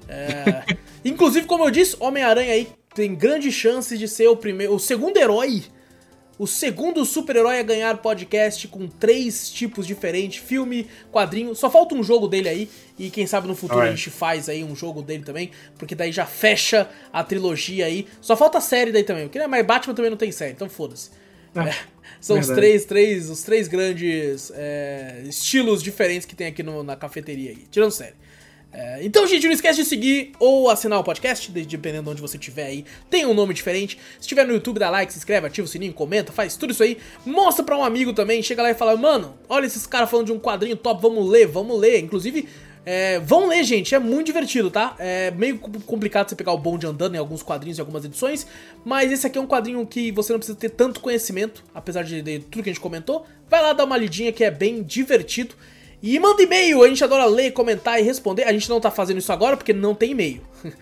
É... 0.09 0.75
Inclusive, 1.05 1.47
como 1.47 1.63
eu 1.63 1.71
disse, 1.71 1.95
Homem-Aranha 1.99 2.51
aí 2.51 2.67
tem 2.93 3.15
grandes 3.15 3.53
chances 3.53 3.97
de 3.97 4.07
ser 4.07 4.27
o 4.27 4.35
primeiro, 4.35 4.73
o 4.73 4.79
segundo 4.79 5.15
herói 5.15 5.63
o 6.39 6.47
segundo 6.47 7.03
super-herói 7.03 7.59
a 7.59 7.63
ganhar 7.63 7.97
podcast 7.97 8.65
com 8.69 8.87
três 8.87 9.51
tipos 9.51 9.85
diferentes: 9.85 10.41
filme, 10.41 10.87
quadrinho. 11.11 11.53
Só 11.53 11.69
falta 11.69 11.93
um 11.93 12.01
jogo 12.01 12.29
dele 12.29 12.47
aí. 12.47 12.69
E 12.97 13.09
quem 13.09 13.27
sabe 13.27 13.47
no 13.47 13.55
futuro 13.55 13.81
a 13.81 13.89
gente 13.89 14.09
faz 14.09 14.47
aí 14.47 14.63
um 14.63 14.73
jogo 14.73 15.01
dele 15.01 15.23
também. 15.23 15.51
Porque 15.77 15.93
daí 15.93 16.13
já 16.13 16.25
fecha 16.25 16.89
a 17.11 17.23
trilogia 17.25 17.85
aí. 17.85 18.07
Só 18.21 18.37
falta 18.37 18.59
a 18.59 18.61
série 18.61 18.91
daí 18.91 19.03
também. 19.03 19.25
Porque, 19.25 19.37
né, 19.37 19.47
mas 19.47 19.65
Batman 19.65 19.93
também 19.93 20.09
não 20.09 20.17
tem 20.17 20.31
série, 20.31 20.53
então 20.53 20.69
foda-se. 20.69 21.09
Ah, 21.53 21.67
é, 21.67 21.75
são 22.21 22.39
os 22.39 22.47
três, 22.47 22.85
três, 22.85 23.29
os 23.29 23.43
três 23.43 23.67
grandes 23.67 24.51
é, 24.55 25.23
estilos 25.25 25.83
diferentes 25.83 26.25
que 26.25 26.35
tem 26.35 26.47
aqui 26.47 26.63
no, 26.63 26.83
na 26.83 26.95
cafeteria 26.95 27.51
aí. 27.51 27.65
Tirando 27.69 27.91
série. 27.91 28.15
É, 28.71 29.03
então, 29.03 29.25
gente, 29.25 29.45
não 29.45 29.53
esquece 29.53 29.81
de 29.81 29.89
seguir 29.89 30.31
ou 30.39 30.69
assinar 30.69 30.99
o 30.99 31.03
podcast, 31.03 31.51
dependendo 31.51 32.03
de 32.03 32.09
onde 32.11 32.21
você 32.21 32.37
estiver 32.37 32.65
aí. 32.65 32.85
Tem 33.09 33.25
um 33.25 33.33
nome 33.33 33.53
diferente. 33.53 33.97
Se 34.19 34.21
estiver 34.21 34.45
no 34.45 34.53
YouTube, 34.53 34.79
dá 34.79 34.89
like, 34.89 35.11
se 35.11 35.17
inscreve, 35.17 35.47
ativa 35.47 35.65
o 35.65 35.67
sininho, 35.67 35.93
comenta, 35.93 36.31
faz 36.31 36.55
tudo 36.55 36.71
isso 36.71 36.83
aí. 36.83 36.97
Mostra 37.25 37.65
pra 37.65 37.77
um 37.77 37.83
amigo 37.83 38.13
também. 38.13 38.43
Chega 38.43 38.61
lá 38.61 38.69
e 38.69 38.75
fala, 38.75 38.95
mano, 38.95 39.35
olha 39.49 39.65
esses 39.65 39.87
caras 39.87 40.09
falando 40.09 40.27
de 40.27 40.31
um 40.31 40.39
quadrinho 40.39 40.75
top, 40.75 41.01
vamos 41.01 41.27
ler, 41.27 41.47
vamos 41.47 41.79
ler. 41.79 41.99
Inclusive, 41.99 42.47
É, 42.85 43.19
vão 43.19 43.47
ler, 43.47 43.63
gente, 43.65 43.93
é 43.93 43.99
muito 43.99 44.27
divertido, 44.27 44.71
tá? 44.71 44.95
É 44.97 45.31
meio 45.31 45.59
complicado 45.59 46.29
você 46.29 46.35
pegar 46.35 46.53
o 46.53 46.57
bonde 46.57 46.87
andando 46.87 47.13
em 47.13 47.17
alguns 47.17 47.43
quadrinhos 47.43 47.77
e 47.77 47.81
algumas 47.81 48.05
edições, 48.05 48.47
mas 48.85 49.11
esse 49.11 49.27
aqui 49.27 49.37
é 49.37 49.41
um 49.41 49.45
quadrinho 49.45 49.85
que 49.85 50.11
você 50.11 50.31
não 50.31 50.39
precisa 50.39 50.57
ter 50.57 50.69
tanto 50.69 50.99
conhecimento, 51.01 51.63
apesar 51.75 52.03
de, 52.03 52.21
de 52.21 52.39
tudo 52.39 52.63
que 52.63 52.69
a 52.69 52.73
gente 52.73 52.81
comentou. 52.81 53.27
Vai 53.49 53.61
lá 53.61 53.73
dar 53.73 53.83
uma 53.83 53.97
lidinha 53.97 54.31
que 54.31 54.43
é 54.43 54.49
bem 54.49 54.81
divertido. 54.81 55.53
E 56.01 56.17
manda 56.19 56.41
e-mail, 56.41 56.83
a 56.83 56.87
gente 56.87 57.03
adora 57.03 57.25
ler, 57.25 57.51
comentar 57.51 57.99
e 57.99 58.03
responder. 58.03 58.43
A 58.43 58.53
gente 58.53 58.69
não 58.69 58.79
tá 58.79 58.89
fazendo 58.89 59.17
isso 59.17 59.31
agora 59.31 59.57
porque 59.57 59.73
não 59.73 59.93
tem 59.93 60.11
e-mail. 60.11 60.41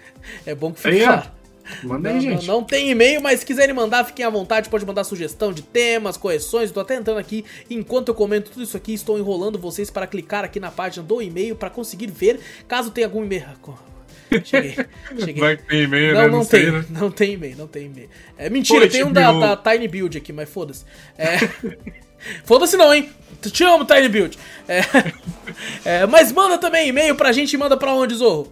é 0.45 0.53
bom 0.53 0.71
que 0.71 0.79
fique 0.79 1.03
claro. 1.03 1.37
Manda 1.83 2.09
aí, 2.09 2.15
não, 2.15 2.21
gente. 2.21 2.47
Não, 2.47 2.55
não 2.55 2.63
tem 2.63 2.89
e-mail, 2.89 3.21
mas 3.21 3.41
se 3.41 3.45
quiserem 3.45 3.75
mandar, 3.75 4.05
fiquem 4.05 4.25
à 4.25 4.29
vontade. 4.29 4.69
Pode 4.69 4.85
mandar 4.85 5.03
sugestão 5.03 5.51
de 5.51 5.61
temas, 5.61 6.17
correções. 6.17 6.69
Estou 6.69 6.81
até 6.81 6.95
entrando 6.95 7.17
aqui. 7.17 7.43
Enquanto 7.69 8.09
eu 8.09 8.15
comento 8.15 8.51
tudo 8.51 8.63
isso 8.63 8.77
aqui, 8.77 8.93
estou 8.93 9.17
enrolando 9.17 9.59
vocês 9.59 9.89
para 9.89 10.07
clicar 10.07 10.43
aqui 10.43 10.59
na 10.59 10.71
página 10.71 11.03
do 11.03 11.21
e-mail 11.21 11.55
para 11.55 11.69
conseguir 11.69 12.07
ver. 12.07 12.39
Caso 12.67 12.91
tenha 12.91 13.07
algum 13.07 13.23
e-mail. 13.23 13.45
Cheguei, 14.43 14.75
cheguei. 15.17 15.41
Vai 15.41 15.55
ter 15.55 15.83
e-mail, 15.83 16.13
não, 16.13 16.21
né? 16.21 16.27
Não, 16.27 16.37
Não 16.39 16.45
tem, 16.45 16.61
sei, 16.61 16.71
né? 16.71 16.85
não 16.89 17.09
tem 17.09 17.33
e-mail, 17.33 17.57
não 17.57 17.67
tem 17.67 17.85
e-mail. 17.85 18.09
É 18.37 18.49
mentira, 18.49 18.81
Pô, 18.81 18.91
tem 18.91 19.05
um 19.05 19.13
da, 19.13 19.31
da 19.31 19.55
Tiny 19.55 19.87
Build 19.87 20.17
aqui, 20.17 20.33
mas 20.33 20.49
foda-se. 20.49 20.83
É... 21.17 21.37
foda-se 22.43 22.75
não, 22.75 22.93
hein? 22.93 23.09
Te 23.41 23.63
amo, 23.63 23.85
Tiny 23.85 24.09
Build. 24.09 24.37
É... 24.67 24.81
é, 25.85 26.05
mas 26.05 26.29
manda 26.31 26.57
também 26.57 26.89
e-mail 26.89 27.15
pra 27.15 27.31
gente 27.31 27.53
e 27.53 27.57
manda 27.57 27.77
pra 27.77 27.93
onde, 27.93 28.15
Zorro? 28.15 28.51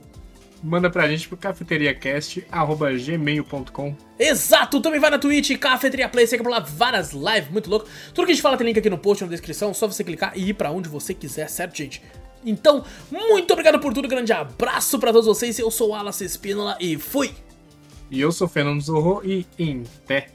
Manda 0.64 0.90
pra 0.90 1.06
gente 1.08 1.28
pro 1.28 1.38
cafeteriacast.gmail.com 1.38 3.96
Exato, 4.18 4.82
também 4.82 5.00
vai 5.00 5.12
na 5.12 5.20
Twitch, 5.20 5.56
Cafeteria 5.58 6.10
Play, 6.10 6.26
segue 6.26 6.42
por 6.42 6.50
lá 6.50 6.60
várias 6.60 7.12
lives, 7.12 7.52
muito 7.52 7.70
louco. 7.70 7.88
Tudo 8.14 8.26
que 8.26 8.32
a 8.32 8.34
gente 8.34 8.42
fala 8.42 8.58
tem 8.58 8.66
link 8.66 8.80
aqui 8.80 8.90
no 8.90 8.98
post, 8.98 9.24
na 9.24 9.30
descrição, 9.30 9.76
só 9.76 9.88
você 9.88 10.04
clicar 10.04 10.32
e 10.36 10.50
ir 10.50 10.54
pra 10.54 10.72
onde 10.72 10.90
você 10.90 11.14
quiser, 11.14 11.48
certo, 11.50 11.78
gente? 11.78 12.02
Então, 12.44 12.84
muito 13.12 13.52
obrigado 13.52 13.80
por 13.80 13.94
tudo, 13.94 14.08
grande 14.08 14.34
abraço 14.34 14.98
pra 14.98 15.12
todos 15.12 15.28
vocês, 15.28 15.60
eu 15.60 15.70
sou 15.70 15.90
o 15.90 15.96
Alas 15.96 16.20
Espínola 16.22 16.76
e 16.80 16.98
fui! 16.98 17.32
E 18.10 18.22
eu 18.22 18.32
sou 18.32 18.48
o 18.48 18.50
Fernando 18.50 18.82
Zorro 18.82 19.22
e 19.24 19.46
em 19.60 19.84
pé. 20.08 20.30